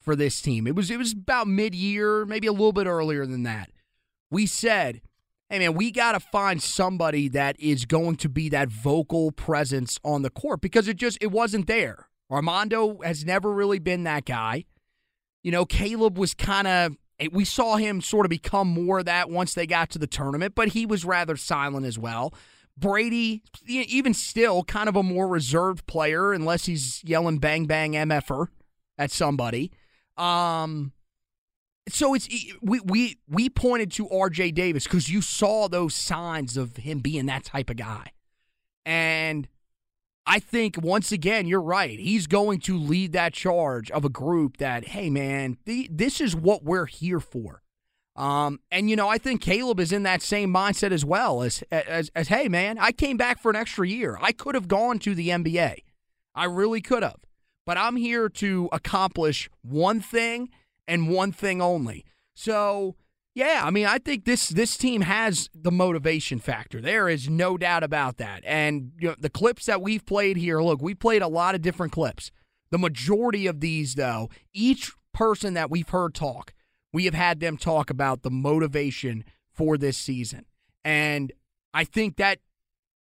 for 0.00 0.16
this 0.16 0.40
team, 0.40 0.66
it 0.66 0.74
was 0.74 0.90
it 0.90 0.98
was 0.98 1.12
about 1.12 1.46
mid 1.46 1.74
year, 1.74 2.24
maybe 2.24 2.48
a 2.48 2.52
little 2.52 2.72
bit 2.72 2.86
earlier 2.86 3.24
than 3.24 3.44
that. 3.44 3.70
We 4.30 4.46
said, 4.46 5.00
hey 5.50 5.58
man, 5.58 5.74
we 5.74 5.90
got 5.90 6.12
to 6.12 6.20
find 6.20 6.62
somebody 6.62 7.28
that 7.28 7.58
is 7.58 7.84
going 7.84 8.16
to 8.16 8.28
be 8.28 8.48
that 8.50 8.68
vocal 8.68 9.32
presence 9.32 9.98
on 10.04 10.22
the 10.22 10.30
court 10.30 10.60
because 10.60 10.88
it 10.88 10.96
just 10.96 11.18
it 11.20 11.30
wasn't 11.30 11.66
there. 11.66 12.08
Armando 12.30 12.98
has 13.02 13.24
never 13.24 13.52
really 13.52 13.78
been 13.78 14.04
that 14.04 14.24
guy. 14.24 14.64
You 15.42 15.50
know, 15.50 15.64
Caleb 15.64 16.18
was 16.18 16.34
kind 16.34 16.66
of 16.66 16.96
we 17.32 17.44
saw 17.44 17.76
him 17.76 18.00
sort 18.00 18.26
of 18.26 18.30
become 18.30 18.68
more 18.68 19.00
of 19.00 19.06
that 19.06 19.30
once 19.30 19.54
they 19.54 19.66
got 19.66 19.90
to 19.90 19.98
the 19.98 20.06
tournament, 20.06 20.54
but 20.54 20.68
he 20.68 20.86
was 20.86 21.04
rather 21.04 21.36
silent 21.36 21.84
as 21.84 21.98
well. 21.98 22.32
Brady, 22.76 23.42
even 23.66 24.14
still, 24.14 24.62
kind 24.62 24.88
of 24.88 24.94
a 24.94 25.02
more 25.02 25.26
reserved 25.26 25.86
player 25.86 26.32
unless 26.32 26.66
he's 26.66 27.02
yelling 27.04 27.38
bang 27.38 27.66
bang 27.66 27.92
mf'er" 27.92 28.48
at 28.96 29.10
somebody. 29.10 29.72
Um, 30.16 30.92
so 31.90 32.14
it's 32.14 32.28
we 32.60 32.80
we 32.80 33.18
we 33.28 33.48
pointed 33.48 33.92
to 33.92 34.08
R.J. 34.08 34.52
Davis 34.52 34.84
because 34.84 35.08
you 35.08 35.22
saw 35.22 35.68
those 35.68 35.94
signs 35.94 36.56
of 36.56 36.76
him 36.76 37.00
being 37.00 37.26
that 37.26 37.44
type 37.44 37.70
of 37.70 37.76
guy, 37.76 38.12
and 38.84 39.48
I 40.26 40.38
think 40.40 40.76
once 40.82 41.10
again 41.10 41.46
you're 41.46 41.60
right. 41.60 41.98
He's 41.98 42.26
going 42.26 42.60
to 42.60 42.78
lead 42.78 43.12
that 43.12 43.32
charge 43.32 43.90
of 43.90 44.04
a 44.04 44.08
group 44.10 44.58
that 44.58 44.88
hey 44.88 45.08
man, 45.10 45.56
the, 45.64 45.88
this 45.90 46.20
is 46.20 46.36
what 46.36 46.64
we're 46.64 46.86
here 46.86 47.20
for. 47.20 47.62
Um, 48.14 48.60
and 48.70 48.90
you 48.90 48.96
know, 48.96 49.08
I 49.08 49.18
think 49.18 49.40
Caleb 49.40 49.80
is 49.80 49.92
in 49.92 50.02
that 50.02 50.22
same 50.22 50.52
mindset 50.52 50.90
as 50.90 51.04
well 51.04 51.42
as, 51.42 51.62
as 51.70 52.10
as 52.14 52.28
hey 52.28 52.48
man, 52.48 52.76
I 52.78 52.92
came 52.92 53.16
back 53.16 53.40
for 53.40 53.50
an 53.50 53.56
extra 53.56 53.86
year. 53.88 54.18
I 54.20 54.32
could 54.32 54.54
have 54.54 54.68
gone 54.68 54.98
to 55.00 55.14
the 55.14 55.28
NBA. 55.28 55.84
I 56.34 56.44
really 56.44 56.80
could 56.80 57.02
have. 57.02 57.20
But 57.64 57.76
I'm 57.76 57.96
here 57.96 58.28
to 58.28 58.68
accomplish 58.72 59.50
one 59.62 60.00
thing 60.00 60.50
and 60.88 61.08
one 61.08 61.30
thing 61.30 61.62
only. 61.62 62.04
So, 62.34 62.96
yeah, 63.34 63.60
I 63.62 63.70
mean, 63.70 63.86
I 63.86 63.98
think 63.98 64.24
this 64.24 64.48
this 64.48 64.76
team 64.76 65.02
has 65.02 65.48
the 65.54 65.70
motivation 65.70 66.40
factor. 66.40 66.80
There 66.80 67.08
is 67.08 67.28
no 67.28 67.56
doubt 67.56 67.84
about 67.84 68.16
that. 68.16 68.42
And 68.44 68.92
you 68.98 69.08
know, 69.08 69.14
the 69.18 69.30
clips 69.30 69.66
that 69.66 69.82
we've 69.82 70.04
played 70.04 70.36
here, 70.36 70.60
look, 70.60 70.82
we 70.82 70.94
played 70.94 71.22
a 71.22 71.28
lot 71.28 71.54
of 71.54 71.62
different 71.62 71.92
clips. 71.92 72.32
The 72.70 72.78
majority 72.78 73.46
of 73.46 73.60
these, 73.60 73.94
though, 73.94 74.28
each 74.52 74.92
person 75.12 75.54
that 75.54 75.70
we've 75.70 75.88
heard 75.88 76.14
talk, 76.14 76.52
we 76.92 77.04
have 77.04 77.14
had 77.14 77.40
them 77.40 77.56
talk 77.56 77.90
about 77.90 78.22
the 78.22 78.30
motivation 78.30 79.24
for 79.52 79.78
this 79.78 79.96
season. 79.96 80.46
And 80.84 81.32
I 81.74 81.84
think 81.84 82.16
that 82.16 82.38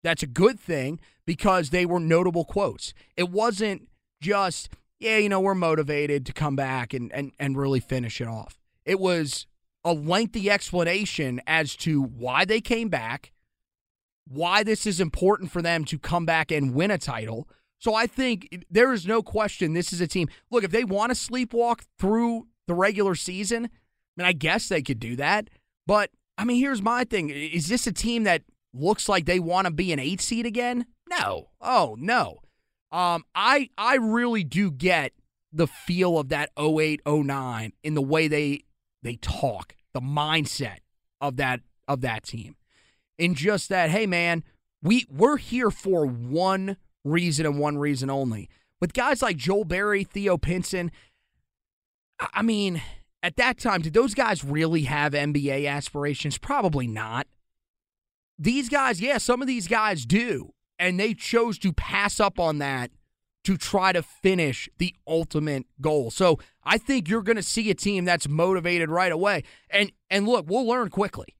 that's 0.02 0.22
a 0.22 0.28
good 0.28 0.60
thing 0.60 1.00
because 1.24 1.70
they 1.70 1.84
were 1.84 2.00
notable 2.00 2.44
quotes. 2.44 2.94
It 3.16 3.30
wasn't 3.30 3.88
just 4.20 4.70
yeah, 4.98 5.18
you 5.18 5.28
know, 5.28 5.40
we're 5.40 5.54
motivated 5.54 6.26
to 6.26 6.32
come 6.32 6.56
back 6.56 6.94
and, 6.94 7.12
and, 7.12 7.32
and 7.38 7.56
really 7.56 7.80
finish 7.80 8.20
it 8.20 8.28
off. 8.28 8.58
It 8.84 8.98
was 8.98 9.46
a 9.84 9.92
lengthy 9.92 10.50
explanation 10.50 11.40
as 11.46 11.76
to 11.76 12.02
why 12.02 12.44
they 12.44 12.60
came 12.60 12.88
back, 12.88 13.32
why 14.26 14.62
this 14.62 14.86
is 14.86 15.00
important 15.00 15.50
for 15.50 15.62
them 15.62 15.84
to 15.84 15.98
come 15.98 16.26
back 16.26 16.50
and 16.50 16.74
win 16.74 16.90
a 16.90 16.98
title. 16.98 17.48
So 17.78 17.94
I 17.94 18.06
think 18.06 18.64
there 18.70 18.92
is 18.92 19.06
no 19.06 19.22
question 19.22 19.74
this 19.74 19.92
is 19.92 20.00
a 20.00 20.06
team. 20.06 20.28
Look, 20.50 20.64
if 20.64 20.70
they 20.70 20.84
want 20.84 21.14
to 21.14 21.16
sleepwalk 21.16 21.82
through 21.98 22.48
the 22.66 22.74
regular 22.74 23.14
season, 23.14 23.66
I 23.66 23.68
mean, 24.16 24.26
I 24.26 24.32
guess 24.32 24.68
they 24.68 24.82
could 24.82 24.98
do 24.98 25.14
that. 25.16 25.50
But 25.86 26.10
I 26.38 26.44
mean, 26.44 26.58
here's 26.58 26.82
my 26.82 27.04
thing: 27.04 27.30
is 27.30 27.68
this 27.68 27.86
a 27.86 27.92
team 27.92 28.24
that 28.24 28.42
looks 28.72 29.08
like 29.08 29.26
they 29.26 29.38
want 29.38 29.66
to 29.66 29.72
be 29.72 29.92
an 29.92 29.98
eight 29.98 30.20
seed 30.20 30.46
again? 30.46 30.86
No. 31.08 31.50
Oh 31.60 31.96
no. 31.98 32.38
Um, 32.96 33.26
I 33.34 33.68
I 33.76 33.96
really 33.96 34.42
do 34.42 34.70
get 34.70 35.12
the 35.52 35.66
feel 35.66 36.18
of 36.18 36.30
that 36.30 36.48
08 36.58 37.02
09 37.06 37.72
in 37.84 37.92
the 37.94 38.00
way 38.00 38.26
they 38.26 38.62
they 39.02 39.16
talk, 39.16 39.76
the 39.92 40.00
mindset 40.00 40.78
of 41.20 41.36
that 41.36 41.60
of 41.86 42.00
that 42.00 42.22
team. 42.22 42.56
In 43.18 43.34
just 43.34 43.68
that, 43.68 43.90
hey 43.90 44.06
man, 44.06 44.44
we 44.82 45.04
we're 45.10 45.36
here 45.36 45.70
for 45.70 46.06
one 46.06 46.78
reason 47.04 47.44
and 47.44 47.58
one 47.58 47.76
reason 47.76 48.08
only. 48.08 48.48
With 48.80 48.94
guys 48.94 49.20
like 49.20 49.36
Joel 49.36 49.64
Berry, 49.64 50.02
Theo 50.02 50.38
Pinson, 50.38 50.90
I 52.18 52.40
mean, 52.40 52.80
at 53.22 53.36
that 53.36 53.58
time, 53.58 53.82
did 53.82 53.92
those 53.92 54.14
guys 54.14 54.42
really 54.42 54.84
have 54.84 55.12
NBA 55.12 55.68
aspirations? 55.68 56.38
Probably 56.38 56.86
not. 56.86 57.26
These 58.38 58.70
guys, 58.70 59.02
yeah, 59.02 59.18
some 59.18 59.42
of 59.42 59.48
these 59.48 59.68
guys 59.68 60.06
do 60.06 60.54
and 60.78 60.98
they 60.98 61.14
chose 61.14 61.58
to 61.58 61.72
pass 61.72 62.20
up 62.20 62.38
on 62.38 62.58
that 62.58 62.90
to 63.44 63.56
try 63.56 63.92
to 63.92 64.02
finish 64.02 64.68
the 64.78 64.94
ultimate 65.06 65.66
goal. 65.80 66.10
So 66.10 66.38
I 66.64 66.78
think 66.78 67.08
you're 67.08 67.22
going 67.22 67.36
to 67.36 67.42
see 67.42 67.70
a 67.70 67.74
team 67.74 68.04
that's 68.04 68.28
motivated 68.28 68.90
right 68.90 69.12
away. 69.12 69.44
And 69.70 69.92
and 70.10 70.26
look, 70.26 70.46
we'll 70.48 70.66
learn 70.66 70.90
quickly. 70.90 71.36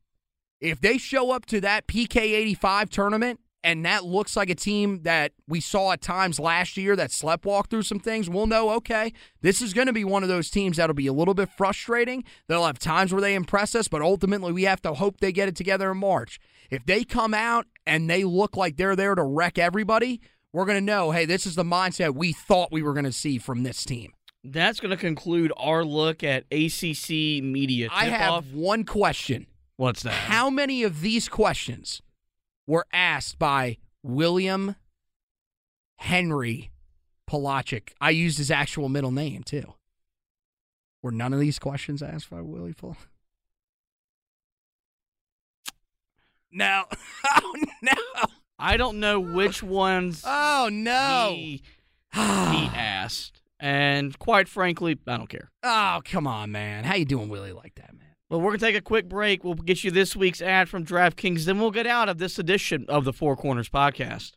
If 0.61 0.81
they 0.81 0.99
show 0.99 1.33
up 1.33 1.47
to 1.47 1.61
that 1.63 1.87
PK 1.87 2.17
85 2.17 2.91
tournament 2.91 3.41
and 3.67 3.85
that 3.85 4.05
looks 4.05 4.37
like 4.37 4.49
a 4.49 4.55
team 4.55 5.03
that 5.03 5.33
we 5.49 5.59
saw 5.61 5.91
at 5.91 6.01
times 6.01 6.39
last 6.39 6.77
year 6.77 6.95
that 6.95 7.11
sleptwalk 7.11 7.69
through 7.69 7.83
some 7.83 7.99
things, 7.99 8.31
we'll 8.31 8.47
know, 8.47 8.71
okay, 8.71 9.13
this 9.41 9.61
is 9.61 9.75
going 9.75 9.89
to 9.89 9.93
be 9.93 10.05
one 10.05 10.23
of 10.23 10.29
those 10.29 10.51
teams 10.51 10.77
that'll 10.77 10.95
be 10.95 11.09
a 11.09 11.13
little 11.13 11.35
bit 11.35 11.49
frustrating. 11.51 12.23
They'll 12.47 12.65
have 12.65 12.79
times 12.79 13.13
where 13.13 13.21
they 13.21 13.35
impress 13.35 13.75
us, 13.75 13.89
but 13.89 14.03
ultimately 14.03 14.53
we 14.53 14.63
have 14.63 14.81
to 14.83 14.95
hope 14.95 15.19
they 15.19 15.33
get 15.33 15.49
it 15.49 15.57
together 15.57 15.91
in 15.91 15.99
March. 15.99 16.39
If 16.71 16.87
they 16.87 17.03
come 17.03 17.35
out 17.35 17.67
and 17.85 18.09
they 18.09 18.23
look 18.23 18.57
like 18.57 18.77
they're 18.77 18.95
there 18.95 19.17
to 19.17 19.25
wreck 19.25 19.59
everybody, 19.59 20.21
we're 20.53 20.65
going 20.65 20.79
to 20.79 20.81
know, 20.81 21.11
hey, 21.11 21.25
this 21.25 21.45
is 21.45 21.57
the 21.57 21.65
mindset 21.65 22.15
we 22.15 22.33
thought 22.33 22.71
we 22.71 22.85
were 22.85 22.93
going 22.93 23.05
to 23.05 23.11
see 23.11 23.37
from 23.37 23.65
this 23.65 23.85
team. 23.85 24.13
That's 24.45 24.79
going 24.79 24.93
to 24.93 24.97
conclude 24.97 25.53
our 25.57 25.85
look 25.85 26.23
at 26.23 26.45
ACC 26.53 27.43
media. 27.43 27.89
I 27.91 28.05
have 28.05 28.55
one 28.55 28.85
question. 28.85 29.49
What's 29.77 30.05
that? 30.05 30.13
How 30.13 30.51
many 30.51 30.85
of 30.85 31.01
these 31.01 31.29
questions 31.29 32.01
were 32.67 32.87
asked 32.93 33.39
by 33.39 33.79
William 34.03 34.77
Henry 35.97 36.71
Polachic? 37.29 37.91
I 38.01 38.11
used 38.11 38.39
his 38.39 38.51
actual 38.51 38.89
middle 38.89 39.11
name 39.11 39.43
too. 39.43 39.75
Were 41.03 41.13
none 41.13 41.33
of 41.33 41.41
these 41.41 41.59
questions 41.59 42.03
asked 42.03 42.31
by 42.31 42.41
Willie 42.41 42.73
Paul? 42.73 42.97
No. 46.51 46.85
oh 47.37 47.55
no. 47.83 47.93
I 48.59 48.77
don't 48.77 48.99
know 48.99 49.21
which 49.21 49.63
ones. 49.63 50.23
Oh 50.25 50.69
no. 50.73 51.33
He, 51.35 51.63
he 52.13 52.21
asked, 52.75 53.43
and 53.61 54.19
quite 54.19 54.49
frankly, 54.49 54.99
I 55.07 55.17
don't 55.19 55.29
care. 55.29 55.51
Oh 55.63 56.01
come 56.05 56.27
on, 56.27 56.51
man. 56.53 56.85
How 56.85 56.95
you 56.95 57.05
doing, 57.05 57.29
Willie, 57.29 57.53
like 57.53 57.75
that, 57.75 57.93
man? 57.93 57.96
Well, 58.29 58.41
we're 58.41 58.51
gonna 58.51 58.59
take 58.59 58.77
a 58.77 58.81
quick 58.81 59.09
break. 59.09 59.45
We'll 59.45 59.55
get 59.55 59.85
you 59.85 59.91
this 59.91 60.17
week's 60.17 60.41
ad 60.41 60.69
from 60.69 60.85
DraftKings, 60.85 61.45
then 61.45 61.59
we'll 61.59 61.71
get 61.71 61.87
out 61.87 62.09
of 62.09 62.19
this 62.19 62.39
edition 62.39 62.85
of 62.89 63.05
the 63.05 63.13
Four 63.13 63.37
Corners 63.37 63.69
podcast. 63.69 64.33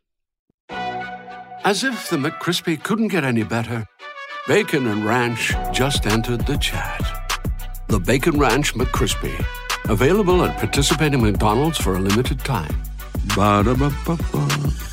As 0.70 1.84
if 1.84 2.10
the 2.10 2.18
McCrispy 2.18 2.82
couldn't 2.82 3.10
get 3.10 3.24
any 3.24 3.44
better, 3.44 3.86
Bacon 4.48 4.88
and 4.88 5.06
Ranch 5.06 5.54
just 5.74 6.06
entered 6.06 6.46
the 6.46 6.58
chat. 6.58 7.02
The 7.88 8.00
Bacon 8.00 8.38
Ranch 8.38 8.76
McCrispy 8.76 9.46
Available 9.90 10.44
at 10.44 10.56
participating 10.58 11.20
McDonald's 11.20 11.80
for 11.80 11.96
a 11.96 12.00
limited 12.00 12.38
time. 12.40 12.80
Ba-da-ba-ba-ba. 13.36 14.89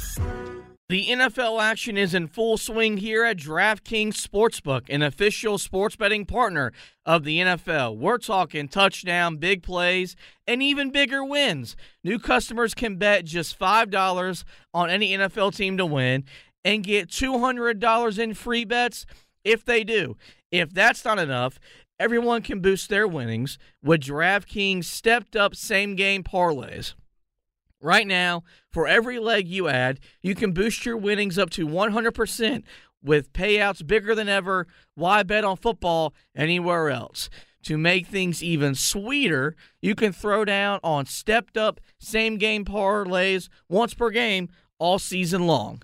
The 0.88 1.08
NFL 1.08 1.60
action 1.60 1.96
is 1.96 2.14
in 2.14 2.28
full 2.28 2.56
swing 2.56 2.98
here 2.98 3.24
at 3.24 3.38
DraftKings 3.38 4.14
Sportsbook, 4.14 4.82
an 4.88 5.02
official 5.02 5.58
sports 5.58 5.96
betting 5.96 6.24
partner 6.24 6.72
of 7.04 7.24
the 7.24 7.40
NFL. 7.40 7.96
We're 7.96 8.18
talking 8.18 8.68
touchdown, 8.68 9.38
big 9.38 9.64
plays, 9.64 10.14
and 10.46 10.62
even 10.62 10.92
bigger 10.92 11.24
wins. 11.24 11.74
New 12.04 12.20
customers 12.20 12.72
can 12.72 12.98
bet 12.98 13.24
just 13.24 13.58
$5 13.58 14.44
on 14.72 14.88
any 14.88 15.10
NFL 15.10 15.56
team 15.56 15.76
to 15.76 15.84
win 15.84 16.22
and 16.64 16.84
get 16.84 17.08
$200 17.08 18.18
in 18.20 18.34
free 18.34 18.64
bets 18.64 19.06
if 19.42 19.64
they 19.64 19.82
do. 19.82 20.16
If 20.52 20.72
that's 20.72 21.04
not 21.04 21.18
enough, 21.18 21.58
everyone 21.98 22.42
can 22.42 22.60
boost 22.60 22.90
their 22.90 23.08
winnings 23.08 23.58
with 23.82 24.02
DraftKings 24.02 24.84
stepped 24.84 25.34
up 25.34 25.56
same 25.56 25.96
game 25.96 26.22
parlays. 26.22 26.94
Right 27.86 28.08
now, 28.08 28.42
for 28.72 28.88
every 28.88 29.20
leg 29.20 29.46
you 29.46 29.68
add, 29.68 30.00
you 30.20 30.34
can 30.34 30.50
boost 30.50 30.84
your 30.84 30.96
winnings 30.96 31.38
up 31.38 31.50
to 31.50 31.68
100% 31.68 32.64
with 33.00 33.32
payouts 33.32 33.86
bigger 33.86 34.12
than 34.12 34.28
ever. 34.28 34.66
Why 34.96 35.22
bet 35.22 35.44
on 35.44 35.56
football 35.56 36.12
anywhere 36.34 36.90
else? 36.90 37.30
To 37.62 37.78
make 37.78 38.08
things 38.08 38.42
even 38.42 38.74
sweeter, 38.74 39.54
you 39.80 39.94
can 39.94 40.12
throw 40.12 40.44
down 40.44 40.80
on 40.82 41.06
stepped 41.06 41.56
up 41.56 41.80
same 42.00 42.38
game 42.38 42.64
parlays 42.64 43.48
once 43.68 43.94
per 43.94 44.10
game 44.10 44.48
all 44.80 44.98
season 44.98 45.46
long. 45.46 45.80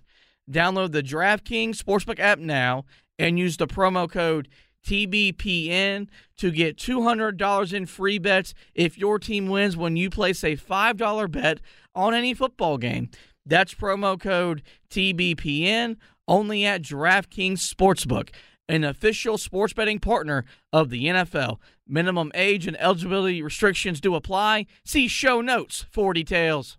Download 0.50 0.90
the 0.90 1.04
DraftKings 1.04 1.76
Sportsbook 1.76 2.18
app 2.18 2.40
now 2.40 2.84
and 3.16 3.38
use 3.38 3.58
the 3.58 3.68
promo 3.68 4.10
code 4.10 4.48
TBPN 4.82 6.08
to 6.36 6.50
get 6.50 6.76
$200 6.76 7.72
in 7.72 7.86
free 7.86 8.18
bets 8.18 8.54
if 8.74 8.98
your 8.98 9.18
team 9.18 9.48
wins 9.48 9.76
when 9.76 9.96
you 9.96 10.10
place 10.10 10.42
a 10.42 10.56
$5 10.56 11.30
bet 11.30 11.60
on 11.94 12.14
any 12.14 12.34
football 12.34 12.78
game. 12.78 13.10
That's 13.44 13.74
promo 13.74 14.20
code 14.20 14.62
TBPN 14.90 15.96
only 16.28 16.64
at 16.64 16.82
DraftKings 16.82 17.58
Sportsbook, 17.58 18.30
an 18.68 18.84
official 18.84 19.38
sports 19.38 19.72
betting 19.72 19.98
partner 19.98 20.44
of 20.72 20.90
the 20.90 21.06
NFL. 21.06 21.58
Minimum 21.86 22.30
age 22.34 22.66
and 22.66 22.80
eligibility 22.80 23.42
restrictions 23.42 24.00
do 24.00 24.14
apply. 24.14 24.66
See 24.84 25.08
show 25.08 25.40
notes 25.40 25.84
for 25.90 26.14
details. 26.14 26.78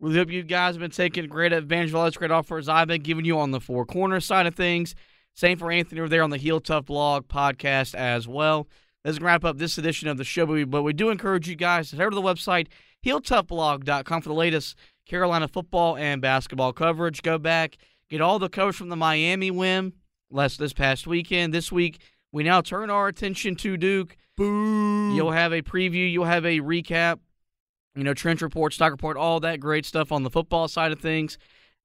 Really 0.00 0.16
hope 0.16 0.30
you 0.30 0.42
guys 0.42 0.76
have 0.76 0.80
been 0.80 0.90
taking 0.90 1.26
great 1.26 1.52
advantage 1.52 1.90
of 1.90 1.96
all 1.96 2.06
this 2.06 2.16
great 2.16 2.30
offers 2.30 2.70
I've 2.70 2.88
been 2.88 3.02
giving 3.02 3.26
you 3.26 3.38
on 3.38 3.50
the 3.50 3.60
four 3.60 3.84
corner 3.84 4.18
side 4.18 4.46
of 4.46 4.54
things. 4.54 4.94
Same 5.34 5.58
for 5.58 5.70
Anthony 5.70 6.00
over 6.00 6.08
there 6.08 6.22
on 6.22 6.30
the 6.30 6.38
Heel 6.38 6.58
Tough 6.58 6.86
blog 6.86 7.28
podcast 7.28 7.94
as 7.94 8.26
well. 8.26 8.66
Let's 9.04 9.20
wrap 9.20 9.44
up 9.44 9.58
this 9.58 9.76
edition 9.76 10.08
of 10.08 10.16
the 10.16 10.24
show, 10.24 10.46
but 10.46 10.52
we, 10.54 10.64
but 10.64 10.82
we 10.82 10.94
do 10.94 11.10
encourage 11.10 11.48
you 11.48 11.54
guys 11.54 11.90
to 11.90 11.96
head 11.96 12.02
over 12.02 12.10
to 12.12 12.14
the 12.14 12.22
website, 12.22 12.68
heeltoughblog.com, 13.04 14.22
for 14.22 14.28
the 14.30 14.34
latest 14.34 14.74
Carolina 15.04 15.48
football 15.48 15.98
and 15.98 16.22
basketball 16.22 16.72
coverage. 16.72 17.20
Go 17.20 17.36
back, 17.36 17.76
get 18.08 18.22
all 18.22 18.38
the 18.38 18.48
coverage 18.48 18.76
from 18.76 18.88
the 18.88 18.96
Miami 18.96 19.50
win 19.50 19.92
last 20.30 20.58
this 20.58 20.72
past 20.72 21.06
weekend. 21.06 21.52
This 21.52 21.70
week, 21.70 22.00
we 22.32 22.42
now 22.42 22.62
turn 22.62 22.88
our 22.88 23.08
attention 23.08 23.54
to 23.56 23.76
Duke. 23.76 24.16
Boo. 24.36 25.14
You'll 25.14 25.32
have 25.32 25.52
a 25.52 25.60
preview, 25.60 26.10
you'll 26.10 26.24
have 26.24 26.46
a 26.46 26.60
recap 26.60 27.18
you 27.94 28.04
know, 28.04 28.14
trench 28.14 28.42
report, 28.42 28.72
stock 28.72 28.92
report, 28.92 29.16
all 29.16 29.40
that 29.40 29.60
great 29.60 29.84
stuff 29.84 30.12
on 30.12 30.22
the 30.22 30.30
football 30.30 30.68
side 30.68 30.92
of 30.92 31.00
things. 31.00 31.38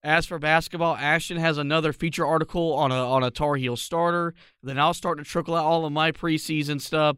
As 0.03 0.27
for 0.27 0.37
basketball, 0.37 0.95
Ashton 0.95 1.37
has 1.37 1.57
another 1.57 1.91
feature 1.91 2.27
article 2.27 2.73
on 2.73 2.91
a 2.91 2.95
on 2.95 3.23
a 3.23 3.31
Tar 3.31 3.55
Heel 3.55 3.75
starter. 3.75 4.35
Then 4.61 4.77
I'll 4.77 4.93
start 4.93 5.17
to 5.17 5.23
trickle 5.23 5.55
out 5.55 5.65
all 5.65 5.83
of 5.85 5.91
my 5.91 6.11
preseason 6.11 6.79
stuff, 6.79 7.17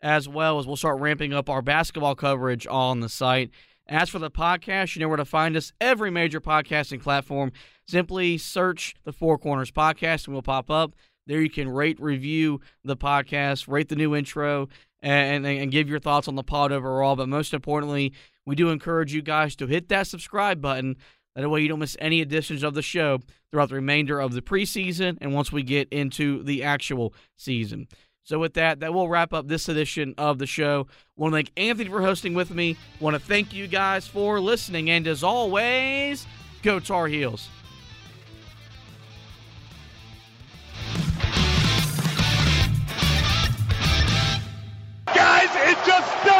as 0.00 0.28
well 0.28 0.60
as 0.60 0.66
we'll 0.66 0.76
start 0.76 1.00
ramping 1.00 1.32
up 1.32 1.50
our 1.50 1.62
basketball 1.62 2.14
coverage 2.14 2.64
on 2.68 3.00
the 3.00 3.08
site. 3.08 3.50
As 3.88 4.10
for 4.10 4.18
the 4.18 4.30
podcast, 4.30 4.94
you 4.94 5.00
know 5.00 5.08
where 5.08 5.16
to 5.16 5.24
find 5.24 5.56
us. 5.56 5.72
Every 5.80 6.10
major 6.10 6.40
podcasting 6.40 7.02
platform. 7.02 7.52
Simply 7.88 8.38
search 8.38 8.94
the 9.04 9.12
Four 9.12 9.38
Corners 9.38 9.70
Podcast 9.70 10.26
and 10.26 10.34
we'll 10.34 10.42
pop 10.42 10.70
up. 10.70 10.94
There 11.26 11.40
you 11.40 11.50
can 11.50 11.68
rate, 11.68 11.98
review 12.00 12.60
the 12.84 12.96
podcast, 12.96 13.66
rate 13.66 13.88
the 13.88 13.96
new 13.96 14.14
intro, 14.14 14.68
and, 15.02 15.46
and 15.46 15.70
give 15.70 15.88
your 15.88 16.00
thoughts 16.00 16.28
on 16.28 16.34
the 16.34 16.42
pod 16.42 16.72
overall. 16.72 17.16
But 17.16 17.28
most 17.28 17.54
importantly, 17.54 18.12
we 18.46 18.54
do 18.54 18.70
encourage 18.70 19.12
you 19.12 19.22
guys 19.22 19.54
to 19.56 19.66
hit 19.66 19.88
that 19.88 20.06
subscribe 20.06 20.60
button. 20.60 20.96
That 21.36 21.48
way 21.48 21.60
you 21.60 21.68
don't 21.68 21.78
miss 21.78 21.96
any 22.00 22.20
editions 22.20 22.62
of 22.64 22.74
the 22.74 22.82
show 22.82 23.20
throughout 23.50 23.68
the 23.68 23.76
remainder 23.76 24.18
of 24.18 24.32
the 24.32 24.42
preseason 24.42 25.18
and 25.20 25.32
once 25.32 25.52
we 25.52 25.62
get 25.62 25.88
into 25.90 26.42
the 26.42 26.64
actual 26.64 27.14
season. 27.36 27.86
So 28.24 28.38
with 28.38 28.54
that, 28.54 28.80
that 28.80 28.92
will 28.92 29.08
wrap 29.08 29.32
up 29.32 29.48
this 29.48 29.68
edition 29.68 30.14
of 30.18 30.38
the 30.38 30.46
show. 30.46 30.86
Want 31.16 31.32
to 31.32 31.36
thank 31.36 31.52
Anthony 31.56 31.88
for 31.88 32.02
hosting 32.02 32.34
with 32.34 32.50
me. 32.50 32.76
Want 33.00 33.14
to 33.14 33.20
thank 33.20 33.54
you 33.54 33.66
guys 33.66 34.06
for 34.06 34.40
listening. 34.40 34.90
And 34.90 35.06
as 35.06 35.22
always, 35.22 36.26
go 36.62 36.80
Tar 36.80 37.06
Heels. 37.06 37.48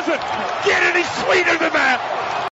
Doesn't 0.08 0.64
get 0.64 0.82
any 0.82 1.04
sweeter 1.04 1.58
than 1.58 1.72
that. 1.74 2.47